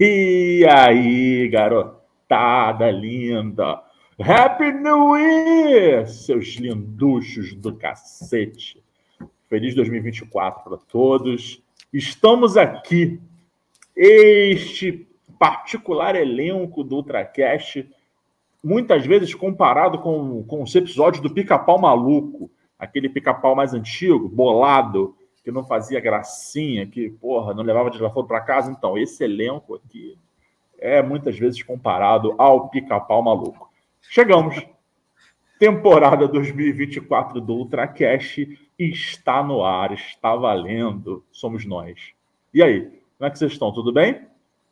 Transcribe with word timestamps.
E 0.00 0.66
aí, 0.68 1.48
garotada 1.48 2.90
linda! 2.90 3.80
Happy 4.18 4.72
New 4.72 5.16
Year, 5.16 6.08
seus 6.08 6.56
linduchos 6.56 7.54
do 7.54 7.76
cacete! 7.76 8.82
Feliz 9.48 9.72
2024 9.76 10.64
para 10.64 10.78
todos. 10.78 11.62
Estamos 11.92 12.56
aqui, 12.56 13.20
este 13.94 15.06
particular 15.38 16.16
elenco 16.16 16.82
do 16.82 16.96
Ultracast, 16.96 17.88
muitas 18.64 19.06
vezes 19.06 19.32
comparado 19.32 20.00
com, 20.00 20.42
com 20.42 20.62
os 20.62 20.74
episódios 20.74 21.22
do 21.22 21.30
Pica-Pau 21.30 21.78
Maluco, 21.78 22.50
aquele 22.76 23.08
pica-pau 23.08 23.54
mais 23.54 23.72
antigo, 23.72 24.28
bolado, 24.28 25.14
que 25.44 25.52
não 25.52 25.62
fazia 25.62 26.00
gracinha, 26.00 26.86
que, 26.86 27.10
porra, 27.10 27.52
não 27.52 27.62
levava 27.62 27.90
desaforo 27.90 28.26
para 28.26 28.40
casa. 28.40 28.72
Então, 28.72 28.96
esse 28.96 29.22
elenco 29.22 29.74
aqui 29.74 30.18
é 30.78 31.02
muitas 31.02 31.38
vezes 31.38 31.62
comparado 31.62 32.34
ao 32.38 32.70
pica-pau 32.70 33.22
maluco. 33.22 33.70
Chegamos. 34.00 34.56
Temporada 35.60 36.26
2024 36.26 37.40
do 37.40 37.54
Ultracast 37.54 38.58
está 38.78 39.42
no 39.42 39.62
ar, 39.62 39.92
está 39.92 40.34
valendo. 40.34 41.22
Somos 41.30 41.64
nós. 41.64 42.12
E 42.52 42.62
aí, 42.62 42.80
como 43.18 43.28
é 43.28 43.30
que 43.30 43.38
vocês 43.38 43.52
estão? 43.52 43.70
Tudo 43.70 43.92
bem? 43.92 44.26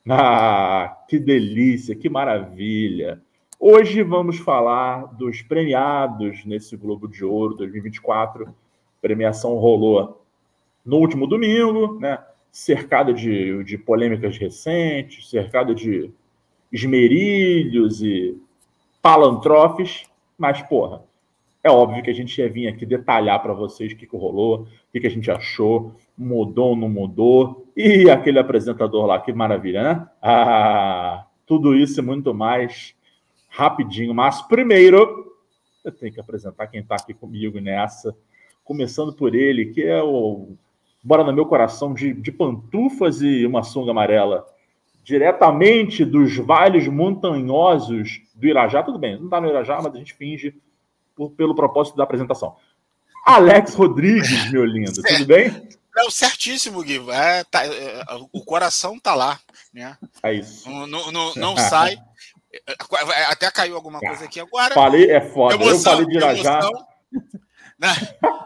Ah, 0.09 1.05
que 1.07 1.19
delícia, 1.19 1.95
que 1.95 2.09
maravilha. 2.09 3.23
Hoje 3.61 4.03
vamos 4.03 4.39
falar 4.39 5.07
dos 5.15 5.43
premiados 5.43 6.45
nesse 6.45 6.77
Globo 6.77 7.07
de 7.07 7.25
Ouro 7.25 7.55
2024. 7.55 8.49
A 8.49 8.53
premiação 9.01 9.55
rolou 9.55 10.22
no 10.85 10.97
último 10.97 11.27
domingo, 11.27 11.99
né? 12.01 12.19
cercado 12.51 13.15
de, 13.15 13.65
de 13.65 13.79
polêmicas 13.79 14.37
recentes, 14.37 15.31
cercado 15.31 15.75
de 15.75 16.11
esmerilhos 16.71 18.03
e 18.03 18.37
palantrofes, 19.01 20.05
mas, 20.37 20.61
porra, 20.63 21.03
é 21.65 21.71
óbvio 21.71 22.03
que 22.03 22.11
a 22.11 22.15
gente 22.15 22.39
ia 22.39 22.49
vir 22.49 22.69
aqui 22.69 22.85
detalhar 22.85 23.41
para 23.43 23.53
vocês 23.55 23.93
o 23.93 23.97
que, 23.97 24.07
que 24.07 24.17
rolou, 24.17 24.63
o 24.63 24.67
que, 24.93 25.01
que 25.01 25.07
a 25.07 25.11
gente 25.11 25.31
achou, 25.31 25.95
mudou 26.17 26.71
ou 26.71 26.77
não 26.77 26.89
mudou, 26.89 27.67
e 27.77 28.11
aquele 28.11 28.39
apresentador 28.39 29.07
lá, 29.07 29.21
que 29.21 29.33
maravilha, 29.33 29.83
né? 29.83 30.09
Ah, 30.21 31.27
tudo 31.47 31.75
isso 31.75 32.01
e 32.01 32.03
muito 32.03 32.35
mais 32.35 32.95
rapidinho, 33.49 34.15
mas 34.15 34.43
primeiro 34.43 35.33
eu 35.85 35.93
tenho 35.93 36.13
que 36.13 36.21
apresentar 36.21 36.67
quem 36.69 36.81
está 36.81 36.97
aqui 36.97 37.13
comigo 37.13 37.61
nessa, 37.61 38.17
começando 38.65 39.13
por 39.13 39.35
ele, 39.35 39.67
que 39.67 39.83
é 39.83 40.03
o 40.03 40.55
Bora 41.03 41.25
no 41.25 41.33
meu 41.33 41.47
coração 41.47 41.93
de, 41.93 42.13
de 42.13 42.31
pantufas 42.31 43.21
e 43.23 43.45
uma 43.45 43.63
sunga 43.63 43.91
amarela, 43.91 44.47
diretamente 45.03 46.05
dos 46.05 46.37
vales 46.37 46.87
montanhosos 46.87 48.21
do 48.35 48.47
Irajá. 48.47 48.83
Tudo 48.83 48.99
bem, 48.99 49.17
não 49.17 49.25
está 49.25 49.41
no 49.41 49.49
Irajá, 49.49 49.81
mas 49.83 49.95
a 49.95 49.99
gente 49.99 50.15
finge 50.15 50.55
por, 51.17 51.31
pelo 51.31 51.55
propósito 51.55 51.97
da 51.97 52.05
apresentação. 52.05 52.57
Alex 53.25 53.75
Rodrigues, 53.75 54.51
meu 54.51 54.65
lindo, 54.65 54.95
certo. 54.95 55.19
tudo 55.19 55.27
bem? 55.27 55.69
Não, 55.95 56.11
certíssimo, 56.11 56.83
Gui. 56.83 56.99
É, 57.11 57.45
tá, 57.45 57.67
é, 57.67 58.05
o 58.33 58.45
coração 58.45 58.99
tá 58.99 59.15
lá, 59.15 59.39
né? 59.73 59.97
É 60.23 60.33
isso. 60.33 60.69
Não, 60.69 61.13
não, 61.13 61.35
não 61.35 61.57
sai. 61.57 61.97
Até 63.29 63.51
caiu 63.51 63.77
alguma 63.77 63.99
coisa 63.99 64.25
aqui 64.25 64.41
agora. 64.41 64.75
Falei, 64.75 65.11
é 65.11 65.21
foda. 65.21 65.55
Emoção, 65.55 65.73
eu 65.73 65.79
falei 65.81 66.07
de 66.07 66.17
Irajá. 66.17 66.59
Emoção, 66.59 66.87
na, 67.83 67.95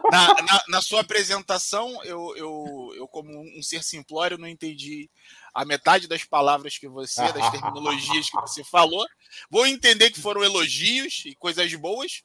na, 0.09 0.33
na, 0.41 0.63
na, 0.67 0.81
sua 0.81 1.01
apresentação, 1.01 2.03
eu, 2.03 2.35
eu, 2.35 2.93
eu, 2.95 3.07
como 3.07 3.29
um 3.55 3.61
ser 3.61 3.83
simplório, 3.83 4.35
não 4.35 4.47
entendi 4.47 5.11
a 5.53 5.63
metade 5.63 6.07
das 6.07 6.23
palavras 6.23 6.79
que 6.79 6.87
você, 6.87 7.21
das 7.31 7.47
terminologias 7.51 8.31
que 8.31 8.41
você 8.41 8.63
falou. 8.63 9.05
Vou 9.47 9.67
entender 9.67 10.09
que 10.09 10.19
foram 10.19 10.43
elogios 10.43 11.21
e 11.23 11.35
coisas 11.35 11.71
boas, 11.75 12.23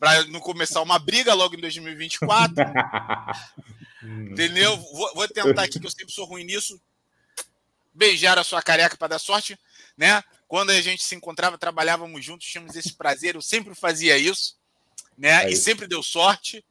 para 0.00 0.24
não 0.24 0.40
começar 0.40 0.82
uma 0.82 0.98
briga 0.98 1.32
logo 1.32 1.54
em 1.54 1.60
2024. 1.60 2.56
Entendeu? 4.32 4.76
Vou, 4.76 5.14
vou, 5.14 5.28
tentar 5.28 5.62
aqui, 5.62 5.78
que 5.78 5.86
eu 5.86 5.90
sempre 5.90 6.12
sou 6.12 6.26
ruim 6.26 6.42
nisso, 6.42 6.80
beijar 7.94 8.36
a 8.36 8.42
sua 8.42 8.60
careca 8.60 8.96
para 8.96 9.08
dar 9.08 9.20
sorte, 9.20 9.56
né? 9.96 10.24
Quando 10.48 10.70
a 10.70 10.80
gente 10.80 11.04
se 11.04 11.14
encontrava, 11.14 11.56
trabalhávamos 11.56 12.24
juntos, 12.24 12.48
tínhamos 12.48 12.74
esse 12.74 12.94
prazer, 12.94 13.36
eu 13.36 13.42
sempre 13.42 13.76
fazia 13.76 14.18
isso 14.18 14.56
né? 15.16 15.44
É 15.44 15.50
e 15.50 15.56
sempre 15.56 15.86
deu 15.86 16.02
sorte. 16.02 16.64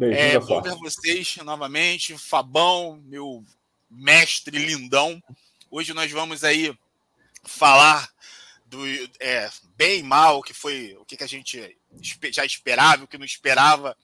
é, 0.00 0.38
bom 0.38 0.62
ver 0.62 0.74
vocês 0.76 1.36
novamente. 1.38 2.16
Fabão, 2.16 3.02
meu 3.04 3.44
mestre 3.90 4.58
lindão. 4.58 5.22
Hoje 5.70 5.92
nós 5.92 6.10
vamos 6.10 6.44
aí 6.44 6.76
falar 7.44 8.08
do 8.66 8.84
é, 9.20 9.50
bem 9.76 10.02
mal, 10.02 10.42
que 10.42 10.54
foi 10.54 10.96
o 10.98 11.04
que, 11.04 11.22
a 11.22 11.26
gente 11.26 11.76
já 12.30 12.44
esperava, 12.44 13.04
o 13.04 13.06
que 13.08 13.18
não 13.18 13.24
esperava 13.24 13.96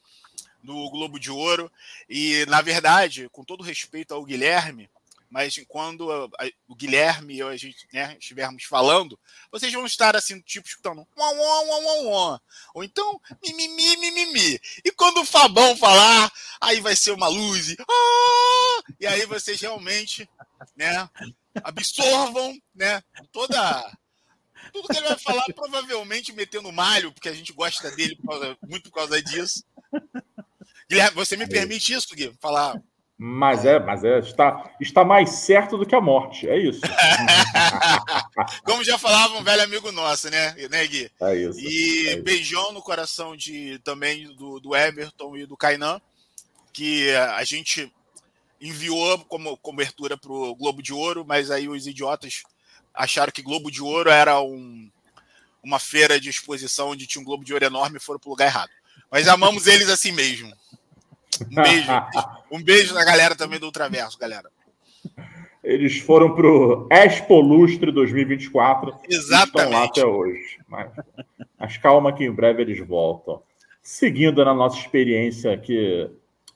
do 0.63 0.91
Globo 0.91 1.19
de 1.19 1.31
Ouro. 1.31 1.71
E, 2.09 2.45
na 2.47 2.61
verdade, 2.61 3.29
com 3.31 3.45
todo 3.45 3.63
respeito 3.63 4.15
ao 4.15 4.25
Guilherme, 4.25 4.89
mas 5.31 5.55
quando 5.69 6.11
a, 6.11 6.25
a, 6.25 6.51
o 6.67 6.75
Guilherme 6.75 7.35
e 7.35 7.39
eu, 7.39 7.49
a 7.49 7.57
gente 7.57 7.87
né, 7.93 8.17
estivermos 8.19 8.65
falando, 8.65 9.19
vocês 9.51 9.73
vão 9.73 9.87
estar 9.87 10.17
assim, 10.17 10.41
tipo, 10.41 10.67
escutando 10.67 11.07
uau, 11.17 11.37
uau, 11.37 11.67
uau, 11.67 11.83
uau, 11.83 12.05
uau. 12.07 12.41
ou 12.75 12.83
então 12.83 13.21
mimimi, 13.41 13.97
mimimi. 13.97 14.61
E 14.85 14.91
quando 14.91 15.21
o 15.21 15.25
Fabão 15.25 15.77
falar, 15.77 16.33
aí 16.61 16.81
vai 16.81 16.97
ser 16.97 17.13
uma 17.13 17.29
luz, 17.29 17.71
e, 17.71 17.77
ah! 17.81 18.93
e 18.99 19.07
aí 19.07 19.25
vocês 19.25 19.61
realmente 19.61 20.29
né, 20.77 21.09
absorvam 21.63 22.61
né, 22.75 23.01
toda. 23.31 23.99
Tudo 24.73 24.89
que 24.89 24.97
ele 24.97 25.09
vai 25.09 25.19
falar, 25.19 25.45
provavelmente 25.55 26.33
metendo 26.33 26.71
malho, 26.71 27.13
porque 27.13 27.29
a 27.29 27.33
gente 27.33 27.53
gosta 27.53 27.91
dele 27.93 28.17
muito 28.69 28.91
por 28.91 28.97
causa 28.97 29.21
disso. 29.23 29.65
Guilherme, 30.89 31.15
você 31.15 31.37
me 31.37 31.49
permite 31.49 31.93
isso, 31.93 32.15
Gui? 32.15 32.33
Falar 32.41 32.81
mas 33.23 33.67
é, 33.67 33.79
mas 33.79 34.03
é, 34.03 34.19
está, 34.19 34.75
está 34.81 35.05
mais 35.05 35.29
certo 35.29 35.77
do 35.77 35.85
que 35.85 35.95
a 35.95 36.01
morte, 36.01 36.49
é 36.49 36.57
isso. 36.59 36.81
Como 38.65 38.83
já 38.83 38.97
falava 38.97 39.37
um 39.37 39.45
velho 39.45 39.63
amigo 39.63 39.93
nosso, 39.93 40.31
né, 40.31 40.55
né 40.71 40.87
Gui? 40.87 41.13
É 41.21 41.37
isso. 41.37 41.61
E 41.61 42.09
é 42.09 42.17
beijão 42.17 42.63
isso. 42.63 42.73
no 42.73 42.81
coração 42.81 43.37
de 43.37 43.79
também 43.85 44.35
do, 44.37 44.59
do 44.59 44.75
Everton 44.75 45.37
e 45.37 45.45
do 45.45 45.55
Kainan, 45.55 46.01
que 46.73 47.11
a 47.11 47.45
gente 47.45 47.93
enviou 48.59 49.19
como 49.27 49.55
cobertura 49.59 50.17
para 50.17 50.33
o 50.33 50.55
Globo 50.55 50.83
de 50.83 50.95
Ouro, 50.95 51.23
mas 51.23 51.51
aí 51.51 51.69
os 51.69 51.87
idiotas 51.87 52.43
acharam 52.95 53.31
que 53.31 53.43
Globo 53.43 53.71
de 53.71 53.83
Ouro 53.83 54.09
era 54.09 54.41
um, 54.41 54.91
uma 55.63 55.79
feira 55.79 56.19
de 56.19 56.31
exposição 56.31 56.93
onde 56.93 57.07
tinha 57.07 57.21
um 57.21 57.27
Globo 57.27 57.45
de 57.45 57.53
Ouro 57.53 57.67
enorme 57.67 57.99
e 57.99 58.01
foram 58.01 58.19
para 58.19 58.29
o 58.29 58.31
lugar 58.31 58.47
errado. 58.47 58.71
Mas 59.11 59.29
amamos 59.29 59.67
eles 59.67 59.91
assim 59.91 60.11
mesmo. 60.11 60.57
Um 61.51 61.55
beijo. 61.55 61.93
um 62.51 62.63
beijo 62.63 62.95
na 62.95 63.05
galera 63.05 63.37
também 63.37 63.59
do 63.59 63.67
Ultraverso, 63.67 64.19
galera. 64.19 64.51
Eles 65.63 65.99
foram 65.99 66.35
para 66.35 66.47
o 66.47 66.89
Expo 66.91 67.41
Lustre 67.41 67.93
2024. 67.93 68.95
Exatamente. 69.09 69.47
Estão 69.47 69.71
lá 69.71 69.85
até 69.85 70.05
hoje. 70.05 70.59
Mas, 70.67 70.91
mas 71.59 71.77
calma 71.77 72.13
que 72.13 72.25
em 72.25 72.33
breve 72.33 72.63
eles 72.63 72.87
voltam. 72.87 73.43
Seguindo 73.83 74.45
na 74.45 74.55
nossa 74.55 74.79
experiência 74.79 75.53
aqui 75.53 76.11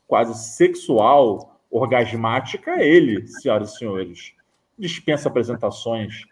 quase 0.07 0.35
sexual, 0.55 1.61
orgasmática, 1.71 2.83
ele, 2.83 3.27
senhoras 3.27 3.73
e 3.73 3.79
senhores. 3.79 4.33
Dispensa 4.79 5.29
apresentações. 5.29 6.25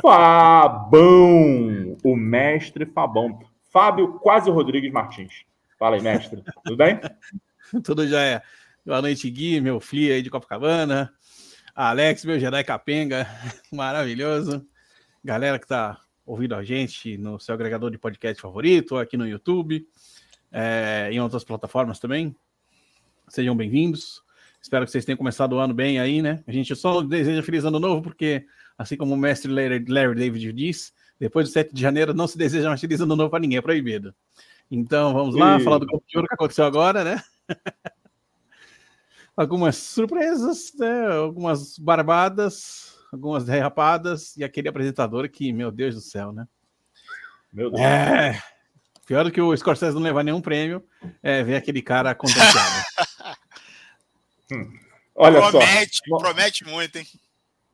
Fabão, 0.00 1.96
o 2.04 2.16
mestre 2.16 2.86
Fabão. 2.86 3.38
Fábio 3.70 4.18
Quase 4.18 4.50
Rodrigues 4.50 4.92
Martins. 4.92 5.44
Fala 5.78 5.96
aí, 5.96 6.02
mestre. 6.02 6.42
Tudo 6.64 6.76
bem? 6.76 7.00
Tudo 7.84 8.06
já 8.06 8.20
é. 8.20 8.42
Boa 8.84 9.00
noite, 9.00 9.30
Gui, 9.30 9.60
meu 9.60 9.80
filho 9.80 10.12
aí 10.12 10.20
de 10.20 10.28
Copacabana. 10.28 11.12
Alex, 11.74 12.24
meu 12.24 12.38
Jedi 12.38 12.62
Capenga, 12.64 13.26
maravilhoso. 13.72 14.66
Galera 15.24 15.58
que 15.58 15.66
tá 15.66 15.98
ouvindo 16.26 16.54
a 16.54 16.62
gente 16.62 17.16
no 17.16 17.40
seu 17.40 17.54
agregador 17.54 17.90
de 17.90 17.96
podcast 17.96 18.42
favorito, 18.42 18.98
aqui 18.98 19.16
no 19.16 19.26
YouTube, 19.26 19.86
é, 20.50 21.08
em 21.10 21.20
outras 21.20 21.44
plataformas 21.44 21.98
também. 21.98 22.36
Sejam 23.28 23.56
bem-vindos. 23.56 24.22
Espero 24.60 24.84
que 24.84 24.90
vocês 24.90 25.06
tenham 25.06 25.16
começado 25.16 25.54
o 25.54 25.58
ano 25.58 25.72
bem 25.72 25.98
aí, 25.98 26.20
né? 26.20 26.44
A 26.46 26.52
gente 26.52 26.76
só 26.76 27.00
deseja 27.00 27.42
feliz 27.42 27.64
ano 27.64 27.80
novo, 27.80 28.02
porque, 28.02 28.44
assim 28.76 28.98
como 28.98 29.14
o 29.14 29.16
mestre 29.16 29.50
Larry, 29.50 29.84
Larry 29.88 30.14
David 30.14 30.52
diz, 30.52 30.92
depois 31.18 31.48
do 31.48 31.52
7 31.52 31.74
de 31.74 31.80
janeiro 31.80 32.12
não 32.12 32.26
se 32.26 32.36
deseja 32.36 32.68
mais 32.68 32.80
feliz 32.80 33.00
ano 33.00 33.16
novo 33.16 33.30
para 33.30 33.40
ninguém, 33.40 33.56
é 33.56 33.62
proibido. 33.62 34.14
Então, 34.70 35.14
vamos 35.14 35.34
lá, 35.34 35.58
e... 35.58 35.64
falar 35.64 35.78
do 35.78 35.86
Copa 35.86 36.04
de 36.06 36.16
Ouro 36.18 36.28
que 36.28 36.34
aconteceu 36.34 36.66
agora, 36.66 37.02
né? 37.02 37.22
algumas 39.36 39.76
surpresas, 39.76 40.72
né? 40.78 41.06
algumas 41.08 41.78
barbadas, 41.78 42.98
algumas 43.12 43.44
derrapadas 43.44 44.36
e 44.36 44.44
aquele 44.44 44.68
apresentador 44.68 45.28
que, 45.28 45.52
meu 45.52 45.70
Deus 45.70 45.94
do 45.94 46.00
céu, 46.00 46.32
né? 46.32 46.46
Meu 47.52 47.70
Deus. 47.70 47.82
É, 47.82 48.42
pior 49.06 49.24
do 49.24 49.30
que 49.30 49.40
o 49.40 49.56
Scorsese 49.56 49.94
não 49.94 50.02
levar 50.02 50.22
nenhum 50.22 50.40
prêmio 50.40 50.82
é 51.22 51.42
ver 51.42 51.56
aquele 51.56 51.82
cara 51.82 52.14
contemplado. 52.14 52.84
hum. 54.52 54.78
Olha 55.14 55.40
promete, 55.50 56.00
só. 56.08 56.16
Promete 56.18 56.64
muito, 56.64 56.96
hein? 56.96 57.06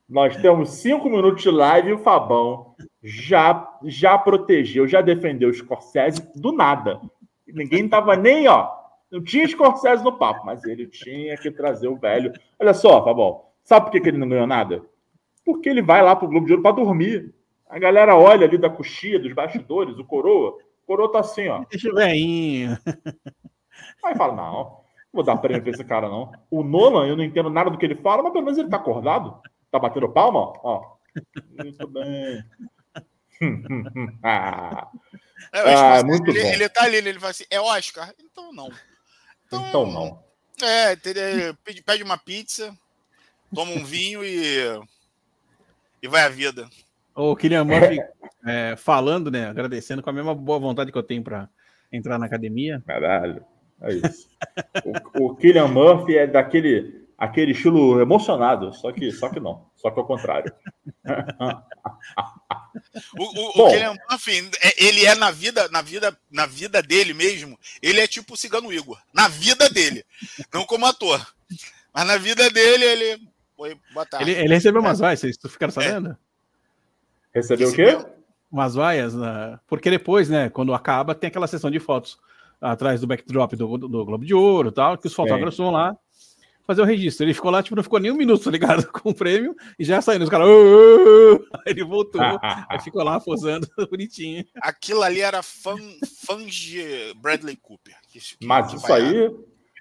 Nós 0.09 0.37
temos 0.39 0.71
cinco 0.71 1.09
minutos 1.11 1.43
de 1.43 1.51
live 1.51 1.91
e 1.91 1.93
o 1.93 1.99
Fabão 1.99 2.75
já, 3.03 3.69
já 3.85 4.17
protegeu, 4.17 4.89
já 4.89 5.03
defendeu 5.03 5.51
o 5.51 5.55
Scorsese 5.55 6.27
do 6.35 6.51
nada. 6.51 7.01
Ninguém 7.47 7.89
tava 7.89 8.17
nem, 8.17 8.49
ó. 8.49 8.78
Não 9.11 9.23
tinha 9.23 9.49
Scorsese 9.49 10.05
no 10.05 10.19
papo, 10.19 10.45
mas 10.45 10.65
ele 10.65 10.87
tinha 10.87 11.37
que 11.37 11.51
trazer 11.51 11.89
o 11.89 11.97
velho. 11.97 12.33
Olha 12.59 12.75
só, 12.75 13.03
Fabão, 13.03 13.45
sabe 13.65 13.87
por 13.87 13.93
que, 13.93 14.01
que 14.01 14.09
ele 14.09 14.19
não 14.19 14.29
ganhou 14.29 14.47
nada? 14.47 14.83
Porque 15.45 15.69
ele 15.69 15.81
vai 15.81 16.03
lá 16.03 16.15
pro 16.15 16.29
Globo 16.29 16.47
de 16.47 16.53
Ouro 16.53 16.63
para 16.63 16.77
dormir. 16.77 17.35
A 17.69 17.79
galera 17.79 18.17
olha 18.17 18.47
ali 18.47 18.59
da 18.59 18.69
coxia, 18.71 19.19
dos 19.19 19.33
bastidores, 19.33 19.99
o 19.99 20.05
coroa. 20.05 20.51
O 20.83 20.87
coroa 20.87 21.11
tá 21.11 21.21
assim, 21.21 21.49
ó. 21.49 21.65
Deixa 21.71 21.91
o 21.91 21.95
velhinho. 21.95 22.79
Aí 24.05 24.15
fala, 24.15 24.35
não, 24.35 24.81
vou 25.13 25.23
dar 25.23 25.37
prêmio 25.37 25.63
pra 25.63 25.71
esse 25.71 25.85
cara, 25.85 26.09
não. 26.09 26.33
O 26.51 26.63
Nolan, 26.63 27.07
eu 27.07 27.17
não 27.17 27.25
entendo 27.25 27.51
nada 27.51 27.71
do 27.71 27.79
que 27.79 27.87
ele 27.87 27.97
fala, 27.97 28.23
mas 28.23 28.33
pelo 28.33 28.45
menos 28.45 28.59
ele 28.59 28.69
tá 28.69 28.77
acordado. 28.77 29.41
Tá 29.71 29.79
batendo 29.79 30.09
palma, 30.09 30.53
ó. 30.63 30.97
Muito 31.59 31.87
bem. 31.89 32.45
ah, 34.23 34.89
é, 35.53 35.75
ah 35.75 36.03
muito 36.05 36.31
ele, 36.31 36.43
bom. 36.43 36.49
ele 36.49 36.69
tá 36.69 36.85
ali, 36.85 36.97
ele 36.97 37.21
fala 37.21 37.31
assim, 37.31 37.45
é 37.51 37.61
Oscar? 37.61 38.13
Então 38.19 38.53
não. 38.53 38.71
Então, 39.49 39.67
então 39.69 39.87
não. 39.91 40.23
É, 40.63 40.95
pede, 40.97 41.83
pede 41.83 42.03
uma 42.03 42.19
pizza, 42.19 42.77
toma 43.55 43.73
um 43.73 43.85
vinho 43.85 44.25
e, 44.25 44.59
e 46.03 46.09
vai 46.09 46.23
a 46.23 46.29
vida. 46.29 46.69
O 47.15 47.35
Kylian 47.35 47.65
Murphy 47.65 47.99
é, 48.47 48.77
falando, 48.77 49.31
né? 49.31 49.49
Agradecendo 49.49 50.03
com 50.03 50.11
a 50.11 50.13
mesma 50.13 50.35
boa 50.35 50.59
vontade 50.59 50.93
que 50.93 50.99
eu 50.99 51.03
tenho 51.03 51.23
para 51.23 51.49
entrar 51.93 52.19
na 52.19 52.27
academia. 52.27 52.83
Caralho, 52.87 53.45
é 53.81 53.95
isso. 53.95 54.29
o, 55.19 55.25
o 55.25 55.37
Kylian 55.37 55.69
Murphy 55.69 56.17
é 56.17 56.27
daquele 56.27 57.08
aquele 57.19 57.51
estilo 57.51 58.01
emocionado, 58.01 58.73
só 58.73 58.93
que, 58.93 59.11
só 59.11 59.29
que 59.29 59.41
não, 59.41 59.67
só 59.75 59.91
que 59.91 59.99
ao 59.99 60.07
contrário. 60.07 60.53
o, 63.19 63.25
o, 63.25 63.35
Bom, 63.35 63.67
o 63.67 63.71
Kylian 63.71 63.97
Murphy, 64.09 64.51
é, 64.63 64.85
ele 64.85 65.05
é 65.05 65.17
na 65.17 65.33
vida, 65.33 65.69
na 65.69 65.83
vida, 65.83 66.17
na 66.31 66.47
vida 66.47 66.81
dele 66.81 67.13
mesmo, 67.13 67.59
ele 67.83 68.01
é 68.01 68.07
tipo 68.07 68.35
o 68.35 68.37
Cigano 68.37 68.73
Igor, 68.73 68.99
na 69.13 69.27
vida 69.27 69.69
dele, 69.69 70.07
não 70.55 70.65
como 70.65 70.87
ator, 70.87 71.27
mas 71.93 72.07
na 72.07 72.17
vida 72.17 72.49
dele 72.51 72.85
ele 72.85 73.29
Oi, 73.59 73.77
boa 73.93 74.07
tarde. 74.07 74.31
Ele, 74.31 74.41
ele 74.41 74.55
recebeu 74.55 74.81
umas 74.81 75.01
vaias, 75.01 75.19
vocês 75.19 75.37
ficaram 75.49 75.73
sabendo? 75.73 76.11
É. 76.11 76.17
Recebeu 77.35 77.71
o 77.71 77.75
quê? 77.75 77.99
Umas 78.53 78.77
vaias, 78.77 79.15
né? 79.15 79.59
porque 79.67 79.91
depois, 79.91 80.29
né, 80.29 80.49
quando 80.49 80.73
acaba, 80.73 81.13
tem 81.13 81.27
aquela 81.27 81.49
sessão 81.49 81.69
de 81.69 81.81
fotos 81.81 82.21
atrás 82.61 83.01
do 83.01 83.07
backdrop 83.09 83.55
do, 83.57 83.77
do, 83.77 83.89
do 83.89 84.05
Globo 84.05 84.25
de 84.25 84.33
Ouro 84.33 84.71
tal, 84.71 84.97
que 84.97 85.09
os 85.09 85.15
fotógrafos 85.15 85.59
vão 85.59 85.73
lá 85.73 85.97
fazer 86.69 86.83
o 86.83 86.85
registro. 86.85 87.25
Ele 87.25 87.33
ficou 87.33 87.51
lá, 87.51 87.63
tipo, 87.63 87.75
não 87.75 87.83
ficou 87.83 87.99
nem 87.99 88.13
um 88.13 88.17
minuto, 88.17 88.45
tá 88.45 88.51
ligado? 88.51 88.87
Com 88.93 89.11
o 89.11 89.15
prêmio, 89.15 89.57
e 89.79 89.85
já 89.85 90.03
saindo. 90.03 90.23
Os 90.23 90.29
caras. 90.29 90.47
Aí 90.47 91.73
ele 91.73 91.83
voltou, 91.83 92.21
aí 92.69 92.79
ficou 92.81 93.03
lá 93.03 93.19
posando 93.19 93.67
bonitinho. 93.91 94.45
Aquilo 94.61 95.03
ali 95.03 95.23
era 95.23 95.43
fã, 95.43 95.75
fã 96.27 96.37
de 96.45 97.15
Bradley 97.17 97.57
Cooper. 97.57 97.97
Que, 98.13 98.21
Mas 98.45 98.75
isso 98.75 98.93
aí, 98.93 99.35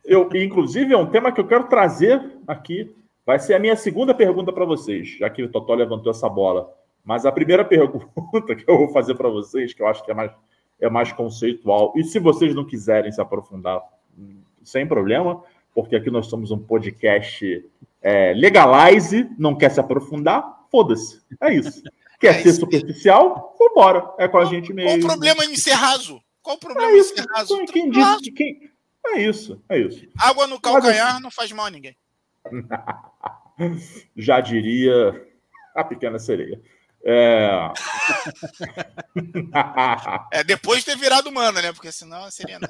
eu, 0.06 0.30
inclusive, 0.34 0.94
é 0.94 0.98
um 0.98 1.12
tema 1.12 1.32
que 1.32 1.42
eu 1.42 1.48
quero 1.48 1.66
trazer 1.66 2.24
aqui. 2.48 2.96
Vai 3.26 3.38
ser 3.38 3.56
a 3.56 3.60
minha 3.60 3.76
segunda 3.76 4.14
pergunta 4.14 4.54
para 4.54 4.64
vocês, 4.64 5.18
já 5.18 5.30
que 5.30 5.44
o 5.44 5.52
Totó 5.52 5.74
levantou 5.74 6.10
essa 6.10 6.30
bola. 6.30 6.74
Mas 7.04 7.26
a 7.26 7.32
primeira 7.32 7.66
pergunta 7.66 8.56
que 8.56 8.64
eu 8.66 8.78
vou 8.78 8.90
fazer 8.94 9.16
para 9.16 9.28
vocês, 9.28 9.74
que 9.74 9.82
eu 9.82 9.88
acho 9.88 10.04
que 10.06 10.12
é 10.12 10.14
mais, 10.14 10.32
é 10.80 10.90
mais 10.90 11.12
conceitual, 11.12 11.92
e 11.98 12.04
se 12.06 12.20
vocês 12.20 12.56
não 12.56 12.64
quiserem 12.64 13.12
se 13.12 13.20
aprofundar, 13.20 13.82
sem 14.64 14.88
problema, 14.88 15.44
porque 15.78 15.96
aqui 15.96 16.10
nós 16.10 16.26
somos 16.26 16.50
um 16.50 16.58
podcast 16.58 17.64
é, 18.02 18.34
legalize, 18.34 19.30
não 19.38 19.56
quer 19.56 19.70
se 19.70 19.80
aprofundar, 19.80 20.66
foda-se. 20.72 21.22
É 21.40 21.54
isso. 21.54 21.84
Quer 22.20 22.40
é 22.40 22.42
ser 22.42 22.50
isso. 22.50 22.62
superficial? 22.62 23.56
Vambora. 23.60 24.12
É 24.18 24.28
com 24.28 24.40
a 24.40 24.46
gente 24.46 24.74
mesmo. 24.74 24.90
Qual 24.90 24.98
o 24.98 25.08
problema 25.08 25.46
em 25.46 25.56
ser 25.56 25.74
raso? 25.74 26.20
Qual 26.42 26.56
o 26.56 26.60
problema 26.60 26.90
é 26.90 26.98
isso. 26.98 27.14
em 27.14 27.18
ser 27.18 27.26
raso? 27.30 27.54
Então, 27.62 27.66
quem 27.68 27.92
disse 27.92 28.22
que 28.22 28.32
quem... 28.32 28.72
É 29.06 29.22
isso, 29.22 29.64
é 29.70 29.78
isso. 29.78 30.08
Água 30.18 30.48
no 30.48 30.60
calcanhar 30.60 31.14
Mas, 31.14 31.22
não 31.22 31.30
faz 31.30 31.52
mal 31.52 31.68
a 31.68 31.70
ninguém. 31.70 31.96
Já 34.18 34.42
diria 34.42 35.28
a 35.76 35.84
pequena 35.84 36.18
sereia. 36.18 36.60
É... 37.06 37.72
é 40.40 40.44
depois 40.44 40.80
de 40.80 40.86
ter 40.86 40.98
virado 40.98 41.30
humana, 41.30 41.62
né? 41.62 41.72
Porque 41.72 41.92
senão 41.92 42.32
seria. 42.32 42.58
Né? 42.58 42.68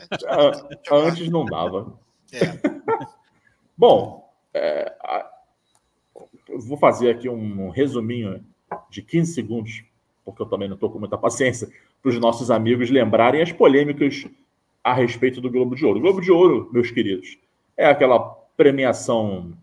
Antes 0.91 1.29
não 1.29 1.45
dava. 1.45 1.97
É. 2.33 3.07
Bom, 3.77 4.29
é, 4.53 4.93
eu 6.49 6.59
vou 6.59 6.77
fazer 6.77 7.11
aqui 7.11 7.29
um 7.29 7.69
resuminho 7.69 8.43
de 8.89 9.01
15 9.01 9.33
segundos, 9.33 9.83
porque 10.25 10.41
eu 10.41 10.45
também 10.45 10.67
não 10.67 10.75
estou 10.75 10.89
com 10.89 10.99
muita 10.99 11.17
paciência, 11.17 11.69
para 12.01 12.09
os 12.09 12.19
nossos 12.19 12.49
amigos 12.49 12.89
lembrarem 12.89 13.41
as 13.41 13.51
polêmicas 13.51 14.25
a 14.83 14.93
respeito 14.93 15.41
do 15.41 15.51
Globo 15.51 15.75
de 15.75 15.85
Ouro. 15.85 15.99
O 15.99 16.01
Globo 16.01 16.21
de 16.21 16.31
Ouro, 16.31 16.69
meus 16.71 16.91
queridos, 16.91 17.37
é 17.75 17.85
aquela 17.85 18.19
premiação, 18.55 19.53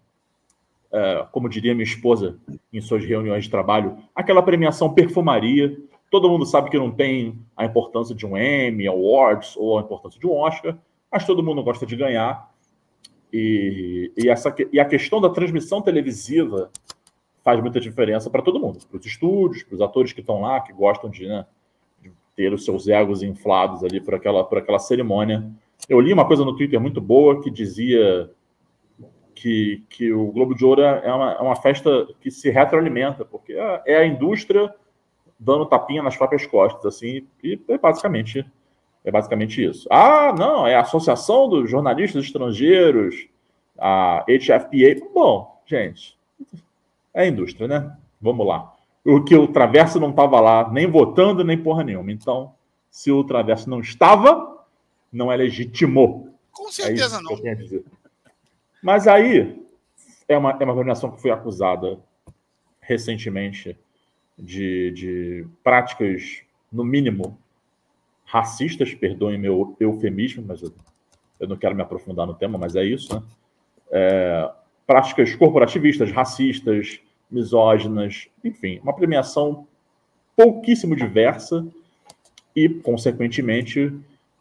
é, 0.93 1.27
como 1.33 1.49
diria 1.49 1.75
minha 1.75 1.85
esposa 1.85 2.39
em 2.73 2.81
suas 2.81 3.05
reuniões 3.05 3.45
de 3.45 3.51
trabalho, 3.51 3.99
aquela 4.15 4.43
premiação 4.43 4.93
perfumaria. 4.93 5.77
Todo 6.11 6.29
mundo 6.29 6.47
sabe 6.47 6.71
que 6.71 6.79
não 6.79 6.91
tem 6.91 7.39
a 7.57 7.65
importância 7.65 8.15
de 8.15 8.25
um 8.25 8.37
Emmy 8.37 8.87
Awards 8.87 9.57
ou 9.57 9.79
a 9.79 9.83
importância 9.83 10.21
de 10.21 10.27
um 10.27 10.33
Oscar, 10.33 10.77
mas 11.11 11.27
todo 11.27 11.43
mundo 11.43 11.63
gosta 11.63 11.85
de 11.87 11.97
ganhar. 11.97 12.54
E, 13.37 14.13
e, 14.17 14.29
essa, 14.29 14.55
e 14.73 14.79
a 14.79 14.85
questão 14.85 15.21
da 15.21 15.29
transmissão 15.29 15.83
televisiva 15.83 16.71
faz 17.43 17.61
muita 17.61 17.81
diferença 17.81 18.31
para 18.31 18.41
todo 18.41 18.61
mundo, 18.61 18.79
para 18.89 18.97
os 18.97 19.05
estúdios, 19.05 19.65
para 19.65 19.75
os 19.75 19.81
atores 19.81 20.13
que 20.13 20.21
estão 20.21 20.41
lá, 20.41 20.61
que 20.61 20.73
gostam 20.73 21.11
de, 21.11 21.27
né, 21.27 21.45
de, 22.01 22.13
ter 22.37 22.53
os 22.53 22.65
seus 22.65 22.87
egos 22.87 23.25
inflados 23.25 23.83
ali 23.83 24.01
por 24.01 24.15
aquela, 24.15 24.45
por 24.45 24.59
aquela 24.59 24.79
cerimônia. 24.79 25.51
Eu 25.89 26.01
li 26.01 26.13
uma 26.13 26.25
coisa 26.25 26.45
no 26.45 26.55
Twitter 26.55 26.81
muito 26.81 27.01
boa 27.01 27.43
que 27.43 27.51
dizia 27.51 28.31
que, 29.35 29.83
que 29.91 30.13
o 30.13 30.31
Globo 30.31 30.55
de 30.55 30.65
Ouro 30.65 30.83
é 30.83 31.13
uma, 31.13 31.33
é 31.33 31.41
uma 31.41 31.57
festa 31.57 32.07
que 32.21 32.31
se 32.31 32.51
retroalimenta, 32.51 33.25
porque 33.25 33.55
é, 33.55 33.83
é 33.85 33.97
a 33.97 34.07
indústria 34.07 34.73
dando 35.41 35.67
tapinha 35.67 36.05
nas 36.05 36.17
próprias 36.17 36.47
costas, 36.47 36.87
assim, 36.87 37.27
e 37.43 37.61
é 37.67 37.79
basicamente 37.79 38.47
é 39.05 39.11
basicamente 39.11 39.63
isso. 39.63 39.87
Ah, 39.91 40.35
não, 40.37 40.67
é 40.67 40.75
a 40.75 40.81
Associação 40.81 41.49
dos 41.49 41.71
Jornalistas 41.71 42.25
Estrangeiros, 42.25 43.29
a 43.79 44.25
HFPA. 44.27 45.07
Bom, 45.13 45.61
gente, 45.67 46.19
é 47.13 47.23
a 47.23 47.27
indústria, 47.27 47.69
né? 47.69 47.97
Vamos 48.21 48.47
lá. 48.47 48.73
O 49.05 49.23
que 49.23 49.37
o 49.37 49.47
Traverso 49.47 50.01
não 50.01 50.11
estava 50.11 50.41
lá, 50.41 50.71
nem 50.73 50.87
votando, 50.91 51.45
nem 51.45 51.63
porra 51.63 51.85
nenhuma. 51.85 52.11
Então, 52.11 52.55
se 52.91 53.13
o 53.13 53.23
Traverso 53.23 53.69
não 53.69 53.81
estava, 53.81 54.65
não 55.13 55.31
é 55.31 55.37
legítimo. 55.37 56.35
Com 56.51 56.73
certeza 56.73 57.19
é 57.19 57.23
não. 57.23 57.85
Mas 58.83 59.07
aí, 59.07 59.63
é 60.27 60.39
uma, 60.39 60.57
é 60.59 60.65
uma 60.65 60.73
organização 60.73 61.11
que 61.11 61.21
foi 61.21 61.31
acusada 61.31 61.99
recentemente 62.81 63.77
de, 64.39 64.91
de 64.93 65.47
práticas, 65.63 66.43
no 66.73 66.85
mínimo, 66.85 67.39
racistas, 68.35 68.93
perdoem 68.93 69.39
meu 69.39 69.77
eufemismo, 69.79 70.45
mas 70.45 70.61
eu, 70.61 70.73
eu, 71.39 71.47
não 71.47 71.57
quero 71.57 71.77
me 71.77 71.83
aprofundar 71.83 72.27
no 72.27 72.35
tema, 72.35 72.59
mas 72.59 72.75
é 72.75 72.85
isso, 72.85 73.15
né? 73.15 73.23
É, 73.93 74.51
práticas 74.85 75.37
corporativistas, 75.37 76.11
racistas, 76.11 76.99
misóginas, 77.31 78.27
enfim, 78.43 78.81
uma 78.83 78.93
premiação 78.93 79.69
pouquíssimo 80.37 80.97
diversa 80.97 81.65
e, 82.57 82.69
consequentemente, 82.69 83.97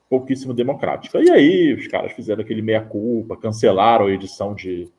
pouquíssimo 0.10 0.56
democrática. 0.56 1.22
E 1.22 1.30
aí 1.30 1.74
os 1.74 1.88
caras 1.88 2.14
fizeram 2.14 2.42
aquele 2.42 2.64
meia-culpa, 2.64 3.38
cancelaram 3.38 4.08
a 4.08 4.12
edição 4.12 4.56
de, 4.56 4.90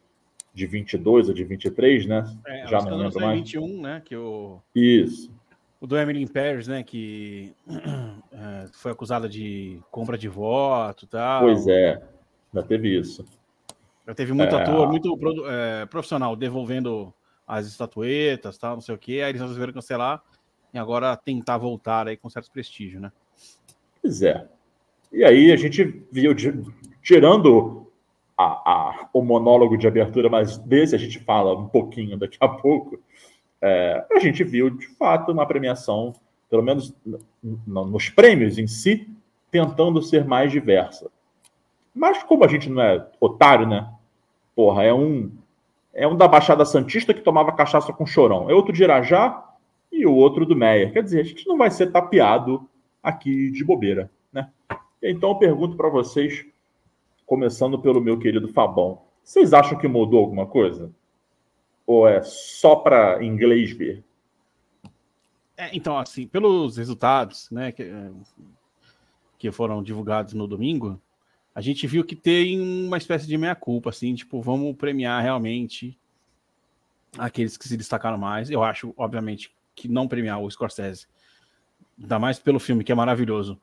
de 0.54 0.66
22 0.66 1.28
ou 1.28 1.34
de 1.34 1.42
23, 1.42 2.06
né? 2.06 2.32
É, 2.46 2.68
Já 2.68 2.80
não 2.80 2.96
lembro 2.96 3.20
mais. 3.20 3.40
21, 3.40 3.82
né? 3.82 4.02
Que 4.04 4.14
o... 4.14 4.60
Isso 4.72 5.33
o 5.84 5.86
do 5.86 5.98
Emily 5.98 6.26
Paris, 6.26 6.66
né, 6.66 6.82
que 6.82 7.54
é, 8.32 8.66
foi 8.72 8.92
acusada 8.92 9.28
de 9.28 9.78
compra 9.90 10.16
de 10.16 10.28
voto 10.28 11.04
e 11.04 11.08
tal. 11.08 11.42
Pois 11.42 11.66
é, 11.68 12.02
já 12.54 12.62
teve 12.62 12.98
isso. 12.98 13.22
Já 14.06 14.14
teve 14.14 14.32
muito 14.32 14.56
é... 14.56 14.62
ator, 14.62 14.88
muito 14.88 15.18
é, 15.46 15.84
profissional 15.84 16.34
devolvendo 16.34 17.12
as 17.46 17.66
estatuetas, 17.66 18.56
tal, 18.56 18.76
não 18.76 18.80
sei 18.80 18.94
o 18.94 18.98
quê, 18.98 19.20
aí 19.22 19.30
eles 19.30 19.42
resolveram 19.42 19.74
cancelar 19.74 20.22
e 20.72 20.78
agora 20.78 21.14
tentar 21.18 21.58
voltar 21.58 22.08
aí 22.08 22.16
com 22.16 22.30
certo 22.30 22.50
prestígio, 22.50 22.98
né? 22.98 23.12
Pois 24.00 24.22
é. 24.22 24.48
E 25.12 25.22
aí 25.22 25.52
a 25.52 25.56
gente 25.56 26.02
viu, 26.10 26.34
tirando 27.02 27.92
a, 28.38 28.44
a, 28.44 29.08
o 29.12 29.22
monólogo 29.22 29.76
de 29.76 29.86
abertura, 29.86 30.30
mas 30.30 30.56
desse 30.56 30.94
a 30.94 30.98
gente 30.98 31.18
fala 31.18 31.54
um 31.54 31.68
pouquinho 31.68 32.16
daqui 32.16 32.38
a 32.40 32.48
pouco, 32.48 32.98
é, 33.64 34.06
a 34.12 34.18
gente 34.18 34.44
viu, 34.44 34.68
de 34.70 34.86
fato, 34.88 35.32
na 35.32 35.46
premiação, 35.46 36.14
pelo 36.50 36.62
menos 36.62 36.94
nos 37.42 38.08
prêmios 38.10 38.58
em 38.58 38.66
si, 38.66 39.08
tentando 39.50 40.02
ser 40.02 40.24
mais 40.24 40.52
diversa. 40.52 41.10
Mas 41.94 42.22
como 42.22 42.44
a 42.44 42.48
gente 42.48 42.68
não 42.68 42.82
é 42.82 43.06
otário, 43.20 43.66
né? 43.66 43.88
Porra, 44.54 44.84
é 44.84 44.92
um 44.92 45.30
É 45.96 46.08
um 46.08 46.16
da 46.16 46.26
Baixada 46.26 46.64
Santista 46.64 47.14
que 47.14 47.22
tomava 47.22 47.52
cachaça 47.52 47.92
com 47.92 48.04
chorão. 48.04 48.50
É 48.50 48.52
outro 48.54 48.72
de 48.72 48.82
Irajá 48.82 49.54
e 49.92 50.04
o 50.04 50.12
outro 50.12 50.44
do 50.44 50.56
Meia. 50.56 50.90
Quer 50.90 51.04
dizer, 51.04 51.20
a 51.20 51.24
gente 51.24 51.46
não 51.46 51.56
vai 51.56 51.70
ser 51.70 51.92
tapeado 51.92 52.68
aqui 53.00 53.50
de 53.52 53.64
bobeira, 53.64 54.10
né? 54.32 54.50
Então 55.00 55.30
eu 55.30 55.36
pergunto 55.36 55.76
para 55.76 55.88
vocês, 55.88 56.44
começando 57.24 57.78
pelo 57.78 58.00
meu 58.00 58.18
querido 58.18 58.48
Fabão, 58.48 59.02
vocês 59.22 59.52
acham 59.52 59.78
que 59.78 59.86
mudou 59.86 60.18
alguma 60.18 60.46
coisa? 60.46 60.90
Ou 61.86 62.08
é 62.08 62.22
só 62.22 62.76
para 62.76 63.22
inglês 63.22 63.72
ver? 63.72 64.02
É, 65.56 65.74
então, 65.74 65.98
assim, 65.98 66.26
pelos 66.26 66.76
resultados, 66.76 67.48
né, 67.50 67.70
que, 67.70 67.90
que 69.38 69.52
foram 69.52 69.82
divulgados 69.82 70.34
no 70.34 70.48
domingo, 70.48 71.00
a 71.54 71.60
gente 71.60 71.86
viu 71.86 72.04
que 72.04 72.16
tem 72.16 72.60
uma 72.60 72.98
espécie 72.98 73.26
de 73.26 73.38
meia-culpa, 73.38 73.90
assim, 73.90 74.14
tipo, 74.14 74.40
vamos 74.40 74.74
premiar 74.76 75.22
realmente 75.22 75.96
aqueles 77.16 77.56
que 77.56 77.68
se 77.68 77.76
destacaram 77.76 78.18
mais. 78.18 78.50
Eu 78.50 78.64
acho, 78.64 78.92
obviamente, 78.96 79.54
que 79.74 79.86
não 79.86 80.08
premiar 80.08 80.40
o 80.40 80.50
Scorsese, 80.50 81.06
ainda 82.00 82.18
mais 82.18 82.38
pelo 82.38 82.58
filme 82.58 82.82
que 82.82 82.90
é 82.90 82.94
maravilhoso, 82.94 83.60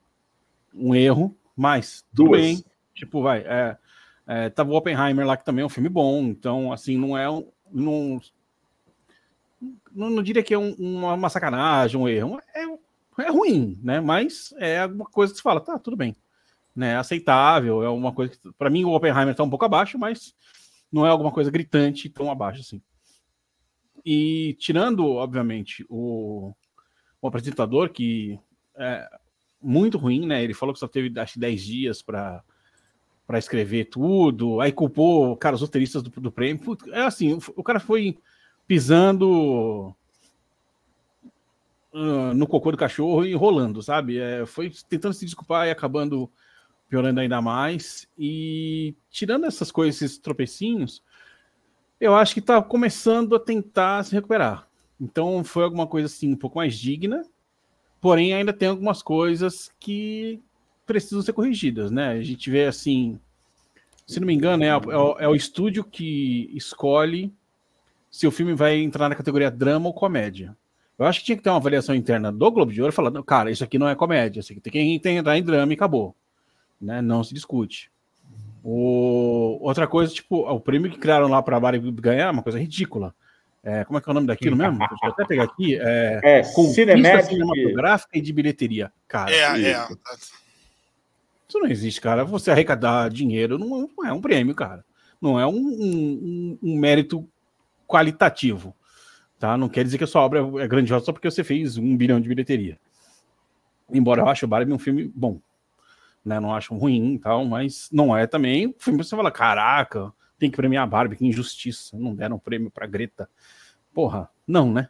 um 0.74 0.96
erro, 0.96 1.36
mas 1.56 2.06
tudo 2.16 2.30
Duas. 2.30 2.42
bem. 2.42 2.66
Tipo, 2.94 3.22
vai. 3.22 3.40
É, 3.42 3.78
é, 4.25 4.50
tava 4.50 4.72
o 4.72 4.75
Oppenheimer 4.75 5.25
lá, 5.25 5.36
que 5.36 5.44
também 5.44 5.63
é 5.63 5.66
um 5.66 5.70
filme 5.70 5.90
bom, 5.90 6.24
então, 6.24 6.72
assim, 6.72 6.98
não 6.98 7.18
é 7.18 7.30
um. 7.30 7.48
Não, 7.72 8.22
não, 9.92 10.10
não 10.10 10.24
diria 10.24 10.44
que 10.44 10.54
é 10.54 10.58
um, 10.58 10.74
uma, 10.74 11.13
uma, 11.13 11.30
sacanagem, 11.30 12.00
um 12.00 12.08
erro. 12.08 12.40
É, 12.54 12.63
é 13.24 13.30
ruim, 13.30 13.80
né? 13.84 14.00
Mas 14.00 14.54
é 14.58 14.80
alguma 14.80 15.06
coisa 15.06 15.34
que 15.34 15.38
se 15.38 15.44
fala, 15.44 15.62
tá, 15.62 15.78
tudo 15.80 15.98
bem 15.98 16.16
né, 16.75 16.98
aceitável, 16.98 17.84
é 17.84 17.90
uma 17.90 18.13
coisa 18.13 18.34
que, 18.34 18.40
para 18.54 18.70
mim, 18.70 18.84
o 18.84 18.92
Oppenheimer 18.92 19.32
está 19.32 19.44
um 19.44 19.50
pouco 19.50 19.66
abaixo, 19.66 19.98
mas 19.98 20.34
não 20.92 21.06
é 21.06 21.10
alguma 21.10 21.32
coisa 21.32 21.51
gritante 21.51 22.10
tão 22.10 22.32
abaixo 22.32 22.62
assim. 22.62 22.82
E 24.06 24.56
tirando, 24.60 25.06
obviamente, 25.06 25.86
o, 25.90 26.54
o 27.22 27.28
apresentador, 27.28 27.90
que 27.90 28.40
é 28.75 29.08
muito 29.62 29.98
ruim, 29.98 30.25
né? 30.25 30.44
Ele 30.44 30.54
falou 30.54 30.74
que 30.74 30.80
só 30.80 30.88
teve, 30.88 31.18
acho 31.20 31.40
10 31.40 31.62
dias 31.62 32.01
para 32.01 32.44
para 33.25 33.40
escrever 33.40 33.86
tudo, 33.86 34.60
aí 34.60 34.72
culpou, 34.72 35.38
cara, 35.38 35.56
os 35.56 35.62
roteiristas 35.62 36.04
do, 36.04 36.10
do 36.10 36.32
prêmio. 36.32 36.78
É 36.92 37.01
assim, 37.01 37.34
o, 37.34 37.40
o 37.56 37.63
cara 37.63 37.80
foi 37.80 38.18
pisando 38.68 39.96
uh, 41.94 42.34
no 42.36 42.48
cocô 42.48 42.72
do 42.72 42.78
cachorro 42.78 43.25
e 43.25 43.34
rolando, 43.34 43.82
sabe? 43.82 44.18
É, 44.18 44.46
foi 44.46 44.72
tentando 44.90 45.13
se 45.13 45.25
desculpar 45.25 45.68
e 45.68 45.72
acabando 45.72 46.30
piorando 46.90 47.20
ainda 47.22 47.42
mais. 47.42 48.08
E 48.18 48.96
tirando 49.10 49.46
essas 49.46 49.72
coisas, 49.72 50.01
esses 50.01 50.18
tropecinhos, 50.18 51.01
eu 52.00 52.16
acho 52.16 52.34
que 52.34 52.40
está 52.40 52.62
começando 52.62 53.36
a 53.36 53.40
tentar 53.40 54.04
se 54.04 54.13
recuperar. 54.13 54.68
Então 55.00 55.44
foi 55.44 55.63
alguma 55.63 55.88
coisa 55.88 56.08
assim 56.08 56.34
um 56.34 56.38
pouco 56.38 56.58
mais 56.58 56.78
digna, 56.78 57.24
porém 58.00 58.34
ainda 58.34 58.54
tem 58.54 58.68
algumas 58.68 59.01
coisas 59.01 59.72
que 59.80 60.42
precisam 61.00 61.21
ser 61.21 61.33
corrigidas, 61.33 61.91
né? 61.91 62.10
A 62.10 62.21
gente 62.21 62.50
vê 62.50 62.65
assim, 62.65 63.19
se 64.05 64.19
não 64.19 64.27
me 64.27 64.33
engano, 64.33 64.63
é, 64.63 64.67
é, 64.67 64.75
o, 64.75 65.19
é 65.19 65.27
o 65.27 65.36
estúdio 65.36 65.83
que 65.83 66.50
escolhe 66.53 67.33
se 68.10 68.27
o 68.27 68.31
filme 68.31 68.53
vai 68.53 68.77
entrar 68.77 69.10
na 69.10 69.15
categoria 69.15 69.50
drama 69.50 69.88
ou 69.88 69.93
comédia. 69.93 70.55
Eu 71.00 71.05
acho 71.05 71.19
que 71.19 71.25
tinha 71.25 71.38
que 71.38 71.43
ter 71.43 71.50
uma 71.50 71.57
avaliação 71.57 71.95
interna 71.95 72.31
do 72.31 72.51
Globo 72.51 72.71
de 72.71 72.81
Ouro 72.81 72.93
falando, 72.93 73.24
cara, 73.24 73.50
isso 73.50 73.63
aqui 73.63 73.79
não 73.79 73.88
é 73.88 73.95
comédia, 73.95 74.39
isso 74.39 74.51
aqui 74.51 74.62
tem 74.62 74.71
que 75.00 75.10
entrar 75.10 75.38
em 75.38 75.43
drama 75.43 75.71
e 75.71 75.75
acabou 75.75 76.15
né? 76.81 77.01
Não 77.01 77.24
se 77.24 77.33
discute. 77.33 77.91
O... 78.63 79.57
Outra 79.62 79.88
coisa, 79.88 80.13
tipo, 80.13 80.50
o 80.50 80.60
prêmio 80.60 80.91
que 80.91 80.98
criaram 80.98 81.27
lá 81.27 81.41
para 81.41 81.57
a 81.57 81.60
Barbie 81.60 81.91
ganhar 81.91 82.27
é 82.27 82.31
uma 82.31 82.43
coisa 82.43 82.60
ridícula. 82.60 83.13
É, 83.63 83.86
como 83.86 84.00
é 84.00 84.01
que 84.01 84.10
é 84.10 84.12
o 84.12 84.13
nome 84.13 84.27
daquilo 84.27 84.55
mesmo? 84.55 84.79
Deixa 84.89 85.05
eu 85.05 85.12
até 85.12 85.25
pegar 85.25 85.43
aqui. 85.43 85.77
É, 85.79 86.19
é 86.24 86.43
Cinematic... 86.43 87.29
cinematográfica 87.29 88.17
e 88.17 88.21
de 88.21 88.33
bilheteria. 88.33 88.91
Cara, 89.07 89.31
é, 89.31 89.71
é. 89.71 89.88
Isso 91.51 91.60
não 91.60 91.67
existe, 91.67 92.00
cara. 92.00 92.24
Você 92.24 92.50
arrecadar 92.50 93.10
dinheiro 93.10 93.58
não, 93.58 93.89
é 94.05 94.13
um 94.13 94.22
prêmio, 94.22 94.55
cara. 94.55 94.86
Não 95.22 95.38
é 95.38 95.46
um, 95.46 95.51
um, 95.51 96.58
um, 96.63 96.77
mérito 96.77 97.27
qualitativo. 97.86 98.74
Tá? 99.38 99.58
Não 99.58 99.67
quer 99.67 99.84
dizer 99.84 99.98
que 99.98 100.05
a 100.05 100.08
sua 100.08 100.22
obra 100.22 100.39
é 100.63 100.67
grandiosa 100.67 101.03
só 101.03 101.12
porque 101.12 101.29
você 101.29 101.43
fez 101.43 101.75
um 101.75 101.98
bilhão 101.98 102.22
de 102.22 102.29
bilheteria. 102.29 102.79
Embora 103.91 104.22
eu 104.22 104.29
ache 104.29 104.46
o 104.46 104.48
Barbie 104.48 104.72
um 104.72 104.79
filme 104.79 105.12
bom 105.13 105.41
né? 106.24 106.39
Não 106.39 106.53
acho 106.53 106.74
ruim 106.74 107.15
e 107.15 107.20
tal, 107.20 107.43
mas 107.43 107.89
não 107.91 108.15
é 108.15 108.25
também 108.25 108.67
o 108.67 108.75
filme 108.77 109.03
você 109.03 109.13
fala, 109.13 109.31
caraca, 109.31 110.13
tem 110.39 110.50
que 110.50 110.55
premiar 110.55 110.84
a 110.84 110.88
Barbie, 110.88 111.17
que 111.17 111.27
injustiça, 111.27 111.98
não 111.98 112.15
deram 112.15 112.39
prêmio 112.39 112.72
pra 112.72 112.88
Greta. 112.88 113.29
Porra, 113.93 114.29
não, 114.48 114.72
né? 114.72 114.88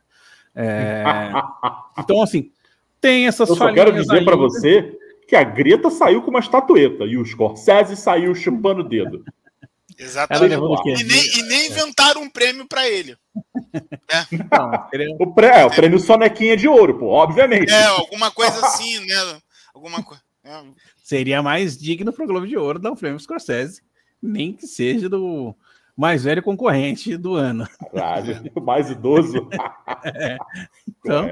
É... 0.54 1.04
então, 1.98 2.22
assim, 2.22 2.52
tem 3.00 3.26
essas 3.26 3.50
Eu 3.50 3.56
só 3.56 3.74
quero 3.74 3.92
dizer 3.92 4.24
para 4.24 4.36
você 4.36 5.01
que 5.32 5.36
a 5.38 5.46
Greta 5.46 5.90
saiu 5.90 6.22
com 6.22 6.30
uma 6.30 6.42
estatueta 6.42 7.06
e 7.06 7.18
o 7.18 7.26
Scorsese 7.26 7.96
saiu 7.96 8.36
chupando 8.36 8.82
o 8.82 8.84
dedo. 8.84 9.24
Exatamente. 9.98 10.56
E 11.00 11.04
nem, 11.06 11.38
e 11.38 11.44
nem 11.44 11.68
inventaram 11.68 12.24
um 12.24 12.30
prêmio 12.30 12.68
para 12.68 12.86
ele. 12.88 13.16
É. 14.14 14.26
Não, 14.52 14.72
o, 15.22 15.34
prêmio, 15.34 15.58
é, 15.58 15.66
o 15.66 15.70
prêmio 15.70 15.98
Sonequinha 15.98 16.58
de 16.58 16.68
Ouro, 16.68 17.00
pô, 17.00 17.06
obviamente. 17.12 17.72
É, 17.72 17.86
alguma 17.86 18.30
coisa 18.30 18.60
assim, 18.66 19.00
né? 19.06 19.16
Alguma 19.74 20.04
coisa. 20.04 20.22
É. 20.44 20.62
Seria 21.02 21.42
mais 21.42 21.78
digno 21.78 22.12
para 22.12 22.26
o 22.26 22.28
Globo 22.28 22.46
de 22.46 22.58
Ouro 22.58 22.78
dar 22.78 22.92
um 22.92 22.96
prêmio 22.98 23.18
Scorsese, 23.18 23.82
nem 24.22 24.52
que 24.52 24.68
seja 24.68 25.08
do 25.08 25.56
mais 25.96 26.26
velho 26.26 26.44
concorrente 26.44 27.16
do 27.16 27.36
ano. 27.36 27.66
Claro, 27.90 28.26
o 28.54 28.60
mais 28.60 28.90
idoso. 28.90 29.48
é. 30.14 30.38
Então. 30.86 31.26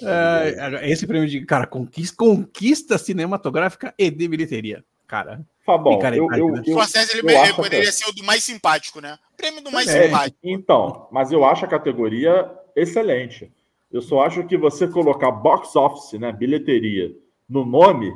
É. 0.00 0.90
esse 0.90 1.06
prêmio 1.06 1.28
de 1.28 1.44
cara 1.44 1.66
conquista, 1.66 2.16
conquista 2.16 2.96
cinematográfica 2.96 3.94
e 3.98 4.10
de 4.10 4.28
bilheteria, 4.28 4.84
cara. 5.06 5.44
Fabão, 5.64 6.00
eu, 6.14 6.28
eu, 6.32 6.56
eu, 6.56 6.64
Scorsese 6.64 7.18
ele, 7.18 7.32
ele 7.32 7.52
poderia 7.52 7.86
que... 7.86 7.92
ser 7.92 8.08
o 8.08 8.12
do 8.12 8.24
mais 8.24 8.42
simpático, 8.42 9.00
né? 9.00 9.16
Prêmio 9.36 9.62
do 9.62 9.70
mais 9.70 9.86
é, 9.88 10.04
simpático. 10.04 10.38
Então, 10.42 11.06
mas 11.12 11.30
eu 11.30 11.44
acho 11.44 11.64
a 11.64 11.68
categoria 11.68 12.50
excelente. 12.74 13.50
Eu 13.92 14.00
só 14.00 14.22
acho 14.22 14.44
que 14.44 14.56
você 14.56 14.88
colocar 14.88 15.30
box 15.30 15.76
office, 15.76 16.18
né, 16.18 16.32
bilheteria, 16.32 17.14
no 17.48 17.64
nome, 17.64 18.12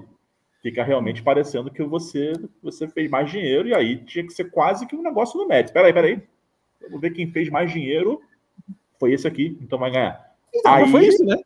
fica 0.62 0.82
realmente 0.82 1.22
parecendo 1.22 1.70
que 1.70 1.84
você, 1.84 2.32
você 2.62 2.88
fez 2.88 3.10
mais 3.10 3.30
dinheiro, 3.30 3.68
e 3.68 3.74
aí 3.74 3.98
tinha 3.98 4.26
que 4.26 4.32
ser 4.32 4.50
quase 4.50 4.86
que 4.86 4.96
um 4.96 5.02
negócio 5.02 5.38
no 5.38 5.46
mérito. 5.46 5.72
Peraí, 5.72 5.92
peraí. 5.92 6.22
Vamos 6.80 7.00
ver 7.00 7.10
quem 7.10 7.30
fez 7.30 7.50
mais 7.50 7.70
dinheiro. 7.70 8.20
Foi 8.98 9.12
esse 9.12 9.28
aqui, 9.28 9.56
então 9.60 9.78
vai 9.78 9.90
ganhar. 9.90 10.34
Não, 10.64 10.72
aí... 10.72 10.90
foi 10.90 11.06
isso, 11.06 11.24
né? 11.24 11.36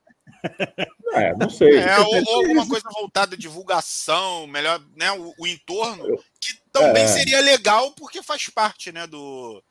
É, 1.12 1.34
não 1.36 1.50
sei. 1.50 1.78
É, 1.78 1.98
ou, 1.98 2.14
ou, 2.14 2.34
alguma 2.42 2.66
coisa 2.68 2.88
voltada 2.92 3.34
à 3.34 3.38
divulgação, 3.38 4.46
melhor, 4.46 4.80
né? 4.96 5.10
O, 5.12 5.34
o 5.38 5.46
entorno, 5.46 6.04
que 6.40 6.56
também 6.72 7.02
é. 7.02 7.08
seria 7.08 7.40
legal 7.40 7.92
porque 7.92 8.22
faz 8.22 8.48
parte, 8.48 8.92
né, 8.92 9.06
do, 9.06 9.62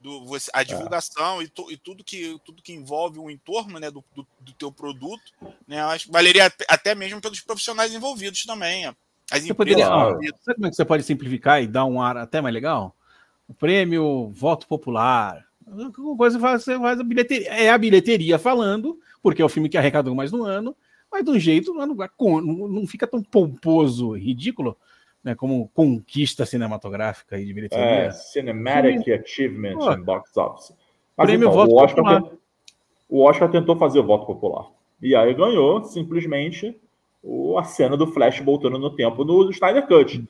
do 0.00 0.26
a 0.52 0.62
é. 0.62 0.64
divulgação 0.64 1.40
é. 1.40 1.44
e, 1.44 1.48
tu, 1.48 1.70
e, 1.70 1.76
tudo 1.76 2.02
que 2.02 2.38
tudo 2.44 2.62
que 2.62 2.72
envolve 2.72 3.18
o 3.18 3.30
entorno 3.30 3.78
né, 3.78 3.90
do, 3.90 4.04
do, 4.14 4.26
do 4.40 4.52
teu 4.54 4.72
produto, 4.72 5.32
né, 5.66 5.80
acho 5.82 6.06
que 6.06 6.12
valeria 6.12 6.52
até 6.68 6.94
mesmo 6.94 7.20
pelos 7.20 7.40
profissionais 7.40 7.94
envolvidos 7.94 8.44
também. 8.44 8.86
As 9.30 9.44
você 9.44 9.54
poderia, 9.54 9.86
sabe 9.86 10.54
como 10.54 10.66
é 10.66 10.70
que 10.70 10.76
você 10.76 10.84
pode 10.84 11.04
simplificar 11.04 11.62
e 11.62 11.68
dar 11.68 11.84
um 11.84 12.02
ar 12.02 12.16
até 12.16 12.40
mais 12.40 12.52
legal? 12.52 12.96
O 13.46 13.54
prêmio 13.54 14.30
voto 14.34 14.66
popular. 14.66 15.46
Coisa 16.16 16.38
você 16.38 16.78
faz 16.78 17.00
a 17.00 17.04
bilheteria. 17.04 17.48
É 17.48 17.70
a 17.70 17.78
bilheteria 17.78 18.38
falando, 18.38 18.98
porque 19.22 19.40
é 19.40 19.44
o 19.44 19.48
filme 19.48 19.68
que 19.68 19.78
arrecadou 19.78 20.14
mais 20.14 20.32
no 20.32 20.44
ano, 20.44 20.74
mas 21.10 21.24
de 21.24 21.30
um 21.30 21.38
jeito 21.38 21.74
não, 21.74 21.86
não 21.86 22.86
fica 22.86 23.06
tão 23.06 23.22
pomposo, 23.22 24.12
ridículo, 24.12 24.76
né, 25.22 25.34
como 25.34 25.68
conquista 25.74 26.46
cinematográfica 26.46 27.38
e 27.38 27.44
de 27.44 27.52
bilheteria. 27.52 27.84
É, 27.84 28.10
Cinematic 28.10 29.04
Sim. 29.04 29.12
Achievement 29.12 29.76
Pô, 29.76 29.92
in 29.92 30.02
Box 30.02 30.36
Office. 30.36 30.74
Mas, 31.16 31.26
prêmio 31.26 31.48
então, 31.48 31.54
voto 31.54 31.72
o 31.72 31.76
Oscar, 31.76 32.04
popular. 32.04 32.32
o 33.08 33.22
Oscar 33.22 33.50
tentou 33.50 33.76
fazer 33.76 33.98
o 33.98 34.06
voto 34.06 34.26
popular. 34.26 34.66
E 35.02 35.14
aí 35.14 35.34
ganhou 35.34 35.82
simplesmente 35.84 36.78
o, 37.22 37.58
a 37.58 37.64
cena 37.64 37.96
do 37.96 38.06
Flash 38.06 38.40
voltando 38.40 38.78
no 38.78 38.90
tempo 38.90 39.24
no 39.24 39.50
Snyder 39.50 39.86
Cut. 39.86 40.26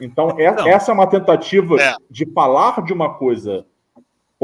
Então, 0.00 0.38
é, 0.38 0.46
essa 0.70 0.90
é 0.90 0.94
uma 0.94 1.06
tentativa 1.06 1.80
é. 1.80 1.94
de 2.10 2.26
falar 2.26 2.82
de 2.84 2.92
uma 2.92 3.14
coisa 3.14 3.66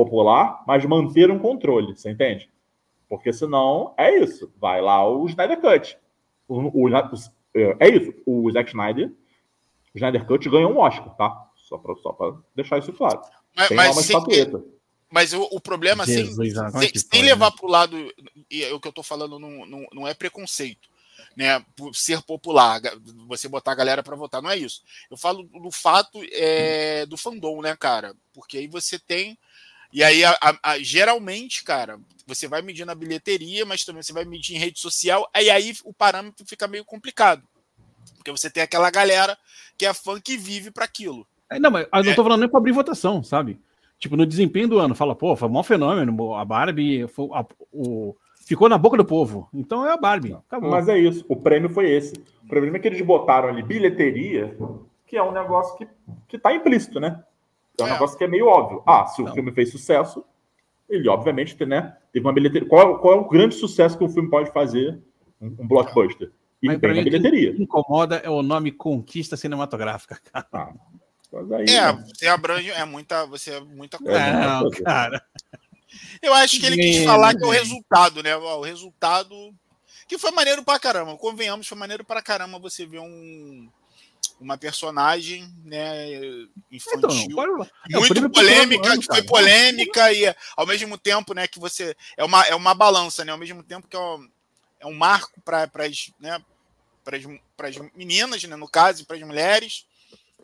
popular, 0.04 0.62
mas 0.64 0.84
manter 0.84 1.28
um 1.28 1.40
controle, 1.40 1.96
você 1.96 2.10
entende? 2.10 2.48
Porque 3.08 3.32
senão 3.32 3.94
é 3.96 4.16
isso. 4.16 4.52
Vai 4.56 4.80
lá 4.80 5.08
o 5.08 5.26
Snyder 5.26 5.60
Cut. 5.60 5.98
O, 6.46 6.84
o, 6.84 6.88
é 7.80 7.88
isso. 7.88 8.14
O 8.24 8.48
Zack 8.52 8.70
Snyder 8.70 9.10
o 9.94 9.98
Snyder 9.98 10.24
Cut 10.24 10.48
ganhou 10.48 10.72
um 10.72 10.78
Oscar, 10.78 11.14
tá? 11.16 11.50
Só 11.56 11.76
para 11.78 11.94
só 11.96 12.40
deixar 12.54 12.78
isso 12.78 12.92
claro. 12.92 13.20
Mas, 13.56 13.68
Tem 13.68 13.76
mas 13.76 13.96
uma 13.96 14.00
estatueta. 14.00 14.64
Mas 15.10 15.32
o, 15.32 15.42
o 15.50 15.60
problema, 15.60 16.06
Jesus, 16.06 16.54
sem, 16.54 16.70
sem, 16.70 16.92
sem 16.94 17.22
levar 17.22 17.50
para 17.50 17.66
o 17.66 17.70
lado, 17.70 17.96
e 18.50 18.62
é 18.62 18.72
o 18.72 18.78
que 18.78 18.86
eu 18.86 18.90
estou 18.90 19.02
falando 19.02 19.38
não, 19.38 19.66
não, 19.66 19.86
não, 19.92 20.06
é 20.06 20.12
preconceito, 20.12 20.88
né, 21.34 21.64
por 21.74 21.94
ser 21.96 22.20
popular, 22.22 22.80
você 23.26 23.48
botar 23.48 23.72
a 23.72 23.74
galera 23.74 24.02
para 24.02 24.14
votar, 24.14 24.42
não 24.42 24.50
é 24.50 24.58
isso. 24.58 24.82
Eu 25.10 25.16
falo 25.16 25.44
do 25.44 25.70
fato 25.70 26.20
é, 26.30 27.06
do 27.06 27.16
fandom, 27.16 27.62
né, 27.62 27.74
cara? 27.74 28.14
Porque 28.34 28.58
aí 28.58 28.66
você 28.66 28.98
tem 28.98 29.38
e 29.92 30.04
aí, 30.04 30.25
a, 30.25 30.37
a, 30.62 30.78
geralmente, 30.78 31.64
cara, 31.64 31.99
você 32.26 32.47
vai 32.47 32.61
medir 32.61 32.85
na 32.85 32.95
bilheteria, 32.95 33.64
mas 33.64 33.85
também 33.85 34.02
você 34.02 34.12
vai 34.12 34.25
medir 34.25 34.54
em 34.54 34.59
rede 34.59 34.78
social, 34.78 35.28
e 35.35 35.50
aí 35.50 35.75
o 35.85 35.92
parâmetro 35.92 36.47
fica 36.47 36.68
meio 36.68 36.85
complicado. 36.85 37.42
Porque 38.16 38.30
você 38.30 38.50
tem 38.50 38.62
aquela 38.62 38.90
galera 38.90 39.37
que 39.76 39.87
é 39.87 39.95
fã 39.95 40.21
que 40.21 40.37
vive 40.37 40.71
para 40.71 40.85
aquilo. 40.85 41.26
É, 41.50 41.59
não, 41.59 41.71
mas 41.71 41.87
eu 41.92 42.04
não 42.04 42.14
tô 42.14 42.23
falando 42.23 42.40
nem 42.40 42.49
para 42.49 42.59
abrir 42.59 42.73
votação, 42.73 43.23
sabe? 43.23 43.59
Tipo, 43.99 44.16
no 44.16 44.26
desempenho 44.26 44.68
do 44.68 44.78
ano, 44.78 44.95
fala, 44.95 45.14
pô, 45.14 45.35
foi 45.35 45.49
um 45.49 45.52
maior 45.52 45.62
fenômeno, 45.62 46.35
a 46.35 46.45
Barbie 46.45 47.09
foi, 47.09 47.28
a, 47.33 47.45
o, 47.73 48.14
ficou 48.47 48.68
na 48.68 48.78
boca 48.78 48.97
do 48.97 49.04
povo. 49.04 49.49
Então 49.52 49.87
é 49.87 49.92
a 49.92 49.97
Barbie. 49.97 50.35
Acabou. 50.35 50.71
Mas 50.71 50.88
é 50.88 50.99
isso, 50.99 51.25
o 51.28 51.37
prêmio 51.37 51.71
foi 51.71 51.90
esse. 51.90 52.14
O 52.45 52.49
problema 52.49 52.76
é 52.76 52.80
que 52.80 52.88
eles 52.88 53.00
botaram 53.00 53.49
ali 53.49 53.62
bilheteria, 53.62 54.57
que 55.07 55.16
é 55.16 55.23
um 55.23 55.33
negócio 55.33 55.76
que, 55.76 55.88
que 56.28 56.38
tá 56.38 56.54
implícito, 56.54 57.00
né? 57.00 57.23
É 57.78 57.82
um 57.85 57.87
é. 57.87 57.92
negócio 57.92 58.18
que 58.18 58.25
é 58.25 58.28
meio 58.28 58.47
óbvio. 58.47 58.82
Ah, 58.87 59.06
se 59.06 59.23
o 59.23 59.25
não. 59.25 59.32
filme 59.32 59.52
fez 59.52 59.70
sucesso, 59.70 60.25
ele 60.88 61.08
obviamente 61.08 61.64
né, 61.64 61.97
teve 62.12 62.26
uma 62.26 62.32
bilheteria. 62.32 62.68
Qual, 62.68 62.99
qual 62.99 63.14
é 63.14 63.16
o 63.16 63.28
grande 63.28 63.54
sucesso 63.54 63.97
que 63.97 64.04
o 64.04 64.08
filme 64.08 64.30
pode 64.30 64.50
fazer? 64.52 65.00
Um, 65.40 65.47
um 65.61 65.68
blockbuster. 65.68 66.32
E 66.61 66.66
Mas 66.66 66.78
bem 66.78 66.94
na 66.94 67.02
bilheteria. 67.02 67.52
O 67.52 67.56
que 67.56 67.62
incomoda 67.62 68.16
é 68.16 68.28
o 68.28 68.42
nome 68.42 68.73
conquista 68.73 69.37
cinematográfica, 69.37 70.20
cara. 70.32 70.49
Ah, 70.52 70.73
aí, 71.56 71.66
é, 71.68 71.92
né? 71.92 72.04
você 72.06 72.26
abrange, 72.26 72.70
é 72.70 72.85
muita, 72.85 73.26
você 73.26 73.52
é 73.52 73.61
muita 73.61 73.97
é, 73.99 74.00
coisa. 74.00 74.32
Não, 74.32 74.70
cara. 74.70 75.23
Eu 76.20 76.35
acho 76.35 76.58
que 76.58 76.66
ele 76.66 76.76
quis 76.76 77.04
falar 77.04 77.35
que 77.35 77.44
é 77.44 77.47
o 77.47 77.50
resultado, 77.50 78.23
né? 78.23 78.37
O 78.37 78.62
resultado. 78.62 79.54
Que 80.06 80.18
foi 80.18 80.30
maneiro 80.30 80.64
pra 80.64 80.78
caramba. 80.78 81.16
Convenhamos, 81.16 81.66
foi 81.66 81.78
maneiro 81.78 82.04
pra 82.04 82.23
caramba 82.23 82.58
você 82.58 82.87
ver 82.87 82.99
um, 82.99 83.68
uma 84.40 84.57
personagem 84.57 85.52
né, 85.64 86.07
infantil. 86.71 87.26
então, 87.88 88.00
muito 88.00 88.30
polêmica, 88.30 88.92
ano, 88.92 89.00
que 89.00 89.07
foi 89.07 89.23
polêmica 89.23 90.12
e 90.12 90.35
ao 90.57 90.66
mesmo 90.66 90.97
tempo 90.97 91.35
né, 91.35 91.49
que 91.49 91.59
você 91.59 91.97
é 92.16 92.25
uma, 92.25 92.45
é 92.47 92.54
uma 92.54 92.75
balança, 92.75 93.25
né, 93.25 93.33
ao 93.33 93.38
mesmo 93.38 93.62
tempo 93.62 93.88
que 93.88 93.97
é 93.97 94.00
um, 94.00 94.30
é 94.80 94.87
um 94.87 94.95
marco 94.95 95.40
para 95.40 95.68
as 95.85 96.12
né, 96.21 96.40
as 97.07 97.92
meninas, 97.95 98.45
né, 98.45 98.54
no 98.54 98.68
caso, 98.68 99.02
e 99.02 99.07
para 99.07 99.16
as 99.16 99.23
mulheres, 99.23 99.87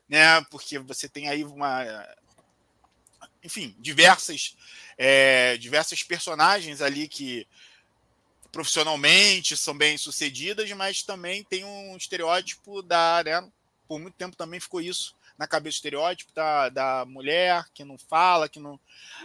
né, 0.08 0.40
porque 0.50 0.78
você 0.78 1.08
tem 1.08 1.28
aí 1.28 1.44
uma 1.44 1.84
enfim, 3.42 3.76
diversas 3.78 4.56
é, 4.96 5.56
diversas 5.58 6.02
personagens 6.02 6.80
ali 6.80 7.06
que 7.06 7.46
profissionalmente 8.50 9.56
são 9.56 9.76
bem 9.76 9.98
sucedidas, 9.98 10.70
mas 10.72 11.02
também 11.02 11.42
tem 11.42 11.64
um 11.64 11.96
estereótipo 11.96 12.82
da 12.82 13.22
né, 13.24 13.50
por 13.86 13.98
muito 13.98 14.14
tempo 14.14 14.36
também 14.36 14.60
ficou 14.60 14.80
isso 14.80 15.14
na 15.36 15.46
cabeça 15.46 15.76
estereótipo 15.76 16.32
da, 16.32 16.68
da 16.68 17.04
mulher 17.04 17.66
que 17.74 17.84
não 17.84 17.98
fala, 17.98 18.48
que 18.48 18.60
não. 18.60 18.78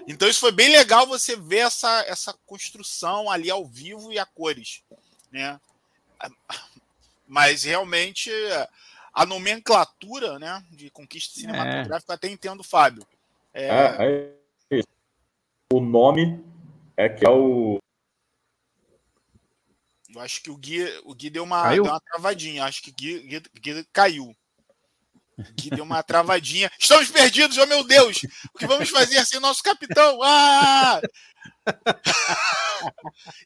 Então 0.07 0.27
isso 0.27 0.39
foi 0.39 0.51
bem 0.51 0.69
legal 0.69 1.05
você 1.05 1.35
ver 1.35 1.59
essa, 1.59 2.03
essa 2.07 2.33
construção 2.45 3.29
ali 3.29 3.49
ao 3.49 3.65
vivo 3.65 4.11
e 4.11 4.19
a 4.19 4.25
cores, 4.25 4.83
né? 5.31 5.59
Mas 7.27 7.63
realmente 7.63 8.31
a 9.13 9.25
nomenclatura, 9.25 10.39
né, 10.39 10.63
de 10.71 10.89
conquista 10.89 11.39
é. 11.39 11.41
cinematográfica, 11.41 12.13
é. 12.13 12.15
até 12.15 12.27
entendo, 12.27 12.63
Fábio. 12.63 13.05
É... 13.53 13.67
É, 13.67 14.33
é 14.71 14.81
o 15.71 15.79
nome 15.79 16.43
é 16.97 17.07
que 17.07 17.25
é 17.25 17.29
o 17.29 17.79
eu 20.13 20.19
acho 20.19 20.41
que 20.41 20.49
o 20.49 20.57
Gui, 20.57 20.83
o 21.05 21.13
Gui 21.13 21.29
deu, 21.29 21.43
uma, 21.43 21.69
deu 21.69 21.83
uma 21.83 21.99
travadinha. 21.99 22.65
Acho 22.65 22.81
que 22.81 22.89
o 22.89 22.93
Gui, 22.93 23.19
Gui, 23.21 23.43
Gui 23.61 23.83
caiu 23.93 24.35
que 25.57 25.69
deu 25.69 25.83
uma 25.83 26.03
travadinha. 26.03 26.71
Estamos 26.79 27.09
perdidos, 27.09 27.57
oh 27.57 27.65
meu 27.65 27.83
Deus! 27.83 28.21
O 28.53 28.57
que 28.57 28.67
vamos 28.67 28.89
fazer 28.89 29.25
sem 29.25 29.37
o 29.37 29.41
nosso 29.41 29.63
capitão? 29.63 30.19
Ah! 30.23 31.01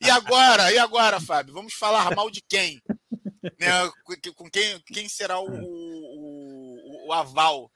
e 0.01 0.09
agora? 0.09 0.71
E 0.71 0.77
agora, 0.77 1.19
Fábio? 1.19 1.53
Vamos 1.53 1.73
falar 1.73 2.15
mal 2.15 2.29
de 2.29 2.41
quem? 2.47 2.81
Né? 3.59 3.91
Com 4.35 4.49
quem, 4.49 4.79
quem 4.87 5.09
será 5.09 5.39
o, 5.39 5.47
o, 5.47 7.07
o 7.07 7.13
aval? 7.13 7.71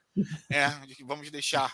É, 0.50 0.68
vamos 1.04 1.30
deixar. 1.30 1.72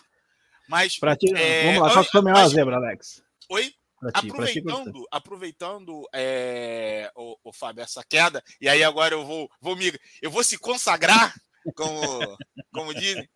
Mas. 0.67 0.97
Pra 0.97 1.15
ti, 1.15 1.33
é, 1.35 1.73
vamos 1.73 1.95
lá, 1.95 2.03
só 2.03 2.11
também 2.11 2.33
uma 2.33 2.47
zebra, 2.47 2.75
Alex. 2.77 3.21
Oi? 3.49 3.73
Ti, 4.19 4.27
aproveitando, 4.27 5.07
aproveitando 5.09 6.07
é, 6.13 7.09
o, 7.15 7.37
o 7.45 7.53
Fábio, 7.53 7.81
essa 7.81 8.03
queda, 8.03 8.43
e 8.61 8.69
aí 8.69 8.83
agora 8.83 9.15
eu 9.15 9.25
vou, 9.25 9.49
vou 9.59 9.75
me, 9.75 9.91
eu 10.21 10.29
vou 10.29 10.43
se 10.43 10.59
consagrar 10.59 11.33
como, 11.73 12.37
como 12.71 12.93
dizem. 12.93 13.27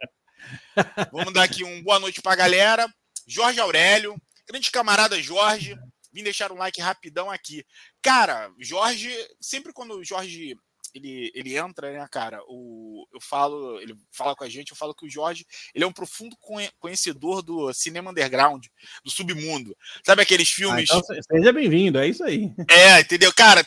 Vamos 1.11 1.33
dar 1.33 1.43
aqui 1.43 1.63
um 1.63 1.81
boa 1.83 1.99
noite 1.99 2.21
para 2.21 2.33
a 2.33 2.37
galera. 2.37 2.93
Jorge 3.27 3.59
Aurélio, 3.59 4.19
grande 4.47 4.71
camarada 4.71 5.21
Jorge, 5.21 5.75
vim 6.11 6.23
deixar 6.23 6.51
um 6.51 6.57
like 6.57 6.81
rapidão 6.81 7.29
aqui. 7.29 7.63
Cara, 8.01 8.51
Jorge, 8.59 9.11
sempre 9.39 9.71
quando 9.71 9.95
o 9.95 10.03
Jorge 10.03 10.55
ele, 10.93 11.31
ele 11.35 11.55
entra, 11.55 11.91
né, 11.91 12.07
cara? 12.11 12.41
O, 12.47 13.07
eu 13.13 13.21
falo, 13.21 13.79
ele 13.79 13.95
fala 14.11 14.35
com 14.35 14.43
a 14.43 14.49
gente, 14.49 14.71
eu 14.71 14.77
falo 14.77 14.95
que 14.95 15.05
o 15.05 15.09
Jorge 15.09 15.45
ele 15.73 15.83
é 15.83 15.87
um 15.87 15.93
profundo 15.93 16.35
conhecedor 16.79 17.41
do 17.41 17.71
cinema 17.73 18.11
underground, 18.11 18.65
do 19.03 19.11
submundo. 19.11 19.75
Sabe 20.03 20.21
aqueles 20.21 20.49
filmes? 20.49 20.89
Ah, 20.89 20.97
então 20.97 21.23
seja 21.23 21.53
bem-vindo, 21.53 21.99
é 21.99 22.07
isso 22.07 22.23
aí. 22.23 22.51
É, 22.69 22.99
entendeu? 23.01 23.31
Cara, 23.33 23.65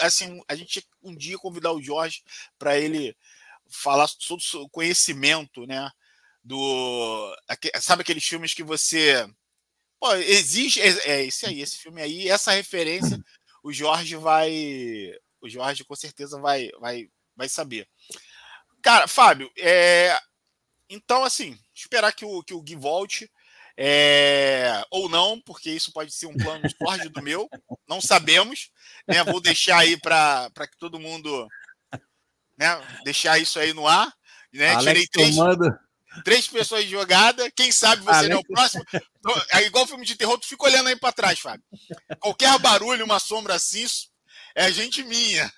assim, 0.00 0.40
a 0.48 0.54
gente 0.54 0.86
um 1.02 1.14
dia 1.14 1.38
convidar 1.38 1.72
o 1.72 1.82
Jorge 1.82 2.22
para 2.58 2.78
ele 2.78 3.14
falar 3.72 4.08
sobre 4.18 4.44
o 4.54 4.68
conhecimento, 4.68 5.66
né? 5.66 5.90
Do. 6.42 7.36
Sabe 7.80 8.02
aqueles 8.02 8.24
filmes 8.24 8.54
que 8.54 8.62
você. 8.62 9.26
Pô, 10.00 10.14
existe. 10.14 10.80
É, 10.80 11.24
esse 11.24 11.46
aí, 11.46 11.60
esse 11.60 11.78
filme 11.78 12.02
aí, 12.02 12.28
essa 12.28 12.52
referência, 12.52 13.18
o 13.62 13.72
Jorge 13.72 14.16
vai. 14.16 15.12
O 15.40 15.48
Jorge 15.48 15.84
com 15.84 15.96
certeza 15.96 16.40
vai, 16.40 16.70
vai, 16.80 17.08
vai 17.36 17.48
saber. 17.48 17.88
Cara, 18.82 19.06
Fábio, 19.06 19.50
é, 19.56 20.18
então, 20.88 21.24
assim, 21.24 21.58
esperar 21.74 22.12
que 22.12 22.24
o, 22.24 22.42
que 22.42 22.52
o 22.52 22.60
Gui 22.60 22.76
volte. 22.76 23.30
É, 23.74 24.84
ou 24.90 25.08
não, 25.08 25.40
porque 25.40 25.70
isso 25.70 25.92
pode 25.92 26.12
ser 26.12 26.26
um 26.26 26.36
plano 26.36 26.62
de 27.02 27.08
do 27.08 27.22
meu, 27.22 27.48
não 27.88 28.02
sabemos. 28.02 28.70
Né? 29.08 29.24
Vou 29.24 29.40
deixar 29.40 29.78
aí 29.78 29.98
para 29.98 30.50
que 30.70 30.76
todo 30.78 31.00
mundo 31.00 31.48
né? 32.62 32.80
Deixar 33.04 33.38
isso 33.38 33.58
aí 33.58 33.74
no 33.74 33.86
ar. 33.86 34.12
Né? 34.52 34.70
Alex 34.70 34.84
Tirei 34.84 35.06
três, 35.08 35.36
tomando... 35.36 35.78
três 36.24 36.46
pessoas 36.46 36.84
de 36.84 36.90
jogada. 36.90 37.50
Quem 37.50 37.72
sabe 37.72 38.02
você 38.02 38.10
Alex... 38.10 38.28
não 38.28 38.36
é 38.36 38.40
o 38.40 38.44
próximo. 38.44 38.84
É 39.52 39.62
igual 39.66 39.86
filme 39.86 40.04
de 40.06 40.16
terror, 40.16 40.38
tu 40.38 40.46
fica 40.46 40.64
olhando 40.64 40.88
aí 40.88 40.96
para 40.96 41.12
trás, 41.12 41.40
Fábio. 41.40 41.64
Qualquer 42.20 42.56
barulho, 42.58 43.04
uma 43.04 43.18
sombra 43.18 43.54
assim, 43.54 43.84
é 44.54 44.70
gente 44.70 45.02
minha. 45.02 45.50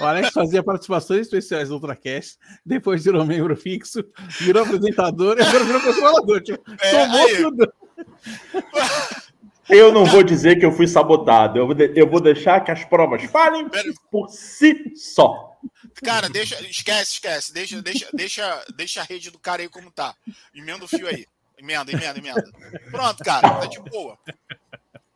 O 0.00 0.04
Alex 0.04 0.30
fazia 0.30 0.62
participações 0.62 1.22
especiais 1.22 1.68
no 1.68 1.74
Ultracast, 1.74 2.38
depois 2.64 3.02
virou 3.02 3.24
membro 3.24 3.56
fixo, 3.56 4.04
virou 4.40 4.62
apresentador 4.62 5.38
e 5.38 5.42
agora 5.42 5.64
virou 5.64 5.80
controlador. 5.80 6.40
Tipo, 6.40 6.62
é, 6.80 6.90
tomou 6.90 7.26
aí. 7.26 7.36
tudo. 7.42 7.72
Eu 9.68 9.92
não 9.92 10.04
vou 10.04 10.22
dizer 10.22 10.58
que 10.58 10.64
eu 10.64 10.72
fui 10.72 10.86
sabotado. 10.86 11.58
Eu 11.58 11.66
vou, 11.66 11.74
de, 11.74 11.92
eu 11.94 12.08
vou 12.08 12.20
deixar 12.20 12.64
que 12.64 12.70
as 12.70 12.84
provas 12.84 13.22
falem 13.24 13.68
por 14.10 14.28
si 14.28 14.92
só. 14.96 15.56
Cara, 16.02 16.28
deixa, 16.28 16.60
esquece, 16.66 17.12
esquece. 17.14 17.52
Deixa, 17.52 17.82
deixa, 17.82 18.08
deixa, 18.12 18.64
deixa 18.74 19.00
a 19.00 19.04
rede 19.04 19.30
do 19.30 19.38
cara 19.38 19.62
aí 19.62 19.68
como 19.68 19.90
tá. 19.90 20.14
Emenda 20.54 20.84
o 20.84 20.88
fio 20.88 21.06
aí. 21.06 21.26
Emenda, 21.58 21.92
emenda, 21.92 22.18
emenda. 22.18 22.44
Pronto, 22.90 23.22
cara. 23.24 23.50
Tá 23.50 23.66
de 23.66 23.80
boa. 23.80 24.16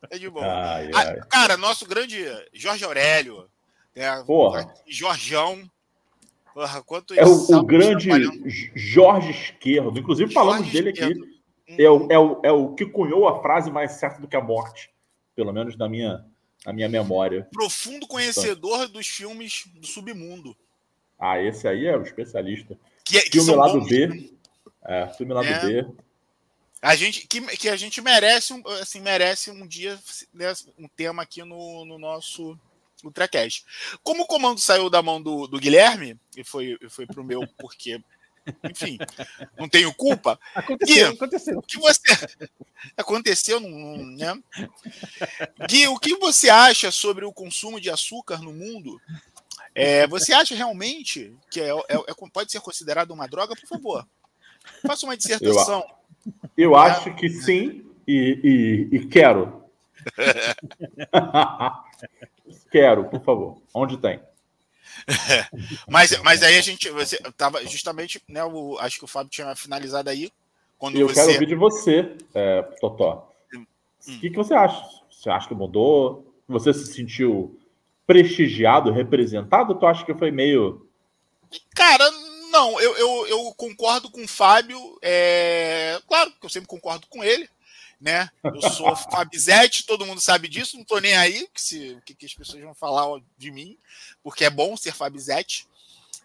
Tá 0.09 0.17
de 0.17 0.29
boa. 0.29 0.45
Ai, 0.45 0.91
ai. 0.93 1.17
Ah, 1.19 1.25
cara, 1.25 1.57
nosso 1.57 1.85
grande 1.85 2.23
Jorge 2.53 2.83
Aurélio. 2.83 3.47
Né, 3.95 4.23
Porra. 4.25 4.71
Jorjão. 4.87 5.69
Porra, 6.53 6.83
quanto 6.83 7.13
é 7.15 7.25
o, 7.25 7.31
o 7.31 7.63
grande 7.63 8.09
Jorge 8.75 9.31
Esquerdo. 9.31 9.97
Inclusive, 9.97 10.31
Jorge 10.31 10.33
falamos 10.33 10.71
dele 10.71 10.91
Esquerdo. 10.91 11.23
aqui 11.23 11.32
é 11.67 11.89
o, 11.89 12.11
é, 12.11 12.19
o, 12.19 12.41
é 12.43 12.51
o 12.51 12.73
que 12.73 12.85
cunhou 12.85 13.27
a 13.27 13.41
frase 13.41 13.71
mais 13.71 13.93
certa 13.93 14.21
do 14.21 14.27
que 14.27 14.35
a 14.35 14.41
morte, 14.41 14.89
pelo 15.35 15.53
menos 15.53 15.75
na 15.77 15.87
minha, 15.87 16.25
na 16.65 16.73
minha 16.73 16.89
memória. 16.89 17.47
Profundo 17.51 18.07
conhecedor 18.07 18.81
então. 18.81 18.91
dos 18.93 19.07
filmes 19.07 19.65
do 19.75 19.87
submundo. 19.87 20.55
Ah, 21.17 21.41
esse 21.41 21.67
aí 21.67 21.85
é 21.85 21.97
o 21.97 22.01
especialista. 22.01 22.77
Que, 23.05 23.17
é, 23.17 23.21
que 23.21 23.31
filme 23.31 23.55
lado 23.55 23.81
B. 23.85 24.07
Né? 24.07 24.29
É, 24.85 25.07
filme 25.07 25.33
lado 25.33 25.47
é. 25.47 25.65
B. 25.65 25.87
A 26.81 26.95
gente, 26.95 27.25
que, 27.27 27.39
que 27.55 27.69
a 27.69 27.77
gente 27.77 28.01
merece, 28.01 28.53
assim, 28.81 28.99
merece 28.99 29.49
um 29.49 29.65
dia 29.65 29.97
né, 30.33 30.51
um 30.77 30.87
tema 30.89 31.23
aqui 31.23 31.41
no, 31.43 31.85
no 31.85 31.97
nosso 31.97 32.59
Ultracast. 33.01 33.63
Como 34.03 34.23
o 34.23 34.27
comando 34.27 34.59
saiu 34.59 34.89
da 34.89 35.01
mão 35.01 35.21
do, 35.21 35.47
do 35.47 35.59
Guilherme, 35.59 36.19
e 36.35 36.43
foi, 36.43 36.77
foi 36.89 37.05
para 37.05 37.21
o 37.21 37.23
meu, 37.23 37.47
porque 37.57 38.01
enfim, 38.63 38.97
não 39.57 39.69
tenho 39.69 39.93
culpa. 39.93 40.39
Aconteceu, 40.53 41.09
Gui, 41.09 41.15
aconteceu. 41.15 41.57
O 41.57 41.61
que 41.61 41.77
você 41.77 42.01
aconteceu, 42.97 43.59
né? 43.59 44.37
Gui, 45.67 45.87
o 45.87 45.97
que 45.97 46.15
você 46.17 46.49
acha 46.49 46.91
sobre 46.91 47.25
o 47.25 47.33
consumo 47.33 47.79
de 47.79 47.89
açúcar 47.89 48.39
no 48.39 48.53
mundo? 48.53 48.99
É, 49.75 50.05
você 50.07 50.33
acha 50.33 50.55
realmente 50.55 51.35
que 51.49 51.59
é, 51.59 51.69
é, 51.69 51.95
é, 51.95 52.13
pode 52.31 52.51
ser 52.51 52.59
considerado 52.61 53.11
uma 53.11 53.27
droga? 53.27 53.55
Por 53.55 53.67
favor, 53.67 54.07
faça 54.85 55.05
uma 55.05 55.17
dissertação. 55.17 55.83
Eu, 56.57 56.71
eu 56.71 56.75
acho 56.75 57.13
que 57.15 57.29
sim 57.29 57.85
e, 58.07 58.89
e, 58.91 58.97
e 58.97 59.07
quero. 59.07 59.63
quero, 62.71 63.05
por 63.05 63.23
favor. 63.23 63.61
Onde 63.73 63.97
tem? 63.97 64.19
mas, 65.87 66.17
mas 66.23 66.43
aí 66.43 66.57
a 66.57 66.61
gente 66.61 66.89
você 66.89 67.17
tava 67.37 67.65
justamente, 67.65 68.21
né? 68.27 68.43
O, 68.43 68.77
acho 68.79 68.99
que 68.99 69.05
o 69.05 69.07
Fábio 69.07 69.29
tinha 69.29 69.55
finalizado 69.55 70.09
aí. 70.09 70.31
Quando 70.77 70.97
eu 70.97 71.07
você... 71.07 71.15
quero 71.15 71.31
ouvir 71.33 71.45
de 71.45 71.55
você, 71.55 72.15
é, 72.33 72.61
Totó. 72.79 73.31
Hum. 73.53 73.65
O 74.07 74.19
que, 74.19 74.29
que 74.29 74.35
você 74.35 74.53
acha? 74.53 74.83
Você 75.09 75.29
acha 75.29 75.47
que 75.47 75.55
mudou? 75.55 76.33
Você 76.47 76.73
se 76.73 76.93
sentiu 76.93 77.59
prestigiado, 78.05 78.91
representado? 78.91 79.75
Tu 79.75 79.85
acha 79.85 80.05
que 80.05 80.13
foi 80.13 80.31
meio. 80.31 80.85
Cara, 81.75 82.09
não, 82.51 82.79
eu, 82.79 82.95
eu, 82.97 83.27
eu 83.27 83.53
concordo 83.55 84.11
com 84.11 84.23
o 84.23 84.27
Fábio. 84.27 84.77
É... 85.01 85.99
Claro 86.07 86.31
que 86.31 86.45
eu 86.45 86.49
sempre 86.49 86.67
concordo 86.67 87.07
com 87.07 87.23
ele. 87.23 87.49
Né? 88.03 88.29
Eu 88.43 88.61
sou 88.69 88.93
Fabizete, 89.09 89.85
todo 89.85 90.05
mundo 90.05 90.19
sabe 90.19 90.49
disso, 90.49 90.77
não 90.77 90.83
tô 90.83 90.99
nem 90.99 91.15
aí 91.15 91.47
que 91.53 91.61
se, 91.61 91.97
que, 92.05 92.13
que 92.13 92.25
as 92.25 92.33
pessoas 92.33 92.61
vão 92.61 92.75
falar 92.75 93.21
de 93.37 93.49
mim, 93.49 93.77
porque 94.21 94.43
é 94.43 94.49
bom 94.49 94.75
ser 94.75 94.93
Fabizete, 94.93 95.65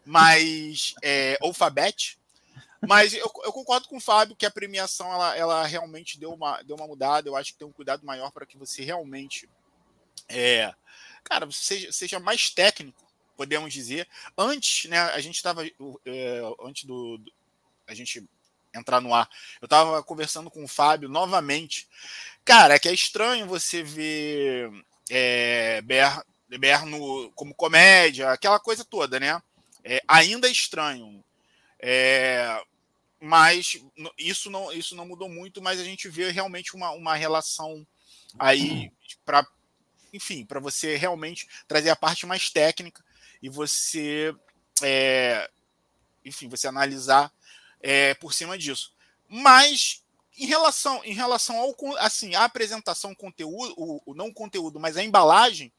mas 0.04 0.96
é, 1.04 1.38
ou 1.40 1.54
Fabete, 1.54 2.18
mas 2.84 3.14
eu, 3.14 3.30
eu, 3.44 3.52
concordo 3.52 3.86
com 3.86 3.98
o 3.98 4.00
Fábio 4.00 4.34
que 4.34 4.44
a 4.46 4.50
premiação 4.50 5.12
ela, 5.12 5.36
ela 5.36 5.66
realmente 5.66 6.18
deu 6.18 6.32
uma, 6.32 6.62
deu 6.62 6.76
uma 6.76 6.86
mudada. 6.86 7.28
Eu 7.28 7.36
acho 7.36 7.52
que 7.52 7.58
tem 7.58 7.66
um 7.66 7.72
cuidado 7.72 8.04
maior 8.04 8.30
para 8.30 8.46
que 8.46 8.56
você 8.56 8.84
realmente 8.84 9.48
é, 10.28 10.74
cara, 11.24 11.48
seja, 11.50 11.92
seja 11.92 12.20
mais 12.20 12.50
técnico, 12.50 13.06
podemos 13.36 13.72
dizer. 13.72 14.08
Antes, 14.36 14.88
né, 14.88 14.98
a 14.98 15.20
gente 15.20 15.36
estava 15.36 15.64
é, 15.66 16.42
antes 16.60 16.84
do, 16.84 17.18
do, 17.18 17.32
a 17.86 17.94
gente 17.94 18.28
entrar 18.74 19.00
no 19.00 19.14
ar, 19.14 19.28
eu 19.60 19.66
estava 19.66 20.02
conversando 20.02 20.50
com 20.50 20.64
o 20.64 20.68
Fábio 20.68 21.08
novamente. 21.08 21.88
Cara, 22.44 22.74
é 22.74 22.78
que 22.78 22.88
é 22.88 22.92
estranho 22.92 23.46
você 23.46 23.82
ver 23.82 24.70
é, 25.10 25.80
Ber, 25.82 26.22
Berno 26.58 27.30
como 27.32 27.54
comédia, 27.54 28.30
aquela 28.30 28.58
coisa 28.58 28.84
toda, 28.84 29.18
né? 29.20 29.40
É, 29.84 30.00
ainda 30.06 30.48
é 30.48 30.52
estranho. 30.52 31.22
É, 31.80 32.60
mas 33.20 33.80
isso 34.16 34.50
não, 34.50 34.72
isso 34.72 34.94
não 34.94 35.06
mudou 35.06 35.28
muito, 35.28 35.60
mas 35.60 35.80
a 35.80 35.84
gente 35.84 36.08
vê 36.08 36.30
realmente 36.30 36.74
uma, 36.74 36.90
uma 36.90 37.14
relação 37.14 37.86
aí 38.38 38.90
para 39.24 39.46
enfim, 40.12 40.44
para 40.44 40.60
você 40.60 40.96
realmente 40.96 41.46
trazer 41.66 41.90
a 41.90 41.96
parte 41.96 42.26
mais 42.26 42.50
técnica 42.50 43.04
e 43.42 43.48
você, 43.48 44.34
é, 44.82 45.50
enfim, 46.24 46.48
você 46.48 46.66
analisar 46.66 47.32
é, 47.80 48.14
por 48.14 48.32
cima 48.32 48.56
disso. 48.56 48.92
Mas 49.28 50.02
em 50.36 50.46
relação, 50.46 51.04
em 51.04 51.12
relação 51.12 51.56
ao 51.56 51.74
assim, 51.98 52.34
a 52.34 52.44
apresentação, 52.44 53.14
conteúdo, 53.14 53.74
o, 53.76 54.00
o 54.06 54.14
não 54.14 54.32
conteúdo, 54.32 54.78
mas 54.78 54.96
a 54.96 55.02
embalagem, 55.02 55.72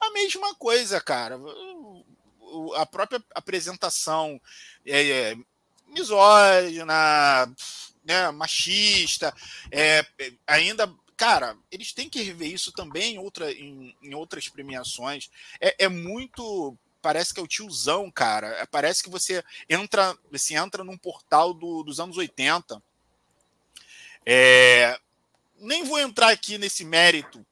a 0.00 0.10
mesma 0.10 0.54
coisa, 0.54 1.00
cara. 1.00 1.40
A 2.76 2.84
própria 2.84 3.22
apresentação 3.34 4.40
é, 4.84 5.10
é 5.10 5.36
misógina, 5.86 7.46
né, 8.04 8.30
machista, 8.30 9.34
é, 9.70 10.04
ainda 10.46 10.92
cara, 11.22 11.56
eles 11.70 11.92
têm 11.92 12.08
que 12.08 12.20
rever 12.20 12.52
isso 12.52 12.72
também 12.72 13.14
em, 13.14 13.18
outra, 13.18 13.52
em, 13.52 13.96
em 14.02 14.12
outras 14.12 14.48
premiações. 14.48 15.30
É, 15.60 15.84
é, 15.84 15.88
muito. 15.88 16.76
Parece 17.02 17.34
que 17.34 17.40
é 17.40 17.42
o 17.42 17.48
tiozão, 17.48 18.10
cara. 18.10 18.46
É, 18.58 18.66
parece 18.66 19.02
que 19.02 19.10
você 19.10 19.44
entra, 19.68 20.16
você 20.30 20.54
entra 20.54 20.84
num 20.84 20.96
portal 20.96 21.52
do, 21.52 21.82
dos 21.82 22.00
anos 22.00 22.16
80. 22.16 22.82
É, 24.24 24.98
nem 25.58 25.84
vou 25.84 25.98
entrar 25.98 26.30
aqui 26.30 26.56
nesse 26.56 26.84
mérito 26.84 27.44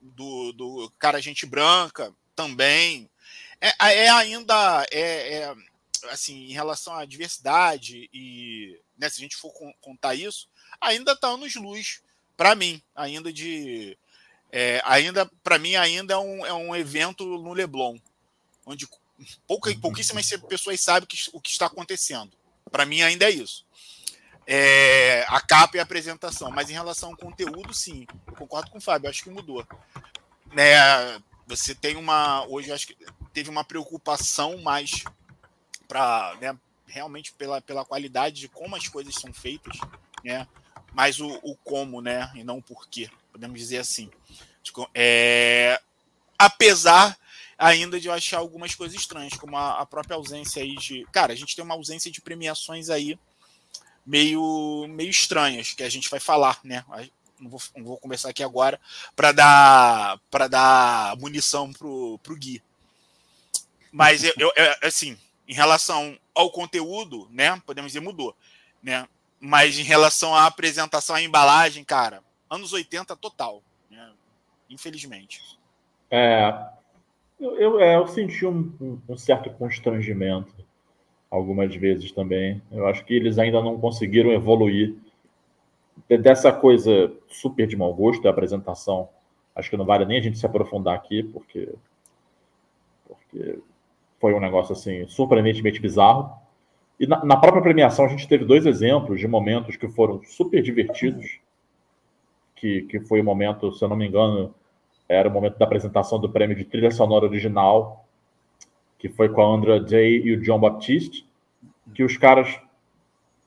do, 0.00 0.52
do 0.52 0.92
cara 0.98 1.20
gente 1.20 1.46
branca 1.46 2.14
também. 2.36 3.08
É, 3.60 4.04
é 4.04 4.10
ainda 4.10 4.86
é, 4.92 5.38
é, 5.38 5.54
assim 6.10 6.44
em 6.44 6.52
relação 6.52 6.94
à 6.94 7.04
diversidade 7.04 8.08
e 8.12 8.78
né, 8.96 9.08
se 9.08 9.18
a 9.18 9.22
gente 9.22 9.36
for 9.36 9.52
contar 9.80 10.14
isso, 10.14 10.48
ainda 10.80 11.12
está 11.12 11.28
anos 11.28 11.54
luz 11.54 12.02
para 12.36 12.54
mim, 12.54 12.82
ainda 12.94 13.32
de. 13.32 13.96
É, 14.50 14.80
ainda 14.84 15.26
para 15.42 15.58
mim 15.58 15.76
ainda 15.76 16.14
é 16.14 16.16
um, 16.16 16.46
é 16.46 16.52
um 16.54 16.74
evento 16.74 17.24
no 17.24 17.52
Leblon, 17.52 17.98
onde 18.68 18.86
pouca, 19.46 19.74
pouquíssimas 19.78 20.28
pessoas 20.48 20.80
sabem 20.80 21.06
que, 21.06 21.18
o 21.32 21.40
que 21.40 21.50
está 21.50 21.66
acontecendo. 21.66 22.36
Para 22.70 22.84
mim 22.84 23.00
ainda 23.02 23.24
é 23.24 23.30
isso. 23.30 23.66
É, 24.46 25.24
a 25.28 25.40
capa 25.40 25.76
e 25.76 25.80
a 25.80 25.82
apresentação, 25.82 26.50
mas 26.50 26.70
em 26.70 26.74
relação 26.74 27.10
ao 27.10 27.16
conteúdo, 27.16 27.74
sim, 27.74 28.06
eu 28.26 28.34
concordo 28.34 28.70
com 28.70 28.78
o 28.78 28.80
Fábio, 28.80 29.10
acho 29.10 29.22
que 29.22 29.30
mudou. 29.30 29.66
Né, 30.52 30.74
você 31.46 31.74
tem 31.74 31.96
uma. 31.96 32.46
Hoje 32.46 32.72
acho 32.72 32.86
que 32.86 32.96
teve 33.32 33.50
uma 33.50 33.64
preocupação 33.64 34.58
mais 34.58 35.04
para 35.86 36.36
né, 36.40 36.56
realmente 36.86 37.32
pela, 37.32 37.60
pela 37.60 37.84
qualidade 37.84 38.40
de 38.40 38.48
como 38.48 38.76
as 38.76 38.88
coisas 38.88 39.14
são 39.14 39.32
feitas, 39.32 39.76
né? 40.24 40.46
mais 40.92 41.20
o, 41.20 41.28
o 41.42 41.54
como, 41.56 42.00
né? 42.00 42.30
E 42.34 42.42
não 42.42 42.58
o 42.58 42.62
porquê, 42.62 43.10
podemos 43.32 43.58
dizer 43.58 43.78
assim. 43.78 44.10
É, 44.94 45.80
apesar 46.38 47.16
ainda 47.58 47.98
de 47.98 48.06
eu 48.06 48.12
achar 48.12 48.38
algumas 48.38 48.74
coisas 48.74 48.96
estranhas, 48.96 49.34
como 49.34 49.56
a, 49.56 49.80
a, 49.80 49.86
própria 49.86 50.14
ausência 50.14 50.62
aí 50.62 50.76
de. 50.76 51.04
Cara, 51.12 51.32
a 51.32 51.36
gente 51.36 51.56
tem 51.56 51.64
uma 51.64 51.74
ausência 51.74 52.10
de 52.10 52.20
premiações 52.20 52.88
aí 52.88 53.18
meio, 54.06 54.86
meio 54.88 55.10
estranhas, 55.10 55.72
que 55.72 55.82
a 55.82 55.88
gente 55.88 56.08
vai 56.08 56.20
falar, 56.20 56.60
né? 56.62 56.84
Não 57.40 57.50
vou, 57.50 57.60
não 57.76 57.84
vou 57.84 57.98
conversar 57.98 58.30
aqui 58.30 58.42
agora 58.42 58.80
para 59.14 59.32
dar 59.32 60.20
para 60.30 60.48
dar 60.48 61.16
munição 61.16 61.72
pro, 61.72 62.18
pro 62.22 62.36
Gui. 62.36 62.62
Mas 63.90 64.22
eu, 64.22 64.32
eu, 64.38 64.52
assim, 64.82 65.18
em 65.46 65.54
relação 65.54 66.18
ao 66.34 66.50
conteúdo, 66.50 67.28
né? 67.30 67.60
Podemos 67.66 67.92
dizer, 67.92 68.00
mudou. 68.00 68.36
Né? 68.82 69.08
Mas 69.40 69.78
em 69.78 69.82
relação 69.82 70.34
à 70.34 70.46
apresentação, 70.46 71.16
à 71.16 71.22
embalagem, 71.22 71.84
cara, 71.84 72.22
anos 72.50 72.72
80 72.72 73.16
total, 73.16 73.62
né? 73.90 74.12
infelizmente. 74.68 75.42
É, 76.10 76.52
eu, 77.38 77.56
eu, 77.56 77.80
é, 77.80 77.96
eu 77.96 78.06
senti 78.06 78.44
um, 78.44 79.00
um, 79.08 79.16
certo 79.16 79.50
constrangimento 79.50 80.52
algumas 81.30 81.74
vezes 81.74 82.10
também. 82.10 82.60
Eu 82.70 82.86
acho 82.86 83.04
que 83.04 83.14
eles 83.14 83.38
ainda 83.38 83.62
não 83.62 83.78
conseguiram 83.78 84.32
evoluir 84.32 84.96
dessa 86.20 86.52
coisa 86.52 87.12
super 87.28 87.66
de 87.66 87.76
mau 87.76 87.92
gosto 87.94 88.22
da 88.22 88.30
apresentação. 88.30 89.08
Acho 89.54 89.70
que 89.70 89.76
não 89.76 89.84
vale 89.84 90.04
nem 90.04 90.18
a 90.18 90.20
gente 90.20 90.38
se 90.38 90.46
aprofundar 90.46 90.94
aqui, 90.94 91.22
porque, 91.22 91.74
porque 93.06 93.58
foi 94.20 94.34
um 94.34 94.40
negócio 94.40 94.72
assim 94.72 95.06
surpreendentemente 95.06 95.80
bizarro. 95.80 96.32
E 96.98 97.06
na, 97.06 97.24
na, 97.24 97.36
própria 97.36 97.62
premiação 97.62 98.04
a 98.04 98.08
gente 98.08 98.26
teve 98.26 98.44
dois 98.44 98.66
exemplos 98.66 99.20
de 99.20 99.28
momentos 99.28 99.76
que 99.76 99.88
foram 99.88 100.20
super 100.24 100.60
divertidos, 100.62 101.38
que, 102.56 102.82
que 102.82 103.00
foi 103.00 103.20
o 103.20 103.24
momento, 103.24 103.72
se 103.72 103.84
eu 103.84 103.88
não 103.88 103.96
me 103.96 104.08
engano, 104.08 104.52
era 105.08 105.28
o 105.28 105.32
momento 105.32 105.58
da 105.58 105.64
apresentação 105.64 106.20
do 106.20 106.28
prêmio 106.28 106.56
de 106.56 106.64
trilha 106.64 106.90
sonora 106.90 107.24
original, 107.24 108.04
que 108.98 109.08
foi 109.08 109.28
com 109.28 109.40
a 109.40 109.46
Andra 109.46 109.80
Day 109.80 110.20
e 110.24 110.32
o 110.32 110.40
John 110.40 110.58
Baptiste, 110.58 111.26
que 111.94 112.02
os 112.02 112.16
caras 112.16 112.60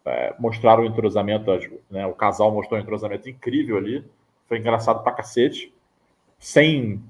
é, 0.05 0.33
mostraram 0.39 0.83
o 0.83 0.85
entrosamento, 0.85 1.51
né, 1.89 2.07
o 2.07 2.13
casal 2.13 2.51
mostrou 2.51 2.79
um 2.79 2.83
entrosamento 2.83 3.29
incrível 3.29 3.77
ali, 3.77 4.03
foi 4.47 4.57
engraçado 4.57 5.03
pra 5.03 5.11
cacete, 5.11 5.73
sem, 6.39 7.01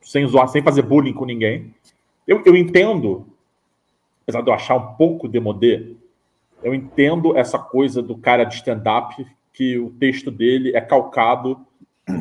sem 0.00 0.26
zoar, 0.26 0.48
sem 0.48 0.62
fazer 0.62 0.82
bullying 0.82 1.12
com 1.12 1.24
ninguém. 1.24 1.74
Eu, 2.26 2.42
eu 2.46 2.56
entendo 2.56 3.26
apesar 4.28 4.42
de 4.42 4.50
eu 4.50 4.54
achar 4.54 4.76
um 4.76 4.94
pouco 4.94 5.26
demodê, 5.26 5.94
eu 6.62 6.74
entendo 6.74 7.34
essa 7.34 7.58
coisa 7.58 8.02
do 8.02 8.18
cara 8.18 8.44
de 8.44 8.56
stand-up 8.56 9.26
que 9.54 9.78
o 9.78 9.88
texto 9.92 10.30
dele 10.30 10.76
é 10.76 10.82
calcado 10.82 11.58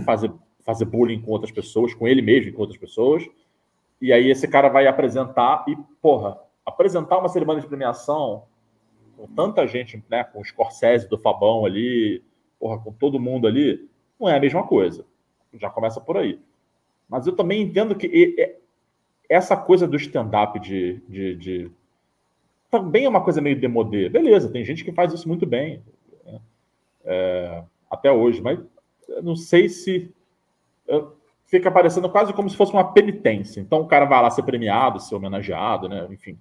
fazer, 0.05 0.31
fazer 0.67 0.83
bullying 0.83 1.21
com 1.21 1.31
outras 1.31 1.49
pessoas, 1.49 1.93
com 1.93 2.05
ele 2.05 2.21
mesmo 2.21 2.49
e 2.49 2.51
com 2.51 2.59
outras 2.59 2.77
pessoas. 2.77 3.25
E 4.01 4.11
aí 4.11 4.29
esse 4.29 4.45
cara 4.49 4.67
vai 4.67 4.85
apresentar 4.85 5.63
e, 5.65 5.77
porra, 6.01 6.37
apresentar 6.65 7.17
uma 7.17 7.29
cerimônia 7.29 7.61
de 7.61 7.67
premiação 7.67 8.43
com 9.15 9.25
tanta 9.27 9.65
gente, 9.65 10.03
né, 10.09 10.25
com 10.25 10.41
o 10.41 10.43
Scorsese 10.43 11.07
do 11.07 11.17
Fabão 11.17 11.65
ali, 11.65 12.21
porra, 12.59 12.77
com 12.79 12.91
todo 12.91 13.17
mundo 13.17 13.47
ali, 13.47 13.89
não 14.19 14.27
é 14.27 14.35
a 14.35 14.39
mesma 14.41 14.67
coisa. 14.67 15.05
Já 15.53 15.69
começa 15.69 16.01
por 16.01 16.17
aí. 16.17 16.37
Mas 17.07 17.25
eu 17.25 17.33
também 17.33 17.61
entendo 17.61 17.95
que 17.95 18.57
essa 19.29 19.55
coisa 19.55 19.87
do 19.87 19.95
stand-up 19.95 20.59
de, 20.59 21.01
de, 21.07 21.35
de 21.35 21.71
também 22.69 23.05
é 23.05 23.09
uma 23.09 23.23
coisa 23.23 23.39
meio 23.39 23.59
demodê. 23.59 24.09
Beleza, 24.09 24.51
tem 24.51 24.65
gente 24.65 24.83
que 24.83 24.91
faz 24.91 25.13
isso 25.13 25.29
muito 25.29 25.45
bem 25.45 25.81
né? 26.25 26.41
é, 27.05 27.63
até 27.89 28.11
hoje, 28.11 28.41
mas 28.41 28.59
não 29.23 29.35
sei 29.35 29.69
se. 29.69 30.13
Fica 31.45 31.71
parecendo 31.71 32.09
quase 32.09 32.33
como 32.33 32.49
se 32.49 32.55
fosse 32.55 32.73
uma 32.73 32.93
penitência. 32.93 33.59
Então 33.59 33.81
o 33.81 33.87
cara 33.87 34.05
vai 34.05 34.21
lá 34.21 34.29
ser 34.29 34.43
premiado, 34.43 34.99
ser 34.99 35.15
homenageado, 35.15 35.87
né? 35.87 36.07
Enfim. 36.11 36.37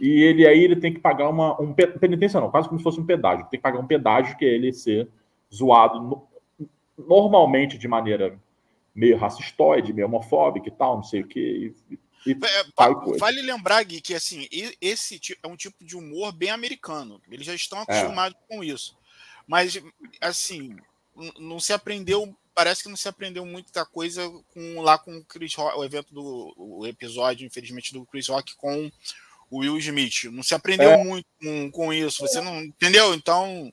E 0.00 0.22
ele 0.22 0.46
aí 0.46 0.64
ele 0.64 0.76
tem 0.76 0.92
que 0.92 1.00
pagar 1.00 1.28
uma 1.28 1.60
um 1.60 1.72
penitência 1.72 2.40
não, 2.40 2.50
quase 2.50 2.68
como 2.68 2.78
se 2.78 2.84
fosse 2.84 3.00
um 3.00 3.06
pedágio. 3.06 3.46
Tem 3.50 3.58
que 3.58 3.62
pagar 3.62 3.78
um 3.78 3.86
pedágio 3.86 4.36
que 4.36 4.44
é 4.44 4.48
ele 4.48 4.72
ser 4.72 5.08
zoado 5.52 6.00
no, 6.00 6.26
normalmente 6.98 7.78
de 7.78 7.86
maneira 7.86 8.38
meio 8.94 9.16
racistoide, 9.16 9.92
meio 9.92 10.06
homofóbica 10.06 10.68
e 10.68 10.72
tal, 10.72 10.96
não 10.96 11.02
sei 11.02 11.22
o 11.22 11.26
que. 11.26 11.74
E, 12.26 12.30
e 12.30 12.32
é, 12.32 13.18
vale 13.18 13.42
lembrar, 13.42 13.82
Gui, 13.82 14.00
que 14.00 14.14
assim, 14.14 14.46
esse 14.80 15.20
é 15.42 15.48
um 15.48 15.56
tipo 15.56 15.84
de 15.84 15.96
humor 15.96 16.32
bem 16.32 16.50
americano. 16.50 17.20
Eles 17.30 17.44
já 17.44 17.54
estão 17.54 17.80
é. 17.80 17.82
acostumados 17.82 18.38
é. 18.38 18.54
com 18.54 18.62
isso. 18.64 18.96
Mas, 19.46 19.82
assim, 20.20 20.76
não 21.38 21.60
se 21.60 21.72
aprendeu 21.72 22.34
parece 22.54 22.82
que 22.82 22.88
não 22.88 22.96
se 22.96 23.08
aprendeu 23.08 23.44
muita 23.44 23.84
coisa 23.84 24.22
com, 24.52 24.80
lá 24.80 24.96
com 24.96 25.18
o 25.18 25.24
Chris 25.24 25.54
Rock, 25.54 25.76
o 25.76 25.84
evento 25.84 26.14
do 26.14 26.54
o 26.56 26.86
episódio, 26.86 27.46
infelizmente, 27.46 27.92
do 27.92 28.06
Chris 28.06 28.28
Rock 28.28 28.56
com 28.56 28.90
o 29.50 29.58
Will 29.58 29.78
Smith. 29.78 30.24
Não 30.30 30.42
se 30.42 30.54
aprendeu 30.54 30.90
é. 30.90 31.04
muito 31.04 31.26
com, 31.42 31.70
com, 31.70 31.92
isso. 31.92 32.26
Você 32.26 32.40
não 32.40 32.62
entendeu? 32.62 33.14
Então. 33.14 33.72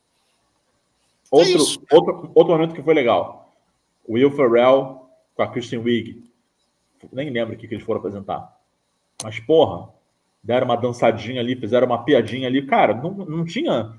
Outro, 1.30 1.86
é 1.89 1.96
outro, 1.96 2.32
outro 2.36 2.54
momento 2.54 2.76
que 2.76 2.84
foi 2.84 2.94
legal. 2.94 3.54
O 4.06 4.13
Will 4.13 4.32
Ferrell 4.32 5.10
com 5.36 5.44
a 5.44 5.48
Christian 5.48 5.82
Wig. 5.82 6.24
Nem 7.12 7.30
lembro 7.30 7.56
o 7.56 7.58
que, 7.58 7.67
que 7.67 7.76
eles 7.76 7.86
foram 7.86 8.00
apresentar. 8.00 8.60
Mas, 9.24 9.39
porra, 9.39 9.89
deram 10.44 10.65
uma 10.65 10.76
dançadinha 10.76 11.39
ali, 11.39 11.56
fizeram 11.56 11.88
uma 11.88 12.04
piadinha 12.04 12.48
ali. 12.48 12.65
Cara, 12.65 12.94
não, 12.94 13.12
não 13.12 13.46
tinha 13.46 13.94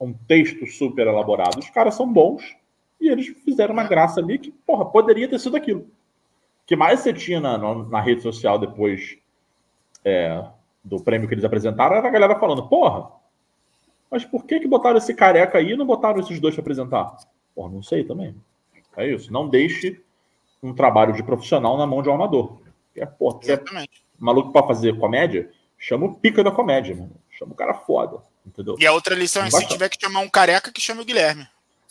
um 0.00 0.12
texto 0.12 0.66
super 0.66 1.06
elaborado. 1.06 1.58
Os 1.58 1.70
caras 1.70 1.94
são 1.94 2.10
bons 2.10 2.56
e 3.00 3.08
eles 3.08 3.28
fizeram 3.44 3.72
uma 3.72 3.84
graça 3.84 4.20
ali 4.20 4.38
que, 4.38 4.50
porra, 4.50 4.84
poderia 4.84 5.28
ter 5.28 5.38
sido 5.38 5.56
aquilo. 5.56 5.80
O 5.80 6.66
que 6.66 6.76
mais 6.76 7.00
você 7.00 7.12
tinha 7.12 7.40
na, 7.40 7.56
na 7.58 8.00
rede 8.00 8.22
social 8.22 8.58
depois 8.58 9.18
é, 10.04 10.44
do 10.84 11.00
prêmio 11.00 11.28
que 11.28 11.34
eles 11.34 11.44
apresentaram 11.44 11.96
era 11.96 12.06
a 12.06 12.10
galera 12.10 12.38
falando, 12.38 12.68
porra, 12.68 13.10
mas 14.10 14.24
por 14.24 14.44
que 14.44 14.60
que 14.60 14.66
botaram 14.66 14.98
esse 14.98 15.14
careca 15.14 15.58
aí 15.58 15.72
e 15.72 15.76
não 15.76 15.86
botaram 15.86 16.20
esses 16.20 16.40
dois 16.40 16.54
para 16.54 16.62
apresentar? 16.62 17.16
Porra, 17.54 17.70
não 17.70 17.82
sei 17.82 18.04
também. 18.04 18.34
É 18.96 19.06
isso. 19.06 19.32
Não 19.32 19.48
deixe 19.48 20.02
um 20.62 20.74
trabalho 20.74 21.12
de 21.12 21.22
profissional 21.22 21.76
na 21.76 21.86
mão 21.86 22.02
de 22.02 22.08
um 22.08 22.14
amador. 22.14 22.58
É, 22.96 23.06
porra, 23.06 23.38
é 23.46 23.60
maluco 24.18 24.50
para 24.50 24.66
fazer 24.66 24.98
comédia, 24.98 25.50
chama 25.78 26.06
o 26.06 26.14
pica 26.14 26.42
da 26.42 26.50
comédia, 26.50 26.96
mano. 26.96 27.12
Chama 27.30 27.52
o 27.52 27.54
cara 27.54 27.74
foda, 27.74 28.20
entendeu? 28.44 28.74
E 28.78 28.86
a 28.86 28.92
outra 28.92 29.14
lição 29.14 29.44
é 29.44 29.50
se 29.50 29.68
tiver 29.68 29.88
que 29.88 30.00
chamar 30.00 30.20
um 30.20 30.28
careca, 30.28 30.72
que 30.72 30.80
chame 30.80 31.02
o 31.02 31.04
Guilherme. 31.04 31.46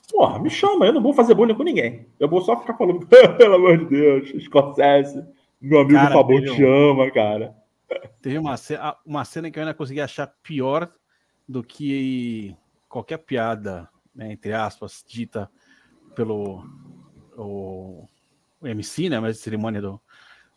Porra, 0.09 0.39
me 0.39 0.49
chama, 0.49 0.85
eu 0.85 0.93
não 0.93 1.01
vou 1.01 1.13
fazer 1.13 1.33
bullying 1.33 1.53
com 1.53 1.63
ninguém. 1.63 2.07
Eu 2.19 2.29
vou 2.29 2.41
só 2.41 2.57
ficar 2.59 2.75
falando, 2.75 3.05
pelo 3.37 3.55
amor 3.55 3.77
de 3.77 3.85
Deus, 3.85 4.43
Scorsese, 4.43 5.25
meu 5.59 5.81
amigo 5.81 5.99
cara, 5.99 6.13
Fabão 6.13 6.41
te 6.41 6.63
ama, 6.63 7.11
cara. 7.11 7.55
Teve 8.21 8.37
uma, 8.37 8.55
uma 9.05 9.25
cena 9.25 9.51
que 9.51 9.59
eu 9.59 9.63
ainda 9.63 9.73
consegui 9.73 9.99
achar 9.99 10.33
pior 10.41 10.89
do 11.47 11.63
que 11.63 12.55
qualquer 12.87 13.17
piada, 13.17 13.89
né, 14.15 14.31
entre 14.31 14.53
aspas, 14.53 15.03
dita 15.07 15.49
pelo 16.15 16.63
o, 17.37 18.07
o 18.61 18.67
MC, 18.67 19.09
né, 19.09 19.19
mas 19.19 19.39
cerimônia 19.39 19.81
do, 19.81 19.99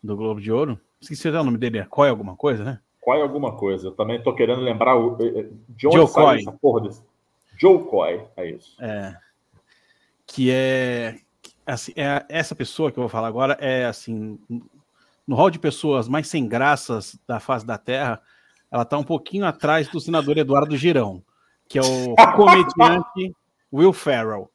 do 0.02 0.16
Globo 0.16 0.40
de 0.40 0.52
Ouro. 0.52 0.80
Esqueci 1.00 1.28
o 1.28 1.44
nome 1.44 1.58
dele, 1.58 1.78
é 1.78 1.84
Coy 1.84 2.08
alguma 2.08 2.36
coisa, 2.36 2.62
né? 2.62 2.80
Coy 3.00 3.20
alguma 3.20 3.56
coisa. 3.56 3.88
Eu 3.88 3.92
também 3.92 4.22
tô 4.22 4.34
querendo 4.34 4.60
lembrar 4.60 4.96
o, 4.96 5.16
eh, 5.20 5.40
eh, 5.40 5.48
de 5.68 5.86
onde 5.86 5.96
Joe 5.96 6.06
saiu 6.06 6.26
Coy. 6.26 6.38
essa 6.38 6.52
porra 6.52 6.80
desse. 6.82 7.02
Joe 7.58 7.84
Coy, 7.84 8.26
é 8.36 8.50
isso. 8.50 8.76
É 8.82 9.16
que 10.32 10.48
é, 10.52 11.16
assim, 11.66 11.92
é 11.96 12.24
essa 12.28 12.54
pessoa 12.54 12.92
que 12.92 12.98
eu 12.98 13.02
vou 13.02 13.08
falar 13.08 13.26
agora 13.26 13.56
é 13.60 13.84
assim 13.84 14.38
no 15.26 15.34
hall 15.34 15.50
de 15.50 15.58
pessoas 15.58 16.08
mais 16.08 16.28
sem 16.28 16.46
graças 16.46 17.18
da 17.26 17.40
face 17.40 17.66
da 17.66 17.76
Terra, 17.76 18.20
ela 18.70 18.84
está 18.84 18.96
um 18.96 19.02
pouquinho 19.02 19.44
atrás 19.44 19.88
do 19.88 20.00
senador 20.00 20.38
Eduardo 20.38 20.76
Girão, 20.76 21.22
que 21.68 21.78
é 21.78 21.82
o 21.82 22.14
comediante 22.36 23.34
Will 23.72 23.92
Ferrell. 23.92 24.48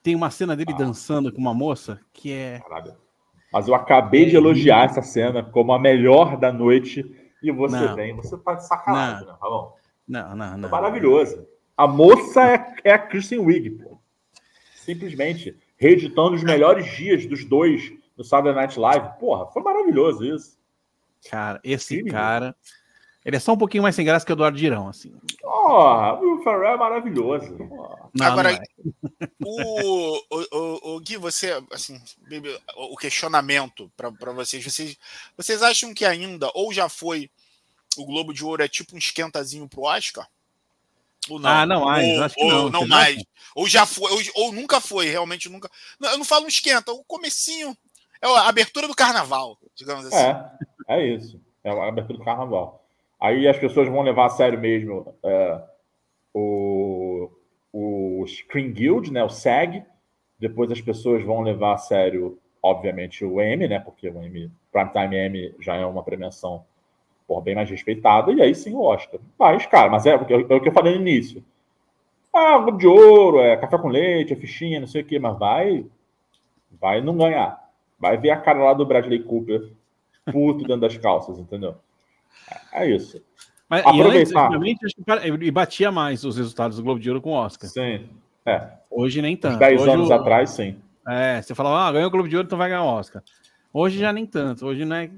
Tem 0.00 0.14
uma 0.14 0.30
cena 0.30 0.54
dele 0.54 0.72
ah. 0.74 0.78
dançando 0.78 1.32
com 1.32 1.40
uma 1.40 1.54
moça 1.54 2.00
que 2.12 2.32
é. 2.32 2.60
Caralho. 2.60 2.94
Mas 3.52 3.66
eu 3.66 3.74
acabei 3.74 4.26
de 4.26 4.36
elogiar 4.36 4.84
essa 4.84 5.02
cena 5.02 5.42
como 5.42 5.72
a 5.72 5.78
melhor 5.78 6.36
da 6.36 6.52
noite 6.52 7.04
e 7.42 7.50
você 7.50 7.80
não. 7.80 7.94
vem, 7.96 8.14
você 8.14 8.36
tá 8.38 8.54
de 8.54 8.66
sacanagem, 8.66 9.26
não. 9.26 9.32
né, 9.32 9.38
bom? 9.40 9.76
Não, 10.06 10.36
não, 10.36 10.58
não. 10.58 10.68
É 10.68 10.70
maravilhoso. 10.70 11.46
A 11.76 11.86
moça 11.86 12.46
é, 12.46 12.74
é 12.84 12.92
a 12.92 12.98
Kristen 12.98 13.40
Wiig, 13.40 13.70
pô 13.70 13.95
simplesmente 14.86 15.56
reeditando 15.76 16.34
os 16.34 16.42
melhores 16.42 16.86
dias 16.96 17.26
dos 17.26 17.44
dois 17.44 17.92
no 18.16 18.24
Saturday 18.24 18.54
Night 18.54 18.78
Live. 18.78 19.18
Porra, 19.18 19.46
foi 19.52 19.62
maravilhoso 19.62 20.24
isso. 20.24 20.56
Cara, 21.28 21.60
esse 21.62 21.98
Sim, 21.98 22.06
cara. 22.06 22.54
Ele 23.24 23.34
é 23.34 23.40
só 23.40 23.54
um 23.54 23.58
pouquinho 23.58 23.82
mais 23.82 23.96
sem 23.96 24.04
graça 24.04 24.24
que 24.24 24.30
o 24.30 24.34
Eduardo 24.34 24.56
Girão, 24.56 24.86
assim. 24.86 25.12
Oh, 25.42 26.12
o 26.12 26.42
Ferrell 26.44 26.74
é 26.74 26.76
maravilhoso. 26.76 27.58
Não, 28.14 28.24
Agora, 28.24 28.52
não 28.52 28.58
é. 28.58 29.28
o, 29.44 30.20
o, 30.30 30.94
o, 30.94 31.00
Gui, 31.00 31.16
você, 31.16 31.60
assim, 31.72 32.00
o 32.76 32.96
questionamento 32.96 33.90
para 33.96 34.30
vocês, 34.30 34.64
vocês, 34.64 34.96
vocês 35.36 35.60
acham 35.60 35.92
que 35.92 36.04
ainda, 36.04 36.48
ou 36.54 36.72
já 36.72 36.88
foi, 36.88 37.28
o 37.98 38.06
Globo 38.06 38.32
de 38.32 38.44
Ouro 38.44 38.62
é 38.62 38.68
tipo 38.68 38.94
um 38.94 38.98
esquentazinho 38.98 39.68
pro 39.68 39.82
Oscar? 39.82 40.28
Ou 41.28 41.38
não? 41.38 41.50
Ah, 41.50 41.66
não 41.66 41.84
mais, 41.84 42.18
ou, 42.18 42.24
acho 42.24 42.34
que 42.34 42.44
ou 42.44 42.50
não. 42.50 42.70
não 42.70 42.86
mais. 42.86 43.24
Ou 43.54 43.68
já 43.68 43.86
foi, 43.86 44.10
ou, 44.12 44.20
ou, 44.44 44.52
nunca 44.52 44.80
foi, 44.80 45.08
realmente 45.08 45.48
nunca. 45.48 45.70
Eu 46.00 46.18
não 46.18 46.24
falo 46.24 46.44
um 46.44 46.48
esquenta, 46.48 46.92
o 46.92 47.04
comecinho. 47.04 47.76
É 48.20 48.26
a 48.26 48.48
abertura 48.48 48.88
do 48.88 48.94
carnaval, 48.94 49.58
digamos 49.74 50.06
assim. 50.06 50.16
É, 50.16 50.50
é 50.88 51.06
isso. 51.06 51.40
É 51.62 51.70
a 51.70 51.88
abertura 51.88 52.18
do 52.18 52.24
carnaval. 52.24 52.84
Aí 53.20 53.48
as 53.48 53.58
pessoas 53.58 53.88
vão 53.88 54.02
levar 54.02 54.26
a 54.26 54.30
sério 54.30 54.58
mesmo 54.58 55.14
é, 55.22 55.62
o, 56.32 57.30
o 57.72 58.24
Screen 58.26 58.72
Guild, 58.72 59.12
né, 59.12 59.24
o 59.24 59.28
SAG. 59.28 59.84
Depois 60.38 60.70
as 60.70 60.80
pessoas 60.80 61.24
vão 61.24 61.40
levar 61.40 61.74
a 61.74 61.78
sério, 61.78 62.38
obviamente, 62.62 63.24
o 63.24 63.40
M, 63.40 63.66
né? 63.66 63.80
Porque 63.80 64.08
o 64.08 64.22
M, 64.22 64.50
Primetime 64.70 65.16
M 65.16 65.54
já 65.60 65.76
é 65.76 65.86
uma 65.86 66.02
premiação 66.02 66.64
porra, 67.26 67.42
bem 67.42 67.54
mais 67.54 67.68
respeitada, 67.68 68.32
e 68.32 68.40
aí 68.40 68.54
sim 68.54 68.74
o 68.74 68.80
Oscar. 68.80 69.20
Mas, 69.38 69.66
cara, 69.66 69.90
mas 69.90 70.06
é, 70.06 70.10
é, 70.10 70.14
é 70.14 70.54
o 70.54 70.60
que 70.60 70.68
eu 70.68 70.72
falei 70.72 70.94
no 70.94 71.00
início. 71.00 71.44
Ah, 72.32 72.58
Globo 72.58 72.78
de 72.78 72.86
Ouro, 72.86 73.40
é 73.40 73.56
café 73.56 73.78
com 73.78 73.88
leite, 73.88 74.32
é 74.32 74.36
fichinha, 74.36 74.80
não 74.80 74.86
sei 74.86 75.02
o 75.02 75.04
quê, 75.04 75.18
mas 75.18 75.38
vai, 75.38 75.86
vai 76.80 77.00
não 77.00 77.16
ganhar. 77.16 77.58
Vai 77.98 78.16
ver 78.18 78.30
a 78.30 78.36
cara 78.36 78.62
lá 78.62 78.74
do 78.74 78.84
Bradley 78.84 79.22
Cooper 79.22 79.70
puto 80.30 80.64
dentro 80.64 80.80
das 80.80 80.96
calças, 80.98 81.38
entendeu? 81.38 81.76
É, 82.72 82.84
é 82.84 82.90
isso. 82.90 83.22
Mas, 83.68 83.84
Aproveitar. 83.84 84.52
E 84.52 84.72
antes, 84.72 85.50
batia 85.50 85.90
mais 85.90 86.24
os 86.24 86.36
resultados 86.36 86.76
do 86.76 86.82
Globo 86.82 87.00
de 87.00 87.08
Ouro 87.08 87.20
com 87.20 87.30
o 87.30 87.34
Oscar. 87.34 87.68
Sim. 87.68 88.08
É. 88.44 88.68
Hoje 88.90 89.20
nem 89.20 89.36
tanto. 89.36 89.54
Uns 89.54 89.58
10 89.58 89.80
Hoje 89.80 89.90
anos 89.90 90.10
o... 90.10 90.12
atrás, 90.12 90.50
sim. 90.50 90.76
É, 91.08 91.40
você 91.40 91.54
falava, 91.54 91.88
ah, 91.88 91.92
ganhou 91.92 92.08
o 92.08 92.10
Globo 92.10 92.28
de 92.28 92.36
Ouro, 92.36 92.46
então 92.46 92.58
vai 92.58 92.68
ganhar 92.68 92.84
o 92.84 92.86
Oscar. 92.86 93.22
Hoje 93.72 93.98
já 93.98 94.12
nem 94.12 94.24
tanto. 94.24 94.66
Hoje 94.66 94.84
não 94.84 94.96
é 94.96 95.10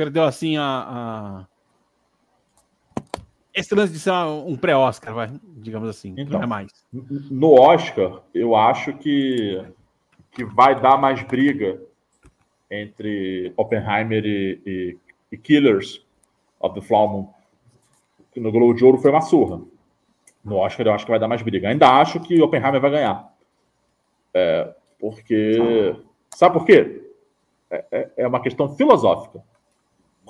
perdeu 0.00 0.24
assim 0.24 0.56
a, 0.56 0.64
a... 0.64 1.46
esse 3.52 3.74
lance 3.74 3.92
de 3.92 3.98
ser 3.98 4.12
um 4.12 4.56
pré-Oscar, 4.56 5.12
vai, 5.12 5.30
digamos 5.58 5.88
assim, 5.90 6.14
então, 6.16 6.38
não 6.38 6.42
é 6.42 6.46
mais. 6.46 6.72
No 7.30 7.60
Oscar, 7.60 8.22
eu 8.32 8.56
acho 8.56 8.94
que 8.94 9.62
que 10.32 10.44
vai 10.44 10.80
dar 10.80 10.96
mais 10.96 11.22
briga 11.22 11.82
entre 12.70 13.52
Oppenheimer 13.56 14.24
e, 14.24 14.60
e, 14.64 14.98
e 15.32 15.36
Killers 15.36 16.06
of 16.60 16.74
the 16.74 16.80
Flower 16.80 17.10
Moon. 17.10 17.28
No 18.36 18.52
Globo 18.52 18.74
de 18.74 18.84
Ouro 18.84 18.98
foi 18.98 19.10
uma 19.10 19.20
surra. 19.20 19.60
No 20.44 20.56
Oscar 20.56 20.86
eu 20.86 20.94
acho 20.94 21.04
que 21.04 21.10
vai 21.10 21.18
dar 21.18 21.26
mais 21.28 21.42
briga. 21.42 21.68
Ainda 21.68 21.88
acho 22.00 22.20
que 22.20 22.40
Oppenheimer 22.40 22.80
vai 22.80 22.90
ganhar. 22.90 23.34
É, 24.32 24.72
porque. 24.98 25.96
Sabe 26.34 26.54
por 26.54 26.64
quê? 26.64 27.10
É, 27.70 27.84
é, 27.90 28.10
é 28.18 28.26
uma 28.26 28.40
questão 28.40 28.68
filosófica. 28.76 29.42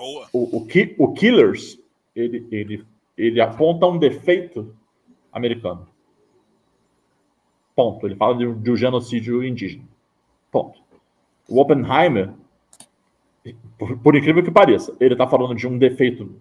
Boa. 0.01 0.27
O, 0.33 0.57
o, 0.57 0.67
o 0.99 1.13
Killers, 1.13 1.79
ele, 2.17 2.49
ele, 2.51 2.87
ele 3.19 3.39
aponta 3.39 3.87
um 3.87 3.99
defeito 3.99 4.75
americano. 5.31 5.87
Ponto. 7.77 8.07
Ele 8.07 8.17
fala 8.17 8.35
de, 8.35 8.51
de 8.51 8.71
um 8.71 8.77
genocídio 8.77 9.45
indígena. 9.45 9.85
Ponto. 10.51 10.81
O 11.47 11.61
Oppenheimer, 11.61 12.33
por, 13.77 13.99
por 13.99 14.17
incrível 14.17 14.43
que 14.43 14.51
pareça, 14.51 14.97
ele 14.99 15.13
está 15.13 15.27
falando 15.27 15.55
de 15.55 15.69
um 15.69 15.77
defeito 15.77 16.35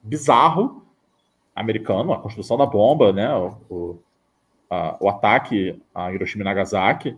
bizarro 0.00 0.86
americano, 1.52 2.12
a 2.12 2.18
construção 2.20 2.56
da 2.56 2.64
bomba, 2.64 3.12
né? 3.12 3.34
O, 3.34 3.56
o, 3.68 3.98
a, 4.70 4.96
o 5.00 5.08
ataque 5.08 5.82
a 5.92 6.12
Hiroshima 6.12 6.42
e 6.42 6.44
Nagasaki, 6.44 7.16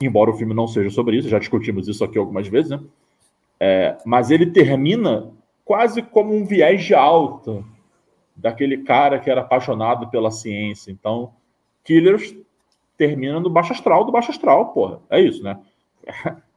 embora 0.00 0.30
o 0.30 0.38
filme 0.38 0.54
não 0.54 0.66
seja 0.66 0.88
sobre 0.88 1.18
isso, 1.18 1.28
já 1.28 1.38
discutimos 1.38 1.86
isso 1.86 2.02
aqui 2.02 2.16
algumas 2.16 2.48
vezes, 2.48 2.70
né? 2.70 2.80
É, 3.58 3.96
mas 4.04 4.30
ele 4.30 4.46
termina 4.46 5.30
quase 5.64 6.02
como 6.02 6.34
um 6.34 6.44
viés 6.44 6.84
de 6.84 6.94
alta 6.94 7.64
daquele 8.36 8.78
cara 8.78 9.18
que 9.18 9.30
era 9.30 9.40
apaixonado 9.40 10.08
pela 10.08 10.30
ciência. 10.30 10.90
Então, 10.90 11.32
Killers 11.84 12.34
termina 12.96 13.40
no 13.40 13.50
baixo 13.50 13.72
astral 13.72 14.04
do 14.04 14.12
baixo 14.12 14.30
astral, 14.30 14.72
porra. 14.72 15.00
É 15.08 15.20
isso, 15.20 15.42
né? 15.42 15.58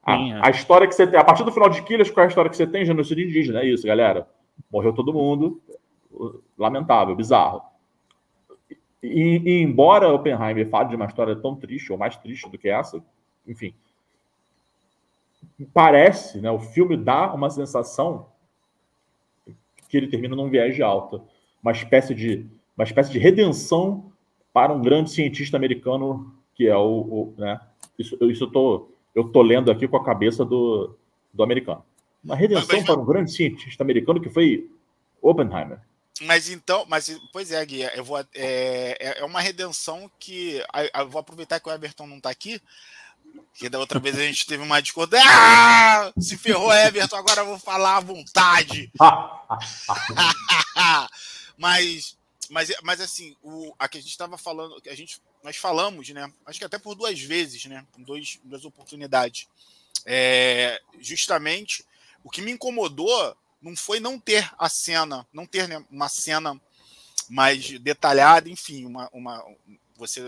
A, 0.04 0.48
a, 0.48 0.50
história 0.52 0.88
que 0.88 0.96
você 0.96 1.06
tem, 1.06 1.20
a 1.20 1.24
partir 1.24 1.44
do 1.44 1.52
final 1.52 1.68
de 1.68 1.82
Killers, 1.82 2.10
qual 2.10 2.24
é 2.24 2.28
a 2.28 2.30
história 2.30 2.50
que 2.50 2.56
você 2.56 2.66
tem? 2.66 2.86
Genocídio 2.86 3.28
indígena, 3.28 3.60
é 3.60 3.66
isso, 3.66 3.86
galera. 3.86 4.26
Morreu 4.72 4.94
todo 4.94 5.14
mundo. 5.14 5.62
Lamentável, 6.58 7.14
bizarro. 7.14 7.62
E, 9.04 9.42
e 9.44 9.62
embora 9.62 10.14
Oppenheimer 10.14 10.70
fale 10.70 10.90
de 10.90 10.96
uma 10.96 11.06
história 11.08 11.36
tão 11.36 11.58
triste, 11.58 11.92
ou 11.92 11.98
mais 11.98 12.16
triste 12.16 12.50
do 12.50 12.58
que 12.58 12.70
essa, 12.70 13.04
enfim, 13.46 13.74
parece, 15.66 16.40
né, 16.40 16.52
o 16.52 16.60
filme 16.60 16.96
dá 16.96 17.34
uma 17.34 17.50
sensação 17.50 18.30
que 19.90 19.98
ele 19.98 20.08
termina 20.08 20.36
num 20.36 20.50
viés 20.50 20.76
de 20.76 20.84
alta, 20.84 21.22
uma 21.62 21.72
espécie 21.72 22.14
de 22.14 22.46
uma 22.78 22.84
espécie 22.84 23.12
de 23.12 23.18
redenção 23.18 24.12
para 24.54 24.72
um 24.72 24.82
grande 24.82 25.10
cientista 25.10 25.58
americano 25.58 26.34
que 26.54 26.68
é 26.68 26.76
o, 26.76 26.82
o 26.82 27.34
né, 27.38 27.60
isso, 27.98 28.18
isso 28.22 28.44
eu 28.44 28.52
tô 28.52 28.90
eu 29.16 29.30
tô 29.30 29.42
lendo 29.42 29.72
aqui 29.72 29.88
com 29.88 29.98
a 29.98 30.06
cabeça 30.06 30.46
do, 30.46 30.96
do 31.34 31.42
americano. 31.42 31.84
Uma 32.24 32.36
redenção 32.36 32.84
para 32.84 33.00
um 33.00 33.06
grande 33.06 33.32
cientista 33.32 33.84
americano 33.84 34.22
que 34.22 34.30
foi 34.30 34.70
Oppenheimer. 35.20 35.80
Mas 36.22 36.50
então, 36.50 36.86
mas 36.88 37.20
pois 37.32 37.52
é, 37.52 37.66
Gui, 37.66 37.82
eu 37.96 38.04
vou, 38.04 38.20
é, 38.20 38.28
é, 38.36 39.20
é 39.20 39.26
uma 39.26 39.42
redenção 39.42 40.10
que 40.20 40.62
eu 40.94 41.10
vou 41.10 41.20
aproveitar 41.20 41.60
que 41.60 41.70
o 41.70 41.72
Everton 41.72 42.08
não 42.08 42.18
está 42.18 42.30
aqui, 42.30 42.62
que 43.54 43.70
da 43.70 43.80
outra 43.80 44.00
vez 44.00 44.18
a 44.18 44.24
gente 44.24 44.46
teve 44.46 44.64
uma 44.64 44.82
discordância. 44.82 45.30
Ah, 45.30 46.12
se 46.20 46.38
ferrou, 46.38 46.74
Everton, 46.74 47.16
agora 47.16 47.42
eu 47.42 47.48
vou 47.48 47.60
falar 47.60 47.98
à 47.98 48.02
vontade. 48.02 48.92
mas, 51.58 52.18
mas, 52.50 52.72
mas 52.84 53.02
assim, 53.02 53.36
o, 53.42 53.74
a 53.78 53.88
que 53.88 53.98
a 53.98 54.02
gente 54.02 54.12
estava 54.12 54.38
falando, 54.38 54.82
a 54.88 54.96
gente, 54.96 55.22
nós 55.44 55.58
falamos, 55.58 56.10
né? 56.10 56.32
Acho 56.46 56.60
que 56.60 56.66
até 56.66 56.78
por 56.78 56.96
duas 56.96 57.20
vezes, 57.20 57.66
né? 57.66 57.86
Dois, 57.98 58.40
duas 58.44 58.66
oportunidades. 58.66 59.48
É, 60.06 60.80
justamente 61.00 61.86
o 62.24 62.30
que 62.30 62.42
me 62.42 62.52
incomodou 62.52 63.36
não 63.62 63.76
foi 63.76 64.00
não 64.00 64.20
ter 64.20 64.50
a 64.58 64.70
cena, 64.70 65.26
não 65.34 65.46
ter 65.46 65.68
né, 65.68 65.84
uma 65.90 66.10
cena 66.10 66.60
mais 67.30 67.80
detalhada, 67.80 68.50
enfim, 68.50 68.86
uma, 68.86 69.10
uma 69.12 69.44
você 69.96 70.22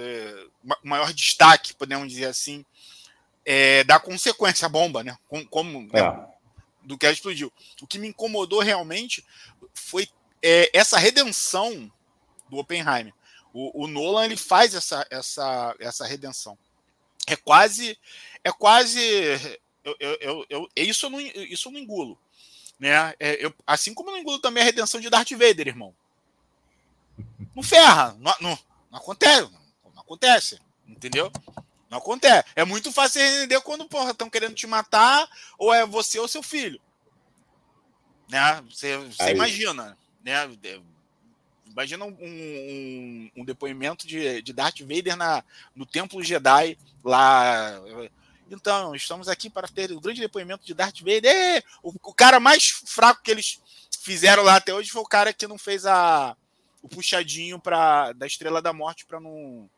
maior 0.83 1.13
destaque, 1.13 1.75
podemos 1.75 2.09
dizer 2.09 2.25
assim, 2.25 2.65
é, 3.51 3.83
da 3.83 3.99
consequência 3.99 4.67
a 4.67 4.69
bomba, 4.69 5.03
né? 5.03 5.17
Como, 5.27 5.43
como 5.47 5.81
né, 5.81 5.99
é. 5.99 6.27
do 6.83 6.95
que 6.95 7.07
ela 7.07 7.13
explodiu. 7.13 7.51
O 7.81 7.87
que 7.87 7.97
me 7.97 8.07
incomodou 8.07 8.59
realmente 8.61 9.25
foi 9.73 10.07
é, 10.39 10.69
essa 10.71 10.99
redenção 10.99 11.91
do 12.47 12.57
Oppenheimer. 12.57 13.11
O, 13.51 13.85
o, 13.85 13.87
Nolan 13.87 14.25
ele 14.25 14.37
faz 14.37 14.75
essa, 14.75 15.03
essa, 15.09 15.75
essa 15.79 16.05
redenção. 16.05 16.55
É 17.25 17.35
quase 17.35 17.97
é 18.43 18.51
quase 18.51 19.01
eu, 19.83 19.95
eu, 19.99 20.17
eu, 20.21 20.45
eu 20.47 20.69
isso 20.75 21.07
eu 21.07 21.09
não 21.09 21.19
isso 21.19 21.69
eu 21.69 21.71
não 21.71 21.79
engulo. 21.79 22.19
Né? 22.79 23.15
É, 23.19 23.43
eu, 23.43 23.51
assim 23.65 23.95
como 23.95 24.11
eu 24.11 24.13
não 24.13 24.21
engulo 24.21 24.37
também 24.37 24.61
a 24.61 24.65
redenção 24.65 25.01
de 25.01 25.09
Darth 25.09 25.31
Vader, 25.31 25.67
irmão. 25.67 25.95
Não 27.55 27.63
ferra, 27.63 28.15
não, 28.19 28.35
não, 28.39 28.59
não 28.91 28.99
acontece, 28.99 29.51
não, 29.95 30.01
acontece, 30.03 30.59
entendeu? 30.87 31.31
Não 31.89 31.97
acontece. 31.97 32.47
É 32.55 32.63
muito 32.63 32.91
fácil 32.91 33.21
entender 33.21 33.59
quando 33.61 33.87
estão 34.09 34.29
querendo 34.29 34.53
te 34.53 34.67
matar 34.67 35.27
ou 35.57 35.73
é 35.73 35.85
você 35.85 36.19
ou 36.19 36.27
seu 36.27 36.43
filho, 36.43 36.79
né? 38.29 38.61
Você, 38.69 38.97
você 38.97 39.31
imagina, 39.31 39.97
né? 40.23 40.49
É, 40.63 40.79
imagina 41.65 42.05
um, 42.05 42.15
um, 42.21 43.31
um, 43.37 43.45
depoimento 43.45 44.05
de, 44.05 44.41
de 44.41 44.53
Darth 44.53 44.81
Vader 44.81 45.15
na, 45.15 45.43
no 45.75 45.85
Templo 45.85 46.23
Jedi 46.23 46.77
lá 47.03 47.81
então, 48.51 48.95
estamos 48.95 49.27
aqui 49.27 49.49
para 49.49 49.67
ter 49.67 49.91
o 49.91 50.01
grande 50.01 50.21
depoimento 50.21 50.65
de 50.65 50.73
Darth 50.73 50.99
Vader. 50.99 51.63
O, 51.83 51.89
o, 51.89 52.13
cara 52.13 52.39
mais 52.39 52.69
fraco 52.85 53.21
que 53.21 53.31
eles 53.31 53.61
fizeram 54.01 54.43
lá 54.43 54.55
até 54.55 54.73
hoje 54.73 54.89
foi 54.89 55.01
o 55.01 55.07
cara 55.07 55.31
que 55.31 55.47
não 55.47 55.57
fez 55.57 55.85
a, 55.85 56.35
o 56.81 56.89
puxadinho 56.89 57.59
pra, 57.59 58.11
da 58.13 58.25
Estrela 58.25 58.61
da 58.61 58.73
Morte 58.73 59.05
para 59.05 59.19
não. 59.19 59.69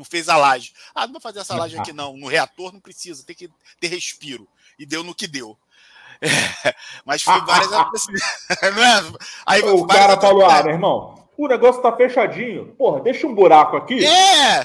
Não 0.00 0.04
fez 0.06 0.30
a 0.30 0.36
laje. 0.38 0.72
Ah, 0.94 1.06
não 1.06 1.12
vou 1.12 1.20
fazer 1.20 1.40
essa 1.40 1.54
laje 1.54 1.78
aqui, 1.78 1.92
não. 1.92 2.16
No 2.16 2.26
reator 2.26 2.72
não 2.72 2.80
precisa, 2.80 3.22
tem 3.22 3.36
que 3.36 3.50
ter 3.78 3.88
respiro. 3.88 4.48
E 4.78 4.86
deu 4.86 5.04
no 5.04 5.14
que 5.14 5.26
deu. 5.26 5.56
É, 6.22 6.74
mas 7.02 7.22
foi 7.22 7.40
várias. 7.40 7.70
não 8.76 8.84
é? 8.84 9.12
Aí, 9.46 9.62
o 9.62 9.86
cara 9.86 10.20
falou: 10.20 10.44
ah, 10.44 10.62
meu 10.62 10.72
irmão, 10.72 11.26
o 11.34 11.48
negócio 11.48 11.80
tá 11.80 11.96
fechadinho. 11.96 12.74
Porra, 12.76 13.00
deixa 13.00 13.26
um 13.26 13.34
buraco 13.34 13.74
aqui. 13.74 14.04
É! 14.04 14.62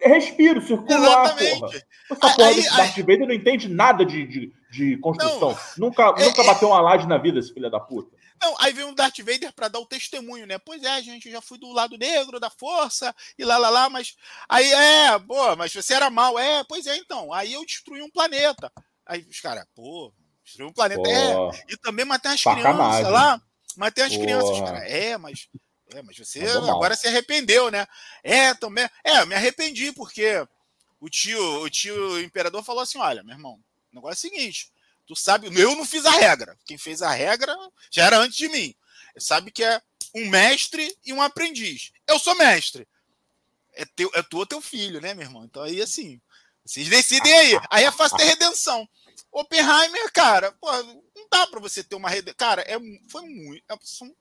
respiro, 0.00 0.62
circular, 0.62 1.26
Exatamente. 1.26 1.60
porra. 1.60 1.72
Essa 2.10 2.36
porra 2.36 2.48
aí, 2.48 2.54
desse 2.54 2.76
Darth 2.76 2.96
Vader 2.96 3.26
não 3.26 3.34
entende 3.34 3.68
nada 3.68 4.04
de, 4.04 4.26
de, 4.26 4.52
de 4.70 4.96
construção. 4.98 5.50
Não, 5.76 5.88
nunca 5.88 6.14
é, 6.16 6.24
nunca 6.24 6.42
é, 6.42 6.46
bateu 6.46 6.68
uma 6.68 6.80
laje 6.80 7.06
na 7.06 7.18
vida, 7.18 7.38
esse 7.38 7.52
filho 7.52 7.70
da 7.70 7.80
puta. 7.80 8.16
Não, 8.40 8.54
aí 8.58 8.72
vem 8.72 8.84
um 8.84 8.94
Darth 8.94 9.18
Vader 9.18 9.52
para 9.52 9.68
dar 9.68 9.80
o 9.80 9.86
testemunho, 9.86 10.46
né? 10.46 10.58
Pois 10.58 10.82
é, 10.82 11.02
gente, 11.02 11.30
já 11.30 11.40
fui 11.40 11.58
do 11.58 11.72
lado 11.72 11.96
negro 11.98 12.38
da 12.38 12.50
força 12.50 13.14
e 13.36 13.44
lá, 13.44 13.58
lá, 13.58 13.68
lá, 13.68 13.90
mas 13.90 14.16
aí 14.48 14.70
é, 14.72 15.18
pô, 15.18 15.56
mas 15.56 15.72
você 15.72 15.94
era 15.94 16.10
mal, 16.10 16.38
é, 16.38 16.62
pois 16.64 16.86
é, 16.86 16.96
então. 16.96 17.32
Aí 17.32 17.52
eu 17.52 17.64
destruí 17.64 18.02
um 18.02 18.10
planeta. 18.10 18.72
Aí 19.04 19.26
os 19.28 19.40
caras, 19.40 19.64
pô, 19.74 20.12
destruí 20.44 20.66
um 20.66 20.72
planeta, 20.72 21.02
pô, 21.02 21.08
é, 21.08 21.64
e 21.68 21.76
também 21.76 22.04
matei 22.04 22.32
as 22.32 22.42
crianças 22.42 23.10
lá, 23.10 23.40
matei 23.76 24.04
as 24.04 24.16
crianças, 24.16 24.60
cara, 24.60 24.88
é, 24.88 25.16
mas 25.16 25.48
é, 25.94 26.02
mas 26.02 26.18
você 26.18 26.44
agora 26.44 26.94
se 26.94 27.06
arrependeu, 27.08 27.70
né? 27.70 27.86
É, 28.22 28.52
também. 28.54 28.88
É, 29.02 29.24
me 29.24 29.34
arrependi, 29.34 29.92
porque 29.92 30.46
o 31.00 31.08
tio, 31.08 31.62
o 31.62 31.70
tio 31.70 32.20
imperador 32.20 32.62
falou 32.62 32.82
assim: 32.82 32.98
olha, 32.98 33.22
meu 33.22 33.34
irmão, 33.34 33.54
o 33.92 33.94
negócio 33.94 34.26
é 34.26 34.28
o 34.28 34.30
seguinte. 34.30 34.70
Tu 35.08 35.16
sabe, 35.16 35.48
eu 35.58 35.74
não 35.74 35.86
fiz 35.86 36.04
a 36.04 36.10
regra. 36.10 36.56
Quem 36.66 36.76
fez 36.76 37.00
a 37.00 37.10
regra 37.10 37.56
já 37.90 38.04
era 38.04 38.18
antes 38.18 38.36
de 38.36 38.46
mim. 38.48 38.74
Sabe 39.16 39.50
que 39.50 39.64
é 39.64 39.80
um 40.14 40.28
mestre 40.28 40.94
e 41.04 41.14
um 41.14 41.22
aprendiz. 41.22 41.90
Eu 42.06 42.18
sou 42.18 42.34
mestre. 42.34 42.86
É, 43.72 43.86
teu, 43.86 44.10
é 44.14 44.22
tu 44.22 44.36
ou 44.36 44.46
teu 44.46 44.60
filho, 44.60 45.00
né, 45.00 45.14
meu 45.14 45.24
irmão? 45.24 45.44
Então 45.46 45.62
aí 45.62 45.80
assim, 45.80 46.20
vocês 46.62 46.88
decidem 46.88 47.32
aí. 47.32 47.58
Aí 47.70 47.84
é 47.84 47.90
fácil 47.90 48.18
ter 48.18 48.24
redenção. 48.24 48.86
Oppenheimer, 49.32 50.12
cara, 50.12 50.54
não 50.62 51.28
dá 51.30 51.46
para 51.46 51.58
você 51.58 51.82
ter 51.82 51.96
uma 51.96 52.10
redenção. 52.10 52.36
Cara, 52.36 52.62
é, 52.62 52.78
foi 53.10 53.22
muito. 53.22 53.64
É, 53.66 53.76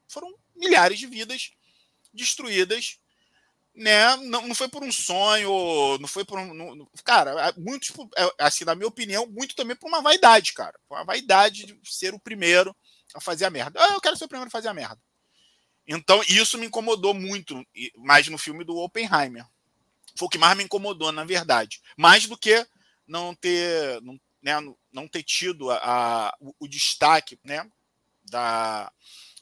foram 0.07 0.33
milhares 0.55 0.97
de 0.97 1.05
vidas 1.05 1.51
destruídas, 2.13 2.97
né? 3.77 4.15
Não, 4.17 4.47
não 4.47 4.55
foi 4.55 4.67
por 4.67 4.83
um 4.83 4.91
sonho, 4.91 5.97
não 5.99 6.07
foi 6.07 6.25
por 6.25 6.39
um. 6.39 6.53
Não, 6.53 6.89
cara, 7.03 7.53
muitos, 7.55 7.93
é, 8.17 8.33
assim, 8.39 8.65
na 8.65 8.73
minha 8.73 8.87
opinião, 8.87 9.27
muito 9.27 9.55
também 9.55 9.75
por 9.75 9.87
uma 9.87 10.01
vaidade, 10.01 10.53
cara. 10.53 10.77
Uma 10.89 11.05
vaidade 11.05 11.65
de 11.67 11.79
ser 11.83 12.13
o 12.13 12.19
primeiro 12.19 12.75
a 13.13 13.21
fazer 13.21 13.45
a 13.45 13.49
merda. 13.51 13.79
Ah, 13.79 13.93
eu 13.93 14.01
quero 14.01 14.17
ser 14.17 14.25
o 14.25 14.27
primeiro 14.27 14.47
a 14.47 14.51
fazer 14.51 14.67
a 14.67 14.73
merda. 14.73 14.99
Então, 15.87 16.21
isso 16.27 16.57
me 16.57 16.65
incomodou 16.65 17.13
muito, 17.13 17.63
mais 17.97 18.27
no 18.27 18.37
filme 18.37 18.65
do 18.65 18.75
Oppenheimer. 18.77 19.45
Foi 20.17 20.25
o 20.25 20.29
que 20.29 20.39
mais 20.39 20.57
me 20.57 20.63
incomodou, 20.63 21.11
na 21.11 21.23
verdade. 21.23 21.79
Mais 21.95 22.25
do 22.25 22.37
que 22.37 22.67
não 23.07 23.35
ter, 23.35 24.01
não, 24.01 24.19
né, 24.41 24.53
não 24.91 25.07
ter 25.07 25.23
tido 25.23 25.69
a, 25.69 25.77
a 25.77 26.37
o, 26.41 26.53
o, 26.59 26.67
destaque 26.67 27.39
né, 27.43 27.65
da, 28.25 28.91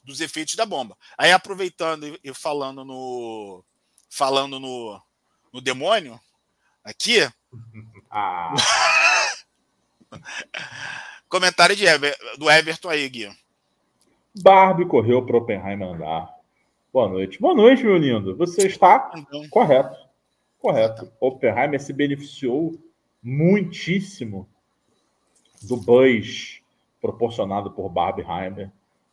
dos 0.03 0.19
efeitos 0.19 0.55
da 0.55 0.65
bomba. 0.65 0.95
Aí 1.17 1.31
aproveitando 1.31 2.19
e 2.23 2.33
falando 2.33 2.83
no 2.83 3.63
falando 4.15 4.59
no, 4.59 5.01
no 5.53 5.61
demônio 5.61 6.19
aqui. 6.83 7.19
Ah. 8.17 8.53
Comentário 11.27 11.75
de 11.75 11.85
Ever, 11.85 12.15
do 12.37 12.49
Everton 12.49 12.87
aí, 12.87 13.09
Gui. 13.09 13.29
Barbie 14.41 14.85
correu 14.85 15.25
para 15.25 15.35
Oppenheimer 15.35 15.89
andar. 15.89 16.33
Boa 16.93 17.09
noite. 17.09 17.41
Boa 17.41 17.53
noite, 17.53 17.83
meu 17.83 17.97
lindo. 17.97 18.37
Você 18.37 18.67
está 18.67 19.11
então, 19.17 19.49
correto. 19.49 19.97
Correto. 20.59 21.11
Oppenheimer 21.19 21.81
se 21.81 21.91
beneficiou 21.91 22.79
muitíssimo 23.21 24.47
do 25.63 25.75
buzz 25.75 26.61
proporcionado 27.01 27.71
por 27.71 27.89
Barbieheimer. 27.89 28.71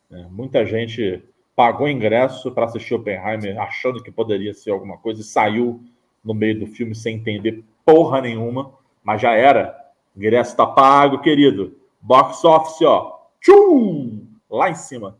É, 0.09 0.23
muita 0.27 0.65
gente 0.65 1.21
pagou 1.55 1.87
ingresso 1.87 2.51
para 2.51 2.65
assistir 2.65 2.95
Oppenheimer 2.95 3.59
achando 3.59 4.01
que 4.01 4.11
poderia 4.11 4.53
ser 4.53 4.71
alguma 4.71 4.97
coisa 4.97 5.21
e 5.21 5.23
saiu 5.23 5.83
no 6.23 6.33
meio 6.33 6.59
do 6.59 6.67
filme 6.67 6.95
sem 6.95 7.17
entender 7.17 7.63
porra 7.85 8.21
nenhuma, 8.21 8.73
mas 9.03 9.21
já 9.21 9.33
era. 9.33 9.77
O 10.15 10.19
ingresso 10.19 10.51
está 10.51 10.65
pago, 10.65 11.19
querido. 11.19 11.77
Box 12.01 12.43
office, 12.43 12.81
ó. 12.81 13.27
Tchum! 13.41 14.27
Lá 14.49 14.69
em 14.69 14.75
cima. 14.75 15.17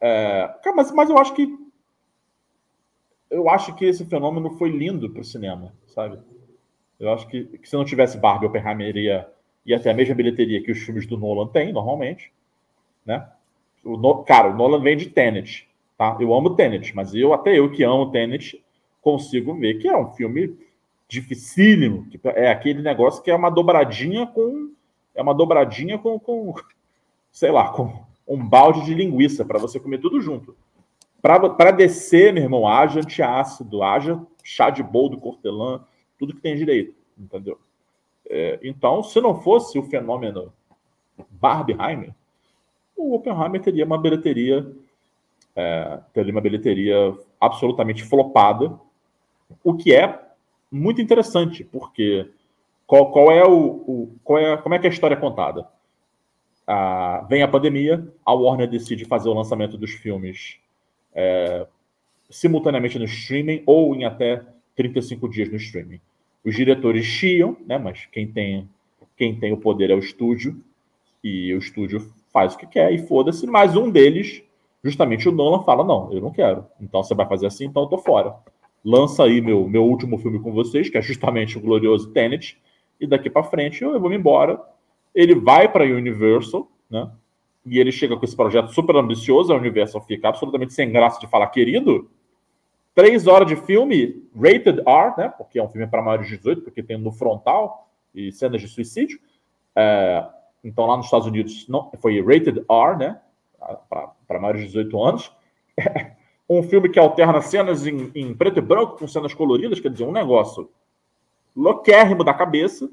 É, 0.00 0.54
mas, 0.74 0.90
mas 0.92 1.10
eu 1.10 1.18
acho 1.18 1.34
que 1.34 1.58
eu 3.30 3.48
acho 3.48 3.74
que 3.76 3.84
esse 3.84 4.04
fenômeno 4.04 4.50
foi 4.50 4.70
lindo 4.70 5.08
para 5.10 5.20
o 5.20 5.24
cinema, 5.24 5.72
sabe? 5.86 6.18
Eu 6.98 7.12
acho 7.12 7.28
que, 7.28 7.44
que, 7.44 7.68
se 7.68 7.76
não 7.76 7.84
tivesse 7.84 8.18
Barbie, 8.18 8.46
Oppenheimer 8.46 8.96
ia, 8.96 9.28
ia 9.64 9.78
ter 9.78 9.90
a 9.90 9.94
mesma 9.94 10.16
bilheteria 10.16 10.62
que 10.62 10.72
os 10.72 10.78
filmes 10.78 11.06
do 11.06 11.16
Nolan 11.16 11.46
têm, 11.46 11.72
normalmente, 11.72 12.32
né? 13.06 13.30
O 13.84 13.96
no, 13.96 14.22
cara, 14.24 14.50
o 14.50 14.56
Nolan 14.56 14.80
vem 14.80 14.96
de 14.96 15.06
Tenet, 15.06 15.68
tá? 15.96 16.16
Eu 16.20 16.34
amo 16.34 16.54
Tenet, 16.54 16.94
mas 16.94 17.14
eu, 17.14 17.32
até 17.32 17.58
eu 17.58 17.70
que 17.70 17.82
amo 17.82 18.10
Tenet, 18.10 18.62
consigo 19.00 19.54
ver 19.54 19.74
que 19.78 19.88
é 19.88 19.96
um 19.96 20.12
filme 20.12 20.56
dificílimo, 21.08 22.06
que 22.08 22.20
é 22.24 22.50
aquele 22.50 22.82
negócio 22.82 23.22
que 23.22 23.30
é 23.30 23.34
uma 23.34 23.50
dobradinha 23.50 24.26
com 24.26 24.70
é 25.14 25.22
uma 25.22 25.34
dobradinha 25.34 25.98
com, 25.98 26.18
com 26.18 26.54
sei 27.32 27.50
lá, 27.50 27.70
com 27.72 27.92
um 28.26 28.46
balde 28.46 28.84
de 28.84 28.94
linguiça 28.94 29.44
para 29.44 29.58
você 29.58 29.80
comer 29.80 29.98
tudo 29.98 30.20
junto. 30.20 30.56
Para 31.20 31.70
descer, 31.72 32.32
meu 32.32 32.44
irmão, 32.44 32.66
haja 32.66 33.00
antiácido, 33.00 33.82
haja 33.82 34.20
chá 34.42 34.70
de 34.70 34.82
boldo, 34.82 35.18
cortelã, 35.18 35.84
tudo 36.18 36.34
que 36.34 36.40
tem 36.40 36.56
direito, 36.56 36.94
entendeu? 37.18 37.58
É, 38.28 38.58
então, 38.62 39.02
se 39.02 39.20
não 39.20 39.40
fosse 39.42 39.78
o 39.78 39.82
fenômeno 39.82 40.52
Barbieheimer, 41.30 42.14
o 43.00 43.14
Oppenheimer 43.14 43.60
teria 43.60 43.84
uma 43.84 43.98
bilheteria, 43.98 44.70
é, 45.56 46.00
teria 46.12 46.32
uma 46.32 46.40
bilheteria 46.40 47.16
absolutamente 47.40 48.04
flopada, 48.04 48.78
o 49.64 49.74
que 49.74 49.94
é 49.94 50.20
muito 50.70 51.00
interessante, 51.00 51.64
porque 51.64 52.28
qual, 52.86 53.10
qual 53.10 53.32
é 53.32 53.44
o, 53.44 53.56
o, 53.56 54.16
qual 54.22 54.38
é, 54.38 54.56
como 54.58 54.74
é 54.74 54.78
que 54.78 54.86
a 54.86 54.90
história 54.90 55.14
é 55.14 55.18
contada? 55.18 55.66
Ah, 56.66 57.26
vem 57.28 57.42
a 57.42 57.48
pandemia, 57.48 58.06
a 58.24 58.32
Warner 58.32 58.68
decide 58.68 59.04
fazer 59.04 59.28
o 59.28 59.34
lançamento 59.34 59.76
dos 59.76 59.90
filmes 59.90 60.58
é, 61.12 61.66
simultaneamente 62.28 62.98
no 62.98 63.06
streaming 63.06 63.62
ou 63.66 63.94
em 63.96 64.04
até 64.04 64.44
35 64.76 65.28
dias 65.28 65.50
no 65.50 65.56
streaming. 65.56 66.00
Os 66.44 66.54
diretores 66.54 67.04
chiam, 67.04 67.56
né, 67.66 67.76
mas 67.76 68.06
quem 68.06 68.26
tem, 68.30 68.68
quem 69.16 69.38
tem 69.38 69.52
o 69.52 69.56
poder 69.56 69.90
é 69.90 69.94
o 69.94 69.98
estúdio, 69.98 70.62
e 71.22 71.52
o 71.54 71.58
estúdio 71.58 72.10
faz 72.32 72.54
o 72.54 72.58
que 72.58 72.66
quer 72.66 72.92
e 72.92 72.98
foda-se, 72.98 73.46
mas 73.46 73.76
um 73.76 73.90
deles, 73.90 74.42
justamente 74.82 75.28
o 75.28 75.32
Nolan, 75.32 75.62
fala: 75.62 75.84
Não, 75.84 76.12
eu 76.12 76.20
não 76.20 76.30
quero. 76.30 76.66
Então 76.80 77.02
você 77.02 77.14
vai 77.14 77.26
fazer 77.26 77.46
assim, 77.46 77.66
então 77.66 77.82
eu 77.82 77.88
tô 77.88 77.98
fora. 77.98 78.34
Lança 78.84 79.24
aí 79.24 79.40
meu, 79.40 79.68
meu 79.68 79.84
último 79.84 80.16
filme 80.18 80.40
com 80.40 80.52
vocês, 80.52 80.88
que 80.88 80.96
é 80.96 81.02
justamente 81.02 81.58
o 81.58 81.60
glorioso 81.60 82.10
Tenet, 82.10 82.58
e 82.98 83.06
daqui 83.06 83.28
para 83.28 83.42
frente 83.42 83.82
eu, 83.82 83.92
eu 83.92 84.00
vou 84.00 84.10
me 84.10 84.16
embora. 84.16 84.60
Ele 85.14 85.34
vai 85.34 85.70
para 85.70 85.84
Universal, 85.84 86.70
né? 86.88 87.10
E 87.66 87.78
ele 87.78 87.92
chega 87.92 88.16
com 88.16 88.24
esse 88.24 88.34
projeto 88.34 88.72
super 88.72 88.96
ambicioso, 88.96 89.52
a 89.52 89.56
Universal 89.56 90.00
fica 90.02 90.28
absolutamente 90.28 90.72
sem 90.72 90.90
graça 90.90 91.20
de 91.20 91.26
falar, 91.26 91.46
querido, 91.48 92.08
três 92.94 93.26
horas 93.26 93.46
de 93.46 93.56
filme, 93.56 94.24
rated 94.34 94.80
R, 94.86 95.14
né? 95.18 95.28
Porque 95.36 95.58
é 95.58 95.62
um 95.62 95.68
filme 95.68 95.86
para 95.86 96.02
maiores 96.02 96.26
de 96.26 96.36
18, 96.38 96.62
porque 96.62 96.82
tem 96.82 96.96
no 96.96 97.12
frontal 97.12 97.90
e 98.14 98.32
cenas 98.32 98.60
de 98.60 98.68
suicídio. 98.68 99.20
É, 99.76 100.26
então, 100.62 100.86
lá 100.86 100.96
nos 100.96 101.06
Estados 101.06 101.26
Unidos 101.26 101.66
não, 101.68 101.90
foi 102.00 102.20
rated 102.20 102.64
R, 102.68 102.96
né? 102.98 103.20
Para 103.88 104.40
maiores 104.40 104.62
de 104.62 104.66
18 104.68 105.02
anos. 105.02 105.32
um 106.48 106.62
filme 106.62 106.88
que 106.88 106.98
alterna 106.98 107.40
cenas 107.40 107.86
em, 107.86 108.10
em, 108.14 108.34
preto 108.34 108.58
e 108.58 108.62
branco 108.62 108.98
com 108.98 109.06
cenas 109.06 109.32
coloridas, 109.32 109.80
quer 109.80 109.90
dizer, 109.90 110.04
um 110.04 110.12
negócio 110.12 110.70
louquérrimo 111.54 112.24
da 112.24 112.34
cabeça. 112.34 112.90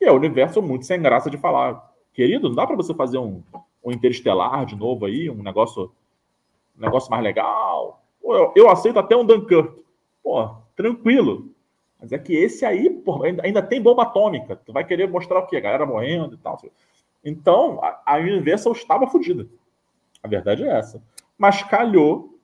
E 0.00 0.04
é 0.04 0.12
o 0.12 0.16
universo 0.16 0.62
muito 0.62 0.86
sem 0.86 1.00
graça 1.02 1.28
de 1.28 1.36
falar, 1.36 1.92
querido, 2.12 2.48
não 2.48 2.56
dá 2.56 2.66
para 2.66 2.76
você 2.76 2.94
fazer 2.94 3.18
um, 3.18 3.42
um 3.84 3.90
interestelar 3.90 4.64
de 4.64 4.76
novo 4.76 5.06
aí, 5.06 5.28
um 5.28 5.42
negócio, 5.42 5.92
um 6.78 6.80
negócio 6.80 7.10
mais 7.10 7.22
legal. 7.22 8.02
Eu, 8.22 8.52
eu 8.54 8.70
aceito 8.70 8.98
até 8.98 9.16
um 9.16 9.24
Dunkirk. 9.24 9.78
Pô, 10.22 10.48
tranquilo. 10.76 11.50
Mas 12.00 12.12
é 12.12 12.18
que 12.18 12.32
esse 12.32 12.64
aí, 12.64 12.88
pô, 12.88 13.22
ainda, 13.22 13.42
ainda, 13.44 13.62
tem 13.62 13.82
bomba 13.82 14.04
atômica. 14.04 14.56
Tu 14.56 14.72
vai 14.72 14.84
querer 14.84 15.08
mostrar 15.08 15.40
o 15.40 15.46
quê? 15.46 15.56
A 15.56 15.60
galera 15.60 15.84
morrendo 15.84 16.34
e 16.34 16.38
tal. 16.38 16.58
Então, 17.24 17.80
a, 17.82 18.16
Universal 18.16 18.72
estava 18.72 19.06
fodida. 19.06 19.46
A 20.22 20.28
verdade 20.28 20.62
é 20.62 20.78
essa. 20.78 21.02
Mas 21.36 21.62
calhou 21.62 22.38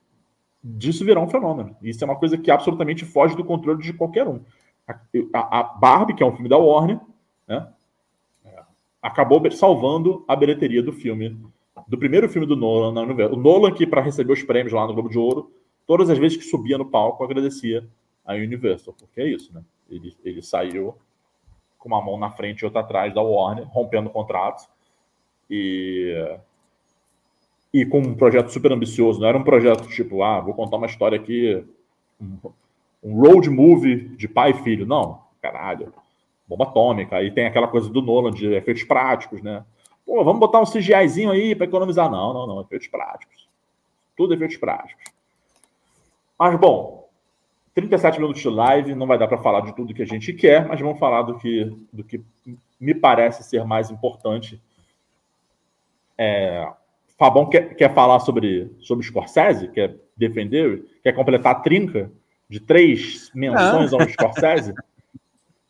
disso 0.62 1.04
virar 1.04 1.20
um 1.20 1.28
fenômeno. 1.28 1.76
Isso 1.82 2.02
é 2.02 2.06
uma 2.06 2.16
coisa 2.16 2.36
que 2.36 2.50
absolutamente 2.50 3.04
foge 3.04 3.36
do 3.36 3.44
controle 3.44 3.82
de 3.82 3.92
qualquer 3.92 4.26
um. 4.26 4.40
A, 4.86 4.98
a, 5.34 5.60
a 5.60 5.62
Barbie, 5.62 6.14
que 6.14 6.22
é 6.22 6.26
um 6.26 6.32
filme 6.32 6.48
da 6.48 6.58
Warner, 6.58 7.00
né, 7.46 7.68
acabou 9.06 9.40
salvando 9.52 10.24
a 10.26 10.34
bilheteria 10.34 10.82
do 10.82 10.92
filme, 10.92 11.40
do 11.86 11.96
primeiro 11.96 12.28
filme 12.28 12.46
do 12.46 12.56
Nolan 12.56 12.92
na 12.92 13.02
Universal. 13.02 13.38
O 13.38 13.40
Nolan, 13.40 13.72
que 13.72 13.86
para 13.86 14.00
receber 14.00 14.32
os 14.32 14.42
prêmios 14.42 14.72
lá 14.72 14.86
no 14.86 14.94
Globo 14.94 15.08
de 15.08 15.18
Ouro, 15.18 15.52
todas 15.86 16.10
as 16.10 16.18
vezes 16.18 16.36
que 16.36 16.44
subia 16.44 16.76
no 16.76 16.90
palco, 16.90 17.22
agradecia 17.22 17.88
a 18.24 18.34
Universal, 18.34 18.94
porque 18.98 19.20
é 19.20 19.28
isso, 19.28 19.54
né? 19.54 19.62
Ele, 19.88 20.16
ele 20.24 20.42
saiu 20.42 20.96
com 21.78 21.88
uma 21.88 22.02
mão 22.02 22.18
na 22.18 22.30
frente 22.30 22.60
e 22.60 22.64
outra 22.64 22.80
atrás 22.80 23.14
da 23.14 23.22
Warner, 23.22 23.66
rompendo 23.68 24.10
contratos. 24.10 24.68
E, 25.50 26.38
e 27.72 27.84
com 27.86 28.00
um 28.00 28.14
projeto 28.14 28.48
super 28.48 28.72
ambicioso. 28.72 29.20
Não 29.20 29.28
era 29.28 29.38
um 29.38 29.44
projeto 29.44 29.88
tipo, 29.88 30.22
ah, 30.22 30.40
vou 30.40 30.54
contar 30.54 30.76
uma 30.76 30.86
história 30.86 31.18
aqui, 31.18 31.64
um, 32.20 32.38
road 33.04 33.48
movie 33.50 34.08
de 34.16 34.26
pai 34.26 34.50
e 34.50 34.62
filho. 34.62 34.86
Não, 34.86 35.20
caralho. 35.40 35.92
Bomba 36.48 36.64
atômica. 36.64 37.16
Aí 37.16 37.30
tem 37.30 37.46
aquela 37.46 37.68
coisa 37.68 37.88
do 37.88 38.02
Nolan 38.02 38.30
de 38.30 38.52
efeitos 38.54 38.84
práticos, 38.84 39.42
né? 39.42 39.64
Pô, 40.04 40.22
vamos 40.22 40.38
botar 40.38 40.60
um 40.60 40.64
CGIzinho 40.64 41.32
aí 41.32 41.54
para 41.54 41.66
economizar. 41.66 42.10
Não, 42.10 42.32
não, 42.32 42.46
não. 42.46 42.60
Efeitos 42.60 42.88
práticos. 42.88 43.48
Tudo 44.16 44.34
efeitos 44.34 44.56
práticos. 44.56 45.04
Mas, 46.38 46.58
bom, 46.58 47.05
37 47.76 48.18
minutos 48.18 48.40
de 48.40 48.48
live, 48.48 48.94
não 48.94 49.06
vai 49.06 49.18
dar 49.18 49.28
para 49.28 49.36
falar 49.36 49.60
de 49.60 49.76
tudo 49.76 49.92
que 49.92 50.02
a 50.02 50.06
gente 50.06 50.32
quer, 50.32 50.66
mas 50.66 50.80
vamos 50.80 50.98
falar 50.98 51.20
do 51.20 51.38
que, 51.38 51.70
do 51.92 52.02
que 52.02 52.24
me 52.80 52.94
parece 52.94 53.44
ser 53.44 53.66
mais 53.66 53.90
importante. 53.90 54.58
É, 56.16 56.66
Fabão 57.18 57.50
quer, 57.50 57.74
quer 57.74 57.92
falar 57.92 58.20
sobre, 58.20 58.74
sobre 58.80 59.04
Scorsese? 59.04 59.68
Quer 59.68 59.94
defender? 60.16 60.86
Quer 61.02 61.12
completar 61.12 61.52
a 61.52 61.60
trinca 61.60 62.10
de 62.48 62.60
três 62.60 63.30
menções 63.34 63.92
ao 63.92 64.08
Scorsese? 64.08 64.72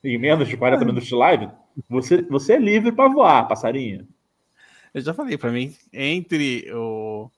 em 0.04 0.16
menos 0.16 0.46
de 0.46 0.56
40 0.56 0.84
minutos 0.84 1.08
de 1.08 1.14
live? 1.16 1.48
Você, 1.88 2.22
você 2.22 2.52
é 2.52 2.58
livre 2.58 2.92
para 2.92 3.12
voar, 3.12 3.48
passarinho. 3.48 4.06
Eu 4.94 5.00
já 5.00 5.12
falei, 5.12 5.36
para 5.36 5.50
mim, 5.50 5.74
entre 5.92 6.72
o, 6.72 7.28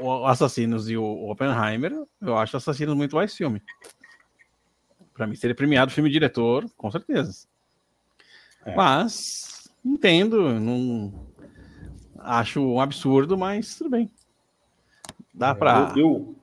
o 0.00 0.26
Assassinos 0.26 0.88
e 0.88 0.96
o 0.96 1.30
Oppenheimer, 1.30 1.92
eu 2.20 2.36
acho 2.36 2.56
Assassinos 2.56 2.94
muito 2.94 3.16
mais 3.16 3.34
filme. 3.34 3.62
Para 5.14 5.26
mim, 5.26 5.34
seria 5.34 5.54
premiado 5.54 5.90
filme 5.90 6.10
diretor, 6.10 6.68
com 6.76 6.90
certeza. 6.90 7.46
É. 8.64 8.74
Mas, 8.74 9.70
entendo, 9.84 10.58
não 10.60 11.26
acho 12.18 12.60
um 12.60 12.80
absurdo, 12.80 13.38
mas 13.38 13.76
tudo 13.76 13.90
bem. 13.90 14.10
Dá 15.32 15.54
para. 15.54 15.92
Eu, 15.96 15.98
eu... 15.98 16.36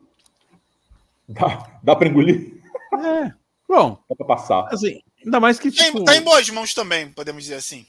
Dá, 1.27 1.79
dá 1.83 1.95
para 1.95 2.07
engolir? 2.07 2.61
É. 2.93 3.33
Bom. 3.67 4.03
Dá 4.09 4.15
para 4.15 4.25
passar. 4.25 4.67
Assim, 4.71 5.01
ainda 5.23 5.39
mais 5.39 5.59
que. 5.59 5.71
Tipo, 5.71 6.03
tá 6.03 6.15
em 6.15 6.21
boas 6.21 6.49
mãos 6.49 6.73
também, 6.73 7.11
podemos 7.11 7.43
dizer 7.43 7.55
assim. 7.55 7.85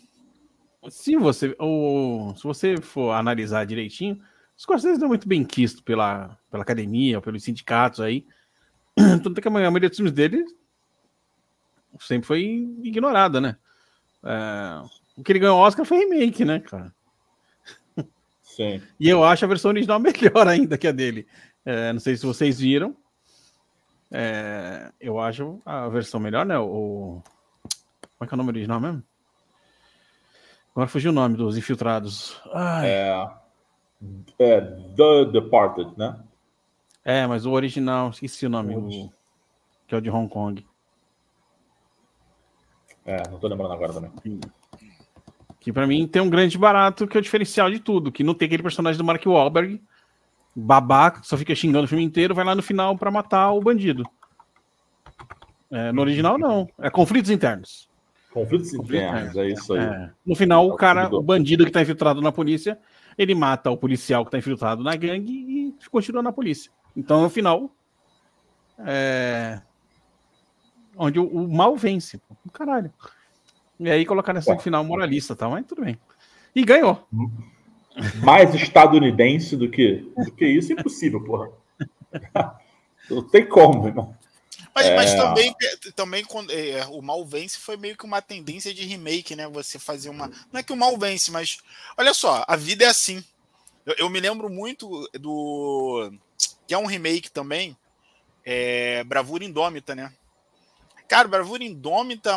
Se 0.91 1.17
você, 1.17 1.55
ou, 1.59 2.37
se 2.37 2.43
você 2.43 2.77
for 2.79 3.12
analisar 3.12 3.65
direitinho, 3.65 4.21
Scorsese 4.57 4.99
não 4.99 5.07
é 5.07 5.09
muito 5.09 5.29
bem 5.29 5.45
quisto 5.45 5.83
pela, 5.83 6.39
pela 6.51 6.63
academia, 6.63 7.21
pelos 7.21 7.43
sindicatos 7.43 8.01
aí. 8.01 8.27
Tanto 9.23 9.41
que 9.41 9.49
a 9.49 9.51
maioria 9.51 9.89
dos 9.89 9.97
filmes 9.97 10.13
dele 10.13 10.45
sempre 12.01 12.27
foi 12.27 12.43
ignorada, 12.83 13.41
né? 13.41 13.57
É, 14.23 14.83
o 15.17 15.23
que 15.23 15.33
ele 15.33 15.39
ganhou 15.39 15.59
Oscar 15.59 15.85
foi 15.85 15.99
remake, 15.99 16.45
né, 16.45 16.61
cara? 16.61 16.95
Sim. 18.43 18.81
E 19.01 19.09
eu 19.09 19.25
acho 19.25 19.45
a 19.45 19.49
versão 19.49 19.71
original 19.71 19.99
melhor 20.01 20.47
ainda 20.47 20.79
que 20.79 20.87
a 20.87 20.93
dele. 20.93 21.27
É, 21.65 21.93
não 21.93 22.01
sei 22.01 22.17
se 22.17 22.25
vocês 22.25 22.61
viram. 22.61 22.97
É, 24.13 24.93
eu 25.01 25.19
acho 25.19 25.61
a 25.67 25.89
versão 25.89 26.21
melhor, 26.21 26.47
né? 26.47 26.57
O, 26.57 27.21
como 28.17 28.23
é 28.23 28.27
que 28.27 28.33
é 28.33 28.37
o 28.37 28.39
nome 28.39 28.51
original 28.51 28.81
mesmo? 28.81 29.03
Agora 30.71 30.89
fugiu 30.89 31.11
o 31.11 31.15
nome 31.15 31.37
dos 31.37 31.57
infiltrados. 31.57 32.41
Ai. 32.53 32.89
É, 32.89 33.31
é 34.39 34.61
The 34.61 35.25
Departed, 35.33 35.93
né? 35.97 36.19
É, 37.05 37.27
mas 37.27 37.45
o 37.45 37.53
original, 37.53 38.11
esqueci 38.11 38.47
o 38.47 38.51
nome, 38.51 38.75
o, 38.75 39.11
que 39.87 39.95
é 39.95 39.99
o 39.99 40.01
de 40.01 40.11
Hong 40.11 40.29
Kong. 40.29 40.65
É, 43.05 43.29
não 43.29 43.39
tô 43.39 43.47
lembrando 43.47 43.73
agora 43.73 43.93
também. 43.93 44.11
Que 45.61 45.73
para 45.73 45.87
mim 45.87 46.07
tem 46.07 46.23
um 46.23 46.31
grande 46.31 46.57
barato 46.57 47.07
que 47.07 47.17
é 47.17 47.21
o 47.21 47.23
diferencial 47.23 47.71
de 47.71 47.79
tudo, 47.79 48.11
que 48.11 48.25
não 48.25 48.35
tem 48.35 48.47
aquele 48.47 48.63
personagem 48.63 48.97
do 48.97 49.05
Mark 49.05 49.25
Wahlberg, 49.25 49.83
babaca, 50.57 51.21
só 51.23 51.37
fica 51.37 51.55
xingando 51.55 51.85
o 51.85 51.89
filme 51.89 52.05
inteiro, 52.05 52.35
vai 52.35 52.45
lá 52.45 52.55
no 52.55 52.63
final 52.63 52.97
para 52.97 53.11
matar 53.11 53.53
o 53.53 53.61
bandido. 53.61 54.05
É, 55.71 55.93
no 55.93 56.01
original 56.01 56.39
não, 56.39 56.69
é 56.79 56.89
conflitos 56.89 57.31
internos. 57.31 57.89
Conflitos 58.33 58.73
internos, 58.73 59.37
é 59.37 59.49
isso 59.49 59.75
aí. 59.75 59.81
É. 59.81 60.11
No 60.25 60.35
final, 60.35 60.67
o 60.67 60.77
cara, 60.77 61.09
o 61.15 61.23
bandido 61.23 61.65
que 61.65 61.71
tá 61.71 61.83
infiltrado 61.83 62.21
na 62.21 62.33
polícia, 62.33 62.79
ele 63.17 63.35
mata 63.35 63.71
o 63.71 63.77
policial 63.77 64.25
que 64.25 64.31
tá 64.31 64.39
infiltrado 64.39 64.83
na 64.83 64.97
gangue 64.97 65.33
e 65.33 65.89
continua 65.91 66.23
na 66.23 66.33
polícia. 66.33 66.71
Então, 66.97 67.23
no 67.23 67.31
final, 67.31 67.71
é... 68.79 69.61
onde 70.97 71.19
o, 71.19 71.27
o 71.27 71.53
mal 71.53 71.77
vence. 71.77 72.21
Caralho. 72.53 72.93
E 73.79 73.91
aí 73.91 74.07
colocar 74.07 74.33
nessa 74.33 74.57
final 74.59 74.85
moralista, 74.85 75.35
tá? 75.35 75.49
Mas 75.49 75.67
tudo 75.67 75.83
bem. 75.83 75.99
E 76.55 76.65
ganhou. 76.65 77.07
Mais 78.23 78.55
estadunidense 78.55 79.57
do 79.57 79.69
que, 79.69 80.12
do 80.17 80.33
que 80.33 80.47
isso, 80.47 80.73
impossível, 80.73 81.23
porra. 81.23 81.51
Não 83.11 83.23
tem 83.23 83.47
como, 83.47 83.87
irmão. 83.87 84.15
Mas, 84.75 84.87
é... 84.87 84.97
mas 84.97 85.14
também, 85.14 85.55
também 85.95 86.25
quando, 86.25 86.51
é, 86.51 86.85
o 86.87 87.01
Mal 87.01 87.25
Vence 87.25 87.59
foi 87.59 87.77
meio 87.77 87.97
que 87.97 88.05
uma 88.05 88.20
tendência 88.20 88.75
de 88.75 88.85
remake, 88.85 89.37
né? 89.37 89.47
Você 89.49 89.79
fazer 89.79 90.09
uma. 90.09 90.29
Não 90.53 90.61
é 90.61 90.62
que 90.62 90.72
o 90.72 90.77
Mal 90.77 90.97
Vence, 90.99 91.31
mas 91.31 91.59
olha 91.97 92.12
só, 92.12 92.45
a 92.49 92.57
vida 92.57 92.85
é 92.85 92.89
assim. 92.89 93.22
Eu, 93.87 93.95
eu 93.99 94.11
me 94.11 94.18
lembro 94.18 94.51
muito 94.51 95.09
do. 95.18 96.12
Que 96.66 96.75
é 96.75 96.79
um 96.79 96.87
remake 96.87 97.31
também. 97.31 97.77
É, 98.45 99.05
Bravura 99.05 99.45
Indômita, 99.45 99.95
né? 99.95 100.12
Cara, 101.07 101.29
Bravura 101.29 101.62
Indômita, 101.62 102.33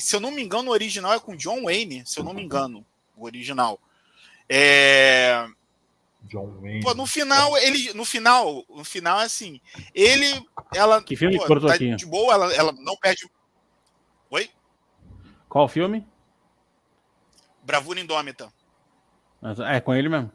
se 0.00 0.16
eu 0.16 0.20
não 0.20 0.30
me 0.30 0.42
engano, 0.42 0.70
o 0.70 0.72
original 0.72 1.12
é 1.12 1.20
com 1.20 1.36
John 1.36 1.64
Wayne, 1.64 2.04
se 2.06 2.18
eu 2.18 2.24
não 2.24 2.32
me 2.32 2.42
engano, 2.42 2.84
o 3.16 3.24
original. 3.24 3.78
É, 4.48 5.46
John 6.24 6.58
Wayne. 6.60 6.82
Pô, 6.82 6.94
no 6.94 7.06
final, 7.06 7.56
ele. 7.58 7.92
No 7.94 8.04
final, 8.04 8.64
no 8.68 8.84
final, 8.84 9.18
assim, 9.18 9.60
ele. 9.94 10.26
Ela. 10.74 11.02
Que 11.02 11.16
filme 11.16 11.36
pô, 11.38 11.46
cortou 11.46 11.68
tá 11.68 11.74
aqui? 11.74 11.94
de 11.94 12.06
boa, 12.06 12.32
ela, 12.34 12.52
ela 12.54 12.72
não 12.72 12.96
perde. 12.96 13.28
Oi? 14.30 14.50
Qual 15.48 15.68
filme? 15.68 16.06
Bravura 17.62 18.00
Indômita. 18.00 18.52
É 19.68 19.80
com 19.80 19.94
ele 19.94 20.08
mesmo. 20.08 20.32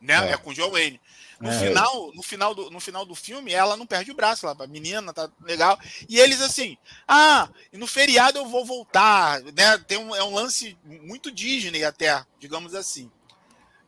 Né? 0.00 0.14
É, 0.14 0.32
é 0.32 0.36
com 0.36 0.50
o 0.50 0.54
John 0.54 0.70
Wayne. 0.70 1.00
No, 1.40 1.50
é. 1.50 1.58
final, 1.58 2.12
no, 2.14 2.22
final 2.22 2.54
do, 2.54 2.70
no 2.70 2.80
final 2.80 3.04
do 3.04 3.14
filme, 3.14 3.52
ela 3.52 3.76
não 3.76 3.86
perde 3.86 4.10
o 4.10 4.14
braço 4.14 4.46
lá, 4.46 4.54
a 4.58 4.66
menina 4.66 5.12
tá 5.12 5.30
legal. 5.42 5.78
E 6.08 6.18
eles 6.18 6.40
assim, 6.40 6.76
ah, 7.08 7.48
no 7.72 7.86
feriado 7.86 8.38
eu 8.38 8.46
vou 8.46 8.64
voltar, 8.64 9.40
né? 9.42 9.78
Tem 9.86 9.98
um, 9.98 10.14
é 10.14 10.22
um 10.22 10.34
lance 10.34 10.78
muito 10.84 11.30
Disney 11.30 11.82
até, 11.82 12.24
digamos 12.38 12.74
assim. 12.74 13.10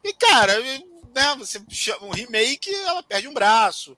E, 0.03 0.13
cara, 0.15 0.55
né, 1.15 1.35
você 1.37 1.63
chama 1.71 2.07
um 2.07 2.11
remake, 2.11 2.75
ela 2.75 3.03
perde 3.03 3.29
um 3.29 3.35
braço. 3.35 3.97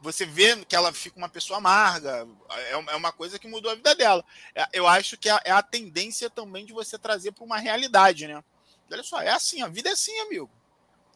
Você 0.00 0.26
vê 0.26 0.62
que 0.66 0.76
ela 0.76 0.92
fica 0.92 1.16
uma 1.16 1.28
pessoa 1.28 1.58
amarga. 1.58 2.28
É, 2.50 2.72
é 2.72 2.96
uma 2.96 3.10
coisa 3.10 3.38
que 3.38 3.48
mudou 3.48 3.70
a 3.70 3.74
vida 3.74 3.94
dela. 3.94 4.24
É, 4.54 4.66
eu 4.72 4.86
acho 4.86 5.16
que 5.16 5.30
é, 5.30 5.38
é 5.44 5.50
a 5.50 5.62
tendência 5.62 6.28
também 6.28 6.66
de 6.66 6.72
você 6.72 6.98
trazer 6.98 7.32
para 7.32 7.44
uma 7.44 7.58
realidade, 7.58 8.26
né? 8.26 8.44
Olha 8.90 9.02
só, 9.02 9.20
é 9.20 9.30
assim, 9.30 9.62
a 9.62 9.68
vida 9.68 9.88
é 9.88 9.92
assim, 9.92 10.16
amigo. 10.20 10.50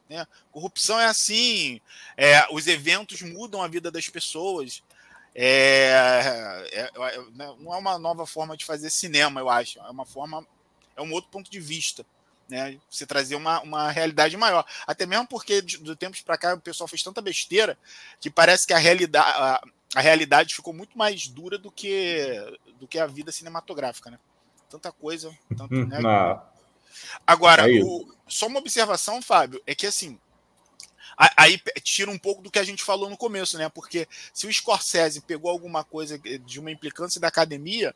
Né? 0.08 0.26
Corrupção 0.50 0.98
é 0.98 1.04
assim, 1.04 1.80
é, 2.16 2.46
os 2.50 2.66
eventos 2.66 3.20
mudam 3.20 3.62
a 3.62 3.68
vida 3.68 3.90
das 3.90 4.08
pessoas. 4.08 4.82
É, 5.34 6.70
é, 6.72 6.80
é, 6.80 7.20
né, 7.32 7.54
não 7.60 7.74
é 7.74 7.76
uma 7.76 7.98
nova 7.98 8.26
forma 8.26 8.56
de 8.56 8.64
fazer 8.64 8.88
cinema, 8.88 9.38
eu 9.38 9.50
acho. 9.50 9.78
É 9.80 9.90
uma 9.90 10.06
forma, 10.06 10.46
é 10.96 11.02
um 11.02 11.12
outro 11.12 11.30
ponto 11.30 11.50
de 11.50 11.60
vista 11.60 12.06
né? 12.48 12.78
Você 12.90 13.06
trazer 13.06 13.36
uma, 13.36 13.60
uma 13.60 13.90
realidade 13.90 14.36
maior. 14.36 14.64
Até 14.86 15.04
mesmo 15.04 15.26
porque 15.26 15.60
do 15.60 15.94
tempos 15.94 16.20
para 16.22 16.38
cá 16.38 16.54
o 16.54 16.60
pessoal 16.60 16.88
fez 16.88 17.02
tanta 17.02 17.20
besteira 17.20 17.78
que 18.20 18.30
parece 18.30 18.66
que 18.66 18.72
a 18.72 18.78
realidade, 18.78 19.28
a, 19.28 19.62
a, 19.94 20.00
realidade 20.00 20.54
ficou 20.54 20.72
muito 20.72 20.96
mais 20.96 21.28
dura 21.28 21.58
do 21.58 21.70
que, 21.70 22.34
do 22.78 22.88
que 22.88 22.98
a 22.98 23.06
vida 23.06 23.30
cinematográfica, 23.30 24.10
né? 24.10 24.18
Tanta 24.70 24.90
coisa. 24.90 25.36
Tanto, 25.56 25.74
né? 25.74 25.98
Agora, 27.26 27.70
é 27.70 27.82
o, 27.82 28.08
só 28.26 28.46
uma 28.46 28.58
observação, 28.60 29.20
Fábio, 29.20 29.62
é 29.66 29.74
que 29.74 29.86
assim. 29.86 30.18
Aí 31.36 31.60
tira 31.82 32.12
um 32.12 32.18
pouco 32.18 32.42
do 32.42 32.50
que 32.50 32.60
a 32.60 32.64
gente 32.64 32.84
falou 32.84 33.10
no 33.10 33.16
começo, 33.16 33.58
né? 33.58 33.68
Porque 33.68 34.06
se 34.32 34.46
o 34.46 34.52
Scorsese 34.52 35.20
pegou 35.20 35.50
alguma 35.50 35.82
coisa 35.82 36.16
de 36.16 36.60
uma 36.60 36.70
implicância 36.70 37.20
da 37.20 37.26
academia, 37.26 37.92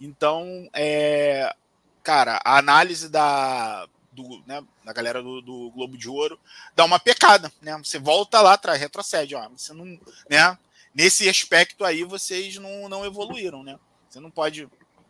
então 0.00 0.70
é, 0.72 1.54
cara, 2.02 2.40
a 2.44 2.58
análise 2.58 3.08
da, 3.08 3.86
do, 4.12 4.42
né, 4.46 4.62
da 4.84 4.92
galera 4.92 5.22
do, 5.22 5.40
do, 5.40 5.70
Globo 5.70 5.96
de 5.96 6.08
Ouro 6.08 6.38
dá 6.76 6.84
uma 6.84 6.98
pecada, 6.98 7.50
né? 7.60 7.76
Você 7.82 7.98
volta 7.98 8.40
lá 8.40 8.54
atrás, 8.54 8.80
retrocede, 8.80 9.34
ó. 9.34 9.48
Você 9.48 9.72
não, 9.72 9.84
né? 10.28 10.58
Nesse 10.94 11.28
aspecto 11.28 11.84
aí 11.84 12.04
vocês 12.04 12.56
não, 12.56 12.88
não 12.88 13.04
evoluíram, 13.04 13.62
né? 13.62 13.78
Você 14.08 14.20
não 14.20 14.30
pode 14.30 14.68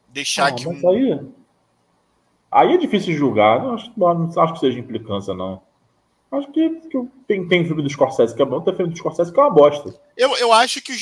deixar 0.08 0.50
não, 0.50 0.56
que 0.56 0.68
um... 0.68 0.90
aí, 0.90 1.20
aí 2.50 2.74
é 2.74 2.78
difícil 2.78 3.16
julgar. 3.16 3.60
Não 3.60 3.74
acho, 3.74 3.92
não 3.96 4.42
acho 4.42 4.54
que 4.54 4.60
seja 4.60 4.78
implicância, 4.78 5.34
não. 5.34 5.60
Acho 6.30 6.50
que, 6.50 6.70
que 6.70 7.08
tem, 7.26 7.46
tem 7.46 7.66
filme 7.66 7.82
do 7.82 7.90
Scorsese 7.90 8.34
que 8.34 8.40
é 8.40 8.44
bom, 8.44 8.60
tem 8.62 8.74
filme 8.74 8.90
do 8.90 8.96
Scorsese 8.96 9.30
que 9.30 9.38
é 9.38 9.42
uma 9.42 9.50
bosta. 9.50 9.94
Eu, 10.16 10.34
eu 10.36 10.50
acho 10.50 10.80
que, 10.80 10.92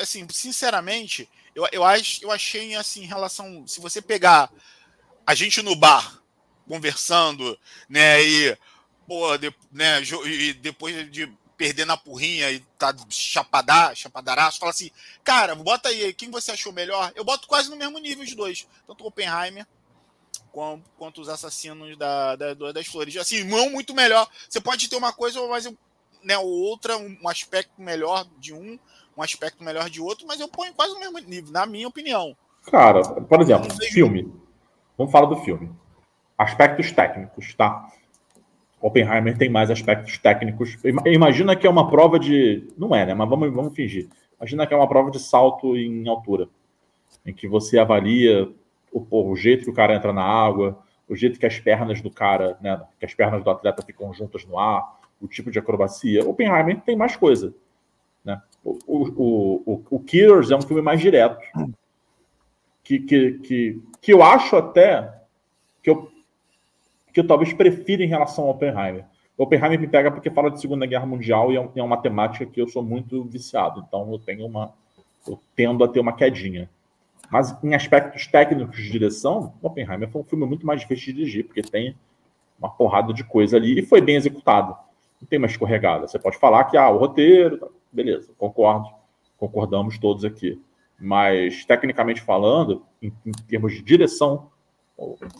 assim, 0.00 0.26
sinceramente, 0.30 1.28
eu, 1.54 1.66
eu, 1.72 1.84
acho, 1.84 2.24
eu 2.24 2.30
achei, 2.30 2.74
assim, 2.74 3.02
em 3.02 3.06
relação. 3.06 3.66
Se 3.66 3.82
você 3.82 4.00
pegar 4.00 4.50
a 5.28 5.34
gente 5.34 5.60
no 5.60 5.76
bar 5.76 6.22
conversando, 6.66 7.58
né? 7.86 8.22
E, 8.24 8.56
pô, 9.06 9.36
de, 9.36 9.54
né, 9.70 10.00
e 10.24 10.54
depois 10.54 11.10
de 11.12 11.30
perder 11.54 11.84
na 11.84 11.98
porrinha 11.98 12.50
e 12.50 12.60
tá 12.78 12.96
chapadá, 13.10 13.94
chapadaraço, 13.94 14.58
fala 14.58 14.70
assim, 14.70 14.90
cara, 15.22 15.54
bota 15.54 15.90
aí, 15.90 16.14
quem 16.14 16.30
você 16.30 16.52
achou 16.52 16.72
melhor? 16.72 17.12
Eu 17.14 17.24
boto 17.24 17.46
quase 17.46 17.68
no 17.68 17.76
mesmo 17.76 17.98
nível 17.98 18.24
os 18.24 18.34
dois, 18.34 18.66
tanto 18.86 19.04
o 19.04 19.08
Oppenheimer 19.08 19.66
quanto, 20.50 20.90
quanto 20.96 21.20
os 21.20 21.28
assassinos 21.28 21.98
da, 21.98 22.34
da, 22.34 22.54
das 22.72 22.86
flores. 22.86 23.14
Assim, 23.18 23.44
não 23.44 23.68
muito 23.68 23.94
melhor. 23.94 24.26
Você 24.48 24.62
pode 24.62 24.88
ter 24.88 24.96
uma 24.96 25.12
coisa, 25.12 25.46
mas 25.46 25.70
né, 26.24 26.38
outra, 26.38 26.96
um 26.96 27.28
aspecto 27.28 27.82
melhor 27.82 28.26
de 28.38 28.54
um, 28.54 28.78
um 29.14 29.22
aspecto 29.22 29.62
melhor 29.62 29.90
de 29.90 30.00
outro, 30.00 30.26
mas 30.26 30.40
eu 30.40 30.48
ponho 30.48 30.72
quase 30.72 30.94
no 30.94 31.00
mesmo 31.00 31.18
nível, 31.18 31.52
na 31.52 31.66
minha 31.66 31.86
opinião. 31.86 32.34
Cara, 32.64 33.02
por 33.02 33.42
exemplo, 33.42 33.68
filme. 33.90 34.47
Vamos 34.98 35.12
falar 35.12 35.26
do 35.26 35.36
filme. 35.36 35.70
Aspectos 36.36 36.90
técnicos, 36.90 37.54
tá? 37.54 37.88
Oppenheimer 38.80 39.38
tem 39.38 39.48
mais 39.48 39.70
aspectos 39.70 40.18
técnicos. 40.18 40.76
Imagina 41.06 41.54
que 41.54 41.66
é 41.66 41.70
uma 41.70 41.88
prova 41.88 42.18
de. 42.18 42.68
Não 42.76 42.94
é, 42.94 43.06
né? 43.06 43.14
Mas 43.14 43.28
vamos, 43.28 43.52
vamos 43.52 43.74
fingir. 43.74 44.08
Imagina 44.36 44.66
que 44.66 44.74
é 44.74 44.76
uma 44.76 44.88
prova 44.88 45.10
de 45.10 45.20
salto 45.20 45.76
em 45.76 46.08
altura, 46.08 46.48
em 47.24 47.32
que 47.32 47.46
você 47.46 47.78
avalia 47.78 48.50
o, 48.92 49.30
o 49.30 49.36
jeito 49.36 49.64
que 49.64 49.70
o 49.70 49.74
cara 49.74 49.94
entra 49.94 50.12
na 50.12 50.22
água, 50.22 50.78
o 51.08 51.14
jeito 51.14 51.38
que 51.38 51.46
as 51.46 51.58
pernas 51.60 52.00
do 52.00 52.10
cara, 52.10 52.56
né? 52.60 52.80
Que 52.98 53.06
as 53.06 53.14
pernas 53.14 53.42
do 53.44 53.50
atleta 53.50 53.82
ficam 53.84 54.12
juntas 54.12 54.44
no 54.44 54.58
ar, 54.58 54.98
o 55.20 55.28
tipo 55.28 55.50
de 55.50 55.60
acrobacia. 55.60 56.28
Oppenheimer 56.28 56.80
tem 56.80 56.96
mais 56.96 57.14
coisa. 57.14 57.54
Né? 58.24 58.40
O, 58.64 58.78
o, 58.86 59.62
o, 59.64 59.84
o 59.90 60.00
Killers 60.00 60.50
é 60.50 60.56
um 60.56 60.62
filme 60.62 60.82
mais 60.82 61.00
direto 61.00 61.38
que, 62.88 63.00
que, 63.00 63.32
que, 63.40 63.82
que 64.00 64.12
eu 64.14 64.22
acho 64.22 64.56
até 64.56 65.20
que 65.82 65.90
eu, 65.90 66.10
que 67.12 67.20
eu 67.20 67.26
talvez 67.26 67.52
prefira 67.52 68.02
em 68.02 68.08
relação 68.08 68.44
ao 68.44 68.50
Oppenheimer. 68.52 69.04
O 69.36 69.42
Oppenheimer 69.42 69.78
me 69.78 69.86
pega 69.86 70.10
porque 70.10 70.30
fala 70.30 70.50
de 70.50 70.58
Segunda 70.58 70.86
Guerra 70.86 71.04
Mundial 71.04 71.52
e 71.52 71.58
é, 71.58 71.68
é 71.76 71.82
uma 71.82 71.98
temática 71.98 72.46
que 72.46 72.58
eu 72.58 72.66
sou 72.66 72.82
muito 72.82 73.24
viciado. 73.24 73.84
Então 73.86 74.10
eu 74.10 74.18
tenho 74.18 74.46
uma. 74.46 74.72
Eu 75.26 75.38
tendo 75.54 75.84
a 75.84 75.88
ter 75.88 76.00
uma 76.00 76.14
quedinha. 76.14 76.70
Mas 77.30 77.54
em 77.62 77.74
aspectos 77.74 78.26
técnicos 78.26 78.78
de 78.78 78.90
direção, 78.90 79.52
Oppenheimer 79.60 80.08
foi 80.08 80.22
um 80.22 80.24
filme 80.24 80.46
muito 80.46 80.66
mais 80.66 80.80
difícil 80.80 81.12
de 81.12 81.18
dirigir, 81.18 81.44
porque 81.44 81.60
tem 81.60 81.94
uma 82.58 82.70
porrada 82.70 83.12
de 83.12 83.22
coisa 83.22 83.58
ali 83.58 83.78
e 83.78 83.82
foi 83.82 84.00
bem 84.00 84.16
executado. 84.16 84.74
Não 85.20 85.28
tem 85.28 85.38
uma 85.38 85.46
escorregada. 85.46 86.08
Você 86.08 86.18
pode 86.18 86.38
falar 86.38 86.64
que 86.64 86.76
ah, 86.78 86.88
o 86.88 86.96
roteiro, 86.96 87.58
tá, 87.58 87.66
beleza, 87.92 88.32
concordo, 88.38 88.88
concordamos 89.36 89.98
todos 89.98 90.24
aqui. 90.24 90.58
Mas, 90.98 91.64
tecnicamente 91.64 92.20
falando, 92.20 92.84
em, 93.00 93.12
em 93.24 93.32
termos 93.32 93.72
de 93.72 93.82
direção, 93.82 94.50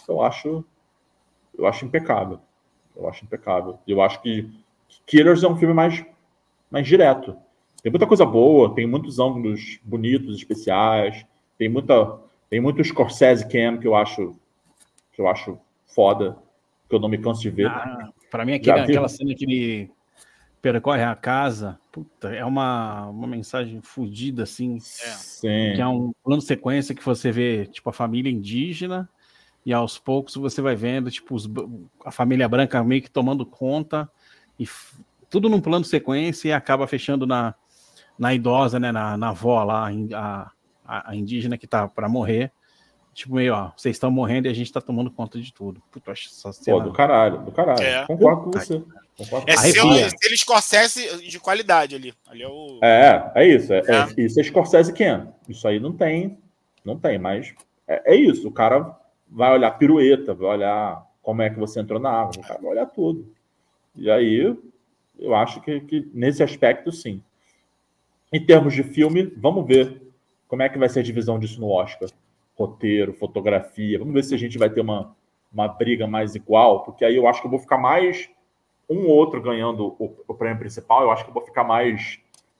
eu 0.08 0.22
acho, 0.22 0.64
eu 1.56 1.66
acho 1.66 1.84
impecável. 1.84 2.38
Eu 2.96 3.08
acho 3.08 3.24
impecável. 3.24 3.78
Eu 3.86 4.00
acho 4.00 4.22
que 4.22 4.48
Killers 5.06 5.42
é 5.42 5.48
um 5.48 5.56
filme 5.56 5.74
mais, 5.74 6.04
mais 6.70 6.86
direto. 6.86 7.36
Tem 7.82 7.90
muita 7.90 8.06
coisa 8.06 8.24
boa, 8.24 8.74
tem 8.74 8.86
muitos 8.86 9.18
ângulos 9.18 9.78
bonitos, 9.82 10.36
especiais, 10.36 11.24
tem 11.56 11.68
muita, 11.68 12.20
tem 12.50 12.60
muito 12.60 12.82
Scorsese 12.82 13.48
Cam 13.48 13.78
que 13.78 13.86
eu 13.86 13.94
acho 13.94 14.36
que 15.12 15.20
eu 15.20 15.28
acho 15.28 15.58
foda, 15.86 16.36
que 16.88 16.94
eu 16.94 17.00
não 17.00 17.08
me 17.08 17.18
canso 17.18 17.40
de 17.40 17.50
ver. 17.50 17.66
Ah, 17.66 18.10
para 18.30 18.44
mim 18.44 18.54
aquele, 18.54 18.80
aquela 18.80 19.08
cena 19.08 19.34
que 19.34 19.44
ele 19.44 19.90
percorre 20.60 21.02
a 21.02 21.14
casa, 21.14 21.78
puta, 21.92 22.28
é 22.34 22.44
uma, 22.44 23.06
uma 23.06 23.26
mensagem 23.26 23.80
fodida, 23.80 24.42
assim. 24.42 24.78
Sim. 24.80 25.74
Que 25.74 25.80
é 25.80 25.86
um 25.86 26.12
plano 26.22 26.42
sequência 26.42 26.94
que 26.94 27.04
você 27.04 27.30
vê, 27.30 27.66
tipo, 27.66 27.88
a 27.90 27.92
família 27.92 28.30
indígena, 28.30 29.08
e 29.64 29.72
aos 29.72 29.98
poucos 29.98 30.34
você 30.36 30.60
vai 30.62 30.74
vendo, 30.74 31.10
tipo, 31.10 31.34
os, 31.34 31.48
a 32.04 32.10
família 32.10 32.48
branca 32.48 32.82
meio 32.82 33.02
que 33.02 33.10
tomando 33.10 33.44
conta, 33.44 34.10
e 34.58 34.66
tudo 35.30 35.48
num 35.48 35.60
plano 35.60 35.84
sequência 35.84 36.48
e 36.48 36.52
acaba 36.52 36.86
fechando 36.86 37.26
na, 37.26 37.54
na 38.18 38.34
idosa, 38.34 38.80
né, 38.80 38.90
na, 38.90 39.16
na 39.16 39.28
avó 39.28 39.62
lá, 39.62 39.88
a, 40.14 40.52
a, 40.84 41.10
a 41.10 41.16
indígena 41.16 41.58
que 41.58 41.66
tá 41.66 41.86
para 41.86 42.08
morrer. 42.08 42.52
Tipo, 43.12 43.34
meio, 43.34 43.52
ó, 43.52 43.72
vocês 43.76 43.96
estão 43.96 44.10
morrendo 44.10 44.46
e 44.46 44.50
a 44.50 44.54
gente 44.54 44.72
tá 44.72 44.80
tomando 44.80 45.10
conta 45.10 45.40
de 45.40 45.52
tudo. 45.52 45.82
Puta, 45.90 46.12
acho 46.12 46.28
essa 46.28 46.52
cena... 46.52 46.78
Pô, 46.78 46.84
do 46.84 46.92
caralho, 46.92 47.42
do 47.42 47.50
caralho. 47.50 47.82
É. 47.82 48.06
Concordo 48.06 48.42
com 48.42 48.52
você. 48.52 48.82
É 49.46 49.56
selo, 49.56 49.94
selo 49.94 50.36
Scorsese 50.36 51.28
de 51.28 51.40
qualidade 51.40 51.96
ali. 51.96 52.14
ali 52.28 52.42
é, 52.42 52.48
o... 52.48 52.78
é, 52.80 53.32
é 53.34 53.48
isso. 53.48 53.72
É, 53.72 53.78
é. 53.78 54.06
é 54.16 54.22
isso 54.22 54.38
é 54.38 54.42
Scorsese 54.44 54.92
Ken. 54.92 55.26
Isso 55.48 55.66
aí 55.66 55.80
não 55.80 55.92
tem, 55.92 56.38
não 56.84 56.96
tem, 56.96 57.18
mas 57.18 57.52
é, 57.86 58.14
é, 58.14 58.16
isso. 58.16 58.46
O 58.46 58.52
cara 58.52 58.96
vai 59.28 59.52
olhar 59.52 59.72
pirueta, 59.72 60.34
vai 60.34 60.50
olhar 60.50 61.04
como 61.20 61.42
é 61.42 61.50
que 61.50 61.58
você 61.58 61.80
entrou 61.80 61.98
na 61.98 62.10
água, 62.10 62.32
o 62.38 62.46
cara 62.46 62.60
vai 62.60 62.70
olhar 62.70 62.86
tudo. 62.86 63.34
E 63.96 64.08
aí, 64.08 64.56
eu 65.18 65.34
acho 65.34 65.60
que, 65.62 65.80
que 65.80 66.08
nesse 66.14 66.42
aspecto, 66.42 66.92
sim. 66.92 67.20
Em 68.32 68.44
termos 68.44 68.74
de 68.74 68.82
filme, 68.82 69.32
vamos 69.36 69.66
ver 69.66 70.02
Como 70.46 70.62
é 70.62 70.68
que 70.68 70.78
vai 70.78 70.88
ser 70.88 71.00
a 71.00 71.02
divisão 71.02 71.38
disso 71.38 71.60
no 71.60 71.70
Oscar? 71.70 72.08
Roteiro, 72.54 73.12
fotografia. 73.12 73.98
Vamos 73.98 74.14
ver 74.14 74.22
se 74.22 74.34
a 74.34 74.38
gente 74.38 74.58
vai 74.58 74.70
ter 74.70 74.80
uma, 74.80 75.14
uma 75.52 75.66
briga 75.66 76.06
mais 76.06 76.34
igual, 76.34 76.84
porque 76.84 77.04
aí 77.04 77.16
eu 77.16 77.26
acho 77.26 77.40
que 77.40 77.46
eu 77.46 77.50
vou 77.50 77.58
ficar 77.58 77.78
mais 77.78 78.30
um 78.88 79.06
ou 79.06 79.16
outro 79.16 79.40
ganhando 79.42 79.96
o, 79.98 80.24
o 80.26 80.34
prêmio 80.34 80.58
principal. 80.58 81.02
Eu 81.02 81.10
acho 81.10 81.24
que 81.24 81.30
eu 81.30 81.34
vou 81.34 81.44
ficar 81.44 81.64
mais 81.64 82.18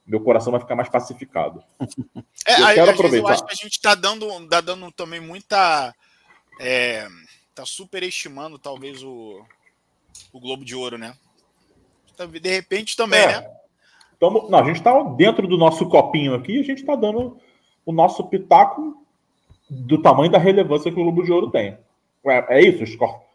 meu 0.09 0.21
coração 0.21 0.51
vai 0.51 0.61
ficar 0.61 0.75
mais 0.75 0.89
pacificado. 0.89 1.63
É, 2.47 2.61
eu 2.61 2.67
aí, 2.67 2.75
quero 2.77 2.91
aproveitar. 2.93 3.29
eu 3.29 3.33
acho 3.35 3.45
que 3.45 3.53
a 3.53 3.57
gente 3.57 3.73
está 3.73 3.95
dando, 3.95 4.27
tá 4.49 4.63
dando 4.63 4.91
também 4.91 5.21
muita. 5.21 5.95
É, 6.59 7.07
tá 7.55 7.67
superestimando, 7.67 8.59
talvez, 8.59 9.03
o, 9.03 9.45
o 10.33 10.41
Globo 10.41 10.65
de 10.65 10.75
Ouro, 10.75 10.97
né? 10.97 11.15
De 12.41 12.49
repente 12.49 12.97
também, 12.97 13.21
é. 13.21 13.27
né? 13.27 13.51
Tamo, 14.19 14.49
não, 14.49 14.59
a 14.59 14.65
gente 14.65 14.77
está 14.77 15.01
dentro 15.03 15.47
do 15.47 15.59
nosso 15.59 15.87
copinho 15.89 16.35
aqui, 16.35 16.59
a 16.59 16.65
gente 16.65 16.81
está 16.81 16.97
dando 16.97 17.39
o 17.85 17.93
nosso 17.93 18.25
pitaco 18.25 19.05
do 19.69 20.01
tamanho 20.01 20.31
da 20.31 20.39
relevância 20.39 20.91
que 20.91 20.99
o 20.99 21.03
Globo 21.03 21.23
de 21.23 21.31
Ouro 21.31 21.51
tem. 21.51 21.79
É, 22.27 22.59
é 22.59 22.61
isso, 22.63 22.83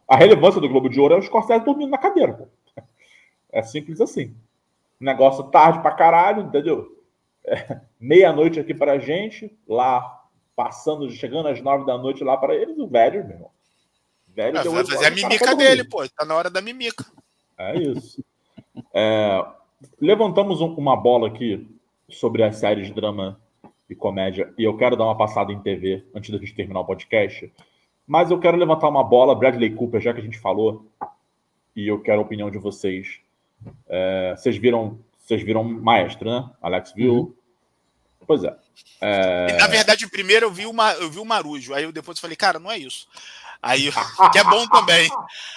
a 0.08 0.18
relevância 0.18 0.60
do 0.60 0.68
Globo 0.68 0.90
de 0.90 1.00
Ouro 1.00 1.14
é 1.14 1.20
os 1.20 1.26
Scorsese 1.26 1.64
dormindo 1.64 1.92
na 1.92 1.98
cadeira. 1.98 2.34
Pô. 2.34 2.48
É 3.54 3.64
simples 3.64 4.02
assim 4.02 4.36
negócio 5.04 5.44
tarde 5.46 5.82
pra 5.82 5.92
caralho, 5.92 6.44
entendeu? 6.44 6.98
É, 7.46 7.82
Meia-noite 8.00 8.60
aqui 8.60 8.74
pra 8.74 8.98
gente, 8.98 9.56
lá 9.68 10.22
passando, 10.56 11.10
chegando 11.12 11.50
às 11.50 11.62
nove 11.62 11.86
da 11.86 11.98
noite 11.98 12.24
lá 12.24 12.38
para 12.38 12.56
eles, 12.56 12.78
o 12.78 12.88
velho, 12.88 13.26
meu 13.26 13.36
irmão. 13.36 13.52
Velho 14.28 14.60
ah, 14.60 14.64
vai 14.64 14.86
fazer 14.86 15.06
a 15.06 15.12
mimica 15.12 15.56
dele, 15.56 15.84
pô. 15.84 16.08
Tá 16.10 16.26
na 16.26 16.36
hora 16.36 16.50
da 16.50 16.62
mimica. 16.62 17.06
É 17.58 17.78
isso. 17.78 18.24
É, 18.94 19.46
levantamos 20.02 20.62
um, 20.62 20.74
uma 20.76 20.96
bola 20.96 21.28
aqui 21.28 21.68
sobre 22.10 22.44
as 22.44 22.58
séries 22.58 22.88
de 22.88 22.94
drama 22.94 23.40
e 23.90 23.96
comédia, 23.96 24.54
e 24.58 24.64
eu 24.64 24.76
quero 24.78 24.96
dar 24.96 25.06
uma 25.06 25.18
passada 25.18 25.52
em 25.52 25.60
TV 25.60 26.04
antes 26.16 26.30
da 26.30 26.38
gente 26.38 26.56
terminar 26.56 26.80
o 26.80 26.86
podcast. 26.86 27.52
Mas 28.08 28.32
eu 28.32 28.40
quero 28.40 28.58
levantar 28.58 28.90
uma 28.90 29.04
bola, 29.04 29.36
Bradley 29.36 29.76
Cooper, 29.76 30.02
já 30.02 30.14
que 30.14 30.20
a 30.20 30.24
gente 30.24 30.40
falou, 30.40 30.86
e 31.76 31.88
eu 31.88 32.02
quero 32.02 32.20
a 32.20 32.24
opinião 32.24 32.50
de 32.50 32.58
vocês 32.58 33.23
é, 33.88 34.36
vocês 34.36 34.58
viram, 34.58 35.00
vocês 35.20 35.44
viram 35.44 35.64
Maestro, 35.64 36.30
né? 36.30 36.50
Alex 36.62 36.94
viu. 36.94 37.14
Uhum. 37.14 37.34
Pois 38.26 38.44
é. 38.44 38.56
é. 39.02 39.58
Na 39.58 39.68
verdade, 39.68 40.08
primeiro 40.08 40.46
eu 40.46 40.52
vi, 40.52 40.66
uma, 40.66 40.94
eu 40.94 41.10
vi 41.10 41.20
o 41.20 41.26
Marujo, 41.26 41.74
aí 41.74 41.84
eu 41.84 41.92
depois 41.92 42.20
falei, 42.20 42.36
cara, 42.36 42.60
não 42.60 42.72
é 42.72 42.78
isso. 42.78 43.08
Aí, 43.62 43.90
que 44.32 44.40
é 44.40 44.44
bom 44.44 44.68
também. 44.68 45.10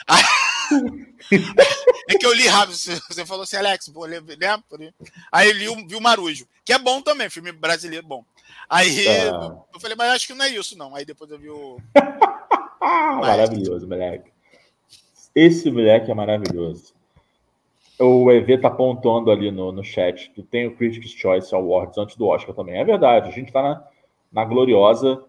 é 2.09 2.19
que 2.19 2.27
eu 2.27 2.33
li 2.33 2.47
rápido. 2.47 2.77
Você 2.77 3.27
falou 3.27 3.43
assim, 3.43 3.57
Alex, 3.57 3.89
pô, 3.89 4.07
né? 4.07 4.21
Aí 5.33 5.49
eu 5.49 5.55
li, 5.55 5.87
vi 5.87 5.97
o 5.97 6.01
Marujo, 6.01 6.47
que 6.65 6.73
é 6.73 6.79
bom 6.79 7.01
também, 7.03 7.31
filme 7.31 7.53
brasileiro 7.53 8.07
bom. 8.07 8.25
Aí 8.69 9.07
é. 9.07 9.29
eu 9.29 9.81
falei, 9.81 9.97
mas 9.97 10.13
acho 10.13 10.27
que 10.27 10.35
não 10.35 10.45
é 10.45 10.49
isso, 10.49 10.77
não. 10.77 10.95
Aí 10.95 11.05
depois 11.05 11.31
eu 11.31 11.39
vi 11.39 11.51
o. 11.51 11.79
maravilhoso, 12.81 13.87
moleque. 13.87 14.31
Esse 15.35 15.71
moleque 15.71 16.11
é 16.11 16.15
maravilhoso. 16.15 16.95
O 17.99 18.31
EV 18.31 18.59
tá 18.59 18.71
pontuando 18.71 19.31
ali 19.31 19.51
no, 19.51 19.73
no 19.73 19.83
chat 19.83 20.31
que 20.31 20.43
tem 20.43 20.67
o 20.67 20.77
Critics' 20.77 21.13
Choice 21.13 21.55
Awards 21.55 21.97
antes 21.97 22.17
do 22.17 22.27
Oscar 22.27 22.55
também. 22.55 22.77
É 22.77 22.85
verdade, 22.85 23.29
a 23.29 23.33
gente 23.33 23.49
está 23.49 23.63
na, 23.63 23.85
na 24.31 24.45
gloriosa 24.45 25.23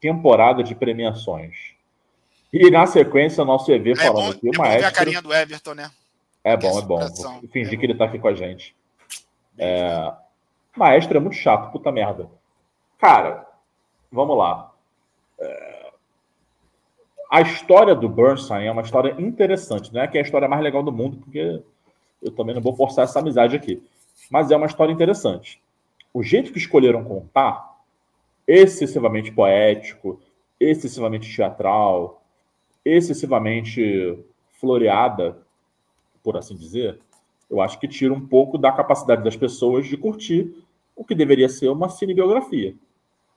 temporada 0.00 0.62
de 0.62 0.74
premiações. 0.74 1.74
E 2.52 2.70
na 2.70 2.86
sequência, 2.86 3.44
nosso 3.44 3.72
EV 3.72 3.92
é 3.92 3.96
falando 3.96 4.24
bom, 4.24 4.30
aqui, 4.30 4.48
o 4.48 4.54
é 4.54 4.58
maestro. 4.58 4.86
a 4.86 4.92
carinha 4.92 5.22
do 5.22 5.32
Everton, 5.32 5.74
né? 5.74 5.90
É 6.44 6.56
bom, 6.56 6.78
é 6.78 6.82
bom. 6.82 6.98
Vou 6.98 7.48
fingir 7.50 7.74
é 7.74 7.76
que 7.76 7.86
ele 7.86 7.94
tá 7.94 8.04
aqui 8.04 8.18
com 8.18 8.28
a 8.28 8.34
gente. 8.34 8.74
É... 9.58 10.12
Maestro 10.76 11.16
é 11.16 11.20
muito 11.20 11.36
chato, 11.36 11.70
puta 11.72 11.90
merda. 11.90 12.28
Cara, 12.98 13.46
vamos 14.10 14.36
lá. 14.36 14.72
É... 15.40 15.92
A 17.30 17.40
história 17.40 17.94
do 17.94 18.08
Bernstein 18.08 18.66
é 18.66 18.72
uma 18.72 18.82
história 18.82 19.14
interessante, 19.18 19.92
não 19.92 20.02
é 20.02 20.06
que 20.06 20.18
é 20.18 20.20
a 20.20 20.24
história 20.24 20.46
mais 20.46 20.62
legal 20.62 20.82
do 20.82 20.92
mundo, 20.92 21.16
porque 21.16 21.62
eu 22.22 22.30
também 22.30 22.54
não 22.54 22.62
vou 22.62 22.74
forçar 22.74 23.04
essa 23.04 23.18
amizade 23.18 23.56
aqui. 23.56 23.82
Mas 24.30 24.50
é 24.50 24.56
uma 24.56 24.66
história 24.66 24.92
interessante. 24.92 25.60
O 26.14 26.22
jeito 26.22 26.52
que 26.52 26.58
escolheram 26.58 27.04
contar, 27.04 27.80
excessivamente 28.46 29.32
poético, 29.32 30.20
excessivamente 30.60 31.34
teatral, 31.34 32.22
excessivamente 32.84 34.18
floreada, 34.60 35.38
por 36.22 36.36
assim 36.36 36.54
dizer, 36.54 37.00
eu 37.50 37.60
acho 37.60 37.78
que 37.78 37.88
tira 37.88 38.14
um 38.14 38.26
pouco 38.26 38.56
da 38.56 38.72
capacidade 38.72 39.24
das 39.24 39.36
pessoas 39.36 39.86
de 39.86 39.96
curtir 39.96 40.54
o 40.94 41.04
que 41.04 41.14
deveria 41.14 41.48
ser 41.48 41.68
uma 41.68 41.88
cinebiografia. 41.88 42.74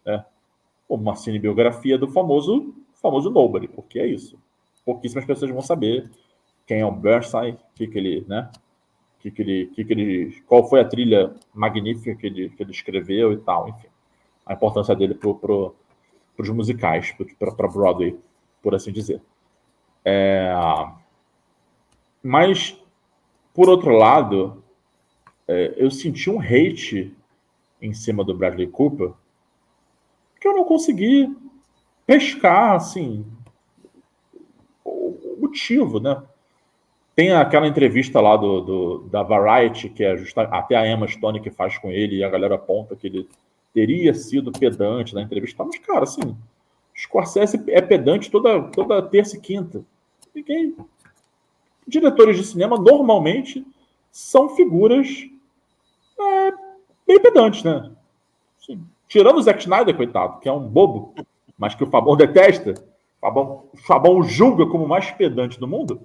Né? 0.06 0.24
Uma 0.88 1.16
cinebiografia 1.16 1.98
do 1.98 2.08
famoso, 2.08 2.74
famoso 3.02 3.30
Nobody, 3.30 3.68
porque 3.68 4.00
é 4.00 4.06
isso. 4.06 4.38
Pouquíssimas 4.86 5.26
pessoas 5.26 5.52
vão 5.52 5.62
saber 5.62 6.10
quem 6.68 6.80
é 6.80 6.86
o 6.86 6.92
Bernstein, 6.92 7.54
o 7.54 7.58
que, 7.76 7.88
que 7.88 7.98
ele, 7.98 8.26
né? 8.28 8.50
Que, 9.26 9.32
que, 9.32 9.41
ele, 9.41 9.65
que, 9.73 9.84
que 9.84 9.93
ele, 9.93 10.41
qual 10.45 10.69
foi 10.69 10.80
a 10.82 10.86
trilha 10.86 11.34
magnífica 11.51 12.15
que 12.15 12.28
ele, 12.28 12.49
que 12.49 12.61
ele 12.61 12.71
escreveu 12.71 13.34
e 13.34 13.38
tal, 13.38 13.67
enfim. 13.69 13.88
A 14.45 14.53
importância 14.53 14.95
dele 14.95 15.15
para 15.15 15.34
pro, 15.34 15.76
os 16.38 16.49
musicais, 16.49 17.11
para 17.39 17.67
Broadway, 17.67 18.15
por 18.61 18.76
assim 18.76 18.91
dizer. 18.91 19.19
É, 20.03 20.53
mas, 22.21 22.80
por 23.51 23.67
outro 23.67 23.97
lado, 23.97 24.63
é, 25.47 25.73
eu 25.76 25.89
senti 25.89 26.30
um 26.30 26.39
hate 26.39 27.11
em 27.82 27.95
cima 27.95 28.23
do 28.23 28.38
Bradley 28.38 28.67
Cooper 28.67 29.11
que 30.39 30.47
eu 30.47 30.53
não 30.53 30.65
consegui 30.65 31.36
pescar, 32.05 32.76
assim, 32.76 33.26
o 34.84 35.38
motivo, 35.39 35.99
né? 35.99 36.21
Tem 37.16 37.32
aquela 37.32 37.68
entrevista 37.68 38.20
lá 38.20 38.36
do, 38.36 38.61
do 38.61 38.99
da 39.09 39.24
Variety, 39.24 39.88
que 39.88 40.03
é 40.03 40.18
justa, 40.18 40.41
até 40.43 40.76
a 40.76 40.86
Emma 40.86 41.07
Stone 41.07 41.39
que 41.39 41.49
faz 41.49 41.78
com 41.78 41.89
ele, 41.89 42.18
e 42.18 42.24
a 42.24 42.30
galera 42.30 42.55
aponta 42.55 42.95
que 42.95 43.07
ele 43.07 43.30
teria 43.74 44.13
sido 44.13 44.51
pedante 44.51 45.16
na 45.16 45.22
entrevista. 45.22 45.63
Mas, 45.63 45.80
cara, 45.80 46.03
assim, 46.03 46.36
Scorsese 46.95 47.63
é 47.68 47.82
pedante 47.82 48.30
toda, 48.30 48.63
toda 48.63 49.01
terça 49.01 49.38
e 49.38 49.39
quinta. 49.39 49.84
Ninguém... 50.34 50.76
Diretores 51.88 52.36
de 52.36 52.43
cinema, 52.43 52.78
normalmente, 52.78 53.66
são 54.11 54.49
figuras 54.49 55.30
é, 56.20 56.51
bem 57.05 57.20
pedantes, 57.20 57.63
né? 57.63 57.91
Assim, 58.59 58.82
tirando 59.07 59.38
o 59.38 59.41
Zack 59.41 59.59
Snyder, 59.59 59.95
coitado, 59.95 60.39
que 60.39 60.49
é 60.49 60.51
um 60.51 60.68
bobo, 60.68 61.13
mas 61.57 61.76
que 61.76 61.84
o 61.84 61.89
Fabão 61.89 62.18
detesta, 62.18 62.72
o 62.72 63.22
Fabão, 63.22 63.63
o 63.72 63.78
Fabão 63.78 64.24
julga 64.24 64.66
como 64.66 64.86
o 64.86 64.88
mais 64.89 65.11
pedante 65.11 65.59
do 65.59 65.68
mundo, 65.68 66.01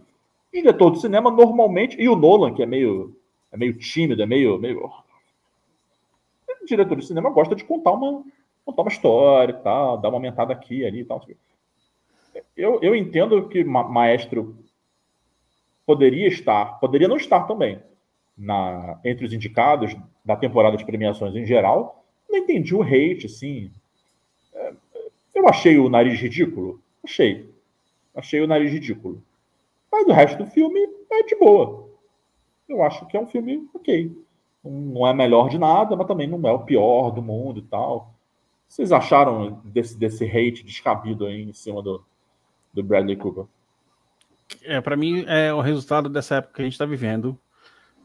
diretor 0.52 0.90
de 0.92 1.00
cinema 1.00 1.30
normalmente, 1.30 2.00
e 2.00 2.08
o 2.08 2.16
Nolan, 2.16 2.54
que 2.54 2.62
é 2.62 2.66
meio, 2.66 3.16
é 3.52 3.56
meio 3.56 3.74
tímido, 3.78 4.22
é 4.22 4.26
meio, 4.26 4.58
meio. 4.58 4.90
O 6.62 6.66
diretor 6.66 6.96
de 6.96 7.06
cinema 7.06 7.30
gosta 7.30 7.54
de 7.54 7.64
contar 7.64 7.92
uma, 7.92 8.24
contar 8.64 8.82
uma 8.82 8.90
história 8.90 9.54
tal, 9.54 9.98
dar 9.98 10.08
uma 10.08 10.16
aumentada 10.16 10.52
aqui 10.52 10.84
ali 10.84 11.00
e 11.00 11.04
tal. 11.04 11.24
Eu, 12.56 12.80
eu 12.82 12.94
entendo 12.94 13.48
que 13.48 13.64
Ma 13.64 13.84
Maestro 13.84 14.56
poderia 15.86 16.28
estar, 16.28 16.78
poderia 16.78 17.08
não 17.08 17.16
estar 17.16 17.44
também 17.44 17.80
na, 18.36 19.00
entre 19.04 19.24
os 19.24 19.32
indicados 19.32 19.96
da 20.24 20.36
temporada 20.36 20.76
de 20.76 20.84
premiações 20.84 21.34
em 21.34 21.46
geral. 21.46 22.04
Não 22.28 22.38
entendi 22.38 22.74
o 22.74 22.82
hate, 22.82 23.26
assim. 23.26 23.70
É, 24.54 24.72
eu 25.34 25.48
achei 25.48 25.78
o 25.78 25.88
nariz 25.88 26.20
ridículo. 26.20 26.80
Achei. 27.02 27.50
Achei 28.14 28.40
o 28.40 28.46
nariz 28.46 28.72
ridículo. 28.72 29.22
Mas 29.90 30.06
o 30.06 30.12
resto 30.12 30.38
do 30.38 30.50
filme 30.50 30.80
é 31.10 31.22
de 31.22 31.36
boa. 31.36 31.88
Eu 32.68 32.82
acho 32.82 33.06
que 33.06 33.16
é 33.16 33.20
um 33.20 33.26
filme 33.26 33.68
ok. 33.74 34.16
Não 34.62 35.06
é 35.06 35.14
melhor 35.14 35.48
de 35.48 35.58
nada, 35.58 35.96
mas 35.96 36.06
também 36.06 36.28
não 36.28 36.48
é 36.48 36.52
o 36.52 36.60
pior 36.60 37.10
do 37.10 37.22
mundo 37.22 37.60
e 37.60 37.62
tal. 37.62 38.14
Vocês 38.68 38.92
acharam 38.92 39.60
desse, 39.64 39.98
desse 39.98 40.24
hate 40.24 40.62
descabido 40.62 41.26
aí 41.26 41.42
em 41.42 41.52
cima 41.52 41.82
do, 41.82 42.04
do 42.72 42.82
Bradley 42.82 43.16
Cooper? 43.16 43.44
É, 44.62 44.80
para 44.80 44.96
mim 44.96 45.24
é 45.26 45.52
o 45.52 45.60
resultado 45.60 46.08
dessa 46.08 46.36
época 46.36 46.54
que 46.54 46.62
a 46.62 46.64
gente 46.64 46.74
está 46.74 46.84
vivendo 46.84 47.38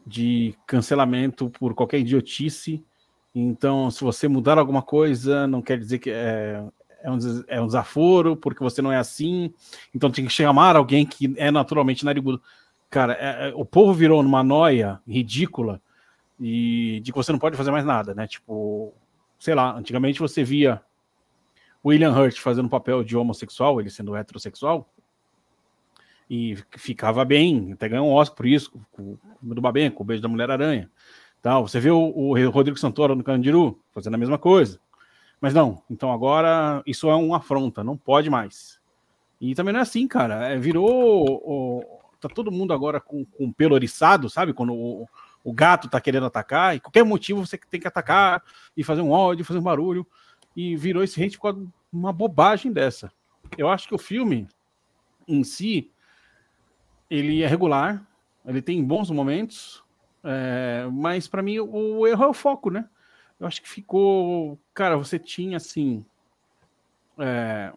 de 0.06 0.54
cancelamento 0.66 1.50
por 1.50 1.74
qualquer 1.74 1.98
idiotice. 1.98 2.84
Então, 3.34 3.90
se 3.90 4.02
você 4.02 4.28
mudar 4.28 4.58
alguma 4.58 4.82
coisa, 4.82 5.46
não 5.46 5.60
quer 5.60 5.78
dizer 5.78 5.98
que 5.98 6.10
é, 6.10 6.64
é 7.02 7.10
um, 7.10 7.18
é 7.48 7.60
um 7.60 7.66
desaforo, 7.66 8.36
porque 8.36 8.62
você 8.62 8.80
não 8.82 8.92
é 8.92 8.96
assim, 8.96 9.52
então 9.94 10.10
tem 10.10 10.24
que 10.24 10.32
chamar 10.32 10.76
alguém 10.76 11.06
que 11.06 11.34
é 11.36 11.50
naturalmente 11.50 12.04
narigudo. 12.04 12.40
Cara, 12.90 13.14
é, 13.14 13.48
é, 13.48 13.52
o 13.54 13.64
povo 13.64 13.92
virou 13.92 14.22
numa 14.22 14.42
noia 14.42 15.00
ridícula 15.06 15.80
e 16.40 17.00
de 17.02 17.12
que 17.12 17.18
você 17.18 17.32
não 17.32 17.38
pode 17.38 17.56
fazer 17.56 17.70
mais 17.70 17.84
nada, 17.84 18.14
né? 18.14 18.26
Tipo, 18.26 18.92
sei 19.38 19.54
lá, 19.54 19.76
antigamente 19.76 20.20
você 20.20 20.44
via 20.44 20.80
William 21.84 22.12
Hurt 22.12 22.38
fazendo 22.38 22.68
papel 22.68 23.04
de 23.04 23.16
homossexual, 23.16 23.80
ele 23.80 23.90
sendo 23.90 24.16
heterossexual, 24.16 24.88
e 26.28 26.56
ficava 26.76 27.24
bem, 27.24 27.72
até 27.72 27.88
ganhou 27.88 28.08
um 28.08 28.12
Oscar 28.12 28.36
por 28.36 28.46
isso, 28.46 28.72
com, 28.90 29.16
com 29.16 29.54
do 29.54 29.60
Babem, 29.60 29.90
com 29.90 30.02
o 30.02 30.06
beijo 30.06 30.22
da 30.22 30.28
Mulher-Aranha. 30.28 30.90
Tal. 31.40 31.66
Você 31.66 31.78
viu 31.78 31.96
o, 31.96 32.30
o 32.30 32.50
Rodrigo 32.50 32.78
Santoro 32.78 33.14
no 33.14 33.22
Candiru 33.22 33.80
fazendo 33.92 34.14
a 34.14 34.18
mesma 34.18 34.36
coisa. 34.36 34.80
Mas 35.40 35.52
não, 35.52 35.82
então 35.90 36.12
agora 36.12 36.82
isso 36.86 37.10
é 37.10 37.14
uma 37.14 37.36
afronta, 37.36 37.84
não 37.84 37.96
pode 37.96 38.30
mais. 38.30 38.80
E 39.40 39.54
também 39.54 39.72
não 39.72 39.80
é 39.80 39.82
assim, 39.82 40.08
cara. 40.08 40.48
É, 40.48 40.58
virou. 40.58 41.88
tá 42.20 42.28
todo 42.28 42.50
mundo 42.50 42.72
agora 42.72 43.00
com, 43.00 43.24
com 43.24 43.52
pelo 43.52 43.74
oriçado, 43.74 44.30
sabe? 44.30 44.52
Quando 44.52 44.74
o, 44.74 45.08
o 45.44 45.52
gato 45.52 45.88
tá 45.88 46.00
querendo 46.00 46.26
atacar, 46.26 46.74
e 46.74 46.80
qualquer 46.80 47.04
motivo 47.04 47.44
você 47.44 47.58
tem 47.58 47.80
que 47.80 47.88
atacar 47.88 48.42
e 48.76 48.82
fazer 48.82 49.02
um 49.02 49.10
ódio, 49.10 49.44
fazer 49.44 49.60
um 49.60 49.62
barulho. 49.62 50.06
E 50.56 50.74
virou 50.74 51.02
esse 51.02 51.22
hate 51.22 51.38
por 51.38 51.54
uma 51.92 52.12
bobagem 52.12 52.72
dessa. 52.72 53.12
Eu 53.58 53.68
acho 53.68 53.86
que 53.86 53.94
o 53.94 53.98
filme 53.98 54.48
em 55.28 55.44
si 55.44 55.90
ele 57.10 57.42
é 57.42 57.46
regular, 57.46 58.04
ele 58.44 58.62
tem 58.62 58.82
bons 58.82 59.10
momentos, 59.10 59.84
é, 60.24 60.88
mas 60.90 61.28
para 61.28 61.42
mim 61.42 61.58
o 61.60 62.06
erro 62.06 62.24
é 62.24 62.26
o 62.26 62.34
foco, 62.34 62.70
né? 62.70 62.88
Eu 63.38 63.46
acho 63.46 63.62
que 63.62 63.68
ficou. 63.68 64.58
Cara, 64.72 64.96
você 64.96 65.18
tinha 65.18 65.56
assim. 65.56 66.04
É, 67.18 67.72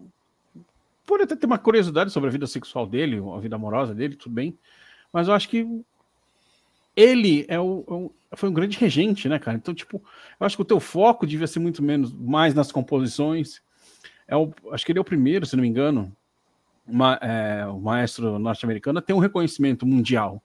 pode 1.06 1.24
até 1.24 1.36
ter 1.36 1.46
uma 1.46 1.58
curiosidade 1.58 2.12
sobre 2.12 2.30
a 2.30 2.32
vida 2.32 2.48
sexual 2.48 2.86
dele, 2.86 3.22
a 3.36 3.40
vida 3.40 3.56
amorosa 3.56 3.94
dele, 3.96 4.16
tudo 4.16 4.34
bem. 4.34 4.58
Mas 5.12 5.28
eu 5.28 5.34
acho 5.34 5.50
que 5.50 5.84
ele 6.96 7.46
é 7.48 7.60
o, 7.60 7.84
é 7.88 7.94
o, 7.94 8.12
foi 8.36 8.50
um 8.50 8.54
grande 8.54 8.78
regente, 8.78 9.28
né, 9.28 9.40
cara? 9.40 9.58
Então, 9.58 9.74
tipo, 9.74 10.02
eu 10.40 10.46
acho 10.46 10.56
que 10.56 10.62
o 10.62 10.66
teu 10.66 10.80
foco 10.80 11.26
devia 11.26 11.48
ser 11.48 11.60
muito 11.60 11.82
menos, 11.82 12.14
mais 12.14 12.54
nas 12.54 12.72
composições. 12.72 13.62
É 14.28 14.36
o, 14.36 14.54
acho 14.72 14.86
que 14.86 14.92
ele 14.92 15.00
é 15.00 15.02
o 15.02 15.06
primeiro, 15.06 15.46
se 15.46 15.56
não 15.56 15.62
me 15.62 15.68
engano, 15.68 16.16
uma, 16.86 17.16
é, 17.22 17.66
o 17.66 17.80
maestro 17.80 18.38
norte-americano 18.38 19.00
a 19.00 19.02
ter 19.02 19.14
um 19.14 19.20
reconhecimento 19.20 19.86
mundial, 19.86 20.42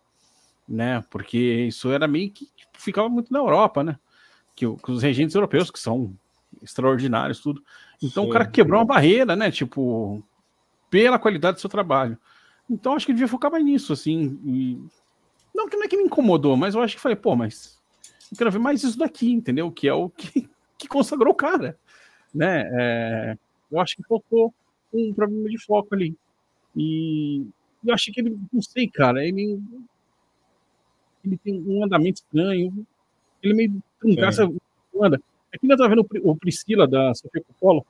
né? 0.66 1.04
Porque 1.10 1.38
isso 1.38 1.90
era 1.90 2.08
meio 2.08 2.30
que 2.30 2.46
tipo, 2.56 2.72
ficava 2.78 3.08
muito 3.08 3.32
na 3.32 3.38
Europa, 3.38 3.84
né? 3.84 3.98
Que, 4.54 4.66
que, 4.76 4.90
os 4.90 5.02
regentes 5.02 5.34
europeus, 5.34 5.70
que 5.70 5.78
são 5.78 6.14
extraordinários, 6.62 7.40
tudo. 7.40 7.62
Então 8.02 8.24
Sim. 8.24 8.30
o 8.30 8.32
cara 8.32 8.46
quebrou 8.46 8.80
uma 8.80 8.86
barreira, 8.86 9.34
né? 9.34 9.50
Tipo, 9.50 10.22
pela 10.90 11.18
qualidade 11.18 11.56
do 11.56 11.60
seu 11.60 11.70
trabalho. 11.70 12.16
Então 12.68 12.94
acho 12.94 13.06
que 13.06 13.12
devia 13.12 13.28
focar 13.28 13.50
mais 13.50 13.64
nisso, 13.64 13.92
assim. 13.92 14.38
E... 14.44 14.80
Não 15.54 15.68
que 15.68 15.76
não 15.76 15.84
é 15.84 15.88
que 15.88 15.96
me 15.96 16.04
incomodou, 16.04 16.56
mas 16.56 16.74
eu 16.74 16.82
acho 16.82 16.96
que 16.96 17.02
falei, 17.02 17.16
pô, 17.16 17.36
mas 17.36 17.80
eu 18.30 18.38
quero 18.38 18.50
ver 18.50 18.58
mais 18.58 18.82
isso 18.82 18.98
daqui, 18.98 19.30
entendeu? 19.32 19.70
Que 19.70 19.88
é 19.88 19.94
o 19.94 20.08
que, 20.08 20.48
que 20.78 20.88
consagrou 20.88 21.32
o 21.32 21.36
cara, 21.36 21.78
né? 22.34 22.70
É... 22.72 23.38
Eu 23.70 23.80
acho 23.80 23.96
que 23.96 24.04
faltou 24.04 24.54
um 24.92 25.12
problema 25.12 25.48
de 25.48 25.58
foco 25.58 25.94
ali. 25.94 26.16
E 26.76 27.46
eu 27.84 27.94
achei 27.94 28.12
que 28.12 28.20
ele, 28.20 28.38
não 28.52 28.62
sei, 28.62 28.88
cara, 28.88 29.24
ele 29.24 29.60
ele 31.24 31.38
tem 31.38 31.62
um 31.66 31.84
andamento 31.84 32.20
estranho. 32.20 32.86
Ele 33.42 33.54
meio 33.54 33.82
trancaça 34.04 34.48
anda. 35.00 35.20
Aqui 35.52 35.60
ainda 35.62 35.76
tá 35.76 35.88
vendo 35.88 36.06
o 36.22 36.36
Priscila 36.36 36.86
da 36.86 37.14
Sofia 37.14 37.42
Coppola, 37.46 37.82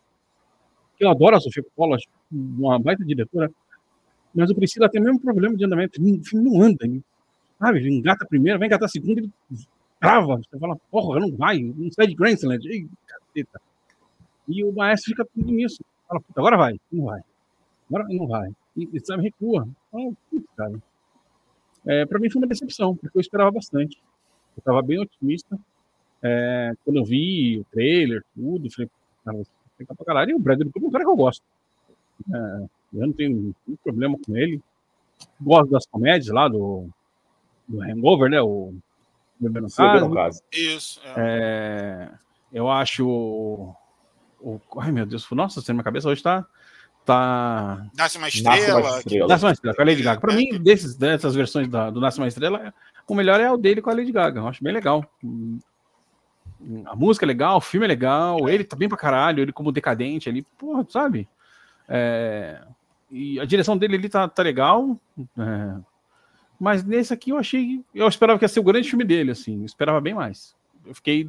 que 0.99 1.05
eu 1.05 1.11
adoro 1.11 1.37
a 1.37 1.41
Sofia 1.41 1.63
Coppola, 1.63 1.97
uma 2.31 2.79
baita 2.79 3.05
diretora, 3.05 3.51
mas 4.35 4.51
o 4.51 4.55
Priscila 4.55 4.89
tem 4.89 5.01
o 5.01 5.05
mesmo 5.05 5.21
problema 5.21 5.57
de 5.57 5.65
andamento. 5.65 6.01
O 6.01 6.25
filme 6.25 6.51
não 6.51 6.63
anda, 6.63 6.87
sabe? 7.59 7.89
Engata 7.89 8.25
a 8.25 8.29
primeira, 8.29 8.59
vai 8.59 8.67
engatar 8.67 8.87
a 8.87 8.89
segunda, 8.89 9.21
ele 9.21 9.33
trava. 10.01 10.37
Você 10.37 10.59
fala, 10.59 10.77
porra, 10.91 11.21
não 11.21 11.35
vai, 11.35 11.61
não 11.61 11.91
sai 11.91 12.09
de 12.09 12.15
Graceland. 12.15 12.67
Ei, 12.69 12.87
caceta. 13.07 13.61
E 14.49 14.63
o 14.65 14.73
maestro 14.73 15.11
fica 15.11 15.25
tudo 15.25 15.51
nisso. 15.51 15.83
Fala, 16.07 16.21
puta, 16.21 16.41
agora 16.41 16.57
vai, 16.57 16.79
não 16.93 17.05
vai. 17.07 17.23
Agora 17.89 18.07
não 18.09 18.27
vai. 18.27 18.51
E, 18.77 18.89
e 18.93 19.01
sabe, 19.01 19.23
recua. 19.23 19.69
Ah, 19.93 20.11
putz, 20.31 20.47
cara. 20.57 20.83
É, 21.87 22.07
para 22.07 22.19
mim 22.19 22.31
foi 22.31 22.43
uma 22.43 22.49
decepção, 22.49 22.97
porque 22.97 23.17
eu 23.17 23.21
esperava 23.21 23.51
bastante. 23.51 23.97
Eu 24.57 24.61
estava 24.61 24.83
bem 24.83 24.99
otimista. 25.01 25.59
É, 26.27 26.73
quando 26.83 26.97
eu 26.97 27.05
vi 27.05 27.59
o 27.59 27.65
trailer, 27.65 28.25
tudo, 28.35 28.71
falei, 28.71 28.91
cara, 29.23 29.43
fica 29.77 29.95
pra 29.95 30.07
caralho. 30.07 30.31
E 30.31 30.35
o 30.35 30.39
Bradley 30.39 30.71
Cooper 30.71 30.85
é 30.85 30.89
um 30.89 30.91
cara 30.91 31.05
que 31.05 31.11
eu 31.11 31.17
gosto. 31.17 31.45
É, 32.33 32.65
eu 32.95 33.07
não 33.07 33.13
tenho 33.13 33.31
nenhum 33.31 33.77
problema 33.85 34.17
com 34.25 34.35
ele. 34.35 34.61
Gosto 35.39 35.71
das 35.71 35.87
comédias 35.87 36.35
lá 36.35 36.49
do, 36.49 36.89
do 37.69 37.83
Hangover, 37.83 38.31
né? 38.31 38.41
O 38.41 38.75
Bebê 39.39 39.61
no 39.61 39.71
caso. 39.71 40.11
caso. 40.11 40.43
Isso. 40.51 41.01
É. 41.05 41.15
é. 41.19 42.11
eu 42.53 42.71
acho. 42.71 43.07
O, 43.07 43.77
o, 44.41 44.61
ai, 44.79 44.93
meu 44.93 45.05
Deus, 45.05 45.29
nossa, 45.33 45.61
assim, 45.61 45.73
minha 45.73 45.85
cabeça 45.85 46.09
hoje 46.09 46.23
tá. 46.23 46.47
tá... 47.05 47.87
Nasce 47.95 48.17
uma 48.17 48.29
estrela. 48.29 48.57
Nasce 48.57 48.71
uma 48.73 48.99
estrela, 48.99 49.29
Nasce 49.29 49.45
uma 49.45 49.53
estrela 49.53 49.77
com 49.77 49.83
a 49.83 49.85
Lady 49.85 50.03
Gaga. 50.03 50.21
Pra 50.21 50.33
é. 50.33 50.37
mim, 50.37 50.59
desses, 50.59 50.97
dessas 50.97 51.35
versões 51.35 51.69
da, 51.69 51.91
do 51.91 52.01
Nasce 52.01 52.19
uma 52.19 52.29
estrela, 52.29 52.73
o 53.07 53.15
melhor 53.15 53.41
é 53.41 53.51
o 53.51 53.59
dele 53.59 53.83
com 53.83 53.91
a 53.91 53.95
Lady 53.95 54.13
Gaga. 54.13 54.41
Eu 54.41 54.49
acho 54.49 54.65
bem 54.65 54.73
legal. 54.73 55.05
A 56.87 56.97
música 56.97 57.25
é 57.25 57.29
legal, 57.29 57.59
o 57.59 57.61
filme 57.61 57.87
é 57.87 57.89
legal, 57.89 58.49
ele 58.49 58.65
tá 58.65 58.77
bem 58.77 58.89
pra 58.89 58.97
caralho, 58.97 59.43
ele 59.43 59.53
como 59.53 59.73
decadente 59.73 60.29
ali, 60.29 60.43
porra, 60.59 60.87
sabe? 60.89 61.29
É, 61.89 62.63
e 63.11 63.39
a 63.39 63.45
direção 63.45 63.77
dele 63.77 63.97
ali 63.97 64.09
tá, 64.09 64.29
tá 64.29 64.43
legal. 64.43 64.99
É, 65.39 65.81
mas 66.59 66.83
nesse 66.85 67.13
aqui 67.13 67.31
eu 67.31 67.37
achei. 67.37 67.85
Eu 67.95 68.09
esperava 68.09 68.39
que 68.39 68.45
ia 68.45 68.49
ser 68.49 68.61
o 68.61 68.65
grande 68.65 68.89
filme 68.89 69.05
dele, 69.05 69.33
assim. 69.33 69.61
Eu 69.61 69.67
esperava 69.67 70.01
bem 70.01 70.15
mais. 70.15 70.55
Eu 70.87 70.95
fiquei 70.95 71.29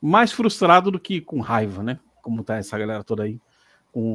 mais 0.00 0.32
frustrado 0.32 0.90
do 0.90 1.00
que 1.00 1.20
com 1.20 1.40
raiva, 1.40 1.82
né? 1.82 1.98
Como 2.22 2.44
tá 2.44 2.56
essa 2.56 2.78
galera 2.78 3.02
toda 3.04 3.22
aí. 3.22 3.40
Com... 3.92 4.14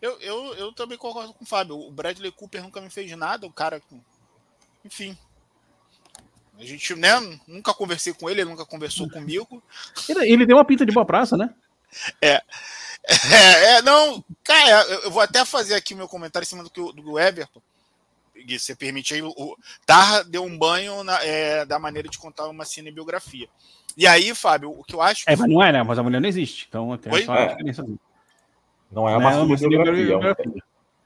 Eu, 0.00 0.20
eu, 0.20 0.54
eu 0.54 0.72
também 0.72 0.96
concordo 0.96 1.34
com 1.34 1.44
o 1.44 1.46
Fábio. 1.46 1.78
O 1.78 1.90
Bradley 1.90 2.30
Cooper 2.30 2.62
nunca 2.62 2.80
me 2.80 2.90
fez 2.90 3.10
nada, 3.16 3.46
o 3.46 3.52
cara. 3.52 3.82
Enfim, 4.84 5.16
a 6.58 6.64
gente, 6.64 6.94
né, 6.96 7.12
nunca 7.46 7.72
conversei 7.72 8.12
com 8.12 8.28
ele, 8.28 8.40
ele 8.40 8.50
nunca 8.50 8.66
conversou 8.66 9.08
comigo. 9.08 9.62
Ele, 10.08 10.32
ele 10.32 10.46
deu 10.46 10.56
uma 10.56 10.64
pinta 10.64 10.84
de 10.84 10.92
boa 10.92 11.06
praça, 11.06 11.36
né? 11.36 11.54
É. 12.20 12.42
É, 13.08 13.76
é 13.76 13.82
não, 13.82 14.22
cara, 14.42 14.82
eu 15.04 15.10
vou 15.10 15.22
até 15.22 15.44
fazer 15.44 15.74
aqui 15.74 15.94
meu 15.94 16.08
comentário 16.08 16.44
em 16.44 16.48
cima 16.48 16.64
do, 16.64 16.70
do, 16.70 16.92
do 16.92 17.18
Everton. 17.18 17.62
Se 18.34 18.58
você 18.58 18.74
permite 18.74 19.14
aí, 19.14 19.22
o 19.22 19.56
Tarra 19.86 20.22
deu 20.24 20.44
um 20.44 20.58
banho 20.58 21.02
na, 21.04 21.22
é, 21.24 21.64
da 21.64 21.78
maneira 21.78 22.08
de 22.08 22.18
contar 22.18 22.48
uma 22.48 22.64
cinebiografia. 22.64 23.48
E 23.96 24.06
aí, 24.06 24.34
Fábio, 24.34 24.70
o 24.70 24.84
que 24.84 24.94
eu 24.94 25.02
acho. 25.02 25.24
É, 25.26 25.34
mas 25.34 25.48
não 25.48 25.62
é, 25.62 25.72
né? 25.72 25.82
Mas 25.82 25.98
a 25.98 26.02
mulher 26.02 26.20
não 26.20 26.28
existe. 26.28 26.66
Então 26.68 26.96
tem 26.98 27.12
Oi? 27.12 27.24
só 27.24 27.32
a 27.32 27.46
diferença. 27.46 27.84
Não 28.90 29.08
é 29.08 29.16
uma, 29.16 29.30
não 29.30 29.40
é 29.40 29.42
uma 29.42 29.56
cinebiografia. 29.56 30.14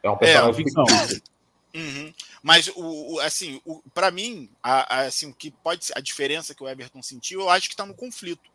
É 0.03 0.11
um, 0.11 0.13
é 0.13 0.43
um 0.43 0.55
personagem 0.55 1.17
é, 1.17 1.33
Uhum. 1.75 2.13
Mas 2.43 2.69
o, 2.75 3.15
o 3.15 3.21
assim, 3.21 3.61
para 3.95 4.11
mim, 4.11 4.51
a, 4.63 4.97
a, 4.97 5.01
assim, 5.03 5.31
o 5.31 5.35
que 5.35 5.51
pode 5.51 5.87
a 5.95 6.01
diferença 6.01 6.55
que 6.55 6.63
o 6.63 6.69
Everton 6.69 7.01
sentiu, 7.01 7.43
eu 7.43 7.51
acho 7.51 7.69
que 7.69 7.75
está 7.75 7.87
no 7.87 7.95
conflito. 7.95 8.51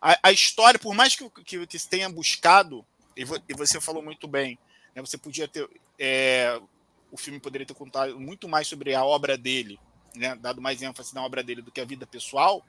A, 0.00 0.18
a, 0.24 0.32
história, 0.32 0.78
por 0.78 0.94
mais 0.94 1.16
que, 1.16 1.28
que, 1.42 1.66
que 1.66 1.88
tenha 1.88 2.08
buscado, 2.10 2.84
e, 3.16 3.24
vo, 3.24 3.36
e, 3.48 3.54
você 3.54 3.80
falou 3.80 4.02
muito 4.02 4.28
bem, 4.28 4.58
né, 4.94 5.00
você 5.00 5.16
podia 5.16 5.48
ter 5.48 5.66
é, 5.98 6.60
o 7.10 7.16
filme 7.16 7.40
poderia 7.40 7.66
ter 7.66 7.74
contado 7.74 8.20
muito 8.20 8.46
mais 8.46 8.66
sobre 8.66 8.94
a 8.94 9.02
obra 9.02 9.38
dele, 9.38 9.80
né, 10.14 10.34
dado 10.34 10.60
mais 10.60 10.82
ênfase 10.82 11.14
na 11.14 11.24
obra 11.24 11.42
dele 11.42 11.62
do 11.62 11.72
que 11.72 11.80
a 11.80 11.86
vida 11.86 12.06
pessoal. 12.06 12.62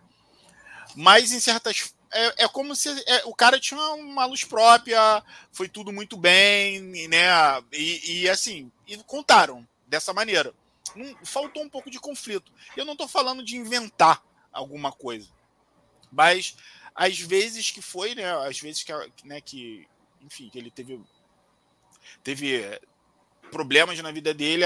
Mas 0.96 1.34
em 1.34 1.40
certas 1.40 1.94
é, 2.14 2.46
é 2.46 2.48
como 2.48 2.74
se 2.76 2.90
é, 3.08 3.24
o 3.26 3.36
cara 3.36 3.60
tinha 3.60 3.82
uma 3.96 4.26
luz 4.26 4.46
própria, 4.46 5.22
foi 5.52 5.68
tudo 5.68 5.92
muito 5.92 6.16
bem, 6.16 6.80
né? 7.10 7.28
E, 7.74 8.22
e 8.22 8.30
assim, 8.30 8.72
e 8.88 8.96
contaram 9.00 9.68
dessa 9.96 10.14
maneira. 10.14 10.54
Faltou 11.24 11.64
um 11.64 11.70
pouco 11.70 11.90
de 11.90 12.00
conflito. 12.00 12.52
Eu 12.76 12.86
não 12.86 12.94
estou 12.94 13.08
falando 13.08 13.44
de 13.44 13.56
inventar 13.58 14.24
alguma 14.52 14.92
coisa, 14.92 15.30
mas 16.12 16.56
às 16.94 17.20
vezes 17.20 17.72
que 17.72 17.82
foi, 17.82 18.16
né? 18.16 18.32
Às 18.48 18.60
vezes 18.60 18.84
que, 18.84 18.92
né, 19.24 19.42
que 19.42 19.88
enfim, 20.22 20.50
que 20.50 20.58
ele 20.58 20.72
teve 20.72 21.02
teve 22.24 22.80
problemas 23.52 24.00
na 24.00 24.12
vida 24.12 24.34
dele, 24.34 24.64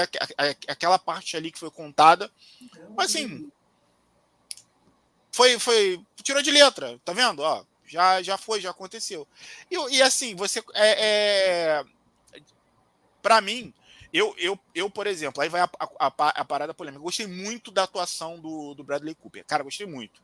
aquela 0.68 0.98
parte 0.98 1.38
ali 1.38 1.52
que 1.52 1.60
foi 1.60 1.70
contada, 1.70 2.32
mas 2.96 3.16
assim, 3.16 3.52
foi, 5.32 5.60
foi, 5.60 6.02
tirou 6.24 6.42
de 6.42 6.52
letra, 6.52 7.00
tá 7.06 7.14
vendo? 7.14 7.42
Ó, 7.42 7.64
já, 7.86 8.22
já 8.22 8.38
foi, 8.38 8.60
já 8.60 8.72
aconteceu. 8.72 9.28
E, 9.70 9.76
e 9.96 10.02
assim, 10.02 10.36
você, 10.36 10.64
é, 10.74 11.84
é 11.86 11.86
para 13.22 13.42
mim, 13.42 13.74
eu, 14.14 14.36
eu, 14.38 14.60
eu, 14.74 14.90
por 14.90 15.08
exemplo, 15.08 15.42
aí 15.42 15.50
vai 15.50 15.62
a, 15.62 15.70
a, 15.80 16.08
a, 16.08 16.46
parada 16.46 16.74
polêmica. 16.74 17.04
Gostei 17.04 17.28
muito 17.28 17.72
da 17.72 17.84
atuação 17.84 18.40
do, 18.40 18.74
do 18.74 18.84
Bradley 18.84 19.16
Cooper. 19.16 19.46
Cara, 19.46 19.64
gostei 19.64 19.86
muito. 19.86 20.22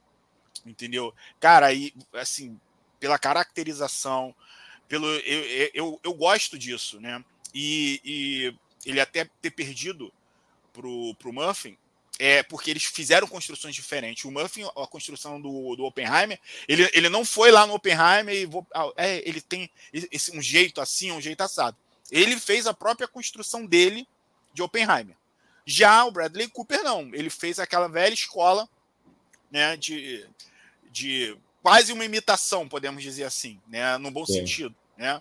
Entendeu? 0.66 1.14
Cara, 1.40 1.68
aí, 1.68 1.94
assim, 2.14 2.60
pela 3.00 3.20
caracterização, 3.20 4.34
pelo. 4.88 5.08
Eu, 5.08 5.70
eu, 5.74 6.00
eu 6.04 6.14
gosto 6.14 6.58
disso, 6.58 7.00
né? 7.00 7.24
E, 7.54 8.02
e 8.04 8.56
ele 8.90 9.00
até 9.00 9.30
ter 9.42 9.52
perdido 9.52 10.12
pro, 10.74 11.14
pro 11.16 11.34
Muffin, 11.34 11.78
é 12.18 12.44
porque 12.44 12.72
eles 12.72 12.84
fizeram 12.84 13.28
construções 13.28 13.76
diferentes. 13.76 14.26
O 14.26 14.32
Muffin, 14.32 14.64
a 14.64 14.88
construção 14.88 15.40
do, 15.40 15.76
do 15.76 15.86
Oppenheimer, 15.86 16.40
ele, 16.68 16.90
ele 16.94 17.10
não 17.10 17.26
foi 17.26 17.52
lá 17.52 17.68
no 17.68 17.74
Oppenheimer 17.74 18.34
e 18.34 18.46
vou, 18.46 18.66
ah, 18.74 18.92
é, 18.96 19.28
ele 19.28 19.42
tem 19.42 19.70
esse, 19.94 20.36
um 20.36 20.42
jeito 20.42 20.82
assim, 20.82 21.12
um 21.12 21.22
jeito 21.22 21.42
assado. 21.42 21.78
Ele 22.12 22.40
fez 22.40 22.68
a 22.68 22.74
própria 22.74 23.08
construção 23.08 23.66
dele 23.66 24.08
de 24.54 24.62
Oppenheimer. 24.62 25.16
Já 25.66 26.06
o 26.06 26.12
Bradley 26.12 26.48
Cooper 26.48 26.84
não, 26.84 27.10
ele 27.14 27.30
fez 27.30 27.60
aquela 27.60 27.88
velha 27.88 28.14
escola, 28.14 28.70
né, 29.50 29.76
de, 29.76 30.28
de 30.92 31.36
quase 31.62 31.92
uma 31.92 32.06
imitação, 32.06 32.70
podemos 32.70 33.02
dizer 33.02 33.24
assim, 33.24 33.60
né? 33.68 33.98
No 33.98 34.12
bom 34.12 34.26
Sim. 34.26 34.34
sentido, 34.34 34.76
né? 34.96 35.20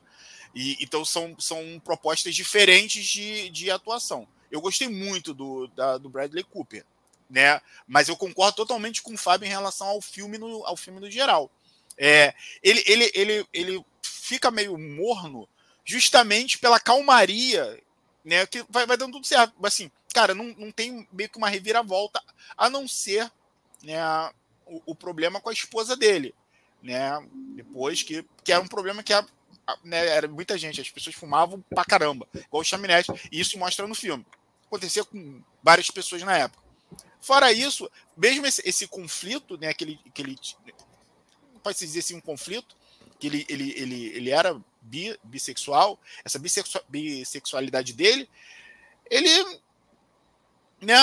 E, 0.55 0.77
então 0.81 1.05
são, 1.05 1.35
são 1.39 1.81
propostas 1.83 2.35
diferentes 2.35 3.07
de, 3.07 3.49
de 3.49 3.71
atuação. 3.71 4.29
Eu 4.51 4.61
gostei 4.61 4.87
muito 4.87 5.33
do, 5.33 5.67
da, 5.69 5.97
do 5.97 6.11
Bradley 6.11 6.45
Cooper, 6.45 6.85
né? 7.31 7.61
Mas 7.89 8.09
eu 8.09 8.17
concordo 8.17 8.57
totalmente 8.57 9.03
com 9.03 9.15
o 9.15 9.19
Fábio 9.19 9.47
em 9.47 9.51
relação 9.51 9.87
ao 9.87 10.03
filme 10.03 10.37
no, 10.37 10.65
ao 10.67 10.77
filme 10.77 11.01
no 11.01 11.11
geral. 11.11 11.51
É, 11.97 12.35
ele, 12.63 12.85
ele, 12.87 13.11
ele, 13.15 13.47
ele 13.53 13.85
fica 14.03 14.51
meio 14.51 14.77
morno 14.79 15.49
justamente 15.85 16.59
pela 16.59 16.81
calmaria, 16.81 17.81
né? 18.25 18.47
Que 18.47 18.65
vai, 18.69 18.87
vai 18.87 18.97
dando 18.97 19.13
tudo 19.13 19.27
certo. 19.27 19.55
Assim, 19.63 19.91
cara, 20.13 20.35
não, 20.35 20.47
não 20.57 20.71
tem 20.71 21.07
meio 21.13 21.29
que 21.29 21.39
uma 21.39 21.49
reviravolta, 21.49 22.23
a 22.57 22.71
não 22.71 22.89
ser 22.89 23.31
né, 23.83 24.01
o, 24.67 24.81
o 24.87 24.95
problema 24.95 25.41
com 25.41 25.51
a 25.51 25.53
esposa 25.53 25.97
dele. 25.97 26.35
Né? 26.83 27.11
Depois 27.55 28.03
que, 28.03 28.25
que 28.43 28.53
era 28.53 28.63
um 28.63 28.69
problema 28.69 29.03
que 29.03 29.13
a, 29.13 29.27
né, 29.83 30.07
era 30.07 30.29
muita 30.29 30.57
gente, 30.57 30.81
as 30.81 30.91
pessoas 30.91 31.17
fumavam 31.17 31.63
pra 31.71 31.85
caramba, 31.85 32.29
igual 32.35 32.61
o 32.61 32.65
chaminete, 32.65 33.11
e 33.31 33.41
isso 33.41 33.59
mostra 33.59 33.87
no 33.87 33.95
filme. 33.95 34.25
Acontecia 34.67 35.05
com 35.05 35.43
várias 35.63 35.91
pessoas 35.91 36.23
na 36.23 36.37
época. 36.37 36.63
Fora 37.21 37.53
isso, 37.53 37.91
mesmo 38.17 38.47
esse, 38.47 38.63
esse 38.67 38.87
conflito, 38.87 39.57
né, 39.57 39.73
que 39.73 39.85
ele, 39.85 40.01
que 40.13 40.23
ele 40.23 40.37
pode 41.63 41.79
se 41.79 41.87
dizer 41.87 42.01
assim, 42.01 42.17
um 42.17 42.21
conflito, 42.21 42.77
que 43.19 43.27
ele, 43.27 43.47
ele, 43.49 43.73
ele, 43.77 44.07
ele 44.09 44.31
era 44.31 44.61
bi, 44.85 45.19
bissexual, 45.25 45.99
essa 46.25 46.39
bissexual, 46.39 46.85
bissexualidade 46.89 47.93
dele, 47.93 48.29
ele 49.11 49.61
né, 50.81 50.97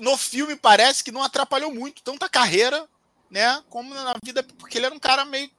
no 0.00 0.16
filme 0.16 0.56
parece 0.56 1.04
que 1.04 1.12
não 1.12 1.22
atrapalhou 1.22 1.72
muito 1.72 2.02
tanto 2.02 2.24
a 2.24 2.28
carreira, 2.28 2.88
né, 3.30 3.62
como 3.68 3.92
na 3.92 4.14
vida, 4.24 4.42
porque 4.42 4.78
ele 4.78 4.86
era 4.86 4.94
um 4.94 4.98
cara 4.98 5.24
meio 5.24 5.50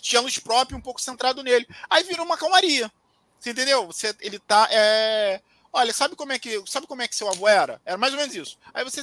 tinha 0.00 0.20
luz 0.20 0.38
própria, 0.38 0.76
um 0.76 0.80
pouco 0.80 1.00
centrado 1.00 1.42
nele. 1.42 1.66
Aí 1.88 2.02
virou 2.04 2.24
uma 2.24 2.36
calmaria. 2.36 2.90
Você 3.38 3.50
entendeu? 3.50 3.86
Você, 3.86 4.14
ele 4.20 4.38
tá. 4.38 4.68
É... 4.70 5.40
Olha, 5.72 5.92
sabe 5.92 6.16
como 6.16 6.32
é 6.32 6.38
que. 6.38 6.62
Sabe 6.66 6.86
como 6.86 7.02
é 7.02 7.08
que 7.08 7.14
seu 7.14 7.28
avô 7.28 7.46
era? 7.46 7.80
Era 7.84 7.96
mais 7.96 8.12
ou 8.12 8.18
menos 8.18 8.34
isso. 8.34 8.58
Aí 8.72 8.84
você. 8.84 9.02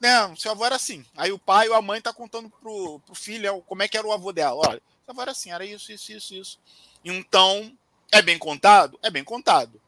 Né, 0.00 0.34
seu 0.36 0.50
avô 0.50 0.64
era 0.64 0.76
assim. 0.76 1.04
Aí 1.16 1.32
o 1.32 1.38
pai 1.38 1.68
ou 1.68 1.74
a 1.74 1.82
mãe 1.82 2.00
tá 2.00 2.12
contando 2.12 2.50
pro, 2.50 3.00
pro 3.00 3.14
filho 3.14 3.46
é 3.46 3.60
como 3.62 3.82
é 3.82 3.88
que 3.88 3.96
era 3.96 4.06
o 4.06 4.12
avô 4.12 4.32
dela. 4.32 4.56
Olha, 4.56 4.82
seu 5.04 5.12
avô 5.12 5.22
era 5.22 5.30
assim, 5.30 5.50
era 5.50 5.64
isso, 5.64 5.92
isso, 5.92 6.12
isso, 6.12 6.34
isso. 6.34 6.60
Então, 7.04 7.76
é 8.10 8.22
bem 8.22 8.38
contado? 8.38 8.98
É 9.02 9.10
bem 9.10 9.24
contado. 9.24 9.80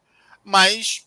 Mas 0.44 1.06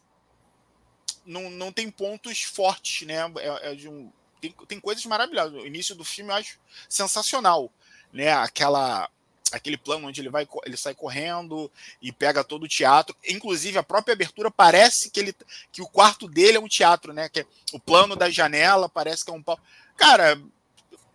não, 1.25 1.49
não 1.49 1.71
tem 1.71 1.91
pontos 1.91 2.43
fortes, 2.43 3.05
né? 3.07 3.19
É, 3.37 3.71
é 3.71 3.75
de 3.75 3.87
um, 3.87 4.11
tem, 4.39 4.51
tem 4.67 4.79
coisas 4.79 5.05
maravilhosas. 5.05 5.61
O 5.61 5.67
início 5.67 5.95
do 5.95 6.03
filme 6.03 6.31
eu 6.31 6.37
acho 6.37 6.59
sensacional. 6.87 7.71
Né? 8.11 8.31
Aquela 8.31 9.09
aquele 9.51 9.77
plano 9.77 10.07
onde 10.07 10.21
ele 10.21 10.29
vai 10.29 10.47
ele 10.63 10.77
sai 10.77 10.93
correndo 10.93 11.71
e 11.99 12.11
pega 12.11 12.43
todo 12.43 12.63
o 12.63 12.67
teatro 12.67 13.15
inclusive 13.27 13.79
a 13.79 13.83
própria 13.83 14.13
abertura 14.13 14.51
parece 14.51 15.09
que 15.09 15.19
ele 15.19 15.35
que 15.71 15.81
o 15.81 15.87
quarto 15.87 16.27
dele 16.27 16.57
é 16.57 16.59
um 16.59 16.67
teatro 16.67 17.13
né 17.13 17.27
que 17.29 17.39
é, 17.39 17.45
o 17.73 17.79
plano 17.79 18.15
da 18.15 18.29
janela 18.29 18.87
parece 18.87 19.25
que 19.25 19.31
é 19.31 19.33
um 19.33 19.41
pau 19.41 19.59
cara 19.97 20.39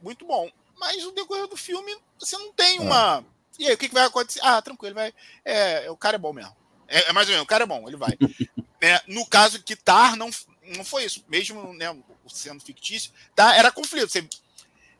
muito 0.03 0.27
bom 0.27 0.51
mas 0.77 1.05
no 1.05 1.13
decorrer 1.13 1.47
do 1.47 1.57
filme 1.57 1.97
você 2.19 2.37
não 2.37 2.53
tem 2.53 2.81
uma 2.81 3.19
é. 3.19 3.34
E 3.59 3.67
aí 3.67 3.75
o 3.75 3.79
que, 3.79 3.89
que 3.89 3.95
vai 3.95 4.05
acontecer 4.05 4.41
ah 4.43 4.61
tranquilo 4.61 4.95
vai 4.95 5.13
é, 5.45 5.91
o 5.91 5.97
cara 5.97 6.17
é 6.17 6.19
bom 6.19 6.33
mesmo 6.33 6.55
é, 6.89 7.11
é 7.11 7.13
mais 7.13 7.29
ou 7.29 7.33
menos 7.33 7.45
o 7.45 7.49
cara 7.49 7.65
é 7.65 7.67
bom 7.67 7.87
ele 7.87 7.97
vai 7.97 8.17
é, 8.81 9.01
no 9.09 9.27
caso 9.27 9.63
que 9.63 9.77
Tar 9.77 10.17
não 10.17 10.31
não 10.77 10.85
foi 10.85 11.05
isso 11.05 11.25
mesmo 11.29 11.73
né, 11.75 11.95
sendo 12.29 12.61
fictício 12.61 13.13
tá 13.35 13.57
era 13.57 13.71
conflito 13.71 14.11
você 14.11 14.27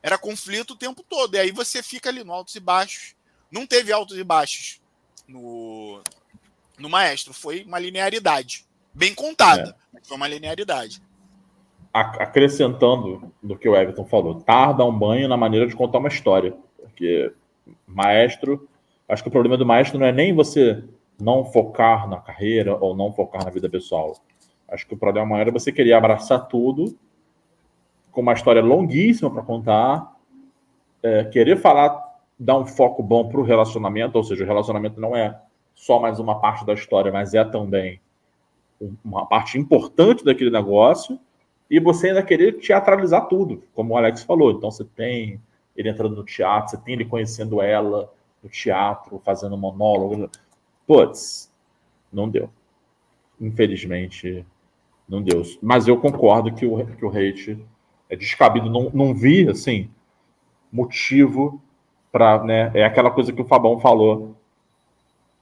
era 0.01 0.17
conflito 0.17 0.71
o 0.71 0.77
tempo 0.77 1.03
todo 1.03 1.35
e 1.35 1.39
aí 1.39 1.51
você 1.51 1.81
fica 1.81 2.09
ali 2.09 2.23
no 2.23 2.33
altos 2.33 2.55
e 2.55 2.59
baixos 2.59 3.15
não 3.51 3.65
teve 3.65 3.91
altos 3.91 4.17
e 4.17 4.23
baixos 4.23 4.81
no, 5.27 6.01
no 6.77 6.89
Maestro. 6.89 7.33
Foi 7.33 7.63
uma 7.63 7.79
linearidade. 7.79 8.65
Bem 8.93 9.13
contada, 9.13 9.75
é. 9.93 9.99
foi 10.03 10.17
uma 10.17 10.27
linearidade. 10.27 11.01
Acrescentando 11.93 13.31
do 13.41 13.57
que 13.57 13.69
o 13.69 13.75
Everton 13.75 14.05
falou, 14.05 14.41
tarda 14.41 14.83
um 14.83 14.97
banho 14.97 15.29
na 15.29 15.37
maneira 15.37 15.67
de 15.67 15.75
contar 15.75 15.99
uma 15.99 16.09
história. 16.09 16.53
Porque 16.77 17.31
Maestro, 17.87 18.67
acho 19.07 19.23
que 19.23 19.29
o 19.29 19.31
problema 19.31 19.57
do 19.57 19.65
Maestro 19.65 19.99
não 19.99 20.05
é 20.05 20.11
nem 20.11 20.33
você 20.33 20.83
não 21.19 21.45
focar 21.45 22.09
na 22.09 22.17
carreira 22.17 22.75
ou 22.75 22.95
não 22.95 23.11
focar 23.11 23.43
na 23.43 23.49
vida 23.49 23.69
pessoal. 23.69 24.15
Acho 24.67 24.87
que 24.87 24.93
o 24.93 24.97
problema 24.97 25.27
maior 25.27 25.47
é 25.47 25.51
você 25.51 25.71
querer 25.71 25.93
abraçar 25.93 26.47
tudo 26.47 26.97
com 28.11 28.21
uma 28.21 28.33
história 28.33 28.61
longuíssima 28.61 29.29
para 29.29 29.43
contar, 29.43 30.15
é, 31.03 31.25
querer 31.25 31.57
falar 31.57 32.05
dá 32.37 32.57
um 32.57 32.65
foco 32.65 33.01
bom 33.01 33.27
para 33.27 33.39
o 33.39 33.43
relacionamento, 33.43 34.17
ou 34.17 34.23
seja, 34.23 34.43
o 34.43 34.47
relacionamento 34.47 34.99
não 34.99 35.15
é 35.15 35.39
só 35.73 35.99
mais 35.99 36.19
uma 36.19 36.39
parte 36.39 36.65
da 36.65 36.73
história, 36.73 37.11
mas 37.11 37.33
é 37.33 37.43
também 37.43 37.99
uma 39.03 39.25
parte 39.25 39.57
importante 39.57 40.23
daquele 40.23 40.49
negócio, 40.49 41.19
e 41.69 41.79
você 41.79 42.09
ainda 42.09 42.21
querer 42.21 42.59
teatralizar 42.59 43.27
tudo, 43.27 43.63
como 43.73 43.93
o 43.93 43.97
Alex 43.97 44.23
falou. 44.23 44.51
Então 44.51 44.69
você 44.69 44.83
tem 44.83 45.41
ele 45.75 45.89
entrando 45.89 46.15
no 46.15 46.23
teatro, 46.23 46.71
você 46.71 46.77
tem 46.77 46.93
ele 46.93 47.05
conhecendo 47.05 47.61
ela 47.61 48.11
no 48.41 48.49
teatro, 48.49 49.21
fazendo 49.23 49.57
monólogo. 49.57 50.29
Putz, 50.87 51.51
não 52.11 52.29
deu. 52.29 52.49
Infelizmente, 53.39 54.45
não 55.07 55.21
deu. 55.21 55.41
Mas 55.61 55.87
eu 55.87 55.99
concordo 55.99 56.53
que 56.53 56.65
o, 56.65 56.85
que 56.85 57.05
o 57.05 57.09
hate 57.09 57.63
é 58.09 58.15
descabido. 58.15 58.69
Não, 58.69 58.89
não 58.93 59.13
vi, 59.13 59.49
assim, 59.49 59.89
motivo 60.71 61.61
para, 62.11 62.43
né, 62.43 62.71
é 62.73 62.85
aquela 62.85 63.11
coisa 63.11 63.33
que 63.33 63.41
o 63.41 63.45
Fabão 63.45 63.79
falou 63.79 64.35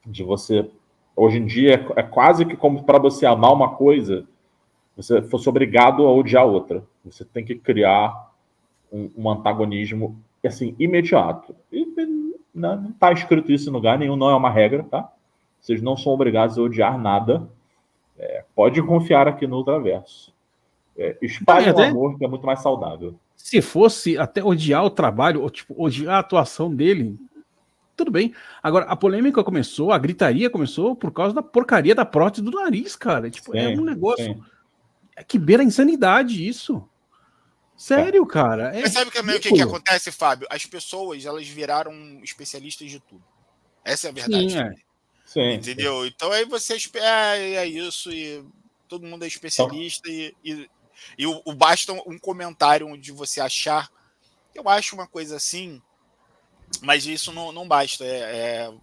de 0.06 0.24
você 0.24 0.70
hoje 1.16 1.38
em 1.38 1.46
dia 1.46 1.76
é, 1.76 2.00
é 2.00 2.04
quase 2.04 2.46
que 2.46 2.58
como 2.58 2.84
para 2.84 2.98
você 2.98 3.26
amar 3.26 3.54
uma 3.54 3.76
coisa, 3.76 4.26
você 4.96 5.22
fosse 5.22 5.48
obrigado 5.48 6.06
a 6.06 6.12
odiar 6.12 6.46
outra. 6.46 6.84
Você 7.06 7.26
tem 7.26 7.44
que 7.44 7.56
criar 7.56 8.32
um, 8.94 9.10
um 9.18 9.30
antagonismo 9.30 10.18
assim 10.46 10.76
imediato. 10.78 11.56
E 11.72 11.86
não 12.54 12.90
está 12.90 13.12
escrito 13.12 13.52
isso 13.52 13.70
em 13.70 13.74
lugar 13.74 13.98
nenhum, 13.98 14.16
não 14.16 14.30
é 14.30 14.36
uma 14.36 14.50
regra, 14.50 14.84
tá? 14.84 15.12
Vocês 15.60 15.82
não 15.82 15.98
são 15.98 16.14
obrigados 16.14 16.58
a 16.58 16.62
odiar 16.62 16.98
nada. 16.98 17.50
É, 18.20 18.46
pode 18.56 18.82
confiar 18.84 19.28
aqui 19.28 19.48
no 19.48 19.58
Ultraverso. 19.58 20.34
É, 20.96 21.18
espalhe 21.22 21.72
o 21.72 21.82
amor, 21.82 22.18
que 22.18 22.24
é 22.24 22.28
muito 22.28 22.46
mais 22.46 22.62
saudável 22.62 23.16
se 23.44 23.62
fosse 23.62 24.18
até 24.18 24.42
odiar 24.42 24.86
o 24.86 24.90
trabalho, 24.90 25.42
ou 25.42 25.50
tipo, 25.50 25.76
odiar 25.78 26.16
a 26.16 26.20
atuação 26.20 26.74
dele, 26.74 27.20
tudo 27.94 28.10
bem. 28.10 28.34
Agora, 28.64 28.86
a 28.86 28.96
polêmica 28.96 29.44
começou, 29.44 29.92
a 29.92 29.98
gritaria 29.98 30.50
começou 30.50 30.96
por 30.96 31.12
causa 31.12 31.36
da 31.36 31.44
porcaria 31.44 31.94
da 31.94 32.06
prótese 32.06 32.42
do 32.42 32.52
nariz, 32.52 32.96
cara. 32.96 33.30
Tipo, 33.30 33.54
é 33.54 33.68
sim, 33.68 33.74
é 33.74 33.78
um 33.78 33.84
negócio 33.84 34.42
é 35.18 35.24
que 35.24 35.38
beira 35.38 35.62
a 35.62 35.66
insanidade 35.66 36.48
isso. 36.48 36.88
Sério, 37.76 38.26
cara. 38.26 38.76
É 38.76 38.82
Mas 38.82 38.94
sabe 38.94 39.12
que, 39.12 39.20
o 39.20 39.40
que, 39.40 39.52
que, 39.54 39.62
acontece, 39.62 40.12
Fábio? 40.12 40.48
As 40.50 40.66
pessoas, 40.66 41.26
elas 41.26 41.48
viraram 41.48 41.94
especialistas 42.24 42.90
de 42.90 43.00
tudo. 43.00 43.24
Essa 43.84 44.08
é 44.08 44.10
a 44.10 44.14
verdade. 44.14 44.50
Sim, 44.52 44.60
é. 44.60 44.74
Sim, 45.26 45.54
Entendeu? 45.54 46.04
Sim. 46.04 46.12
Então 46.16 46.32
aí 46.32 46.46
você 46.46 46.78
é, 46.96 47.56
é 47.56 47.66
isso, 47.66 48.12
e 48.12 48.44
todo 48.88 49.06
mundo 49.06 49.24
é 49.24 49.28
especialista, 49.28 50.10
então... 50.10 50.38
e, 50.44 50.52
e 50.52 50.70
e 51.18 51.28
o, 51.28 51.42
o 51.46 51.54
basta 51.54 51.94
um 51.94 52.18
comentário 52.18 52.88
onde 52.88 53.12
você 53.12 53.42
achar. 53.42 53.90
Eu 54.54 54.68
acho 54.70 54.96
uma 54.96 55.08
coisa 55.08 55.36
assim, 55.36 55.82
mas 56.82 57.06
isso 57.06 57.32
não, 57.32 57.52
não 57.52 57.68
basta. 57.68 58.06
É, 58.06 58.18
é 58.18 58.74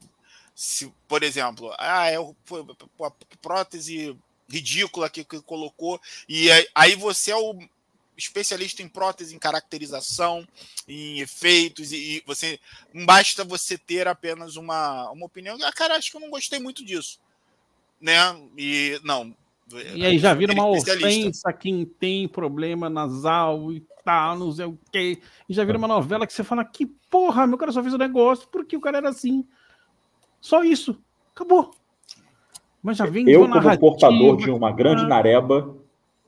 se, 0.55 0.93
por 1.09 1.23
exemplo, 1.23 1.75
ah, 1.79 2.11
é 2.11 2.17
a 2.17 3.11
prótese 3.41 4.17
ridícula 4.49 5.09
que, 5.09 5.25
que 5.25 5.41
colocou, 5.43 6.01
e 6.29 6.49
aí 6.75 6.97
você 6.97 7.31
é 7.31 7.37
o 7.37 7.57
especialista 8.25 8.83
em 8.83 8.89
prótese, 8.89 9.35
em 9.35 9.39
caracterização, 9.39 10.47
em 10.87 11.21
efeitos, 11.21 11.93
e, 11.93 11.97
e, 11.97 12.23
você 12.27 12.59
não 12.93 13.05
basta 13.05 13.45
você 13.45 13.77
ter 13.77 14.07
apenas 14.07 14.57
uma, 14.57 15.11
uma 15.11 15.27
opinião. 15.27 15.59
Ah, 15.63 15.73
cara, 15.73 15.97
acho 15.97 16.11
que 16.11 16.17
eu 16.17 16.21
não 16.21 16.31
gostei 16.31 16.59
muito 16.59 16.85
disso. 16.85 17.19
Né? 18.01 18.15
E 18.57 18.99
não, 19.05 19.35
e 19.95 20.05
aí 20.05 20.19
já 20.19 20.35
vira 20.35 20.53
uma 20.53 20.69
ofensa 20.69 21.53
quem 21.53 21.85
tem 21.85 22.27
problema 22.27 22.91
nasal 22.91 23.73
e 23.73 23.83
tal, 24.05 24.37
não 24.37 24.51
sei 24.51 24.67
o 24.67 24.79
quê. 24.91 25.21
E 25.49 25.55
já 25.55 25.65
vira 25.65 25.79
uma 25.79 25.87
novela 25.87 26.27
que 26.27 26.33
você 26.33 26.43
fala, 26.43 26.65
que 26.65 26.87
porra, 27.09 27.47
meu 27.47 27.57
cara 27.57 27.71
só 27.71 27.81
fez 27.81 27.95
o 27.95 27.99
negócio 27.99 28.49
porque 28.51 28.77
o 28.77 28.81
cara 28.81 28.99
era 28.99 29.09
assim. 29.09 29.45
Só 30.41 30.65
isso. 30.65 31.01
Acabou. 31.35 31.71
Mas 32.83 32.97
já 32.97 33.07
vem 33.07 33.29
Eu, 33.29 33.49
como 33.49 33.79
portador 33.79 34.37
de 34.39 34.51
uma 34.51 34.73
grande 34.73 35.07
nareba, 35.07 35.77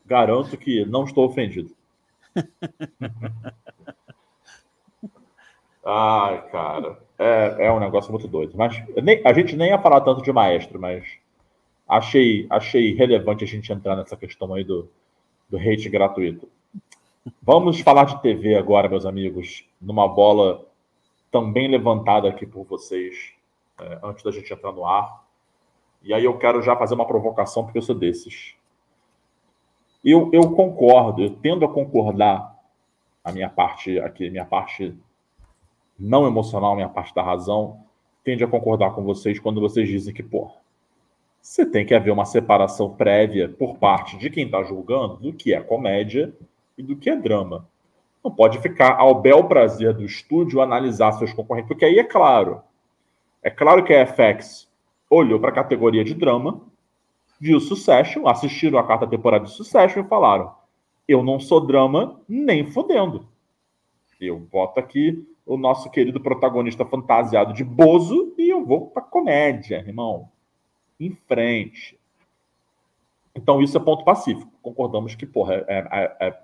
garanto 0.05 0.57
que 0.57 0.85
não 0.85 1.05
estou 1.05 1.25
ofendido. 1.25 1.75
Ai, 5.85 6.49
cara. 6.51 6.99
É, 7.19 7.67
é 7.67 7.73
um 7.73 7.81
negócio 7.81 8.11
muito 8.13 8.29
doido. 8.29 8.53
Mas 8.57 8.81
nem, 9.03 9.21
a 9.25 9.33
gente 9.33 9.57
nem 9.57 9.71
ia 9.71 9.79
falar 9.79 10.01
tanto 10.01 10.23
de 10.23 10.33
maestro, 10.33 10.81
mas 10.81 11.05
achei, 11.89 12.47
achei 12.51 12.95
relevante 12.95 13.45
a 13.45 13.47
gente 13.47 13.73
entrar 13.73 13.97
nessa 13.97 14.17
questão 14.17 14.55
aí 14.55 14.65
do, 14.65 14.89
do 15.49 15.57
hate 15.59 15.89
gratuito. 15.89 16.49
Vamos 17.41 17.81
falar 17.81 18.05
de 18.05 18.21
TV 18.21 18.57
agora, 18.57 18.89
meus 18.89 19.07
amigos, 19.07 19.65
numa 19.81 20.09
bola 20.09 20.65
também 21.31 21.69
levantada 21.69 22.29
aqui 22.29 22.45
por 22.47 22.65
vocês 22.65 23.33
é, 23.81 23.99
antes 24.03 24.23
da 24.25 24.31
gente 24.31 24.53
entrar 24.53 24.73
no 24.73 24.85
ar. 24.85 25.25
E 26.03 26.13
aí 26.13 26.25
eu 26.25 26.37
quero 26.37 26.63
já 26.63 26.77
fazer 26.77 26.95
uma 26.95 27.07
provocação, 27.07 27.65
porque 27.65 27.79
eu 27.79 27.83
sou 27.83 27.95
desses. 27.95 28.55
Eu, 30.05 30.31
eu 30.33 30.51
concordo, 30.53 31.23
eu 31.23 31.31
tendo 31.31 31.65
a 31.65 31.73
concordar 31.73 32.59
a 33.23 33.31
minha 33.31 33.49
parte 33.49 33.99
aqui, 34.01 34.29
minha 34.31 34.45
parte 34.45 34.97
não 35.99 36.27
emocional, 36.27 36.75
minha 36.75 36.89
parte 36.89 37.15
da 37.15 37.23
razão, 37.23 37.81
tende 38.25 38.43
a 38.43 38.49
concordar 38.49 38.93
com 38.95 39.05
vocês 39.05 39.39
quando 39.39 39.61
vocês 39.61 39.89
dizem 39.89 40.13
que, 40.13 40.23
pô, 40.23 40.51
você 41.41 41.67
tem 41.67 41.85
que 41.85 41.95
haver 41.95 42.11
uma 42.13 42.25
separação 42.25 42.91
prévia 42.91 43.49
por 43.49 43.77
parte 43.77 44.17
de 44.17 44.31
quem 44.31 44.47
está 44.47 44.63
julgando 44.63 45.17
do 45.17 45.33
que 45.33 45.53
é 45.53 45.61
comédia 45.61 46.33
e 46.77 46.83
do 46.83 46.97
que 46.97 47.11
é 47.11 47.17
drama. 47.17 47.69
Não 48.25 48.31
pode 48.31 48.61
ficar 48.61 48.97
ao 48.97 49.21
bel 49.21 49.45
prazer 49.45 49.93
do 49.95 50.05
estúdio 50.05 50.61
analisar 50.61 51.13
seus 51.13 51.33
concorrentes, 51.33 51.69
porque 51.69 51.85
aí 51.85 51.99
é 51.99 52.05
claro. 52.05 52.63
É 53.43 53.51
claro 53.51 53.83
que 53.85 53.93
a 53.93 54.07
FX 54.07 54.69
olhou 55.11 55.41
para 55.41 55.51
a 55.51 55.55
categoria 55.55 56.05
de 56.05 56.15
drama, 56.15 56.61
viu 57.43 57.59
Succession, 57.59 58.29
assistiram 58.29 58.79
a 58.79 58.85
quarta 58.85 59.05
temporada 59.05 59.47
de 59.47 59.51
Succession 59.51 60.05
e 60.05 60.09
falaram: 60.09 60.55
eu 61.09 61.25
não 61.25 61.41
sou 61.41 61.67
drama 61.67 62.21
nem 62.29 62.65
fodendo. 62.65 63.27
Eu 64.21 64.39
boto 64.39 64.79
aqui 64.79 65.27
o 65.45 65.57
nosso 65.57 65.91
querido 65.91 66.21
protagonista 66.21 66.87
fantasiado 66.87 67.53
de 67.53 67.65
Bozo 67.65 68.33
e 68.39 68.49
eu 68.49 68.65
vou 68.65 68.87
para 68.87 69.03
comédia, 69.03 69.79
irmão. 69.79 70.29
Em 71.01 71.11
frente. 71.11 71.99
Então 73.35 73.61
isso 73.61 73.77
é 73.77 73.81
ponto 73.81 74.05
pacífico. 74.05 74.53
Concordamos 74.63 75.17
que, 75.17 75.27
porra, 75.27 75.65
é, 75.67 76.15
é, 76.21 76.39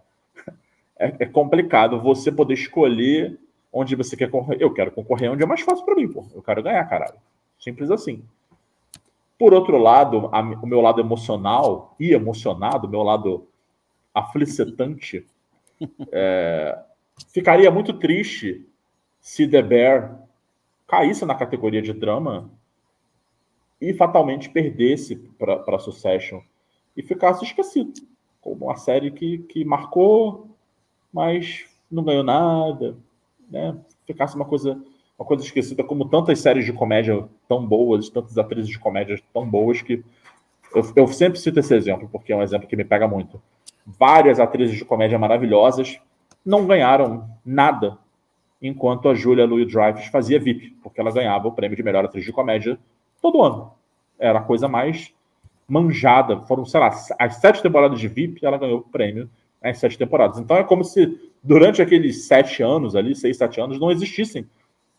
é, 0.99 1.17
é 1.21 1.27
complicado 1.27 2.01
você 2.01 2.33
poder 2.33 2.55
escolher 2.55 3.39
onde 3.73 3.95
você 3.95 4.17
quer 4.17 4.29
concorrer. 4.29 4.61
Eu 4.61 4.75
quero 4.75 4.91
concorrer 4.91 5.31
onde 5.31 5.45
é 5.45 5.47
mais 5.47 5.61
fácil 5.61 5.85
para 5.85 5.95
mim, 5.95 6.09
porra. 6.09 6.31
Eu 6.35 6.43
quero 6.43 6.61
ganhar, 6.61 6.85
caralho. 6.87 7.21
Simples 7.57 7.89
assim. 7.89 8.25
Por 9.39 9.55
outro 9.55 9.78
lado, 9.78 10.28
a, 10.32 10.41
o 10.41 10.66
meu 10.66 10.80
lado 10.80 11.01
emocional 11.01 11.95
e 11.99 12.12
emocionado, 12.12 12.86
o 12.86 12.91
meu 12.91 13.03
lado 13.03 13.47
aflicitante, 14.12 15.24
é, 16.11 16.78
ficaria 17.28 17.70
muito 17.70 17.93
triste 17.93 18.66
se 19.20 19.47
The 19.47 19.62
Bear 19.62 20.20
caísse 20.86 21.24
na 21.24 21.34
categoria 21.34 21.82
de 21.82 21.93
drama 21.93 22.51
e 23.80 23.95
fatalmente 23.95 24.51
perdesse 24.51 25.16
para 25.39 25.78
Succession 25.78 26.41
e 26.97 27.03
ficasse 27.03 27.45
esquecido 27.45 27.93
como 28.41 28.66
uma 28.66 28.76
série 28.76 29.11
que, 29.11 29.39
que 29.39 29.64
marcou, 29.64 30.49
mas 31.12 31.66
não 31.91 32.03
ganhou 32.03 32.24
nada, 32.24 32.97
né? 33.51 33.78
Ficasse 34.07 34.34
uma 34.34 34.45
coisa 34.45 34.82
uma 35.18 35.26
coisa 35.26 35.43
esquecida, 35.43 35.82
como 35.82 36.09
tantas 36.09 36.39
séries 36.39 36.64
de 36.64 36.72
comédia 36.72 37.28
tão 37.49 37.67
boas, 37.67 38.09
tantas 38.11 38.37
atrizes 38.37 38.69
de 38.69 38.79
comédia 38.79 39.21
tão 39.33 39.49
boas 39.49 39.81
que 39.81 40.05
eu, 40.75 40.85
eu 40.95 41.09
sempre 41.09 41.39
cito 41.39 41.59
esse 41.59 41.75
exemplo 41.75 42.09
porque 42.13 42.33
é 42.33 42.37
um 42.37 42.43
exemplo 42.43 42.69
que 42.69 42.77
me 42.77 42.85
pega 42.85 43.09
muito. 43.09 43.41
Várias 43.87 44.39
atrizes 44.39 44.77
de 44.77 44.85
comédia 44.85 45.19
maravilhosas 45.19 45.99
não 46.45 46.67
ganharam 46.67 47.29
nada 47.45 47.99
enquanto 48.61 49.09
a 49.09 49.15
Julia 49.15 49.47
Louis-Dreyfus 49.47 50.07
fazia 50.07 50.39
VIP, 50.39 50.77
porque 50.83 51.01
ela 51.01 51.13
ganhava 51.13 51.49
o 51.49 51.53
prêmio 51.53 51.77
de 51.77 51.83
melhor 51.83 52.05
atriz 52.05 52.25
de 52.25 52.33
comédia 52.33 52.79
todo 53.23 53.43
ano. 53.43 53.73
Era 54.19 54.41
a 54.41 54.43
coisa 54.43 54.69
mais 54.69 55.15
manjada. 55.67 56.41
Foram, 56.41 56.65
sei 56.65 56.81
lá, 56.81 56.91
as 57.19 57.37
sete 57.37 57.63
temporadas 57.63 58.01
de 58.01 58.09
VIP, 58.09 58.45
ela 58.45 58.59
ganhou 58.59 58.81
o 58.81 58.83
prêmio 58.83 59.31
nas 59.63 59.79
sete 59.79 59.97
temporadas. 59.97 60.39
Então 60.39 60.57
é 60.57 60.65
como 60.65 60.85
se 60.85 61.33
durante 61.43 61.81
aqueles 61.81 62.27
sete 62.27 62.63
anos 62.63 62.97
ali, 62.97 63.15
seis, 63.15 63.37
sete 63.37 63.61
anos, 63.61 63.79
não 63.79 63.91
existissem 63.91 64.47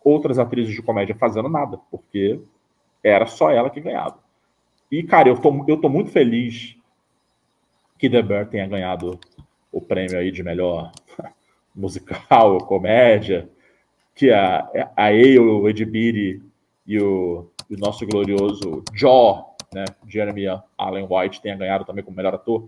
outras 0.04 0.40
atrizes 0.40 0.74
de 0.74 0.82
comédia 0.82 1.16
fazendo 1.16 1.50
nada, 1.50 1.80
porque 1.92 2.40
era 3.04 3.26
só 3.26 3.52
ela 3.52 3.70
que 3.70 3.82
ganhava. 3.82 4.20
E, 4.92 5.04
cara, 5.04 5.30
eu 5.30 5.38
tô, 5.38 5.66
eu 5.68 5.78
tô 5.78 5.90
muito 5.90 6.12
feliz 6.12 6.76
que 7.98 8.10
The 8.10 8.22
Bear 8.22 8.48
tenha 8.48 8.68
ganhado 8.68 9.20
o 9.72 9.82
prêmio 9.82 10.18
aí 10.18 10.32
de 10.32 10.42
melhor 10.42 10.92
musical, 11.76 12.58
comédia, 12.66 13.50
que 14.16 14.32
a, 14.32 14.68
a 14.96 15.06
Ale, 15.06 15.40
o 15.40 15.68
Edibiri 15.70 16.42
e 16.88 17.00
o, 17.00 17.50
o 17.70 17.78
nosso 17.78 18.06
glorioso 18.06 18.84
Jaw, 18.94 19.56
né, 19.74 19.86
Jeremy 20.08 20.46
Allen 20.78 21.08
White, 21.10 21.42
tenha 21.42 21.56
ganhado 21.56 21.86
também 21.86 22.04
como 22.04 22.18
melhor 22.18 22.34
ator, 22.34 22.68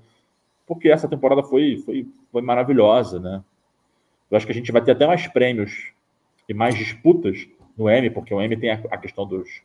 porque 0.67 0.89
essa 0.89 1.07
temporada 1.07 1.43
foi, 1.43 1.77
foi, 1.77 2.07
foi 2.31 2.41
maravilhosa, 2.41 3.19
né? 3.19 3.43
Eu 4.29 4.37
acho 4.37 4.45
que 4.45 4.51
a 4.51 4.55
gente 4.55 4.71
vai 4.71 4.81
ter 4.81 4.91
até 4.91 5.05
mais 5.05 5.27
prêmios 5.27 5.91
e 6.47 6.53
mais 6.53 6.75
disputas 6.75 7.47
no 7.77 7.89
M, 7.89 8.09
porque 8.09 8.33
o 8.33 8.41
M 8.41 8.55
tem 8.57 8.71
a, 8.71 8.81
a 8.91 8.97
questão 8.97 9.25
dos, 9.25 9.61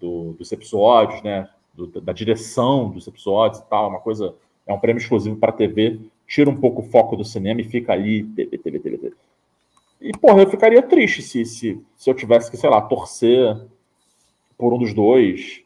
do, 0.00 0.32
dos 0.32 0.50
episódios, 0.52 1.22
né? 1.22 1.48
Do, 1.74 1.86
da 2.00 2.12
direção 2.12 2.90
dos 2.90 3.06
episódios 3.06 3.60
e 3.60 3.68
tal, 3.68 3.88
uma 3.88 4.00
coisa, 4.00 4.34
é 4.66 4.72
um 4.72 4.80
prêmio 4.80 5.00
exclusivo 5.00 5.36
para 5.36 5.52
TV 5.52 6.00
tira 6.28 6.50
um 6.50 6.60
pouco 6.60 6.82
o 6.82 6.84
foco 6.84 7.16
do 7.16 7.24
cinema 7.24 7.62
e 7.62 7.64
fica 7.64 7.94
ali, 7.94 8.22
TV, 8.22 8.58
TV, 8.58 8.78
TV, 8.78 8.98
TV. 8.98 9.16
E, 10.00 10.12
porra, 10.12 10.42
eu 10.42 10.50
ficaria 10.50 10.82
triste 10.82 11.22
se, 11.22 11.44
se, 11.44 11.82
se 11.96 12.10
eu 12.10 12.14
tivesse 12.14 12.50
que, 12.50 12.56
sei 12.56 12.68
lá, 12.68 12.82
torcer 12.82 13.58
por 14.56 14.72
um 14.72 14.78
dos 14.78 14.92
dois. 14.92 15.64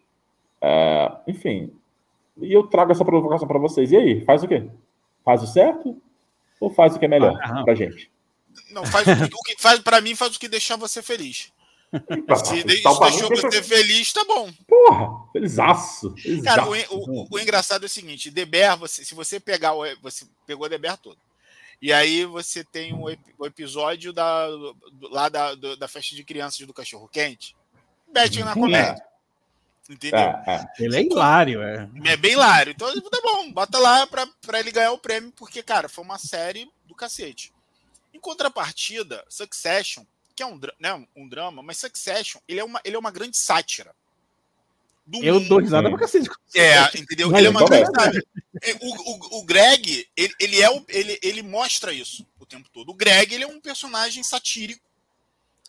É, 0.60 1.12
enfim. 1.26 1.70
E 2.40 2.50
eu 2.50 2.62
trago 2.62 2.92
essa 2.92 3.04
provocação 3.04 3.46
para 3.46 3.58
vocês. 3.58 3.90
E 3.90 3.96
aí, 3.96 4.20
faz 4.24 4.42
o 4.44 4.48
quê? 4.48 4.70
Faz 5.24 5.42
o 5.42 5.46
certo? 5.46 6.00
Ou 6.60 6.70
faz 6.70 6.94
o 6.94 6.98
que 6.98 7.04
é 7.04 7.08
melhor 7.08 7.36
ah, 7.42 7.64
pra 7.64 7.74
gente? 7.74 8.10
Não, 8.70 8.84
faz 8.86 9.06
o 9.06 9.42
que, 9.44 9.56
faz 9.58 9.80
para 9.80 10.00
mim, 10.00 10.14
faz 10.14 10.36
o 10.36 10.40
que 10.40 10.48
deixar 10.48 10.76
você 10.76 11.02
feliz. 11.02 11.52
Se 12.44 12.64
deixou 12.64 12.94
você 13.28 13.62
feliz, 13.62 14.12
tá 14.12 14.24
bom. 14.24 14.50
Porra, 14.66 15.28
felizaço. 15.30 16.14
felizaço. 16.16 16.44
Cara, 16.44 16.66
o, 16.66 16.74
o, 16.96 17.28
o, 17.30 17.38
engraçado 17.38 17.82
é 17.82 17.86
o 17.86 17.90
seguinte: 17.90 18.30
Deber, 18.30 18.78
você, 18.78 19.04
se 19.04 19.14
você 19.14 19.38
pegar 19.38 19.74
o. 19.74 19.84
Você 20.00 20.26
pegou 20.46 20.68
Deber 20.68 20.96
todo. 20.96 21.18
E 21.82 21.92
aí 21.92 22.24
você 22.24 22.64
tem 22.64 22.94
o, 22.94 23.04
o 23.38 23.46
episódio 23.46 24.12
da, 24.12 24.46
lá 25.10 25.28
da, 25.28 25.54
do, 25.54 25.76
da 25.76 25.88
festa 25.88 26.14
de 26.14 26.24
crianças 26.24 26.66
do 26.66 26.72
cachorro 26.72 27.08
quente. 27.08 27.54
Betinho 28.10 28.44
na 28.44 28.54
comédia. 28.54 29.04
É. 29.08 29.12
Entendeu? 29.92 30.18
É, 30.18 30.44
é. 30.46 30.64
Ele 30.78 30.96
é 30.96 31.02
hilário, 31.02 31.62
é. 31.62 31.88
É 32.04 32.16
bem 32.16 32.32
hilário. 32.32 32.72
Então 32.72 32.88
tá 33.10 33.20
bom, 33.22 33.50
bota 33.52 33.78
lá 33.78 34.06
pra, 34.06 34.26
pra 34.40 34.60
ele 34.60 34.70
ganhar 34.70 34.92
o 34.92 34.98
prêmio, 34.98 35.32
porque, 35.32 35.62
cara, 35.62 35.88
foi 35.88 36.04
uma 36.04 36.18
série 36.18 36.70
do 36.86 36.94
cacete. 36.94 37.52
Em 38.12 38.20
contrapartida, 38.20 39.24
Succession 39.28 40.04
que 40.34 40.42
é 40.42 40.46
um, 40.46 40.58
né, 40.78 41.06
um 41.14 41.28
drama, 41.28 41.62
mas 41.62 41.78
Succession, 41.78 42.40
ele 42.48 42.60
é 42.60 42.64
uma, 42.64 42.80
ele 42.84 42.96
é 42.96 42.98
uma 42.98 43.10
grande 43.10 43.36
sátira. 43.36 43.94
eu 45.12 45.34
mundo. 45.34 45.48
dou 45.48 45.58
risada 45.58 45.88
pra 45.88 45.98
cacete. 45.98 46.28
É, 46.54 46.82
entendeu? 46.98 47.34
Ele 47.36 47.46
é 47.46 47.50
uma 47.50 47.64
grande 47.64 47.90
sátira. 47.94 48.24
O, 48.80 49.38
o, 49.38 49.40
o 49.40 49.44
Greg, 49.44 50.08
ele, 50.16 50.34
ele, 50.38 50.60
é 50.60 50.70
o, 50.70 50.84
ele, 50.88 51.18
ele 51.22 51.42
mostra 51.42 51.92
isso 51.92 52.26
o 52.38 52.46
tempo 52.46 52.68
todo. 52.70 52.90
O 52.90 52.94
Greg, 52.94 53.34
ele 53.34 53.44
é 53.44 53.46
um 53.46 53.60
personagem 53.60 54.22
satírico, 54.22 54.84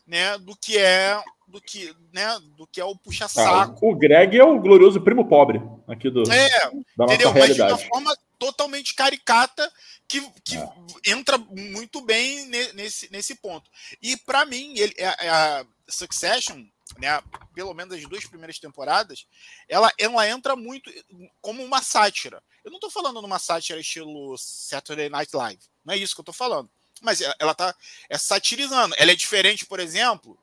né, 0.06 0.38
do 0.38 0.56
que 0.56 0.78
é 0.78 1.22
do 1.54 1.62
que, 1.62 1.95
né, 2.12 2.39
do 2.58 2.66
que 2.66 2.82
é 2.82 2.84
o 2.84 2.95
puxa-saco. 2.95 3.78
Ah, 3.80 3.88
o 3.88 3.95
Greg 3.95 4.36
é 4.36 4.43
o 4.43 4.60
glorioso 4.60 4.99
primo 4.99 5.30
pobre 5.30 5.62
aqui 5.88 6.10
do 6.10 6.24
é, 6.24 6.49
da 6.49 6.72
nossa 6.97 7.14
entendeu? 7.14 7.32
realidade. 7.32 7.72
Mas 7.72 7.80
de 7.80 7.86
uma 7.86 7.89
forma 7.93 8.18
totalmente 8.39 8.95
caricata 8.95 9.72
que, 10.08 10.20
que 10.43 10.58
é. 10.58 10.68
entra 11.06 11.38
muito 11.38 12.01
bem 12.01 12.47
nesse, 12.47 13.12
nesse 13.12 13.36
ponto. 13.36 13.70
E 14.01 14.18
para 14.18 14.45
mim, 14.45 14.74
ele, 14.76 14.95
a, 14.97 15.04
é, 15.04 15.26
é 15.28 15.30
a 15.30 15.66
Succession, 15.88 16.66
né, 16.97 17.22
pelo 17.54 17.76
menos 17.76 17.93
as 17.93 18.04
duas 18.10 18.26
primeiras 18.26 18.58
temporadas, 18.58 19.28
ela, 19.70 19.93
ela 19.99 20.28
entra 20.28 20.56
muito 20.56 20.91
como 21.39 21.64
uma 21.64 21.84
sátira. 21.84 22.41
Eu 22.66 22.72
não 22.72 22.78
estou 22.78 22.89
falando 22.89 23.22
numa 23.22 23.38
sátira 23.38 23.80
estilo 23.80 24.36
Saturday 24.39 25.08
Night 25.08 25.36
Live, 25.36 25.62
não 25.86 25.93
é 25.93 25.97
isso 25.97 26.16
que 26.16 26.22
eu 26.22 26.24
estou 26.24 26.34
falando. 26.34 26.68
Mas 26.99 27.22
ela 27.22 27.51
está 27.51 27.76
é, 28.10 28.18
satirizando. 28.18 28.95
Ela 28.97 29.12
é 29.12 29.16
diferente, 29.16 29.66
por 29.66 29.80
exemplo. 29.80 30.39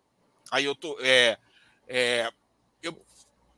Aí 0.51 0.65
eu 0.65 0.75
tô. 0.75 0.99
É, 1.01 1.39
é, 1.87 2.31
eu, 2.83 3.01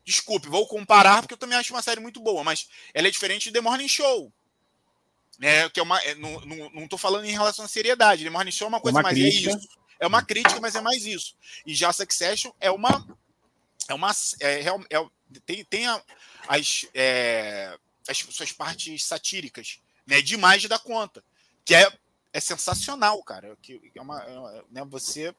desculpe, 0.04 0.48
vou 0.48 0.66
comparar 0.66 1.22
porque 1.22 1.34
eu 1.34 1.38
também 1.38 1.56
acho 1.56 1.72
uma 1.72 1.82
série 1.82 2.00
muito 2.00 2.20
boa, 2.20 2.42
mas 2.42 2.68
ela 2.92 3.08
é 3.08 3.10
diferente 3.10 3.44
de 3.44 3.52
The 3.52 3.60
Morning 3.60 3.88
Show 3.88 4.32
né? 5.42 5.68
Que 5.70 5.80
é 5.80 5.82
uma, 5.82 6.00
é, 6.02 6.14
não, 6.14 6.40
não, 6.42 6.70
não 6.70 6.88
tô 6.88 6.96
falando 6.96 7.24
em 7.24 7.32
relação 7.32 7.64
à 7.64 7.68
seriedade. 7.68 8.22
The 8.22 8.30
Morning 8.30 8.52
Show 8.52 8.66
é 8.66 8.68
uma 8.68 8.80
coisa 8.80 8.98
uma 8.98 9.02
mais 9.02 9.18
é 9.18 9.20
crítica. 9.20 9.50
é 9.50 9.56
isso. 9.56 9.68
É 9.98 10.06
uma 10.06 10.22
crítica, 10.22 10.60
mas 10.60 10.74
é 10.76 10.80
mais 10.80 11.04
isso. 11.04 11.36
E 11.66 11.74
já 11.74 11.92
Succession 11.92 12.52
é 12.60 12.70
uma 12.70 13.06
é 13.88 13.94
uma 13.94 14.12
é, 14.40 14.60
é, 14.60 15.06
tem, 15.44 15.64
tem 15.64 15.86
a, 15.86 16.00
as, 16.46 16.86
é, 16.94 17.76
as 18.08 18.18
suas 18.18 18.52
partes 18.52 19.04
satíricas, 19.04 19.80
né? 20.06 20.22
Demais 20.22 20.64
da 20.68 20.78
conta, 20.78 21.24
que 21.64 21.74
é, 21.74 21.92
é 22.32 22.40
sensacional, 22.40 23.22
cara. 23.24 23.56
Que 23.60 23.80
é 23.94 24.00
uma 24.00 24.22
é, 24.22 24.62
né, 24.70 24.84
você 24.84 25.34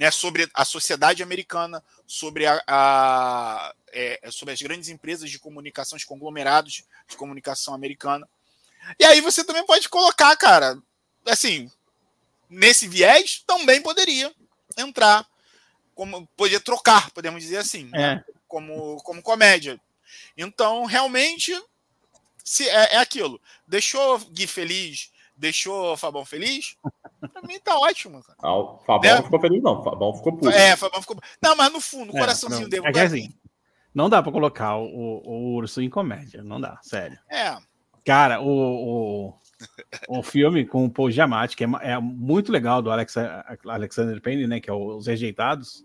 né, 0.00 0.10
sobre 0.10 0.50
a 0.54 0.64
sociedade 0.64 1.22
americana, 1.22 1.84
sobre 2.06 2.46
a, 2.46 2.62
a 2.66 3.74
é, 3.92 4.30
sobre 4.30 4.54
as 4.54 4.62
grandes 4.62 4.88
empresas 4.88 5.30
de 5.30 5.38
comunicação, 5.38 5.94
os 5.94 6.04
conglomerados 6.04 6.84
de 7.06 7.16
comunicação 7.18 7.74
americana. 7.74 8.26
E 8.98 9.04
aí 9.04 9.20
você 9.20 9.44
também 9.44 9.66
pode 9.66 9.90
colocar, 9.90 10.34
cara, 10.38 10.78
assim, 11.26 11.70
nesse 12.48 12.88
viés 12.88 13.44
também 13.46 13.82
poderia 13.82 14.34
entrar 14.78 15.26
como 15.94 16.26
podia 16.34 16.60
trocar, 16.60 17.10
podemos 17.10 17.42
dizer 17.42 17.58
assim, 17.58 17.90
É. 17.92 18.14
né? 18.14 18.24
como, 18.48 18.96
como 19.02 19.20
comédia. 19.20 19.78
Então, 20.34 20.86
realmente, 20.86 21.52
se 22.42 22.66
é, 22.66 22.94
é 22.94 22.96
aquilo. 22.96 23.38
Deixou 23.66 24.18
Gui 24.30 24.46
feliz, 24.46 25.12
deixou 25.40 25.96
Fabão 25.96 26.24
feliz, 26.24 26.76
pra 27.32 27.42
mim 27.42 27.58
tá 27.58 27.76
ótimo, 27.78 28.22
cara. 28.22 28.38
Ah, 28.42 28.54
o 28.56 28.78
Fabão 28.78 29.10
Né? 29.10 29.16
não 29.16 29.24
ficou 29.24 29.40
feliz, 29.40 29.62
não. 29.62 29.80
O 29.80 29.82
Fabão 29.82 30.14
ficou 30.14 30.32
puto. 30.36 30.50
É, 30.50 30.76
Fabão 30.76 31.00
ficou. 31.00 31.16
Não, 31.42 31.56
mas 31.56 31.72
no 31.72 31.80
fundo, 31.80 32.12
no 32.12 32.16
É, 32.18 32.20
coraçãozinho 32.20 32.68
dele. 32.68 32.86
é 32.86 32.92
que 32.92 32.98
assim, 33.00 33.32
não 33.94 34.08
dá 34.08 34.22
pra 34.22 34.30
colocar 34.30 34.76
o, 34.76 35.22
o 35.24 35.54
urso 35.54 35.80
em 35.82 35.88
comédia, 35.90 36.42
não 36.44 36.60
dá, 36.60 36.78
sério. 36.82 37.18
É, 37.28 37.56
Cara, 38.04 38.40
o, 38.40 38.48
o, 39.28 39.34
o 40.08 40.22
filme 40.22 40.64
com 40.64 40.86
o 40.86 40.90
Paul 40.90 41.10
Giamatti, 41.10 41.54
que 41.56 41.64
é, 41.64 41.68
é 41.82 41.98
muito 41.98 42.50
legal 42.50 42.80
do 42.80 42.90
Alex, 42.90 43.14
Alexander 43.66 44.20
Payne, 44.22 44.46
né, 44.46 44.58
que 44.58 44.70
é 44.70 44.72
o- 44.72 44.96
Os 44.96 45.06
Rejeitados, 45.06 45.84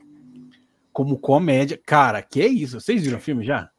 como 0.93 1.17
comédia. 1.19 1.79
Cara, 1.85 2.21
que 2.21 2.41
é 2.41 2.47
isso? 2.47 2.79
Vocês 2.79 3.03
viram 3.03 3.17
o 3.17 3.21
filme 3.21 3.43
já? 3.43 3.69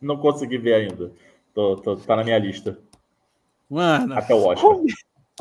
Não 0.00 0.18
consegui 0.18 0.58
ver 0.58 0.74
ainda. 0.74 1.10
Tô, 1.54 1.76
tô- 1.76 1.96
tá 1.96 2.16
na 2.16 2.22
minha 2.24 2.38
lista. 2.38 2.78
Mano, 3.68 4.14
Até 4.14 4.34
o 4.34 4.44
Oscar. 4.46 4.70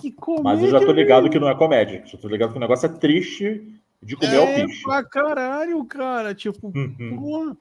que 0.01 0.11
comédia. 0.11 0.43
Mas 0.43 0.63
eu 0.63 0.69
já 0.69 0.79
tô 0.79 0.91
ligado 0.91 1.29
que 1.29 1.39
não 1.39 1.49
é 1.49 1.55
comédia. 1.55 2.03
Já 2.05 2.17
tô 2.17 2.27
ligado 2.27 2.51
que 2.51 2.57
o 2.57 2.61
negócio 2.61 2.85
é 2.85 2.89
triste 2.89 3.79
de 4.01 4.15
comer 4.15 4.37
ao 4.37 4.43
é 4.47 4.65
picho. 4.65 4.83
pra 4.83 5.03
caralho, 5.03 5.83
cara. 5.85 6.33
Tipo, 6.33 6.71
Uhum. 6.75 7.17
Porra. 7.19 7.57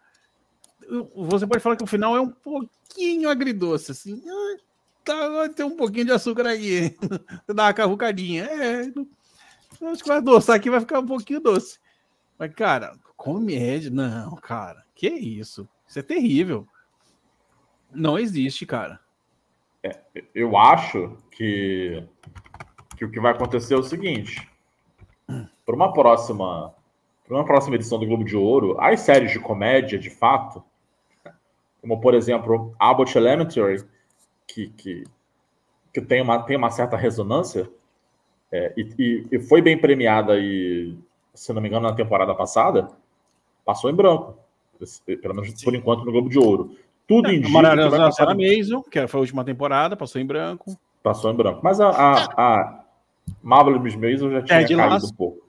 Você 1.29 1.47
pode 1.47 1.63
falar 1.63 1.77
que 1.77 1.85
o 1.85 1.87
final 1.87 2.17
é 2.17 2.21
um 2.21 2.29
pouquinho 2.29 3.29
agridoce, 3.31 3.93
assim. 3.93 4.23
Ah, 4.27 4.57
Tá, 5.05 5.49
ter 5.49 5.65
um 5.65 5.77
pouquinho 5.77 6.05
de 6.05 6.13
açúcar 6.13 6.47
aí. 6.47 6.97
Dá 7.49 7.65
uma 7.65 7.75
cavucadinha. 7.75 8.45
É, 8.45 8.83
acho 9.91 10.03
que 10.03 10.09
vai 10.09 10.19
adoçar 10.19 10.55
aqui, 10.55 10.71
vai 10.71 10.79
ficar 10.79 11.01
um 11.01 11.07
pouquinho 11.07 11.41
doce. 11.41 11.81
Mas, 12.39 12.55
cara, 12.55 12.97
comédia. 13.17 13.91
Não, 13.91 14.37
cara. 14.37 14.85
Que 14.95 15.09
isso? 15.09 15.69
Isso 15.89 15.99
é 15.99 16.03
terrível. 16.03 16.69
Não 17.93 18.17
existe, 18.17 18.65
cara. 18.65 19.01
Eu 20.35 20.57
acho 20.57 21.17
que, 21.31 22.05
que 22.97 23.05
o 23.05 23.11
que 23.11 23.21
vai 23.21 23.33
acontecer 23.33 23.75
é 23.75 23.77
o 23.77 23.83
seguinte: 23.83 24.49
para 25.67 25.75
uma 25.75 25.93
próxima, 25.93 26.75
para 27.27 27.37
uma 27.37 27.45
próxima 27.45 27.75
edição 27.77 27.99
do 27.99 28.07
Globo 28.07 28.25
de 28.25 28.37
Ouro, 28.37 28.77
as 28.81 29.01
séries 29.01 29.33
de 29.33 29.41
comédia, 29.41 29.99
de 29.99 30.11
fato, 30.11 30.63
como 31.81 32.01
por 32.01 32.15
exemplo 32.15 32.75
Abbott 32.79 33.17
Elementary, 33.17 33.85
que, 34.47 34.69
que, 34.71 35.05
que 35.93 36.01
tem, 36.01 36.23
uma, 36.23 36.43
tem 36.43 36.57
uma 36.57 36.71
certa 36.71 36.97
ressonância 36.97 37.69
é, 38.53 38.73
e, 38.77 38.89
e- 38.99 39.27
e 39.33 39.41
foi 39.41 39.61
bem 39.63 39.79
premiada 39.79 40.39
e, 40.39 40.97
se 41.35 41.53
não 41.53 41.61
me 41.61 41.69
engano, 41.69 41.89
na 41.89 41.95
temporada 41.95 42.35
passada, 42.35 42.89
passou 43.65 43.91
em 43.91 43.95
branco, 43.95 44.37
pelo 45.21 45.35
menos 45.35 45.61
por 45.63 45.75
enquanto 45.75 46.05
no 46.05 46.13
Globo 46.13 46.29
de 46.29 46.39
Ouro. 46.39 46.77
Tudo 47.13 47.29
A 47.29 47.33
indica 47.33 47.47
que 47.47 47.53
Maravilhosa 47.53 47.91
vai 47.91 48.07
passar 48.07 48.35
Mason, 48.35 48.83
que 48.83 49.07
foi 49.07 49.19
a 49.19 49.21
última 49.21 49.45
temporada, 49.45 49.97
passou 49.97 50.21
em 50.21 50.27
branco. 50.27 50.79
Passou 51.03 51.31
em 51.31 51.37
branco. 51.37 51.61
Mas 51.63 51.79
a, 51.81 51.89
a, 51.91 52.25
a 52.37 52.85
Marvelous 53.43 53.83
Miss 53.83 53.95
Maisel 53.97 54.31
já 54.31 54.43
tinha 54.43 54.59
Ted 54.61 54.77
caído 54.77 54.93
Lasso. 54.95 55.07
um 55.13 55.15
pouco. 55.15 55.43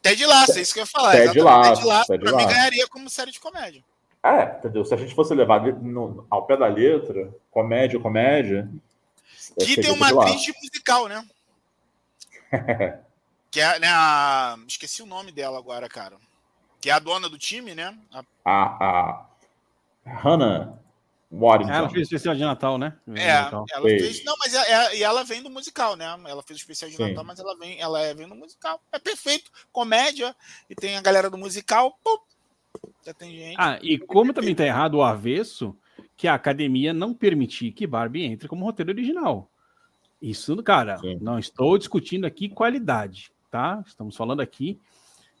Ted 0.00 0.24
Laço, 0.26 0.58
é 0.58 0.62
isso 0.62 0.72
que 0.72 0.80
eu 0.80 0.84
ia 0.84 0.86
falar. 0.86 1.12
Ted. 1.12 1.40
Lasso, 1.40 1.74
Ted 1.74 1.86
Lasso, 1.86 2.06
Ted 2.08 2.24
pra 2.24 2.32
mim, 2.32 2.42
Lasso. 2.44 2.54
ganharia 2.54 2.88
como 2.88 3.10
série 3.10 3.30
de 3.30 3.38
comédia. 3.40 3.84
É, 4.22 4.56
entendeu? 4.58 4.84
Se 4.84 4.94
a 4.94 4.96
gente 4.96 5.14
fosse 5.14 5.34
levar 5.34 5.60
no- 5.80 6.26
ao 6.30 6.46
pé 6.46 6.56
da 6.56 6.66
letra, 6.66 7.28
comédia, 7.50 7.98
comédia. 8.00 8.68
é, 9.60 9.64
Que 9.64 9.80
tem 9.80 9.90
uma 9.92 10.06
Lasso. 10.10 10.20
atriz 10.20 10.42
de 10.42 10.52
musical, 10.62 11.08
né? 11.08 11.24
que 13.50 13.60
é 13.60 13.78
né, 13.78 13.88
a... 13.90 14.56
Esqueci 14.66 15.02
o 15.02 15.06
nome 15.06 15.30
dela 15.32 15.58
agora, 15.58 15.88
cara. 15.88 16.16
Que 16.80 16.90
é 16.90 16.92
a 16.92 16.98
dona 16.98 17.28
do 17.28 17.38
time, 17.38 17.74
né? 17.74 17.94
A- 18.12 18.24
A, 18.44 19.26
a 20.06 20.18
Hannah 20.20 20.78
Ela 21.32 21.88
fez 21.88 22.02
especial 22.02 22.34
de 22.34 22.42
Natal, 22.42 22.76
né? 22.76 22.94
É, 23.14 23.32
Natal. 23.32 23.64
ela 23.72 23.88
Fez. 23.88 24.22
Não, 24.22 24.36
mas 24.38 24.52
é, 24.52 24.70
é- 24.70 24.98
e 24.98 25.02
ela 25.02 25.24
vem 25.24 25.42
do 25.42 25.48
musical, 25.48 25.96
né? 25.96 26.04
Ela 26.26 26.42
fez 26.42 26.58
o 26.58 26.60
especial 26.60 26.90
de 26.90 26.96
Sim. 26.96 27.08
Natal, 27.08 27.24
mas 27.24 27.38
ela 27.38 27.56
vem, 27.56 27.80
ela 27.80 28.00
é, 28.00 28.12
vem 28.12 28.28
do 28.28 28.34
musical. 28.34 28.80
É 28.92 28.98
perfeito. 28.98 29.50
Comédia, 29.72 30.36
e 30.68 30.74
tem 30.74 30.96
a 30.96 31.00
galera 31.00 31.30
do 31.30 31.38
musical. 31.38 31.98
Pum, 32.04 32.18
já 33.04 33.14
tem 33.14 33.34
gente. 33.34 33.56
Ah, 33.58 33.78
e 33.80 33.98
como 33.98 34.34
também 34.34 34.54
tá 34.54 34.66
errado 34.66 34.96
o 34.96 35.02
avesso, 35.02 35.74
que 36.18 36.28
a 36.28 36.34
academia 36.34 36.92
não 36.92 37.14
permitir 37.14 37.72
que 37.72 37.86
Barbie 37.86 38.24
entre 38.24 38.46
como 38.46 38.64
roteiro 38.66 38.92
original. 38.92 39.48
Isso, 40.20 40.62
cara, 40.62 40.98
Sim. 40.98 41.18
não 41.20 41.38
estou 41.38 41.78
discutindo 41.78 42.26
aqui 42.26 42.48
qualidade, 42.48 43.32
tá? 43.50 43.82
Estamos 43.86 44.14
falando 44.16 44.40
aqui 44.40 44.78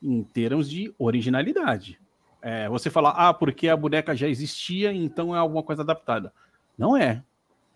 em 0.02 0.22
termos 0.24 0.68
de 0.68 0.92
originalidade. 0.98 2.00
É, 2.42 2.68
você 2.68 2.90
falar, 2.90 3.10
ah, 3.10 3.32
porque 3.32 3.68
a 3.68 3.76
boneca 3.76 4.14
já 4.16 4.28
existia, 4.28 4.92
então 4.92 5.34
é 5.34 5.38
alguma 5.38 5.62
coisa 5.62 5.82
adaptada. 5.82 6.32
Não 6.76 6.96
é. 6.96 7.22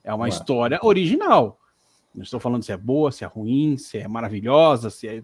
É 0.03 0.11
uma 0.13 0.19
Não 0.19 0.27
é. 0.27 0.29
história 0.29 0.79
original. 0.83 1.59
Não 2.15 2.23
estou 2.23 2.41
falando 2.41 2.63
se 2.65 2.73
é 2.73 2.77
boa, 2.77 3.13
se 3.13 3.23
é 3.25 3.27
ruim, 3.27 3.77
se 3.77 3.99
é 3.99 4.09
maravilhosa, 4.09 4.91
se 4.91 5.07
é. 5.07 5.23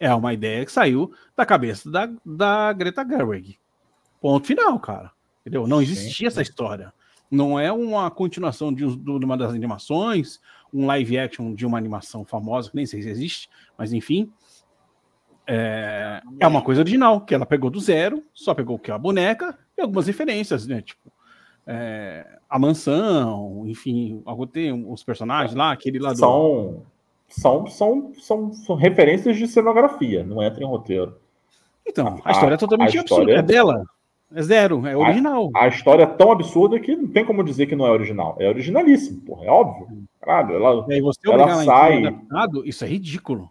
É 0.00 0.12
uma 0.14 0.32
ideia 0.34 0.64
que 0.66 0.72
saiu 0.72 1.12
da 1.36 1.46
cabeça 1.46 1.88
da, 1.90 2.10
da 2.26 2.72
Greta 2.72 3.06
Gerwig. 3.06 3.58
Ponto 4.20 4.46
final, 4.46 4.78
cara. 4.80 5.12
Entendeu? 5.42 5.66
Não 5.66 5.78
Sim, 5.78 5.84
existia 5.84 6.28
essa 6.28 6.42
história. 6.42 6.92
Não 7.30 7.58
é 7.60 7.70
uma 7.72 8.10
continuação 8.10 8.72
de, 8.72 8.84
um- 8.84 9.18
de 9.18 9.24
uma 9.24 9.36
das 9.36 9.52
animações, 9.52 10.40
um 10.72 10.86
live 10.86 11.18
action 11.18 11.54
de 11.54 11.64
uma 11.64 11.78
animação 11.78 12.24
famosa, 12.24 12.70
que 12.70 12.76
nem 12.76 12.86
sei 12.86 13.02
se 13.02 13.08
existe, 13.08 13.48
mas 13.78 13.92
enfim. 13.92 14.32
É, 15.46 16.22
é 16.40 16.46
uma 16.46 16.62
coisa 16.62 16.80
original, 16.80 17.20
que 17.20 17.34
ela 17.34 17.44
pegou 17.46 17.70
do 17.70 17.78
zero, 17.80 18.22
só 18.32 18.54
pegou 18.54 18.76
o 18.76 18.78
que? 18.78 18.90
A 18.90 18.98
boneca 18.98 19.56
e 19.76 19.82
algumas 19.82 20.06
referências, 20.06 20.66
né? 20.66 20.80
Tipo, 20.80 21.12
é, 21.66 22.38
a 22.48 22.58
mansão, 22.58 23.64
enfim, 23.66 24.22
tem 24.52 24.72
os 24.90 25.02
personagens 25.04 25.54
lá, 25.54 25.72
aquele 25.72 25.98
lá 25.98 26.12
do. 26.12 26.18
São, 26.18 26.82
são, 27.28 27.66
são, 27.66 28.12
são, 28.20 28.52
são 28.52 28.76
referências 28.76 29.36
de 29.36 29.46
cenografia, 29.46 30.24
não 30.24 30.42
entra 30.42 30.62
em 30.62 30.66
roteiro. 30.66 31.16
Então, 31.86 32.18
a, 32.24 32.28
a- 32.30 32.32
história 32.32 32.54
é 32.54 32.58
totalmente 32.58 32.96
a 32.96 33.00
absurda. 33.00 33.22
história- 33.24 33.38
É 33.38 33.42
dela. 33.42 33.84
É 34.36 34.42
zero, 34.42 34.84
é 34.86 34.96
original. 34.96 35.50
A 35.54 35.68
história 35.68 36.02
é 36.02 36.06
tão 36.06 36.32
absurda 36.32 36.80
que 36.80 36.96
não 36.96 37.06
tem 37.06 37.24
como 37.24 37.44
dizer 37.44 37.66
que 37.66 37.76
não 37.76 37.86
é 37.86 37.90
original. 37.90 38.34
É 38.40 38.48
originalíssimo, 38.48 39.20
porra, 39.20 39.44
é 39.44 39.50
óbvio. 39.50 39.86
Caralho, 40.20 40.54
ela. 40.56 40.86
E 40.88 40.94
aí 40.94 41.00
você 41.00 41.20
ela 41.30 41.44
a 41.44 41.64
sai- 41.64 41.98
adaptado, 42.06 42.66
isso 42.66 42.84
é 42.84 42.88
ridículo. 42.88 43.48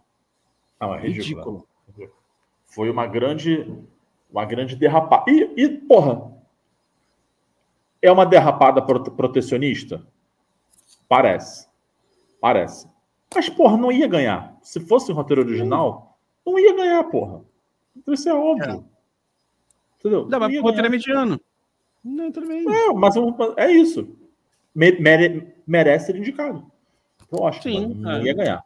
Não, 0.78 0.94
é 0.94 0.98
ridículo. 1.00 1.22
Ridículo. 1.22 1.68
Foi 2.74 2.90
uma 2.90 3.06
grande, 3.06 3.72
uma 4.30 4.44
grande 4.44 4.74
derrapada. 4.74 5.30
E, 5.30 5.52
e, 5.56 5.68
porra, 5.68 6.32
é 8.02 8.10
uma 8.10 8.26
derrapada 8.26 8.82
prote- 8.82 9.10
protecionista? 9.12 10.04
Parece. 11.08 11.68
Parece. 12.40 12.88
Mas, 13.34 13.48
porra, 13.48 13.76
não 13.76 13.92
ia 13.92 14.08
ganhar. 14.08 14.56
Se 14.62 14.80
fosse 14.80 15.12
um 15.12 15.14
roteiro 15.14 15.42
original, 15.42 16.18
não 16.44 16.58
ia 16.58 16.74
ganhar, 16.74 17.04
porra. 17.04 17.42
Então 17.96 18.12
isso 18.12 18.28
é 18.28 18.34
óbvio. 18.34 18.84
Entendeu? 20.00 20.24
Dá, 20.24 20.38
Não 20.38 20.48
mas 20.48 20.58
o 20.58 20.62
roteiro 20.62 20.86
é 20.86 20.90
mediano. 20.90 21.40
Não, 22.04 22.30
tudo 22.30 22.46
bem. 22.48 22.64
É, 22.68 22.92
mas 22.92 23.14
é 23.56 23.70
isso. 23.70 24.16
Me- 24.74 24.98
mere- 24.98 25.54
merece 25.66 26.06
ser 26.06 26.16
indicado. 26.16 26.70
Eu 27.32 27.46
acho 27.46 27.62
que 27.62 27.70
Sim, 27.70 27.94
não, 27.94 28.10
é. 28.10 28.18
não 28.18 28.26
ia 28.26 28.34
ganhar. 28.34 28.64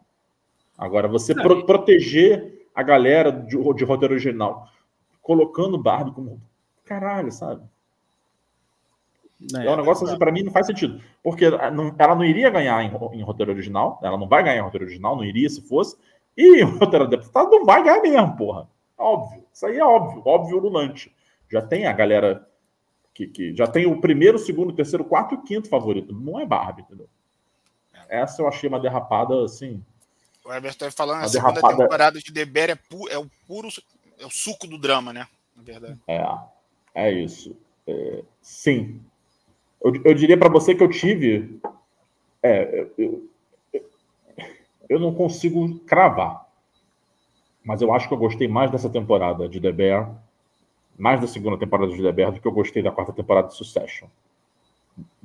Agora, 0.77 1.07
você 1.07 1.35
pro- 1.35 1.65
proteger 1.65 2.58
a 2.79 2.83
galera 2.85 3.33
de, 3.33 3.57
de 3.75 3.85
roteiro 3.85 4.15
original, 4.15 4.69
colocando 5.21 5.77
Barbie 5.77 6.13
como. 6.13 6.41
Caralho, 6.85 7.33
sabe? 7.33 7.63
É, 9.57 9.69
um 9.69 9.77
negócio 9.77 10.07
assim, 10.07 10.17
pra 10.17 10.31
mim 10.31 10.45
não 10.45 10.53
faz 10.53 10.67
sentido. 10.67 11.01
Porque 11.21 11.51
não- 11.51 11.93
ela 11.99 12.15
não 12.15 12.25
iria 12.25 12.49
ganhar 12.51 12.81
em, 12.85 13.19
em 13.19 13.23
roteiro 13.23 13.51
original, 13.51 13.99
ela 14.01 14.17
não 14.17 14.29
vai 14.29 14.45
ganhar 14.45 14.59
em 14.59 14.63
roteiro 14.63 14.85
original, 14.85 15.17
não 15.17 15.25
iria 15.25 15.51
se 15.51 15.61
fosse. 15.61 15.97
E 16.37 16.63
o 16.63 16.79
roteiro 16.79 17.05
adaptado 17.07 17.51
não 17.51 17.65
vai 17.65 17.83
ganhar 17.83 18.01
mesmo, 18.01 18.37
porra. 18.37 18.69
Óbvio. 18.97 19.43
Isso 19.53 19.67
aí 19.67 19.77
é 19.77 19.85
óbvio, 19.85 20.23
óbvio 20.25 20.59
ululante. 20.59 21.13
Já 21.51 21.61
tem 21.61 21.85
a 21.87 21.93
galera 21.93 22.49
que, 23.13 23.27
que 23.27 23.57
já 23.57 23.67
tem 23.67 23.87
o 23.87 24.01
primeiro, 24.01 24.39
segundo, 24.39 24.73
terceiro, 24.73 25.05
quarto 25.05 25.35
e 25.35 25.39
quinto 25.43 25.69
favorito. 25.69 26.15
Não 26.15 26.39
é 26.39 26.47
Barbie, 26.47 26.83
entendeu? 26.83 27.09
Essa 28.09 28.43
eu 28.43 28.47
achei 28.49 28.69
uma 28.69 28.79
derrapada 28.79 29.45
assim. 29.45 29.85
O 30.49 30.53
Everton 30.55 30.91
falando, 30.91 31.17
a 31.19 31.21
Uma 31.21 31.29
segunda 31.29 31.53
derrapada- 31.53 31.77
temporada 31.83 32.19
de 32.21 32.33
The 32.33 32.45
Bear 32.47 32.71
é, 32.71 32.75
pu- 32.75 33.07
é 33.11 33.19
o 33.19 33.27
puro. 33.47 33.69
É 34.19 34.25
o 34.25 34.31
suco 34.31 34.67
do 34.67 34.79
drama, 34.79 35.13
né? 35.13 35.29
Na 35.55 35.63
verdade. 35.63 35.99
É, 36.09 36.27
é 36.95 37.13
isso. 37.13 37.55
É, 37.87 38.23
sim. 38.41 38.99
Eu, 39.85 39.93
eu 40.05 40.15
diria 40.15 40.39
para 40.39 40.49
você 40.49 40.75
que 40.75 40.83
eu 40.83 40.89
tive. 40.89 41.61
É, 42.43 42.81
eu, 42.97 43.29
eu, 43.73 43.91
eu 44.89 44.99
não 44.99 45.15
consigo 45.15 45.79
cravar. 45.81 46.47
Mas 47.63 47.83
eu 47.83 47.93
acho 47.93 48.09
que 48.09 48.15
eu 48.15 48.19
gostei 48.19 48.49
mais 48.49 48.71
dessa 48.71 48.89
temporada 48.89 49.47
de 49.47 49.61
The 49.61 49.71
Bear, 49.71 50.11
mais 50.97 51.21
da 51.21 51.27
segunda 51.27 51.59
temporada 51.59 51.93
de 51.93 52.03
The 52.03 52.13
Bear, 52.13 52.33
do 52.33 52.41
que 52.41 52.49
eu 52.49 52.53
gostei 52.53 52.83
da 52.83 52.91
quarta 52.91 53.13
temporada 53.13 53.49
de 53.49 53.55
Succession. 53.57 54.09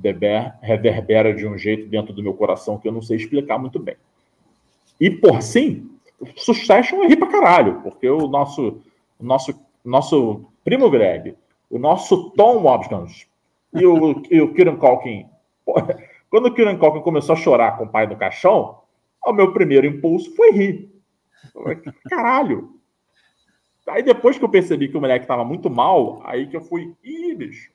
The 0.01 0.11
Bear 0.11 0.59
reverbera 0.61 1.33
de 1.33 1.47
um 1.47 1.57
jeito 1.57 1.87
dentro 1.87 2.11
do 2.13 2.21
meu 2.21 2.33
coração 2.33 2.77
que 2.77 2.87
eu 2.87 2.91
não 2.91 3.01
sei 3.01 3.15
explicar 3.15 3.57
muito 3.57 3.79
bem. 3.79 3.95
E, 4.99 5.09
por 5.09 5.41
sim, 5.41 5.89
Succession 6.37 7.03
eu 7.03 7.09
ri 7.09 7.15
pra 7.15 7.27
caralho, 7.27 7.81
porque 7.81 8.09
o 8.09 8.27
nosso, 8.27 8.81
o 9.19 9.25
nosso 9.25 9.53
nosso 9.83 10.45
primo 10.63 10.89
Greg, 10.89 11.35
o 11.69 11.77
nosso 11.77 12.29
Tom 12.31 12.63
Watkins 12.63 13.27
e 13.73 13.85
o, 13.85 14.23
e 14.29 14.41
o 14.41 14.53
Kieran 14.53 14.77
Culkin. 14.77 15.27
Quando 16.29 16.47
o 16.47 16.53
Kieran 16.53 16.77
Culkin 16.77 17.01
começou 17.01 17.33
a 17.33 17.37
chorar 17.37 17.77
com 17.77 17.83
o 17.83 17.89
pai 17.89 18.07
do 18.07 18.15
caixão, 18.15 18.79
o 19.25 19.33
meu 19.33 19.51
primeiro 19.51 19.85
impulso 19.85 20.33
foi 20.35 20.51
rir. 20.51 20.91
Caralho! 22.09 22.79
Aí 23.87 24.01
depois 24.01 24.37
que 24.37 24.45
eu 24.45 24.49
percebi 24.49 24.87
que 24.87 24.97
o 24.97 25.01
moleque 25.01 25.25
estava 25.25 25.43
muito 25.43 25.69
mal, 25.69 26.21
aí 26.23 26.47
que 26.47 26.55
eu 26.55 26.61
fui, 26.61 26.95
ih, 27.03 27.35
bicho, 27.35 27.69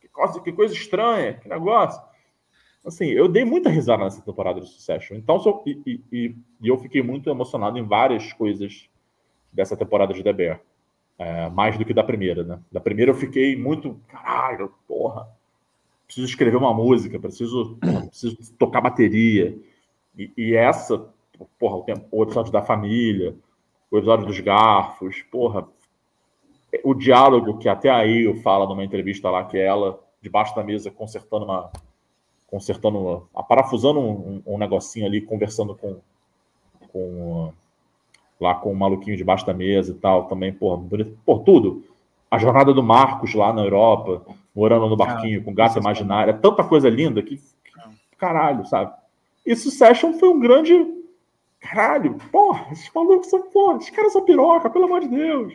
que 0.00 0.08
coisa, 0.08 0.40
que 0.40 0.52
coisa 0.52 0.72
estranha, 0.72 1.34
que 1.34 1.48
negócio. 1.48 2.00
Assim, 2.84 3.06
eu 3.06 3.28
dei 3.28 3.44
muita 3.44 3.68
risada 3.68 4.04
nessa 4.04 4.22
temporada 4.22 4.60
de 4.60 4.68
Succession. 4.68 5.16
Então, 5.16 5.62
e, 5.66 6.00
e, 6.10 6.34
e 6.62 6.68
eu 6.68 6.78
fiquei 6.78 7.02
muito 7.02 7.28
emocionado 7.28 7.78
em 7.78 7.86
várias 7.86 8.32
coisas 8.32 8.88
dessa 9.52 9.76
temporada 9.76 10.14
de 10.14 10.22
The 10.22 10.32
Bear. 10.32 10.60
É, 11.18 11.50
mais 11.50 11.76
do 11.76 11.84
que 11.84 11.92
da 11.92 12.02
primeira, 12.02 12.42
né? 12.42 12.58
Da 12.72 12.80
primeira 12.80 13.10
eu 13.10 13.14
fiquei 13.14 13.54
muito, 13.54 14.00
caralho, 14.08 14.72
porra, 14.88 15.28
preciso 16.06 16.26
escrever 16.26 16.56
uma 16.56 16.72
música, 16.72 17.20
preciso, 17.20 17.78
preciso 18.08 18.54
tocar 18.58 18.80
bateria. 18.80 19.56
E, 20.16 20.32
e 20.36 20.54
essa, 20.54 21.06
porra, 21.58 21.76
o, 21.76 21.82
tempo, 21.82 22.06
o 22.10 22.22
episódio 22.22 22.50
da 22.50 22.62
família, 22.62 23.36
o 23.90 23.98
episódio 23.98 24.26
dos 24.26 24.40
garfos, 24.40 25.22
porra, 25.30 25.68
o 26.84 26.94
diálogo 26.94 27.58
que 27.58 27.68
até 27.68 27.90
aí 27.90 28.24
eu 28.24 28.36
falo 28.36 28.66
numa 28.66 28.84
entrevista 28.84 29.28
lá, 29.30 29.44
que 29.44 29.58
é 29.58 29.66
ela 29.66 30.00
debaixo 30.22 30.54
da 30.54 30.62
mesa 30.62 30.90
consertando 30.90 31.44
uma. 31.44 31.70
Consertando, 32.50 33.28
parafusando 33.48 34.00
um, 34.00 34.42
um, 34.46 34.58
negocinho 34.58 35.06
ali, 35.06 35.20
conversando 35.20 35.74
com. 35.74 35.98
com 36.92 37.52
lá 38.40 38.54
com 38.54 38.72
o 38.72 38.76
maluquinho 38.76 39.18
debaixo 39.18 39.44
da 39.44 39.52
mesa 39.52 39.92
e 39.92 39.94
tal, 39.94 40.24
também, 40.24 40.52
porra, 40.52 40.78
bonito. 40.78 41.16
Por 41.24 41.40
tudo. 41.40 41.84
A 42.30 42.38
jornada 42.38 42.72
do 42.72 42.82
Marcos 42.82 43.34
lá 43.34 43.52
na 43.52 43.62
Europa, 43.62 44.24
morando 44.54 44.88
no 44.88 44.96
barquinho, 44.96 45.40
ah, 45.40 45.44
com 45.44 45.52
gato 45.52 45.78
imaginário, 45.78 46.30
é 46.30 46.36
tanta 46.36 46.64
coisa 46.64 46.88
linda 46.88 47.22
que. 47.22 47.40
Caralho, 48.16 48.66
sabe? 48.66 48.92
E 49.44 49.56
Succession 49.56 50.14
foi 50.14 50.28
um 50.28 50.38
grande 50.38 50.74
Caralho, 51.60 52.18
porra, 52.32 52.72
esses 52.72 52.90
malucos 52.94 53.28
são, 53.28 53.42
porra, 53.42 53.76
esses 53.76 53.90
caras 53.90 54.12
são 54.12 54.24
piroca, 54.24 54.70
pelo 54.70 54.86
amor 54.86 55.02
de 55.02 55.08
Deus. 55.08 55.52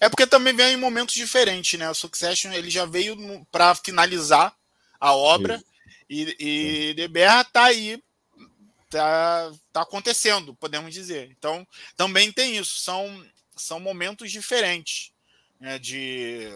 É 0.00 0.08
porque 0.08 0.26
também 0.26 0.54
vem 0.54 0.74
em 0.74 0.76
momentos 0.76 1.14
diferentes, 1.14 1.78
né? 1.78 1.90
O 1.90 1.94
Succession 1.94 2.52
ele 2.52 2.70
já 2.70 2.86
veio 2.86 3.16
para 3.50 3.74
finalizar 3.74 4.54
a 5.00 5.14
obra 5.14 5.56
Isso. 5.56 5.64
E, 6.12 6.36
e 6.90 6.94
The 6.94 7.08
Bear 7.08 7.50
tá 7.50 7.64
aí, 7.64 8.02
tá, 8.90 9.50
tá 9.72 9.82
acontecendo, 9.82 10.54
podemos 10.54 10.92
dizer. 10.92 11.30
Então 11.30 11.66
também 11.96 12.30
tem 12.30 12.56
isso, 12.56 12.78
são, 12.80 13.24
são 13.56 13.80
momentos 13.80 14.30
diferentes 14.30 15.12
né, 15.58 15.78
de, 15.78 16.48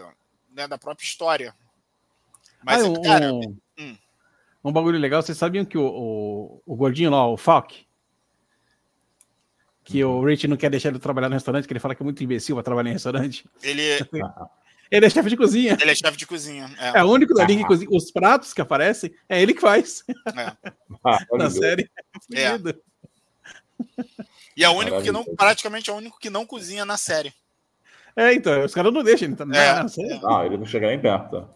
né, 0.51 0.67
da 0.67 0.77
própria 0.77 1.05
história. 1.05 1.55
Mas, 2.63 2.83
ah, 2.83 2.89
um, 2.89 3.01
cara, 3.01 3.33
hum. 3.33 3.97
um 4.63 4.71
bagulho 4.71 4.99
legal, 4.99 5.21
vocês 5.21 5.37
sabiam 5.37 5.65
que 5.65 5.77
o, 5.77 5.85
o, 5.85 6.61
o 6.65 6.75
gordinho 6.75 7.09
lá, 7.09 7.25
o 7.27 7.37
Falk, 7.37 7.87
que 9.83 10.03
o 10.03 10.23
Rich 10.23 10.47
não 10.47 10.57
quer 10.57 10.69
deixar 10.69 10.89
ele 10.89 10.99
trabalhar 10.99 11.29
no 11.29 11.35
restaurante, 11.35 11.65
que 11.65 11.71
ele 11.71 11.79
fala 11.79 11.95
que 11.95 12.03
é 12.03 12.05
muito 12.05 12.23
imbecil 12.23 12.55
para 12.55 12.63
trabalhar 12.63 12.89
em 12.89 12.93
restaurante. 12.93 13.49
Ele 13.63 13.81
é... 13.89 13.99
ele 14.91 15.05
é 15.05 15.09
chefe 15.09 15.29
de 15.29 15.37
cozinha. 15.37 15.77
Ele 15.79 15.91
é 15.91 15.95
chefe 15.95 16.17
de 16.17 16.25
cozinha. 16.25 16.69
É, 16.79 16.99
é 16.99 17.03
o 17.03 17.11
único 17.11 17.33
da 17.33 17.45
linha 17.45 17.61
que 17.61 17.67
cozinha. 17.67 17.89
Os 17.91 18.11
pratos 18.11 18.53
que 18.53 18.61
aparecem, 18.61 19.13
é 19.27 19.41
ele 19.41 19.53
que 19.53 19.61
faz. 19.61 20.03
É. 20.09 20.71
Ah, 21.03 21.19
Na 21.33 21.49
série. 21.49 21.89
É. 22.33 22.57
E 24.55 24.63
é 24.63 24.69
o 24.69 24.73
único 24.73 25.01
que 25.01 25.11
não, 25.11 25.23
praticamente 25.23 25.89
é 25.89 25.93
o 25.93 25.97
único 25.97 26.19
que 26.19 26.29
não 26.29 26.45
cozinha 26.45 26.85
na 26.85 26.97
série. 26.97 27.33
É, 28.15 28.33
então, 28.33 28.63
os 28.65 28.73
caras 28.73 28.91
não 28.91 29.03
deixam 29.03 29.27
ele. 29.27 29.35
Tá, 29.35 29.43
é, 29.43 29.73
na 29.73 29.87
série. 29.87 30.19
Ah, 30.25 30.45
ele 30.45 30.57
não 30.57 30.65
chega 30.65 30.87
nem 30.87 30.99
perto. 30.99 31.47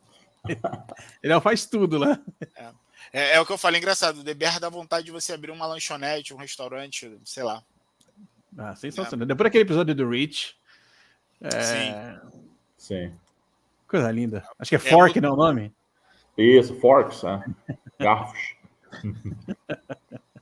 ele 1.23 1.33
é 1.33 1.41
faz 1.41 1.65
tudo 1.65 1.97
lá. 1.97 2.19
É. 2.55 2.69
É, 3.13 3.35
é, 3.35 3.41
o 3.41 3.45
que 3.45 3.51
eu 3.51 3.57
falei, 3.57 3.79
engraçado. 3.79 4.19
O 4.19 4.23
Deber 4.23 4.59
dá 4.59 4.69
vontade 4.69 5.05
de 5.05 5.11
você 5.11 5.33
abrir 5.33 5.51
uma 5.51 5.65
lanchonete, 5.65 6.33
um 6.33 6.37
restaurante, 6.37 7.11
sei 7.25 7.43
lá. 7.43 7.61
Ah, 8.57 8.75
sensacional. 8.75 9.25
É. 9.25 9.27
Depois 9.27 9.45
daquele 9.45 9.63
episódio 9.63 9.95
do 9.95 10.09
Rich. 10.09 10.55
É... 11.41 11.61
Sim. 11.61 12.41
Sim. 12.81 13.11
Coisa 13.87 14.11
linda. 14.11 14.43
Acho 14.57 14.69
que 14.69 14.75
é, 14.75 14.79
é 14.79 14.81
Fork, 14.81 15.21
não 15.21 15.29
é 15.29 15.33
o 15.33 15.35
nome? 15.35 15.71
Isso, 16.35 16.73
Forks, 16.79 17.21
né? 17.21 17.45
Garfos. 17.99 18.55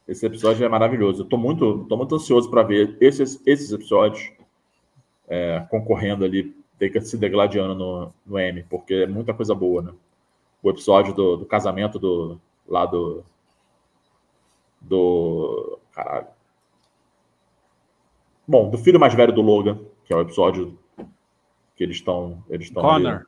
Esse 0.07 0.25
episódio 0.25 0.65
é 0.65 0.69
maravilhoso. 0.69 1.23
Eu 1.23 1.27
tô 1.27 1.35
muito, 1.35 1.85
tô 1.89 1.97
muito 1.97 2.15
ansioso 2.15 2.49
para 2.49 2.63
ver 2.63 2.97
esses, 3.01 3.45
esses 3.45 3.73
episódios 3.73 4.31
é, 5.27 5.67
concorrendo 5.69 6.23
ali, 6.23 6.55
se 7.01 7.17
degladiando 7.17 7.75
no, 7.75 8.13
no 8.25 8.39
M, 8.39 8.63
porque 8.69 8.93
é 8.93 9.07
muita 9.07 9.33
coisa 9.33 9.53
boa, 9.53 9.81
né? 9.81 9.91
O 10.63 10.69
episódio 10.69 11.13
do, 11.13 11.35
do 11.35 11.45
casamento 11.45 11.99
do 11.99 12.39
lá 12.65 12.85
do 12.85 13.21
do 14.79 15.77
caralho 15.91 16.27
Bom, 18.47 18.69
do 18.69 18.77
filho 18.77 18.99
mais 18.99 19.13
velho 19.13 19.33
do 19.33 19.41
Logan, 19.41 19.77
que 20.05 20.13
é 20.13 20.15
o 20.15 20.21
episódio 20.21 20.77
que 21.79 21.83
eles 21.85 21.95
estão. 21.95 22.43
Eles 22.49 22.67
estão 22.67 22.83
Connor. 22.83 23.13
Ali. 23.13 23.25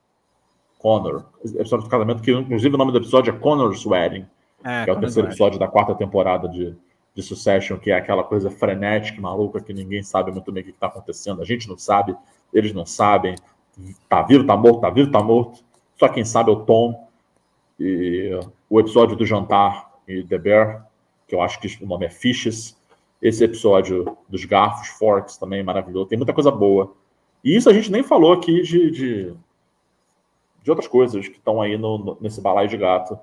Connor. 0.77 1.25
Episódio 1.41 1.85
do 1.85 1.89
casamento, 1.89 2.21
que 2.21 2.31
inclusive 2.31 2.75
o 2.75 2.77
nome 2.77 2.91
do 2.91 2.97
episódio 2.97 3.33
é 3.33 3.39
Connor's 3.39 3.85
Wedding, 3.85 4.27
é, 4.61 4.83
que 4.83 4.89
é 4.89 4.93
o 4.93 4.99
terceiro 4.99 5.29
episódio 5.29 5.57
da 5.57 5.69
quarta 5.69 5.95
temporada 5.95 6.49
de, 6.49 6.75
de 7.15 7.23
Succession, 7.23 7.77
que 7.77 7.91
é 7.91 7.95
aquela 7.95 8.25
coisa 8.25 8.51
frenética, 8.51 9.21
maluca, 9.21 9.61
que 9.61 9.71
ninguém 9.71 10.03
sabe 10.03 10.31
muito 10.31 10.51
bem 10.51 10.63
o 10.63 10.65
que 10.65 10.71
está 10.71 10.87
acontecendo. 10.87 11.41
A 11.41 11.45
gente 11.45 11.69
não 11.69 11.77
sabe, 11.77 12.13
eles 12.53 12.73
não 12.73 12.85
sabem. 12.85 13.35
Tá 14.09 14.21
vivo, 14.21 14.45
tá 14.45 14.57
morto, 14.57 14.81
tá 14.81 14.89
vivo, 14.89 15.09
tá 15.09 15.23
morto. 15.23 15.63
Só 15.97 16.09
quem 16.09 16.25
sabe 16.25 16.49
é 16.49 16.53
o 16.53 16.65
Tom. 16.65 17.07
E 17.79 18.37
o 18.69 18.81
episódio 18.81 19.15
do 19.15 19.25
jantar 19.25 19.89
e 20.05 20.23
The 20.23 20.37
Bear, 20.37 20.87
que 21.25 21.33
eu 21.33 21.41
acho 21.41 21.57
que 21.61 21.81
o 21.81 21.87
nome 21.87 22.05
é 22.05 22.09
Fishes 22.09 22.77
esse 23.21 23.43
episódio 23.43 24.17
dos 24.27 24.43
garfos, 24.43 24.87
forks 24.89 25.37
também 25.37 25.63
maravilhoso. 25.63 26.07
Tem 26.07 26.17
muita 26.17 26.33
coisa 26.33 26.51
boa. 26.51 26.93
E 27.43 27.55
isso 27.55 27.69
a 27.69 27.73
gente 27.73 27.91
nem 27.91 28.03
falou 28.03 28.33
aqui 28.33 28.61
de, 28.61 28.91
de, 28.91 29.33
de 30.63 30.69
outras 30.69 30.87
coisas 30.87 31.27
que 31.27 31.37
estão 31.37 31.61
aí 31.61 31.77
no, 31.77 31.97
no, 31.97 32.17
nesse 32.21 32.41
balaio 32.41 32.69
de 32.69 32.77
gato. 32.77 33.17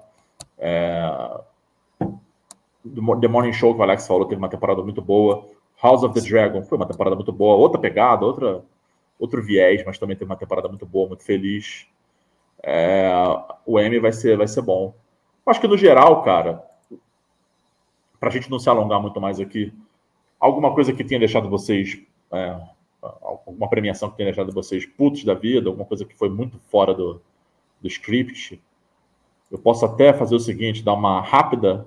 É... 0.59 1.40
The 3.20 3.28
Morning 3.28 3.53
Show, 3.53 3.74
que 3.74 3.81
o 3.81 3.82
Alex 3.82 4.07
falou, 4.07 4.27
teve 4.27 4.39
uma 4.39 4.49
temporada 4.49 4.82
muito 4.82 5.03
boa. 5.03 5.47
House 5.82 6.03
of 6.03 6.15
the 6.15 6.27
Dragon 6.27 6.62
foi 6.62 6.77
uma 6.77 6.86
temporada 6.86 7.15
muito 7.15 7.32
boa. 7.32 7.57
Outra 7.57 7.81
pegada, 7.81 8.24
outra, 8.24 8.65
outro 9.19 9.43
viés, 9.43 9.85
mas 9.85 9.99
também 9.99 10.16
teve 10.16 10.31
uma 10.31 10.36
temporada 10.36 10.69
muito 10.69 10.86
boa, 10.86 11.09
muito 11.09 11.23
feliz. 11.23 11.86
É... 12.62 13.11
O 13.65 13.78
M 13.78 13.99
vai 14.01 14.12
ser, 14.12 14.36
vai 14.36 14.49
ser 14.49 14.62
bom. 14.62 14.95
Acho 15.47 15.61
que 15.61 15.69
no 15.69 15.78
geral, 15.78 16.23
cara, 16.23 16.62
para 18.19 18.28
a 18.28 18.32
gente 18.32 18.51
não 18.51 18.59
se 18.59 18.69
alongar 18.69 19.01
muito 19.01 19.20
mais 19.20 19.40
aqui, 19.40 19.73
alguma 20.39 20.74
coisa 20.74 20.93
que 20.93 21.05
tenha 21.05 21.19
deixado 21.19 21.49
vocês, 21.49 21.99
é, 22.31 22.61
alguma 23.21 23.69
premiação 23.69 24.11
que 24.11 24.17
tenha 24.17 24.33
deixado 24.33 24.53
vocês 24.53 24.87
putos 24.87 25.25
da 25.25 25.35
vida, 25.35 25.69
alguma 25.69 25.85
coisa 25.85 26.05
que 26.05 26.15
foi 26.15 26.29
muito 26.29 26.59
fora 26.71 26.95
do, 26.95 27.21
do 27.81 27.89
script, 27.89 28.61
eu 29.51 29.59
posso 29.59 29.85
até 29.85 30.13
fazer 30.13 30.35
o 30.35 30.41
seguinte, 30.41 30.83
dar 30.83 30.95
uma 30.95 31.21
rápida 31.21 31.87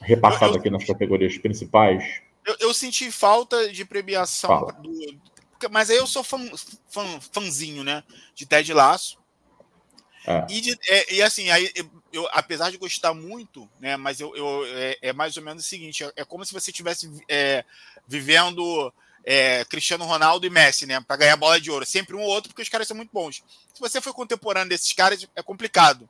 repassada 0.00 0.52
eu, 0.52 0.58
aqui 0.58 0.70
nas 0.70 0.84
categorias 0.84 1.36
principais. 1.38 2.22
Eu, 2.44 2.56
eu 2.60 2.74
senti 2.74 3.10
falta 3.10 3.70
de 3.70 3.84
premiação, 3.84 4.66
do, 4.80 4.90
mas 5.70 5.90
aí 5.90 5.96
eu 5.96 6.06
sou 6.06 6.22
fã, 6.22 6.38
fã, 6.88 7.20
fãzinho, 7.32 7.82
né, 7.84 8.02
de 8.34 8.46
Ted 8.46 8.72
Laço. 8.72 9.18
É. 10.26 10.44
E, 10.50 10.60
de, 10.60 10.78
é, 10.88 11.14
e, 11.14 11.22
assim, 11.22 11.50
aí, 11.50 11.70
eu, 12.12 12.26
apesar 12.32 12.70
de 12.70 12.78
gostar 12.78 13.14
muito, 13.14 13.68
né, 13.78 13.96
mas 13.96 14.18
eu, 14.18 14.34
eu 14.34 14.66
é, 14.66 14.98
é, 15.00 15.12
mais 15.12 15.36
ou 15.36 15.42
menos 15.42 15.64
o 15.64 15.68
seguinte: 15.68 16.02
é, 16.02 16.12
é 16.16 16.24
como 16.24 16.44
se 16.44 16.52
você 16.52 16.70
estivesse 16.70 17.08
é, 17.28 17.64
vivendo 18.08 18.92
é, 19.26 19.64
Cristiano 19.64 20.04
Ronaldo 20.04 20.46
e 20.46 20.50
Messi, 20.50 20.86
né, 20.86 21.00
para 21.00 21.16
ganhar 21.16 21.36
bola 21.36 21.60
de 21.60 21.68
ouro. 21.68 21.84
Sempre 21.84 22.14
um 22.14 22.20
ou 22.20 22.28
outro, 22.28 22.48
porque 22.50 22.62
os 22.62 22.68
caras 22.68 22.86
são 22.86 22.96
muito 22.96 23.10
bons. 23.12 23.42
Se 23.74 23.80
você 23.80 24.00
for 24.00 24.14
contemporâneo 24.14 24.68
desses 24.68 24.92
caras, 24.92 25.28
é 25.34 25.42
complicado. 25.42 26.08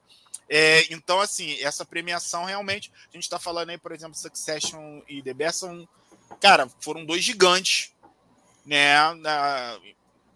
então, 0.90 1.18
assim, 1.18 1.58
essa 1.62 1.84
premiação 1.84 2.44
realmente, 2.44 2.92
a 3.10 3.16
gente 3.16 3.24
está 3.24 3.38
falando 3.38 3.70
aí, 3.70 3.78
por 3.78 3.90
exemplo, 3.90 4.14
Succession 4.14 5.00
e 5.08 5.22
The 5.22 5.32
Best 5.32 5.60
são, 5.60 5.88
cara, 6.38 6.68
foram 6.78 7.06
dois 7.06 7.24
gigantes, 7.24 7.90
né, 8.66 9.14
na, 9.14 9.80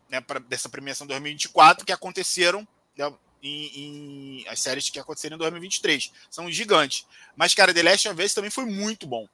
né 0.08 0.20
pra, 0.22 0.40
dessa 0.40 0.68
premiação 0.70 1.06
2024 1.06 1.84
que 1.84 1.92
aconteceram. 1.92 2.66
Né, 2.96 3.12
em, 3.42 4.42
em, 4.42 4.48
as 4.48 4.60
séries 4.60 4.90
que 4.90 4.98
aconteceram 4.98 5.36
em 5.36 5.38
2023. 5.38 6.12
São 6.30 6.50
gigantes. 6.50 7.06
Mas, 7.34 7.54
cara, 7.54 7.72
The 7.72 7.82
Last 7.82 8.06
of 8.06 8.22
Us 8.22 8.34
também 8.34 8.50
foi 8.50 8.66
muito 8.66 9.06
bom. 9.06 9.26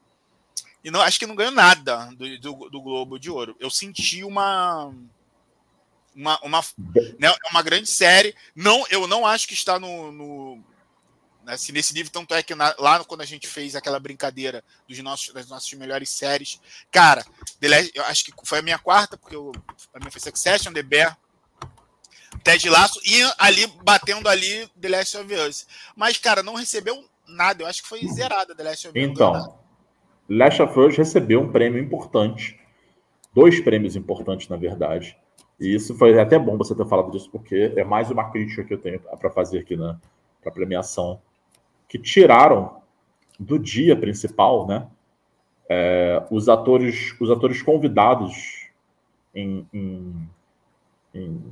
E 0.87 0.91
não, 0.91 1.01
acho 1.01 1.19
que 1.19 1.27
não 1.27 1.35
ganhou 1.35 1.51
nada 1.51 2.07
do, 2.15 2.39
do, 2.39 2.71
do 2.71 2.81
Globo 2.81 3.19
de 3.19 3.29
Ouro. 3.29 3.57
Eu 3.59 3.69
senti 3.69 4.23
uma. 4.23 4.95
Uma, 6.15 6.39
uma, 6.43 6.65
né, 7.19 7.35
uma 7.51 7.61
grande 7.61 7.91
série. 7.91 8.37
Não, 8.55 8.87
eu 8.89 9.09
não 9.09 9.27
acho 9.27 9.49
que 9.49 9.53
está 9.53 9.81
no, 9.81 10.13
no, 10.13 10.65
Assim, 11.45 11.73
nesse 11.73 11.93
nível, 11.93 12.13
tanto 12.13 12.33
é 12.35 12.43
que 12.43 12.55
na, 12.55 12.73
lá 12.79 13.05
quando 13.05 13.21
a 13.21 13.27
gente 13.27 13.49
fez 13.49 13.75
aquela 13.75 13.99
brincadeira 13.99 14.63
dos 14.89 14.97
nossos, 15.01 15.35
das 15.35 15.49
nossas 15.49 15.71
melhores 15.73 16.09
séries, 16.09 16.61
cara, 16.91 17.27
The 17.61 17.69
Last, 17.69 17.93
eu 17.93 18.05
acho 18.05 18.25
que 18.25 18.33
foi 18.45 18.61
a 18.61 18.63
minha 18.63 18.79
quarta, 18.79 19.19
porque 19.19 19.35
eu, 19.35 19.53
a 19.93 19.99
minha 19.99 20.11
foi 20.11 20.21
Succession, 20.21 20.73
The 20.73 20.85
Bear, 20.85 21.19
Ted 22.45 22.71
Laço, 22.71 23.01
e 23.05 23.21
ali, 23.39 23.67
batendo 23.83 24.29
ali 24.29 24.69
The 24.81 24.89
Last 24.89 25.17
of 25.17 25.35
Us. 25.35 25.67
Mas, 25.97 26.17
cara, 26.17 26.45
não 26.45 26.55
recebeu 26.55 27.05
nada, 27.27 27.65
eu 27.65 27.67
acho 27.67 27.83
que 27.83 27.89
foi 27.89 28.07
zerada 28.07 28.55
The 28.55 28.63
Last 28.63 28.89
of 28.89 28.99
Us. 28.99 29.05
Então, 29.05 29.66
Last 30.29 30.63
recebeu 30.97 31.41
um 31.41 31.53
prêmio 31.53 31.81
importante, 31.83 32.59
dois 33.35 33.61
prêmios 33.61 33.97
importantes, 33.97 34.49
na 34.49 34.57
verdade, 34.57 35.17
e 35.59 35.75
isso 35.75 35.97
foi 35.97 36.19
até 36.19 36.39
bom 36.39 36.57
você 36.57 36.75
ter 36.75 36.87
falado 36.87 37.11
disso, 37.11 37.31
porque 37.31 37.73
é 37.77 37.85
mais 37.85 38.11
uma 38.11 38.31
crítica 38.31 38.65
que 38.65 38.75
eu 38.75 38.79
tenho 38.79 39.01
para 39.01 39.31
fazer 39.31 39.61
aqui 39.61 39.77
na 39.77 39.99
pra 40.43 40.53
premiação, 40.53 41.21
que 41.89 41.99
tiraram 41.99 42.77
do 43.39 43.59
dia 43.59 43.97
principal, 43.97 44.67
né? 44.67 44.87
É, 45.69 46.25
os 46.31 46.49
atores 46.49 47.17
os 47.21 47.31
atores 47.31 47.61
convidados 47.61 48.71
em, 49.35 49.67
em, 49.73 50.29
em, 51.13 51.43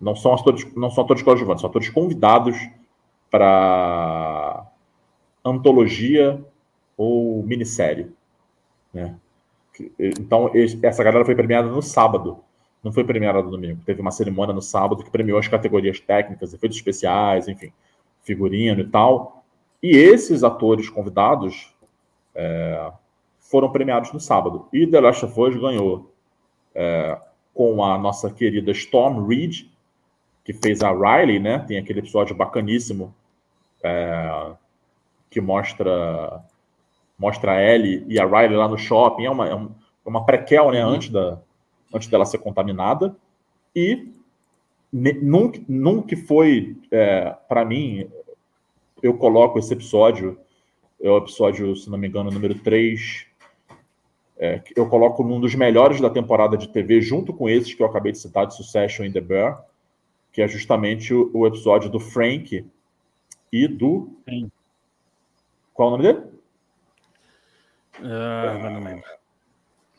não 0.00 0.14
são 0.14 0.32
atores 0.32 0.72
não 0.76 0.90
são 0.90 1.02
atores 1.02 1.24
coadjuvantes 1.24 1.62
são 1.62 1.68
atores 1.68 1.88
convidados 1.88 2.56
para 3.28 4.64
antologia 5.44 6.40
ou 6.96 7.42
minissérie 7.42 8.10
né 8.92 9.16
então 9.98 10.50
essa 10.82 11.04
galera 11.04 11.24
foi 11.24 11.34
premiada 11.34 11.68
no 11.68 11.82
sábado 11.82 12.42
não 12.86 12.92
foi 12.92 13.02
premiada 13.02 13.42
no 13.42 13.50
domingo. 13.50 13.80
Teve 13.84 14.00
uma 14.00 14.12
cerimônia 14.12 14.54
no 14.54 14.62
sábado 14.62 15.02
que 15.02 15.10
premiou 15.10 15.40
as 15.40 15.48
categorias 15.48 15.98
técnicas, 15.98 16.54
efeitos 16.54 16.78
especiais, 16.78 17.48
enfim, 17.48 17.72
figurino 18.22 18.80
e 18.80 18.86
tal. 18.86 19.44
E 19.82 19.88
esses 19.96 20.44
atores 20.44 20.88
convidados 20.88 21.74
é, 22.32 22.92
foram 23.40 23.72
premiados 23.72 24.12
no 24.12 24.20
sábado. 24.20 24.68
E 24.72 24.86
The 24.86 25.00
Last 25.00 25.24
of 25.24 25.40
Us 25.40 25.56
ganhou 25.56 26.14
é, 26.76 27.18
com 27.52 27.82
a 27.82 27.98
nossa 27.98 28.30
querida 28.30 28.70
Storm 28.70 29.26
Reed, 29.26 29.66
que 30.44 30.52
fez 30.52 30.80
a 30.80 30.92
Riley, 30.92 31.40
né? 31.40 31.58
Tem 31.66 31.78
aquele 31.78 31.98
episódio 31.98 32.36
bacaníssimo 32.36 33.12
é, 33.82 34.52
que 35.28 35.40
mostra 35.40 36.40
mostra 37.18 37.52
a 37.52 37.62
Ellie 37.62 38.04
e 38.08 38.18
a 38.18 38.26
Riley 38.26 38.56
lá 38.56 38.68
no 38.68 38.78
shopping. 38.78 39.24
É 39.24 39.30
uma, 39.30 39.48
é 39.48 39.54
uma 40.04 40.24
prequel, 40.24 40.70
né? 40.70 40.84
Uhum. 40.84 40.92
Antes 40.92 41.08
da, 41.10 41.40
antes 41.92 42.08
dela 42.08 42.24
ser 42.24 42.38
contaminada. 42.38 43.16
E 43.74 44.12
nunca, 44.92 45.60
nunca 45.68 46.16
foi, 46.16 46.76
é, 46.90 47.34
para 47.48 47.64
mim, 47.64 48.08
eu 49.02 49.14
coloco 49.14 49.58
esse 49.58 49.72
episódio, 49.72 50.38
é 51.00 51.10
o 51.10 51.18
episódio, 51.18 51.74
se 51.76 51.90
não 51.90 51.98
me 51.98 52.08
engano, 52.08 52.30
número 52.30 52.54
3, 52.54 53.26
é, 54.38 54.62
eu 54.74 54.88
coloco 54.88 55.22
num 55.22 55.40
dos 55.40 55.54
melhores 55.54 56.00
da 56.00 56.10
temporada 56.10 56.56
de 56.56 56.68
TV, 56.68 57.00
junto 57.00 57.32
com 57.32 57.48
esses 57.48 57.72
que 57.72 57.82
eu 57.82 57.86
acabei 57.86 58.12
de 58.12 58.18
citar, 58.18 58.46
de 58.46 58.54
Succession 58.54 59.04
e 59.04 59.12
The 59.12 59.20
Bear, 59.20 59.64
que 60.32 60.42
é 60.42 60.48
justamente 60.48 61.14
o, 61.14 61.30
o 61.32 61.46
episódio 61.46 61.90
do 61.90 61.98
Frank 61.98 62.64
e 63.52 63.68
do. 63.68 64.10
Sim. 64.28 64.50
Qual 65.72 65.88
é 65.88 65.94
o 65.94 65.96
nome 65.96 66.12
dele? 66.12 66.35
Uh, 67.98 68.62
não 68.62 68.80
lembro. 68.82 69.04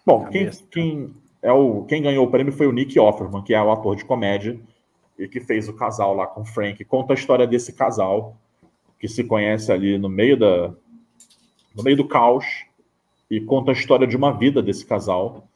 Bom, 0.06 0.26
quem, 0.30 0.50
quem, 0.72 1.14
é 1.42 1.52
o 1.52 1.84
quem 1.84 2.02
ganhou 2.02 2.26
o 2.26 2.32
prêmio 2.32 2.54
foi 2.54 2.68
o 2.68 2.72
Nick 2.72 2.98
Offerman, 3.00 3.44
que 3.44 3.54
é 3.54 3.62
o 3.62 3.72
ator 3.72 3.96
de 3.96 4.06
comédia 4.06 4.60
e 5.18 5.28
que 5.28 5.40
fez 5.40 5.68
o 5.68 5.74
casal 5.74 6.16
lá 6.16 6.28
com 6.28 6.42
o 6.42 6.46
Frank. 6.46 6.84
Conta 6.86 7.14
a 7.14 7.16
história 7.16 7.48
desse 7.48 7.74
casal 7.74 8.38
que 9.00 9.08
se 9.08 9.24
conhece 9.24 9.72
ali 9.72 9.98
no 9.98 10.10
meio 10.10 10.38
da 10.38 10.74
no 11.76 11.84
meio 11.84 11.98
do 11.98 12.08
caos 12.08 12.46
e 13.30 13.40
conta 13.42 13.72
a 13.72 13.74
história 13.74 14.08
de 14.08 14.16
uma 14.16 14.32
vida 14.32 14.62
desse 14.62 14.86
casal. 14.86 15.48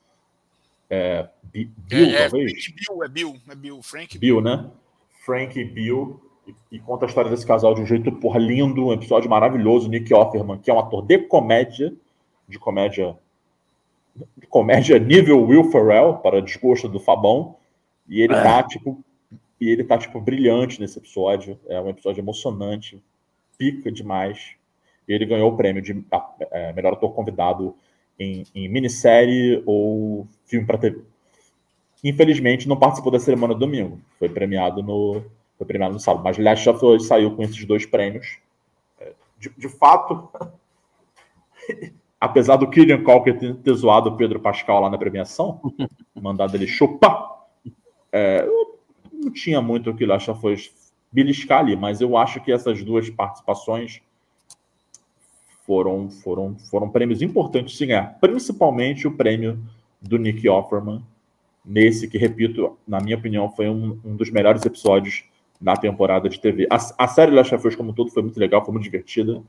É, 0.89 1.27
Bill, 1.43 1.69
é, 1.91 2.11
é, 2.11 2.29
talvez? 2.29 2.53
Bill, 2.53 3.03
é 3.03 3.07
Bill, 3.07 3.35
é 3.49 3.55
Bill, 3.55 3.81
Frank. 3.81 4.17
Bill, 4.17 4.41
né? 4.41 4.69
Frank 5.25 5.57
e 5.57 5.63
Bill 5.63 6.21
e, 6.45 6.53
e, 6.73 6.79
conta 6.79 7.05
a 7.05 7.07
história 7.07 7.29
desse 7.29 7.45
casal 7.45 7.73
de 7.73 7.81
um 7.81 7.85
jeito 7.85 8.11
porra 8.11 8.39
lindo, 8.39 8.87
um 8.87 8.93
episódio 8.93 9.29
maravilhoso. 9.29 9.89
Nick 9.89 10.13
Offerman, 10.13 10.59
que 10.59 10.69
é 10.69 10.73
um 10.73 10.79
ator 10.79 11.05
de 11.05 11.19
comédia, 11.19 11.93
de 12.47 12.59
comédia 12.59 13.17
comédia 14.49 14.99
nível 14.99 15.45
Will 15.45 15.71
Ferrell, 15.71 16.15
para 16.15 16.41
desgosto 16.41 16.87
do 16.87 16.99
Fabão, 16.99 17.55
e 18.07 18.21
ele 18.21 18.33
é. 18.33 18.43
tá, 18.43 18.63
tipo, 18.63 19.01
e 19.59 19.69
ele 19.69 19.83
tá, 19.83 19.97
tipo, 19.97 20.19
brilhante 20.19 20.79
nesse 20.79 20.99
episódio, 20.99 21.57
é 21.67 21.79
um 21.79 21.89
episódio 21.89 22.21
emocionante, 22.21 23.01
pica 23.57 23.91
demais, 23.91 24.55
e 25.07 25.13
ele 25.13 25.25
ganhou 25.25 25.51
o 25.51 25.57
prêmio 25.57 25.81
de 25.81 26.03
é, 26.51 26.73
melhor 26.73 26.93
ator 26.93 27.13
convidado 27.13 27.75
em, 28.19 28.45
em 28.53 28.67
minissérie 28.67 29.63
ou 29.65 30.27
filme 30.45 30.65
para 30.65 30.77
TV. 30.77 31.01
Infelizmente, 32.03 32.67
não 32.67 32.77
participou 32.77 33.11
da 33.11 33.19
cerimônia 33.19 33.55
do 33.55 33.59
domingo, 33.59 33.99
foi 34.17 34.27
premiado 34.27 34.81
no, 34.81 35.23
foi 35.57 35.67
premiado 35.67 35.93
no 35.93 35.99
sábado, 35.99 36.23
mas 36.23 36.37
Last 36.37 36.67
of 36.67 36.83
Us 36.83 37.05
saiu 37.05 37.35
com 37.35 37.43
esses 37.43 37.63
dois 37.65 37.85
prêmios. 37.85 38.39
É, 38.99 39.13
de, 39.37 39.49
de 39.49 39.69
fato, 39.69 40.27
apesar 42.21 42.57
do 42.57 42.69
Killian 42.69 43.03
Colker 43.03 43.35
ter, 43.37 43.73
zoado 43.73 44.11
o 44.11 44.15
Pedro 44.15 44.39
Pascal 44.39 44.79
lá 44.81 44.89
na 44.91 44.97
premiação, 44.97 45.59
mandado 46.13 46.55
ele 46.55 46.67
chupar, 46.67 47.47
é, 48.11 48.47
não 49.11 49.31
tinha 49.31 49.59
muito 49.59 49.89
o 49.89 49.95
que 49.95 50.03
ele 50.03 50.13
acha 50.13 50.35
foi 50.35 50.55
beliscar 51.11 51.59
ali, 51.59 51.75
mas 51.75 51.99
eu 51.99 52.15
acho 52.15 52.39
que 52.39 52.51
essas 52.51 52.83
duas 52.83 53.09
participações 53.09 54.01
foram, 55.65 56.11
foram, 56.11 56.55
foram 56.69 56.89
prêmios 56.89 57.23
importantes 57.23 57.75
de 57.75 57.87
ganhar, 57.87 58.19
principalmente 58.19 59.07
o 59.07 59.17
prêmio 59.17 59.59
do 59.99 60.17
Nick 60.17 60.47
Offerman, 60.47 61.03
nesse 61.65 62.07
que, 62.07 62.17
repito, 62.17 62.77
na 62.87 62.99
minha 62.99 63.17
opinião, 63.17 63.49
foi 63.49 63.67
um, 63.67 63.99
um 64.05 64.15
dos 64.15 64.29
melhores 64.29 64.63
episódios 64.63 65.23
da 65.59 65.75
temporada 65.75 66.29
de 66.29 66.39
TV. 66.39 66.67
A, 66.69 66.75
a 67.03 67.07
série 67.07 67.31
Last 67.31 67.53
of 67.53 67.67
Us 67.67 67.75
como 67.75 67.91
um 67.91 67.93
todo 67.93 68.11
foi 68.11 68.21
muito 68.21 68.39
legal, 68.39 68.63
foi 68.63 68.73
muito 68.73 68.83
divertida 68.83 69.43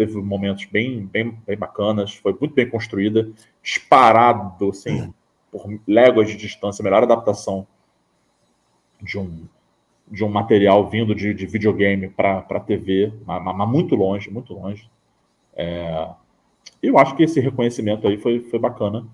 teve 0.00 0.16
momentos 0.16 0.64
bem, 0.64 1.04
bem, 1.04 1.38
bem 1.46 1.58
bacanas, 1.58 2.14
foi 2.14 2.34
muito 2.40 2.54
bem 2.54 2.66
construída, 2.66 3.30
disparado, 3.62 4.70
assim, 4.70 5.12
por 5.52 5.68
léguas 5.86 6.26
de 6.26 6.38
distância, 6.38 6.82
melhor 6.82 7.02
adaptação 7.02 7.66
de 9.02 9.18
um, 9.18 9.46
de 10.10 10.24
um 10.24 10.30
material 10.30 10.88
vindo 10.88 11.14
de, 11.14 11.34
de 11.34 11.44
videogame 11.44 12.08
para 12.08 12.60
TV, 12.60 13.12
mas, 13.26 13.44
mas, 13.44 13.68
muito 13.68 13.94
longe, 13.94 14.30
muito 14.30 14.54
longe. 14.54 14.90
É, 15.54 16.08
eu 16.82 16.98
acho 16.98 17.14
que 17.14 17.24
esse 17.24 17.38
reconhecimento 17.38 18.08
aí 18.08 18.16
foi, 18.16 18.40
foi 18.40 18.58
bacana, 18.58 19.06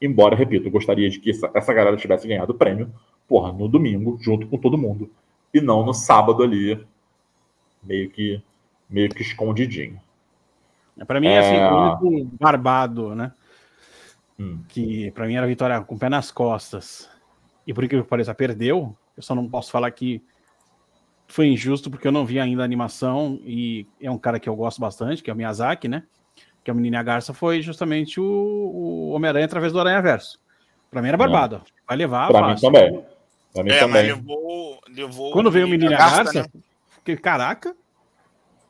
embora, 0.00 0.36
repito, 0.36 0.68
eu 0.68 0.70
gostaria 0.70 1.10
de 1.10 1.18
que 1.18 1.30
essa, 1.30 1.50
essa 1.52 1.74
galera 1.74 1.96
tivesse 1.96 2.28
ganhado 2.28 2.52
o 2.52 2.56
prêmio, 2.56 2.92
porra, 3.26 3.52
no 3.52 3.66
domingo, 3.66 4.16
junto 4.20 4.46
com 4.46 4.56
todo 4.56 4.78
mundo, 4.78 5.10
e 5.52 5.60
não 5.60 5.84
no 5.84 5.92
sábado 5.92 6.44
ali, 6.44 6.80
meio 7.82 8.08
que, 8.08 8.40
meio 8.88 9.08
que 9.08 9.22
escondidinho. 9.22 10.00
Para 11.06 11.20
mim, 11.20 11.28
é... 11.28 11.38
assim, 11.38 11.56
o 11.56 12.08
único 12.08 12.36
barbado, 12.38 13.14
né? 13.14 13.32
Hum. 14.38 14.60
Que 14.68 15.10
para 15.12 15.26
mim 15.26 15.34
era 15.34 15.44
a 15.44 15.48
vitória 15.48 15.80
com 15.80 15.94
o 15.94 15.98
pé 15.98 16.08
nas 16.08 16.30
costas. 16.30 17.08
E 17.66 17.74
por 17.74 17.86
que 17.88 18.02
pareça, 18.02 18.34
perdeu. 18.34 18.96
Eu 19.16 19.22
só 19.22 19.34
não 19.34 19.48
posso 19.48 19.70
falar 19.70 19.90
que 19.90 20.22
foi 21.26 21.48
injusto 21.48 21.90
porque 21.90 22.08
eu 22.08 22.12
não 22.12 22.24
vi 22.24 22.40
ainda 22.40 22.62
a 22.62 22.64
animação 22.64 23.38
e 23.44 23.86
é 24.00 24.10
um 24.10 24.16
cara 24.18 24.40
que 24.40 24.48
eu 24.48 24.56
gosto 24.56 24.80
bastante, 24.80 25.22
que 25.22 25.30
é 25.30 25.32
o 25.32 25.36
Miyazaki, 25.36 25.88
né? 25.88 26.04
Que 26.64 26.70
é 26.70 26.72
o 26.72 26.76
Menina 26.76 27.02
Garça 27.02 27.34
foi 27.34 27.60
justamente 27.60 28.20
o, 28.20 28.24
o 28.24 29.10
Homem-Aranha 29.10 29.44
através 29.44 29.72
do 29.72 29.80
Aranha 29.80 30.00
Verso. 30.00 30.40
Para 30.90 31.02
mim 31.02 31.08
era 31.08 31.16
barbado. 31.16 31.62
Vai 31.86 31.96
levar. 31.96 32.28
Para 32.28 32.48
mim 32.48 32.60
também. 32.60 33.04
Pra 33.52 33.64
mim 33.64 33.70
é, 33.70 33.78
também. 33.78 34.06
Levou, 34.06 34.80
levou 34.88 35.32
Quando 35.32 35.50
veio 35.50 35.66
o 35.66 35.68
Menina 35.68 35.96
Garça, 35.96 36.42
né? 36.42 36.48
porque, 36.94 37.16
caraca, 37.16 37.76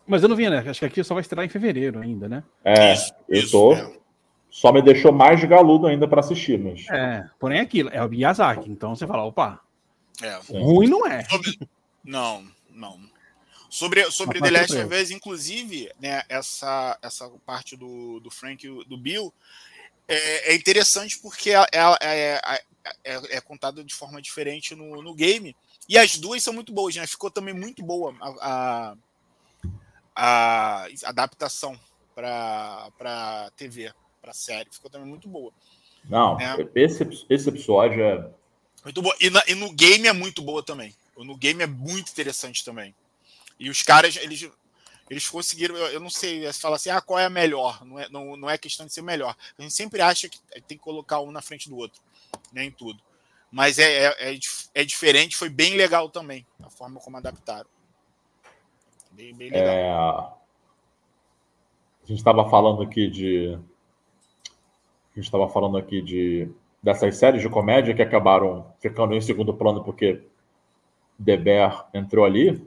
mas 0.09 0.23
eu 0.23 0.29
não 0.29 0.37
vi, 0.37 0.49
né? 0.49 0.59
Acho 0.67 0.81
que 0.81 0.87
aqui 0.87 1.05
só 1.05 1.15
vai 1.15 1.21
estrear 1.21 1.45
em 1.45 1.51
fevereiro 1.51 2.01
ainda, 2.01 2.29
né? 2.29 2.43
É, 2.65 2.95
isso, 2.95 3.15
eu 3.29 3.51
tô. 3.51 3.99
Só 4.51 4.73
me 4.73 4.81
deixou 4.81 5.13
mais 5.13 5.43
galudo 5.45 5.87
ainda 5.87 6.09
para 6.09 6.21
assistir, 6.21 6.59
mas. 6.59 6.87
É, 6.91 7.29
porém 7.39 7.59
é 7.59 7.63
aquilo, 7.63 7.91
é 7.91 8.03
o 8.03 8.09
Miyazaki, 8.09 8.71
então 8.71 8.97
você 8.97 9.07
fala, 9.07 9.25
opa. 9.25 9.61
É. 10.23 10.41
Ruim 10.51 10.89
não 10.89 11.07
é. 11.07 11.23
Sobre... 11.25 11.59
Não, 12.03 12.45
não. 12.71 12.99
Sobre, 13.69 14.11
sobre 14.11 14.41
The 14.41 14.51
Last 14.51 14.77
of 14.77 14.95
Us, 14.95 15.11
inclusive, 15.11 15.91
né, 16.01 16.23
essa, 16.29 16.99
essa 17.03 17.29
parte 17.45 17.77
do, 17.77 18.19
do 18.19 18.31
Frank 18.31 18.67
e 18.67 18.85
do 18.89 18.97
Bill 18.97 19.33
é, 20.09 20.53
é 20.53 20.55
interessante 20.57 21.19
porque 21.19 21.51
é, 21.51 21.67
é, 22.01 22.41
é, 23.05 23.37
é 23.37 23.41
contada 23.43 23.85
de 23.85 23.95
forma 23.95 24.23
diferente 24.23 24.75
no, 24.75 25.03
no 25.03 25.15
game. 25.15 25.55
E 25.87 25.99
as 25.99 26.17
duas 26.17 26.43
são 26.43 26.53
muito 26.53 26.73
boas, 26.73 26.97
né? 26.97 27.07
Ficou 27.07 27.31
também 27.31 27.55
muito 27.55 27.83
boa 27.83 28.15
a, 28.21 28.29
a 28.41 28.97
a 30.19 30.89
adaptação 31.05 31.79
para 32.13 33.51
TV, 33.57 33.93
para 34.21 34.33
série. 34.33 34.69
Ficou 34.73 34.91
também 34.91 35.07
muito 35.07 35.29
boa. 35.29 35.53
Não, 36.05 36.39
é. 36.41 36.57
esse, 36.75 37.07
esse 37.31 37.49
episódio 37.49 38.03
é. 38.03 38.29
Muito 38.83 39.01
boa. 39.01 39.15
E, 39.21 39.31
na, 39.31 39.43
e, 39.47 39.55
no 39.55 39.73
game 39.73 40.09
é 40.09 40.13
muito 40.13 40.43
boa 40.43 40.63
também. 40.63 40.95
No 41.17 41.37
game 41.37 41.63
é 41.63 41.67
muito 41.67 42.11
interessante 42.11 42.65
também. 42.65 42.95
E 43.59 43.71
os 43.71 43.83
caras, 43.83 44.17
eles. 44.17 44.51
Eles 45.11 45.27
conseguiram, 45.27 45.75
eu, 45.75 45.87
eu 45.87 46.01
não 46.01 46.11
sei, 46.11 46.45
você 46.45 46.61
fala 46.61 46.77
assim, 46.77 46.91
ah, 46.91 47.01
qual 47.01 47.19
é 47.19 47.25
a 47.25 47.31
melhor? 47.31 47.83
Não 47.83 47.99
é, 47.99 48.11
não, 48.11 48.37
não 48.37 48.51
é 48.51 48.59
questão 48.59 48.85
de 48.85 48.93
ser 48.93 49.01
melhor. 49.01 49.35
A 49.59 49.63
gente 49.63 49.73
sempre 49.73 50.03
acha 50.03 50.29
que 50.29 50.39
tem 50.67 50.77
que 50.77 50.85
colocar 50.85 51.21
um 51.21 51.31
na 51.31 51.41
frente 51.41 51.67
do 51.67 51.79
outro, 51.79 51.99
nem 52.53 52.71
tudo. 52.71 53.01
Mas 53.51 53.79
é, 53.79 54.05
é, 54.05 54.35
é, 54.35 54.39
é 54.75 54.85
diferente, 54.85 55.35
foi 55.35 55.49
bem 55.49 55.77
legal 55.77 56.11
também, 56.11 56.47
a 56.63 56.69
forma 56.69 57.01
como 57.01 57.17
adaptaram. 57.17 57.71
Bem, 59.19 59.35
bem 59.35 59.51
legal. 59.51 59.67
É... 59.67 59.91
A 62.05 62.07
gente 62.07 62.19
estava 62.19 62.49
falando 62.49 62.83
aqui 62.83 63.11
de. 63.11 63.59
A 65.11 65.15
gente 65.17 65.25
estava 65.25 65.49
falando 65.49 65.77
aqui 65.77 66.01
de 66.01 66.49
dessas 66.81 67.17
séries 67.17 67.43
de 67.43 67.49
comédia 67.49 67.93
que 67.93 68.01
acabaram 68.01 68.73
ficando 68.79 69.17
em 69.17 69.21
segundo 69.21 69.53
plano 69.53 69.83
porque 69.83 70.23
The 71.23 71.37
Bear 71.37 71.89
entrou 71.93 72.25
ali. 72.25 72.65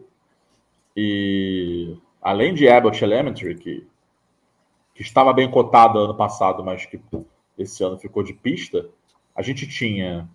E 0.94 1.95
além 2.22 2.53
de 2.53 2.68
Abbott 2.68 3.02
Elementary, 3.02 3.56
que, 3.56 3.88
que 4.94 5.02
estava 5.02 5.32
bem 5.32 5.49
cotado 5.49 5.99
ano 5.99 6.18
passado, 6.18 6.61
mas 6.65 6.86
que 6.86 6.99
esse 7.57 7.82
ano 7.82 7.98
ficou 7.98 8.23
de 8.23 8.34
pista, 8.34 8.90
a 9.34 9.41
gente 9.41 9.65
tinha 9.65 10.30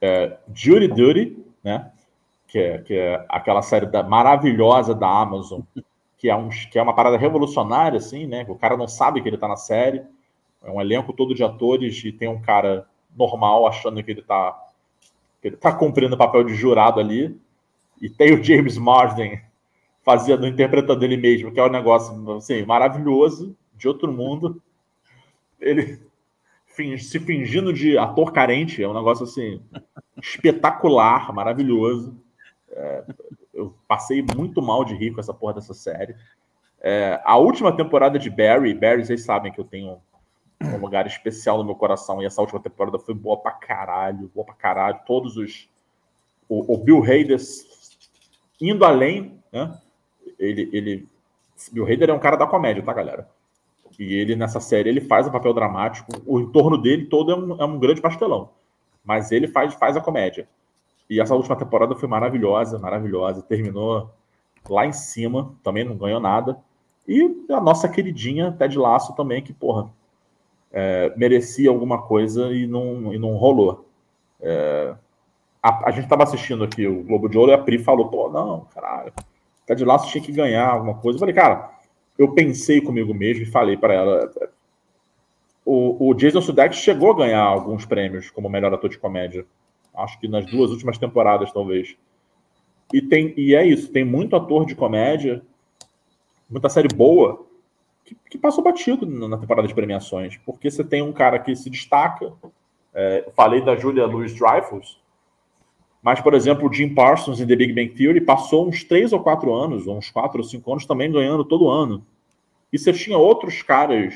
é, 0.00 0.38
Judy 0.54 0.88
Duty, 0.88 1.44
né? 1.62 1.92
Que 2.52 2.58
é, 2.58 2.78
que 2.82 2.94
é 2.94 3.24
aquela 3.30 3.62
série 3.62 3.86
da, 3.86 4.02
maravilhosa 4.02 4.94
da 4.94 5.08
Amazon, 5.08 5.62
que 6.18 6.28
é, 6.28 6.36
um, 6.36 6.50
que 6.50 6.78
é 6.78 6.82
uma 6.82 6.94
parada 6.94 7.16
revolucionária, 7.16 7.96
assim, 7.96 8.26
né? 8.26 8.44
O 8.46 8.54
cara 8.56 8.76
não 8.76 8.86
sabe 8.86 9.22
que 9.22 9.28
ele 9.28 9.36
está 9.36 9.48
na 9.48 9.56
série. 9.56 10.02
É 10.62 10.70
um 10.70 10.78
elenco 10.78 11.14
todo 11.14 11.34
de 11.34 11.42
atores 11.42 12.04
e 12.04 12.12
tem 12.12 12.28
um 12.28 12.42
cara 12.42 12.86
normal 13.16 13.66
achando 13.66 14.02
que 14.04 14.10
ele 14.10 14.20
está 14.20 14.68
que 15.40 15.48
ele 15.48 15.56
tá 15.56 15.72
cumprindo 15.72 16.14
o 16.14 16.18
papel 16.18 16.44
de 16.44 16.54
jurado 16.54 17.00
ali. 17.00 17.40
E 18.02 18.10
tem 18.10 18.34
o 18.34 18.44
James 18.44 18.76
Marsden 18.76 19.40
fazendo, 20.04 20.46
interpretando 20.46 21.02
ele 21.02 21.16
mesmo, 21.16 21.50
que 21.52 21.58
é 21.58 21.64
um 21.64 21.70
negócio 21.70 22.36
assim, 22.36 22.66
maravilhoso, 22.66 23.56
de 23.74 23.88
outro 23.88 24.12
mundo. 24.12 24.62
Ele 25.58 25.98
se 26.98 27.18
fingindo 27.18 27.72
de 27.72 27.96
ator 27.96 28.30
carente, 28.30 28.82
é 28.82 28.88
um 28.88 28.94
negócio 28.94 29.24
assim 29.24 29.60
espetacular, 30.22 31.32
maravilhoso. 31.32 32.14
É, 32.72 33.04
eu 33.52 33.74
passei 33.86 34.24
muito 34.36 34.62
mal 34.62 34.84
de 34.84 34.94
rir 34.94 35.12
com 35.12 35.20
essa 35.20 35.34
porra 35.34 35.54
dessa 35.54 35.74
série. 35.74 36.16
É, 36.80 37.20
a 37.24 37.36
última 37.36 37.76
temporada 37.76 38.18
de 38.18 38.28
Barry, 38.28 38.74
Barry, 38.74 39.04
vocês 39.04 39.24
sabem 39.24 39.52
que 39.52 39.60
eu 39.60 39.64
tenho 39.64 40.00
um 40.60 40.76
lugar 40.78 41.06
especial 41.06 41.58
no 41.58 41.64
meu 41.64 41.74
coração, 41.74 42.22
e 42.22 42.26
essa 42.26 42.40
última 42.40 42.60
temporada 42.60 42.98
foi 42.98 43.14
boa 43.14 43.36
pra 43.36 43.52
caralho, 43.52 44.30
boa 44.34 44.44
pra 44.44 44.54
caralho. 44.54 45.00
Todos 45.06 45.36
os. 45.36 45.68
O, 46.48 46.74
o 46.74 46.78
Bill 46.78 47.02
Hader 47.02 47.38
indo 48.60 48.84
além, 48.84 49.38
né? 49.52 49.78
Ele, 50.38 50.68
ele. 50.72 51.08
Bill 51.72 51.84
Hader 51.84 52.10
é 52.10 52.12
um 52.12 52.18
cara 52.18 52.36
da 52.36 52.46
comédia, 52.46 52.82
tá, 52.82 52.92
galera? 52.92 53.28
E 53.98 54.14
ele, 54.14 54.34
nessa 54.34 54.60
série, 54.60 54.88
ele 54.88 55.00
faz 55.00 55.26
o 55.26 55.30
papel 55.30 55.52
dramático. 55.52 56.12
O 56.26 56.40
entorno 56.40 56.78
dele 56.78 57.06
todo 57.06 57.30
é 57.30 57.36
um, 57.36 57.60
é 57.60 57.64
um 57.64 57.78
grande 57.78 58.00
pastelão. 58.00 58.50
Mas 59.04 59.30
ele 59.30 59.48
faz, 59.48 59.74
faz 59.74 59.96
a 59.96 60.00
comédia. 60.00 60.48
E 61.12 61.20
essa 61.20 61.34
última 61.34 61.54
temporada 61.54 61.94
foi 61.94 62.08
maravilhosa, 62.08 62.78
maravilhosa. 62.78 63.42
Terminou 63.42 64.10
lá 64.66 64.86
em 64.86 64.92
cima, 64.92 65.54
também 65.62 65.84
não 65.84 65.94
ganhou 65.94 66.18
nada. 66.18 66.58
E 67.06 67.44
a 67.50 67.60
nossa 67.60 67.86
queridinha 67.86 68.50
Ted 68.52 68.78
Laço 68.78 69.14
também, 69.14 69.42
que, 69.42 69.52
porra, 69.52 69.90
é, 70.72 71.12
merecia 71.14 71.68
alguma 71.68 72.00
coisa 72.00 72.50
e 72.50 72.66
não, 72.66 73.12
e 73.12 73.18
não 73.18 73.36
rolou. 73.36 73.86
É, 74.40 74.94
a, 75.62 75.88
a, 75.88 75.90
gente 75.90 76.04
estava 76.04 76.22
assistindo 76.22 76.64
aqui 76.64 76.86
o 76.86 77.04
Globo 77.04 77.28
de 77.28 77.36
Ouro 77.36 77.52
e 77.52 77.54
a 77.54 77.58
Pri 77.58 77.78
falou: 77.78 78.08
pô, 78.08 78.30
não, 78.30 78.66
caralho, 78.74 79.12
Ted 79.66 79.84
Laço 79.84 80.08
tinha 80.08 80.24
que 80.24 80.32
ganhar 80.32 80.66
alguma 80.66 80.94
coisa. 80.94 81.16
Eu 81.16 81.20
falei, 81.20 81.34
cara, 81.34 81.72
eu 82.16 82.32
pensei 82.32 82.80
comigo 82.80 83.12
mesmo 83.12 83.42
e 83.42 83.46
falei 83.46 83.76
para 83.76 83.92
ela. 83.92 84.30
O, 85.62 86.08
o, 86.08 86.14
Jason 86.14 86.40
Sudeikis 86.40 86.78
chegou 86.78 87.12
a 87.12 87.16
ganhar 87.16 87.42
alguns 87.42 87.84
prêmios 87.84 88.30
como 88.30 88.48
melhor 88.48 88.72
ator 88.72 88.88
de 88.88 88.98
comédia. 88.98 89.44
Acho 89.94 90.18
que 90.18 90.28
nas 90.28 90.46
duas 90.46 90.70
últimas 90.70 90.98
temporadas, 90.98 91.52
talvez. 91.52 91.96
E, 92.92 93.00
tem, 93.00 93.34
e 93.36 93.54
é 93.54 93.64
isso, 93.66 93.90
tem 93.90 94.04
muito 94.04 94.36
ator 94.36 94.66
de 94.66 94.74
comédia, 94.74 95.42
muita 96.48 96.68
série 96.68 96.88
boa, 96.88 97.46
que, 98.04 98.16
que 98.30 98.38
passou 98.38 98.62
batido 98.62 99.06
na 99.06 99.38
temporada 99.38 99.68
de 99.68 99.74
premiações. 99.74 100.36
Porque 100.38 100.70
você 100.70 100.84
tem 100.84 101.02
um 101.02 101.12
cara 101.12 101.38
que 101.38 101.54
se 101.54 101.70
destaca. 101.70 102.32
É, 102.94 103.30
falei 103.34 103.62
da 103.62 103.74
Julia 103.74 104.04
Louis 104.04 104.34
Dreyfus, 104.34 105.00
mas, 106.02 106.20
por 106.20 106.34
exemplo, 106.34 106.68
o 106.68 106.72
Jim 106.72 106.92
Parsons 106.92 107.40
em 107.40 107.46
The 107.46 107.54
Big 107.54 107.72
Bang 107.72 107.90
Theory 107.90 108.20
passou 108.20 108.68
uns 108.68 108.82
três 108.82 109.12
ou 109.12 109.20
quatro 109.20 109.54
anos, 109.54 109.86
ou 109.86 109.96
uns 109.96 110.10
quatro 110.10 110.38
ou 110.38 110.44
cinco 110.44 110.72
anos 110.72 110.84
também 110.84 111.12
ganhando 111.12 111.44
todo 111.44 111.70
ano. 111.70 112.04
E 112.72 112.78
você 112.78 112.92
tinha 112.92 113.16
outros 113.16 113.62
caras, 113.62 114.12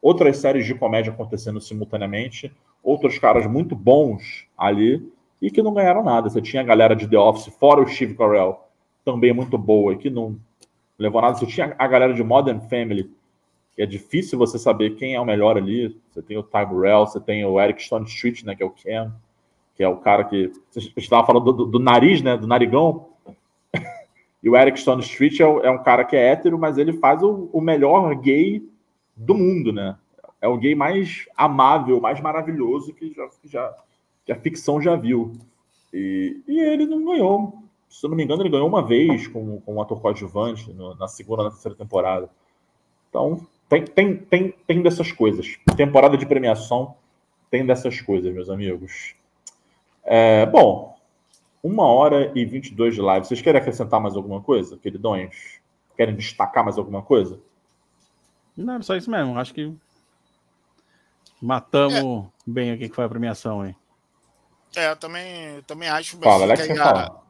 outras 0.00 0.36
séries 0.36 0.66
de 0.66 0.74
comédia 0.74 1.10
acontecendo 1.10 1.58
simultaneamente, 1.58 2.52
outros 2.82 3.18
caras 3.18 3.46
muito 3.46 3.74
bons 3.74 4.46
ali 4.56 5.06
e 5.40 5.50
que 5.50 5.62
não 5.62 5.74
ganharam 5.74 6.02
nada. 6.02 6.28
Você 6.28 6.40
tinha 6.40 6.62
a 6.62 6.66
galera 6.66 6.94
de 6.94 7.08
The 7.08 7.18
Office, 7.18 7.54
fora 7.58 7.80
o 7.80 7.88
Steve 7.88 8.14
Carell, 8.14 8.60
também 9.04 9.32
muito 9.32 9.56
boa, 9.58 9.96
que 9.96 10.10
não 10.10 10.36
levou 10.98 11.20
nada. 11.20 11.34
Você 11.34 11.46
tinha 11.46 11.74
a 11.78 11.86
galera 11.86 12.14
de 12.14 12.22
Modern 12.22 12.60
Family, 12.68 13.10
que 13.74 13.82
é 13.82 13.86
difícil 13.86 14.38
você 14.38 14.58
saber 14.58 14.96
quem 14.96 15.14
é 15.14 15.20
o 15.20 15.24
melhor 15.24 15.56
ali. 15.56 15.96
Você 16.10 16.22
tem 16.22 16.36
o 16.36 16.42
Ty 16.42 16.66
Burrell, 16.66 17.06
você 17.06 17.20
tem 17.20 17.44
o 17.44 17.60
Eric 17.60 17.82
Stone 17.82 18.06
Street, 18.06 18.42
né, 18.44 18.54
que 18.54 18.62
é 18.62 18.66
o 18.66 18.70
Ken 18.70 19.10
que 19.74 19.82
é 19.82 19.88
o 19.88 19.96
cara 19.96 20.24
que. 20.24 20.52
Você 20.70 20.92
estava 20.96 21.26
falando 21.26 21.52
do, 21.52 21.66
do, 21.66 21.78
nariz, 21.78 22.22
né? 22.22 22.36
Do 22.36 22.46
narigão. 22.46 23.08
e 24.42 24.48
o 24.48 24.56
Eric 24.56 24.78
Stone 24.78 25.02
Street 25.02 25.40
é, 25.40 25.44
é, 25.44 25.70
um 25.70 25.82
cara 25.82 26.04
que 26.04 26.16
é 26.16 26.28
hétero, 26.28 26.58
mas 26.58 26.78
ele 26.78 26.94
faz 26.94 27.22
o, 27.22 27.48
o, 27.52 27.60
melhor 27.60 28.14
gay 28.14 28.62
do 29.16 29.34
mundo, 29.34 29.72
né? 29.72 29.96
É 30.42 30.48
o 30.48 30.58
gay 30.58 30.74
mais 30.74 31.28
amável, 31.36 32.00
mais 32.00 32.20
maravilhoso 32.20 32.92
que, 32.92 33.12
já, 33.14 33.28
que, 33.28 33.48
já, 33.48 33.72
que 34.26 34.32
a 34.32 34.36
ficção 34.36 34.82
já 34.82 34.96
viu. 34.96 35.32
E, 35.94 36.42
e, 36.48 36.58
ele 36.58 36.84
não 36.84 37.04
ganhou. 37.04 37.62
Se 37.88 38.04
eu 38.04 38.10
não 38.10 38.16
me 38.16 38.24
engano, 38.24 38.42
ele 38.42 38.50
ganhou 38.50 38.66
uma 38.66 38.84
vez 38.84 39.28
com, 39.28 39.60
com 39.60 39.80
ator 39.80 40.00
coadjuvante 40.00 40.72
no, 40.72 40.96
na 40.96 41.06
segunda 41.06 41.44
na 41.44 41.50
terceira 41.50 41.76
temporada. 41.76 42.28
Então, 43.08 43.46
tem, 43.68 43.84
tem, 43.84 44.16
tem, 44.16 44.54
tem 44.66 44.82
dessas 44.82 45.12
coisas. 45.12 45.58
Temporada 45.76 46.16
de 46.16 46.26
premiação 46.26 46.96
tem 47.48 47.64
dessas 47.64 48.00
coisas, 48.00 48.34
meus 48.34 48.50
amigos. 48.50 49.14
É, 50.02 50.44
bom, 50.46 50.98
uma 51.62 51.86
hora 51.86 52.32
e 52.34 52.44
22 52.44 52.96
de 52.96 53.00
live. 53.00 53.26
Vocês 53.26 53.40
querem 53.40 53.60
acrescentar 53.60 54.00
mais 54.00 54.16
alguma 54.16 54.40
coisa, 54.40 54.76
queridões? 54.76 55.60
Querem 55.96 56.16
destacar 56.16 56.64
mais 56.64 56.78
alguma 56.78 57.02
coisa? 57.02 57.38
Não, 58.56 58.82
só 58.82 58.96
isso 58.96 59.10
mesmo. 59.10 59.38
Acho 59.38 59.54
que 59.54 59.72
matamos 61.42 62.26
é. 62.26 62.28
bem 62.46 62.70
aqui 62.70 62.88
que 62.88 62.94
foi 62.94 63.04
a 63.04 63.08
premiação, 63.08 63.66
hein? 63.66 63.76
É, 64.76 64.90
eu 64.90 64.96
também, 64.96 65.60
também 65.66 65.88
acho. 65.88 66.16
Fala, 66.18 66.44
Alex, 66.44 66.70
a... 66.70 66.76
fala. 66.76 67.22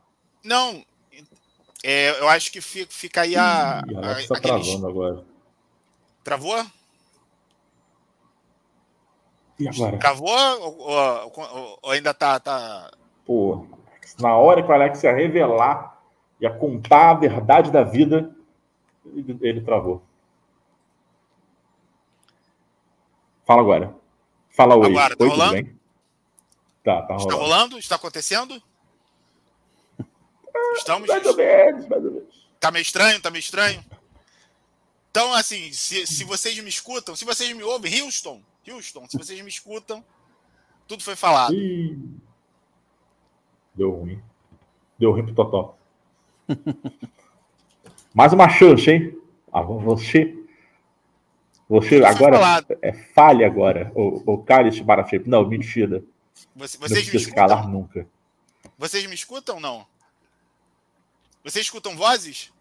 Não, 0.45 0.85
é, 1.83 2.11
eu 2.21 2.29
acho 2.29 2.53
que 2.53 2.61
fica, 2.61 2.93
fica 2.93 3.21
aí 3.23 3.35
a. 3.35 3.83
Ih, 3.89 3.97
Alex 3.97 4.29
tá 4.29 4.41
travando 4.41 4.87
agora. 4.87 5.25
Travou? 6.23 6.65
E 9.59 9.69
agora? 9.69 9.99
Travou 9.99 10.29
ou, 10.29 10.79
ou, 10.79 11.79
ou, 11.83 11.91
ainda 11.91 12.15
tá, 12.15 12.39
tá. 12.39 12.93
Pô, 13.25 13.67
na 14.21 14.37
hora 14.37 14.63
que 14.63 14.71
o 14.71 14.75
Alex 14.75 15.03
ia 15.03 15.13
revelar, 15.13 16.01
ia 16.41 16.51
contar 16.51 17.11
a 17.11 17.15
verdade 17.15 17.73
da 17.73 17.83
vida, 17.83 18.35
ele, 19.05 19.39
ele 19.41 19.61
travou. 19.63 20.03
Fala 23.45 23.61
agora. 23.61 24.02
Fala 24.53 24.77
oi. 24.77 24.87
Agora, 24.87 25.16
tá 25.16 25.24
oi, 25.24 25.31
rolando? 25.31 25.69
Tá, 26.85 27.03
tá 27.03 27.15
rolando. 27.15 27.23
Está 27.23 27.35
rolando? 27.35 27.79
Está 27.79 27.97
acontecendo? 27.97 28.62
Estamos. 30.77 31.09
Mais 31.09 31.27
ou 31.27 31.37
menos, 31.37 31.89
mais 31.89 32.05
ou 32.05 32.11
menos. 32.11 32.49
Tá 32.61 32.70
meio 32.70 32.83
estranho, 32.83 33.20
tá 33.20 33.31
meio 33.31 33.41
estranho. 33.41 33.85
Então, 35.11 35.33
assim, 35.35 35.73
se, 35.73 36.07
se 36.07 36.24
vocês 36.24 36.59
me 36.59 36.69
escutam, 36.69 37.15
se 37.15 37.24
vocês 37.24 37.55
me 37.55 37.62
ouvem, 37.62 38.01
Houston, 38.01 38.41
Houston, 38.66 39.07
se 39.09 39.19
vocês 39.19 39.41
me 39.43 39.49
escutam, 39.49 40.03
tudo 40.89 41.03
foi 41.03 41.16
falado. 41.16 41.55
Ih, 41.55 41.99
deu 43.74 43.91
ruim. 43.91 44.23
Deu 44.99 45.12
ruim 45.12 45.24
pro 45.24 45.35
Totó. 45.35 45.77
Mais 48.15 48.33
uma 48.33 48.49
chance, 48.49 48.91
hein? 48.91 49.19
Ah, 49.53 49.62
você. 49.62 50.41
Você 51.73 52.05
agora. 52.05 52.66
É 52.82 52.93
falha 52.93 53.47
agora. 53.47 53.90
O, 53.94 54.35
o 54.35 54.44
Cálice 54.44 54.82
Baracheiro. 54.82 55.24
Não, 55.27 55.49
mentira. 55.49 56.05
Você, 56.55 56.77
vocês 56.77 57.07
não 57.07 57.15
me 57.15 57.19
escutam? 57.19 57.49
calar 57.49 57.66
nunca. 57.66 58.07
Vocês 58.77 59.07
me 59.07 59.15
escutam 59.15 59.55
ou 59.55 59.61
não? 59.61 59.86
Vocês 61.43 61.65
escutam 61.65 61.97
vozes? 61.97 62.53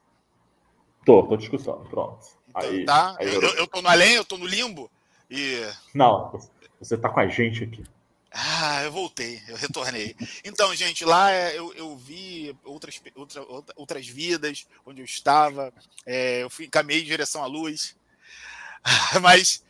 Tô, 1.06 1.24
tô 1.24 1.36
discussão. 1.36 1.86
Pronto. 1.90 2.26
Então, 2.48 2.62
aí, 2.62 2.86
tá. 2.86 3.18
Aí 3.20 3.28
eu, 3.28 3.42
eu, 3.42 3.54
eu 3.56 3.68
tô 3.68 3.82
no 3.82 3.90
além, 3.90 4.14
eu 4.14 4.24
tô 4.24 4.38
no 4.38 4.46
limbo. 4.46 4.90
E... 5.30 5.62
Não, 5.94 6.32
você 6.80 6.98
tá 6.98 7.10
com 7.10 7.20
a 7.20 7.28
gente 7.28 7.66
aqui. 7.66 7.84
Ah, 8.32 8.82
eu 8.84 8.94
voltei, 8.94 9.42
eu 9.50 9.58
retornei. 9.58 10.16
Então, 10.46 10.74
gente, 10.74 11.04
lá 11.04 11.32
é, 11.32 11.58
eu, 11.58 11.74
eu 11.74 11.98
vi 11.98 12.56
outras, 12.64 13.02
outra, 13.14 13.46
outras 13.76 14.08
vidas, 14.08 14.66
onde 14.86 15.02
eu 15.02 15.06
estava. 15.06 15.74
É, 16.06 16.44
eu 16.44 16.50
fui, 16.50 16.70
caminhei 16.70 17.02
em 17.02 17.06
direção 17.06 17.44
à 17.44 17.46
luz. 17.46 18.00
Mas 19.22 19.64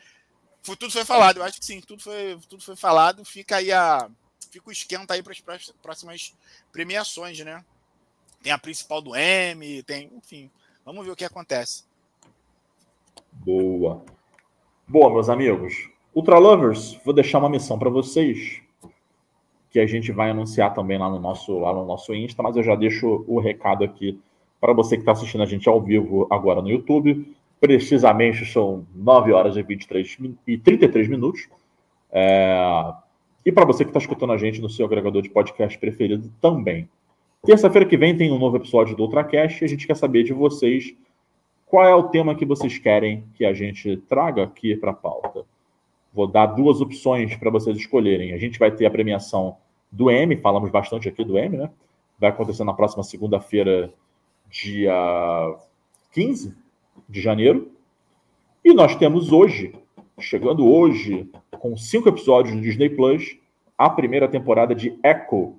tudo 0.63 0.91
foi 0.91 1.03
falado, 1.03 1.37
eu 1.37 1.43
acho 1.43 1.59
que 1.59 1.65
sim, 1.65 1.81
tudo 1.81 2.01
foi, 2.01 2.37
tudo 2.49 2.63
foi 2.63 2.75
falado. 2.75 3.25
Fica 3.25 3.57
aí 3.57 3.71
a. 3.71 4.09
Fica 4.49 4.69
o 4.69 4.71
esquenta 4.71 5.13
aí 5.13 5.23
para 5.23 5.33
as 5.33 5.71
próximas 5.81 6.35
premiações, 6.71 7.39
né? 7.39 7.63
Tem 8.43 8.51
a 8.51 8.57
principal 8.57 9.01
do 9.01 9.15
M, 9.15 9.81
tem, 9.83 10.11
enfim. 10.15 10.51
Vamos 10.83 11.05
ver 11.05 11.11
o 11.11 11.15
que 11.15 11.23
acontece. 11.23 11.85
Boa. 13.31 14.03
Boa, 14.87 15.13
meus 15.13 15.29
amigos. 15.29 15.89
Ultra 16.13 16.37
Lovers, 16.37 16.99
vou 17.05 17.13
deixar 17.13 17.39
uma 17.39 17.49
missão 17.49 17.79
para 17.79 17.89
vocês 17.89 18.61
que 19.69 19.79
a 19.79 19.87
gente 19.87 20.11
vai 20.11 20.31
anunciar 20.31 20.73
também 20.73 20.97
lá 20.97 21.09
no 21.09 21.19
nosso 21.19 21.57
lá 21.59 21.73
no 21.73 21.85
nosso 21.85 22.13
Insta, 22.13 22.43
mas 22.43 22.57
eu 22.57 22.63
já 22.63 22.75
deixo 22.75 23.23
o 23.25 23.39
recado 23.39 23.85
aqui 23.85 24.19
para 24.59 24.73
você 24.73 24.97
que 24.97 25.01
está 25.01 25.13
assistindo 25.13 25.43
a 25.43 25.45
gente 25.45 25.69
ao 25.69 25.81
vivo 25.81 26.27
agora 26.29 26.61
no 26.61 26.69
YouTube. 26.69 27.33
Precisamente 27.61 28.43
são 28.43 28.87
9 28.95 29.31
horas 29.31 29.55
e 29.55 29.61
23 29.61 30.17
e 30.47 30.57
33 30.57 31.07
minutos. 31.07 31.47
É... 32.11 32.91
E 33.45 33.51
para 33.51 33.65
você 33.65 33.83
que 33.83 33.91
está 33.91 33.99
escutando 33.99 34.33
a 34.33 34.37
gente 34.37 34.59
no 34.59 34.67
seu 34.67 34.83
agregador 34.87 35.21
de 35.21 35.29
podcast 35.29 35.77
preferido 35.77 36.33
também. 36.41 36.89
Terça-feira 37.43 37.87
que 37.87 37.95
vem 37.95 38.17
tem 38.17 38.31
um 38.31 38.39
novo 38.39 38.57
episódio 38.57 38.95
do 38.95 39.03
Ultracast 39.03 39.61
e 39.61 39.65
a 39.65 39.67
gente 39.67 39.85
quer 39.85 39.95
saber 39.95 40.23
de 40.23 40.33
vocês 40.33 40.95
qual 41.67 41.85
é 41.87 41.93
o 41.93 42.09
tema 42.09 42.33
que 42.33 42.45
vocês 42.45 42.79
querem 42.79 43.25
que 43.35 43.45
a 43.45 43.53
gente 43.53 43.95
traga 44.09 44.43
aqui 44.43 44.75
para 44.75 44.89
a 44.89 44.95
pauta. 44.95 45.45
Vou 46.11 46.25
dar 46.25 46.47
duas 46.47 46.81
opções 46.81 47.35
para 47.35 47.51
vocês 47.51 47.77
escolherem. 47.77 48.33
A 48.33 48.37
gente 48.39 48.57
vai 48.57 48.71
ter 48.71 48.87
a 48.87 48.91
premiação 48.91 49.57
do 49.91 50.09
M, 50.09 50.35
falamos 50.37 50.71
bastante 50.71 51.07
aqui 51.07 51.23
do 51.23 51.37
M, 51.37 51.57
né? 51.57 51.69
Vai 52.19 52.31
acontecer 52.31 52.63
na 52.63 52.73
próxima 52.73 53.03
segunda-feira, 53.03 53.93
dia 54.49 54.93
15 56.11 56.60
de 57.11 57.21
janeiro. 57.21 57.71
E 58.63 58.73
nós 58.73 58.95
temos 58.95 59.31
hoje, 59.31 59.75
chegando 60.19 60.65
hoje, 60.65 61.29
com 61.59 61.75
cinco 61.75 62.07
episódios 62.07 62.55
do 62.55 62.61
Disney 62.61 62.89
Plus, 62.89 63.37
a 63.77 63.89
primeira 63.89 64.27
temporada 64.27 64.73
de 64.73 64.97
Echo, 65.03 65.55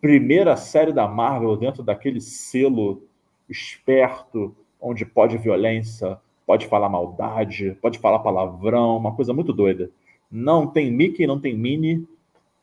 primeira 0.00 0.56
série 0.56 0.92
da 0.92 1.06
Marvel 1.06 1.56
dentro 1.56 1.82
daquele 1.82 2.20
selo 2.20 3.02
esperto, 3.48 4.54
onde 4.80 5.06
pode 5.06 5.38
violência, 5.38 6.18
pode 6.46 6.66
falar 6.66 6.88
maldade, 6.88 7.76
pode 7.80 7.98
falar 7.98 8.18
palavrão, 8.18 8.96
uma 8.96 9.14
coisa 9.14 9.32
muito 9.32 9.52
doida. 9.52 9.90
Não 10.30 10.66
tem 10.66 10.90
Mickey, 10.90 11.26
não 11.26 11.40
tem 11.40 11.56
Minnie, 11.56 12.06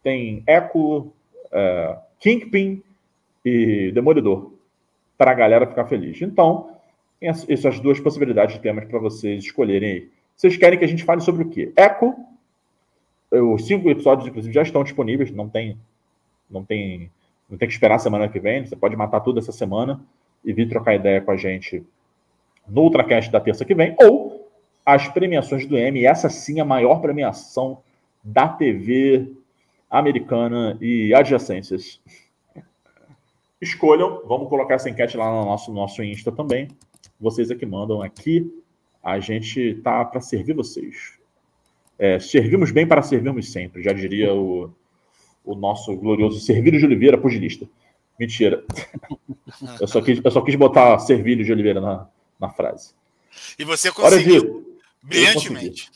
tem 0.01 0.43
Echo, 0.47 1.11
é, 1.51 1.97
Kingpin 2.19 2.81
e 3.45 3.91
Demolidor, 3.93 4.51
para 5.17 5.31
a 5.31 5.35
galera 5.35 5.67
ficar 5.67 5.85
feliz. 5.85 6.21
Então, 6.21 6.73
essas 7.23 7.79
duas 7.79 7.99
possibilidades 7.99 8.55
de 8.55 8.61
temas 8.61 8.85
para 8.85 8.99
vocês 8.99 9.43
escolherem 9.43 9.89
aí. 9.89 10.09
Vocês 10.35 10.57
querem 10.57 10.77
que 10.77 10.85
a 10.85 10.87
gente 10.87 11.03
fale 11.03 11.21
sobre 11.21 11.43
o 11.43 11.49
quê? 11.49 11.71
Echo, 11.75 12.15
os 13.31 13.65
cinco 13.65 13.89
episódios, 13.89 14.27
inclusive, 14.27 14.53
já 14.53 14.61
estão 14.61 14.83
disponíveis, 14.83 15.31
não 15.31 15.49
tem, 15.49 15.77
não 16.49 16.63
tem, 16.63 17.09
não 17.49 17.57
tem 17.57 17.67
que 17.67 17.73
esperar 17.73 17.95
a 17.95 17.99
semana 17.99 18.27
que 18.27 18.39
vem, 18.39 18.65
você 18.65 18.75
pode 18.75 18.95
matar 18.95 19.21
tudo 19.21 19.39
essa 19.39 19.51
semana 19.51 19.99
e 20.43 20.53
vir 20.53 20.67
trocar 20.67 20.95
ideia 20.95 21.21
com 21.21 21.31
a 21.31 21.37
gente 21.37 21.83
no 22.67 22.81
Ultracast 22.81 23.31
da 23.31 23.39
terça 23.39 23.65
que 23.65 23.75
vem, 23.75 23.95
ou 24.01 24.49
as 24.85 25.07
premiações 25.07 25.65
do 25.65 25.77
Emmy, 25.77 26.05
essa 26.05 26.29
sim 26.29 26.59
a 26.59 26.65
maior 26.65 26.99
premiação 26.99 27.79
da 28.23 28.47
TV 28.47 29.31
americana 29.89 30.77
e 30.81 31.13
adjacências. 31.13 32.01
Escolham, 33.61 34.21
vamos 34.25 34.49
colocar 34.49 34.75
essa 34.75 34.89
enquete 34.89 35.15
lá 35.15 35.31
no 35.31 35.45
nosso, 35.45 35.71
nosso 35.71 36.03
Insta 36.03 36.31
também. 36.31 36.67
Vocês 37.23 37.49
é 37.49 37.55
que 37.55 37.65
mandam 37.65 38.01
aqui. 38.01 38.53
A 39.01 39.19
gente 39.19 39.75
tá 39.75 40.03
para 40.03 40.19
servir 40.19 40.53
vocês. 40.53 41.17
É, 41.97 42.19
servimos 42.19 42.71
bem 42.71 42.85
para 42.85 43.01
servirmos 43.01 43.51
sempre, 43.51 43.81
já 43.81 43.93
diria 43.93 44.33
o, 44.33 44.73
o 45.43 45.55
nosso 45.55 45.95
glorioso 45.95 46.39
Servílio 46.39 46.79
de 46.79 46.85
Oliveira, 46.85 47.17
pugilista. 47.17 47.67
Mentira. 48.19 48.63
Eu 49.79 49.87
só 49.87 50.01
quis, 50.01 50.19
eu 50.23 50.31
só 50.31 50.41
quis 50.41 50.55
botar 50.55 50.99
Servílio 50.99 51.45
de 51.45 51.51
Oliveira 51.51 51.79
na, 51.79 52.07
na 52.39 52.49
frase. 52.49 52.93
E 53.57 53.63
você 53.63 53.91
conseguiu 53.91 54.77
brilhantemente. 55.01 55.89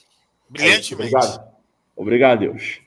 Brilhantemente. 0.49 1.13
É, 1.13 1.17
obrigado. 1.17 1.53
Obrigado, 1.95 2.39
Deus. 2.39 2.79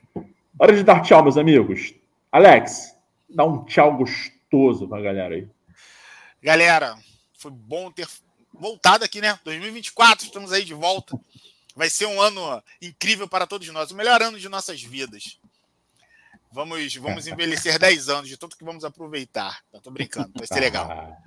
Hora 0.57 0.75
de 0.75 0.83
dar 0.83 1.01
tchau, 1.01 1.21
meus 1.23 1.37
amigos. 1.37 1.93
Alex, 2.31 2.95
dá 3.29 3.45
um 3.45 3.63
tchau 3.65 3.97
gostoso 3.97 4.87
pra 4.87 5.01
galera 5.01 5.35
aí. 5.35 5.47
Galera, 6.41 6.95
foi 7.33 7.51
bom 7.51 7.91
ter 7.91 8.07
voltado 8.61 9.03
aqui, 9.03 9.19
né? 9.19 9.39
2024, 9.43 10.27
estamos 10.27 10.51
aí 10.51 10.63
de 10.63 10.75
volta. 10.75 11.19
Vai 11.75 11.89
ser 11.89 12.05
um 12.05 12.21
ano 12.21 12.63
incrível 12.79 13.27
para 13.27 13.47
todos 13.47 13.67
nós, 13.69 13.89
o 13.89 13.95
melhor 13.95 14.21
ano 14.21 14.39
de 14.39 14.47
nossas 14.47 14.81
vidas. 14.81 15.39
Vamos, 16.51 16.95
vamos 16.95 17.25
envelhecer 17.25 17.79
10 17.79 18.09
anos, 18.09 18.29
de 18.29 18.37
tanto 18.37 18.55
que 18.55 18.63
vamos 18.63 18.85
aproveitar. 18.85 19.63
Não, 19.73 19.81
tô 19.81 19.89
brincando, 19.89 20.31
vai 20.35 20.45
ser 20.45 20.59
legal. 20.59 21.17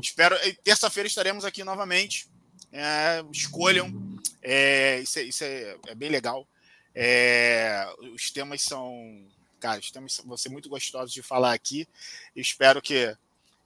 Espero. 0.00 0.36
Terça-feira 0.62 1.08
estaremos 1.08 1.44
aqui 1.44 1.64
novamente. 1.64 2.28
É, 2.70 3.24
escolham. 3.32 3.92
É, 4.40 5.00
isso 5.00 5.18
é, 5.18 5.22
isso 5.22 5.42
é, 5.42 5.76
é 5.88 5.94
bem 5.96 6.10
legal. 6.10 6.46
É, 6.94 7.92
os 8.14 8.30
temas 8.30 8.62
são. 8.62 9.26
Cara, 9.58 9.80
os 9.80 9.90
temas 9.90 10.20
vão 10.24 10.36
ser 10.36 10.50
muito 10.50 10.68
gostosos 10.68 11.12
de 11.12 11.22
falar 11.22 11.54
aqui. 11.54 11.88
espero 12.36 12.80
que. 12.80 13.16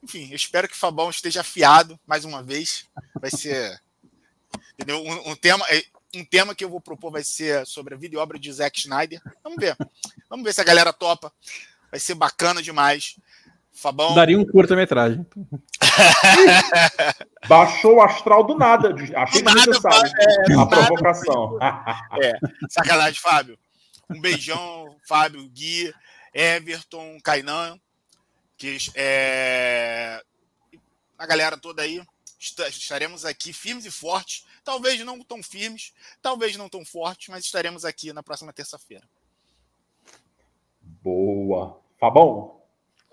Enfim, 0.02 0.28
eu 0.30 0.36
espero 0.36 0.68
que 0.68 0.74
o 0.74 0.78
Fabão 0.78 1.10
esteja 1.10 1.40
afiado 1.40 1.98
mais 2.06 2.24
uma 2.24 2.42
vez. 2.42 2.86
Vai 3.20 3.30
ser. 3.30 3.80
Entendeu? 4.74 5.02
Um, 5.02 5.30
um 5.30 5.36
tema. 5.36 5.64
É, 5.68 5.82
um 6.14 6.24
tema 6.24 6.54
que 6.54 6.64
eu 6.64 6.70
vou 6.70 6.80
propor 6.80 7.10
vai 7.10 7.22
ser 7.22 7.66
sobre 7.66 7.94
a 7.94 7.96
vida 7.96 8.14
e 8.14 8.18
obra 8.18 8.38
de 8.38 8.52
Zack 8.52 8.78
Snyder. 8.78 9.20
Vamos 9.42 9.58
ver. 9.58 9.76
Vamos 10.30 10.44
ver 10.44 10.52
se 10.52 10.60
a 10.60 10.64
galera 10.64 10.92
topa. 10.92 11.32
Vai 11.90 12.00
ser 12.00 12.14
bacana 12.14 12.62
demais. 12.62 13.16
Fabão. 13.76 14.14
Daria 14.14 14.38
um 14.38 14.44
curta-metragem. 14.44 15.26
Baixou 17.46 17.96
o 17.96 18.00
astral 18.00 18.44
do 18.44 18.56
nada. 18.56 18.94
Achei 19.14 19.42
do 19.42 19.54
necessário. 19.54 20.10
É, 20.18 20.54
a 20.54 20.66
provocação. 20.66 21.58
é, 22.22 22.38
sacanagem, 22.70 23.20
Fábio. 23.20 23.58
Um 24.08 24.20
beijão, 24.20 24.96
Fábio, 25.06 25.46
Gui, 25.50 25.92
Everton, 26.32 27.18
Kainan, 27.22 27.78
que 28.56 28.76
é, 28.94 30.22
a 31.18 31.26
galera 31.26 31.56
toda 31.56 31.82
aí. 31.82 32.02
Estaremos 32.38 33.24
aqui 33.24 33.52
firmes 33.52 33.86
e 33.86 33.90
fortes 33.90 34.46
Talvez 34.66 35.00
não 35.04 35.20
tão 35.20 35.40
firmes, 35.44 35.94
talvez 36.20 36.56
não 36.56 36.68
tão 36.68 36.84
fortes, 36.84 37.28
mas 37.28 37.44
estaremos 37.44 37.84
aqui 37.84 38.12
na 38.12 38.20
próxima 38.20 38.52
terça-feira. 38.52 39.04
Boa. 41.00 41.80
Fabão, 42.00 42.60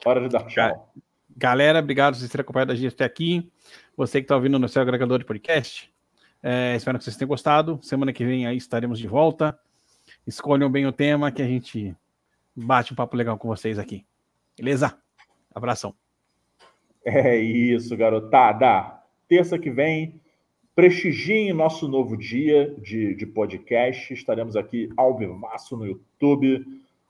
hora 0.03 0.19
de 0.19 0.29
dar 0.29 0.47
tchau. 0.47 0.91
Galera, 1.37 1.77
obrigado 1.77 2.17
por 2.17 2.27
ter 2.27 2.41
acompanhado 2.41 2.71
a 2.71 2.75
gente 2.75 2.95
até 2.95 3.05
aqui. 3.05 3.47
Você 3.95 4.19
que 4.19 4.25
está 4.25 4.35
ouvindo 4.35 4.57
no 4.57 4.67
seu 4.67 4.81
agregador 4.81 5.19
de 5.19 5.25
podcast. 5.25 5.93
É, 6.41 6.75
espero 6.75 6.97
que 6.97 7.03
vocês 7.03 7.15
tenham 7.15 7.29
gostado. 7.29 7.79
Semana 7.83 8.11
que 8.11 8.25
vem 8.25 8.47
aí 8.47 8.57
estaremos 8.57 8.97
de 8.97 9.07
volta. 9.07 9.57
Escolham 10.25 10.71
bem 10.71 10.87
o 10.87 10.91
tema 10.91 11.31
que 11.31 11.43
a 11.43 11.47
gente 11.47 11.95
bate 12.55 12.93
um 12.93 12.95
papo 12.95 13.15
legal 13.15 13.37
com 13.37 13.47
vocês 13.47 13.77
aqui. 13.77 14.03
Beleza? 14.57 15.02
Abração. 15.53 15.93
É 17.05 17.37
isso, 17.37 17.95
garotada. 17.97 18.99
Terça 19.27 19.59
que 19.59 19.69
vem 19.69 20.21
Prestigiem 20.75 21.53
nosso 21.53 21.87
novo 21.87 22.17
dia 22.17 22.73
de, 22.79 23.13
de 23.13 23.27
podcast. 23.27 24.11
Estaremos 24.11 24.55
aqui 24.55 24.89
ao 24.97 25.15
vivaço 25.15 25.77
no 25.77 25.85
YouTube, 25.85 26.65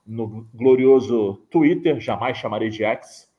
no 0.05 0.45
glorioso 0.53 1.35
Twitter, 1.49 1.97
jamais 2.01 2.37
chamarei 2.37 2.69
de 2.69 2.83
X. 2.83 3.31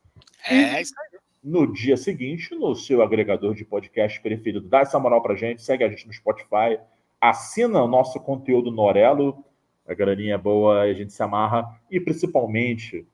É 0.48 0.80
isso 0.80 0.94
aí. 0.98 1.20
No 1.42 1.70
dia 1.70 1.98
seguinte, 1.98 2.54
no 2.54 2.74
seu 2.74 3.02
agregador 3.02 3.54
de 3.54 3.66
podcast 3.66 4.18
preferido, 4.22 4.66
dá 4.66 4.80
essa 4.80 4.98
moral 4.98 5.20
pra 5.20 5.34
gente, 5.34 5.62
segue 5.62 5.84
a 5.84 5.90
gente 5.90 6.06
no 6.06 6.12
Spotify, 6.14 6.78
assina 7.20 7.82
o 7.82 7.88
nosso 7.88 8.18
conteúdo 8.18 8.70
no 8.70 8.80
Orelo, 8.80 9.44
a 9.86 9.92
graninha 9.92 10.36
é 10.36 10.38
boa, 10.38 10.80
a 10.80 10.94
gente 10.94 11.12
se 11.12 11.22
amarra, 11.22 11.78
e 11.90 12.00
principalmente, 12.00 13.06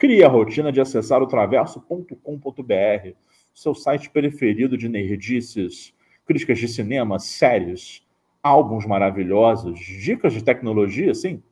cria 0.00 0.24
a 0.24 0.30
rotina 0.30 0.72
de 0.72 0.80
acessar 0.80 1.22
o 1.22 1.26
traverso.com.br, 1.26 3.10
seu 3.52 3.74
site 3.74 4.08
preferido 4.08 4.76
de 4.76 4.88
nerdices, 4.88 5.94
críticas 6.24 6.58
de 6.58 6.66
cinema, 6.66 7.18
séries, 7.18 8.02
álbuns 8.42 8.86
maravilhosos, 8.86 9.78
dicas 9.78 10.32
de 10.32 10.42
tecnologia, 10.42 11.14
sim, 11.14 11.42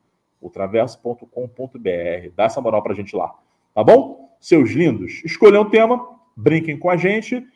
ultraverso.com.br. 0.40 2.30
Dá 2.34 2.44
essa 2.44 2.60
moral 2.62 2.82
pra 2.82 2.94
gente 2.94 3.14
lá, 3.14 3.34
tá 3.74 3.84
bom? 3.84 4.34
Seus 4.40 4.70
lindos, 4.70 5.22
escolham 5.26 5.60
um 5.62 5.68
tema, 5.68 6.18
brinquem 6.34 6.78
com 6.78 6.88
a 6.88 6.96
gente 6.96 7.46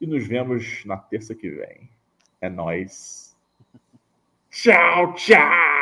e 0.00 0.06
nos 0.06 0.24
vemos 0.24 0.84
na 0.84 0.96
terça 0.96 1.34
que 1.34 1.50
vem. 1.50 1.90
É 2.40 2.48
nós. 2.48 3.36
Tchau, 4.48 5.12
tchau! 5.14 5.79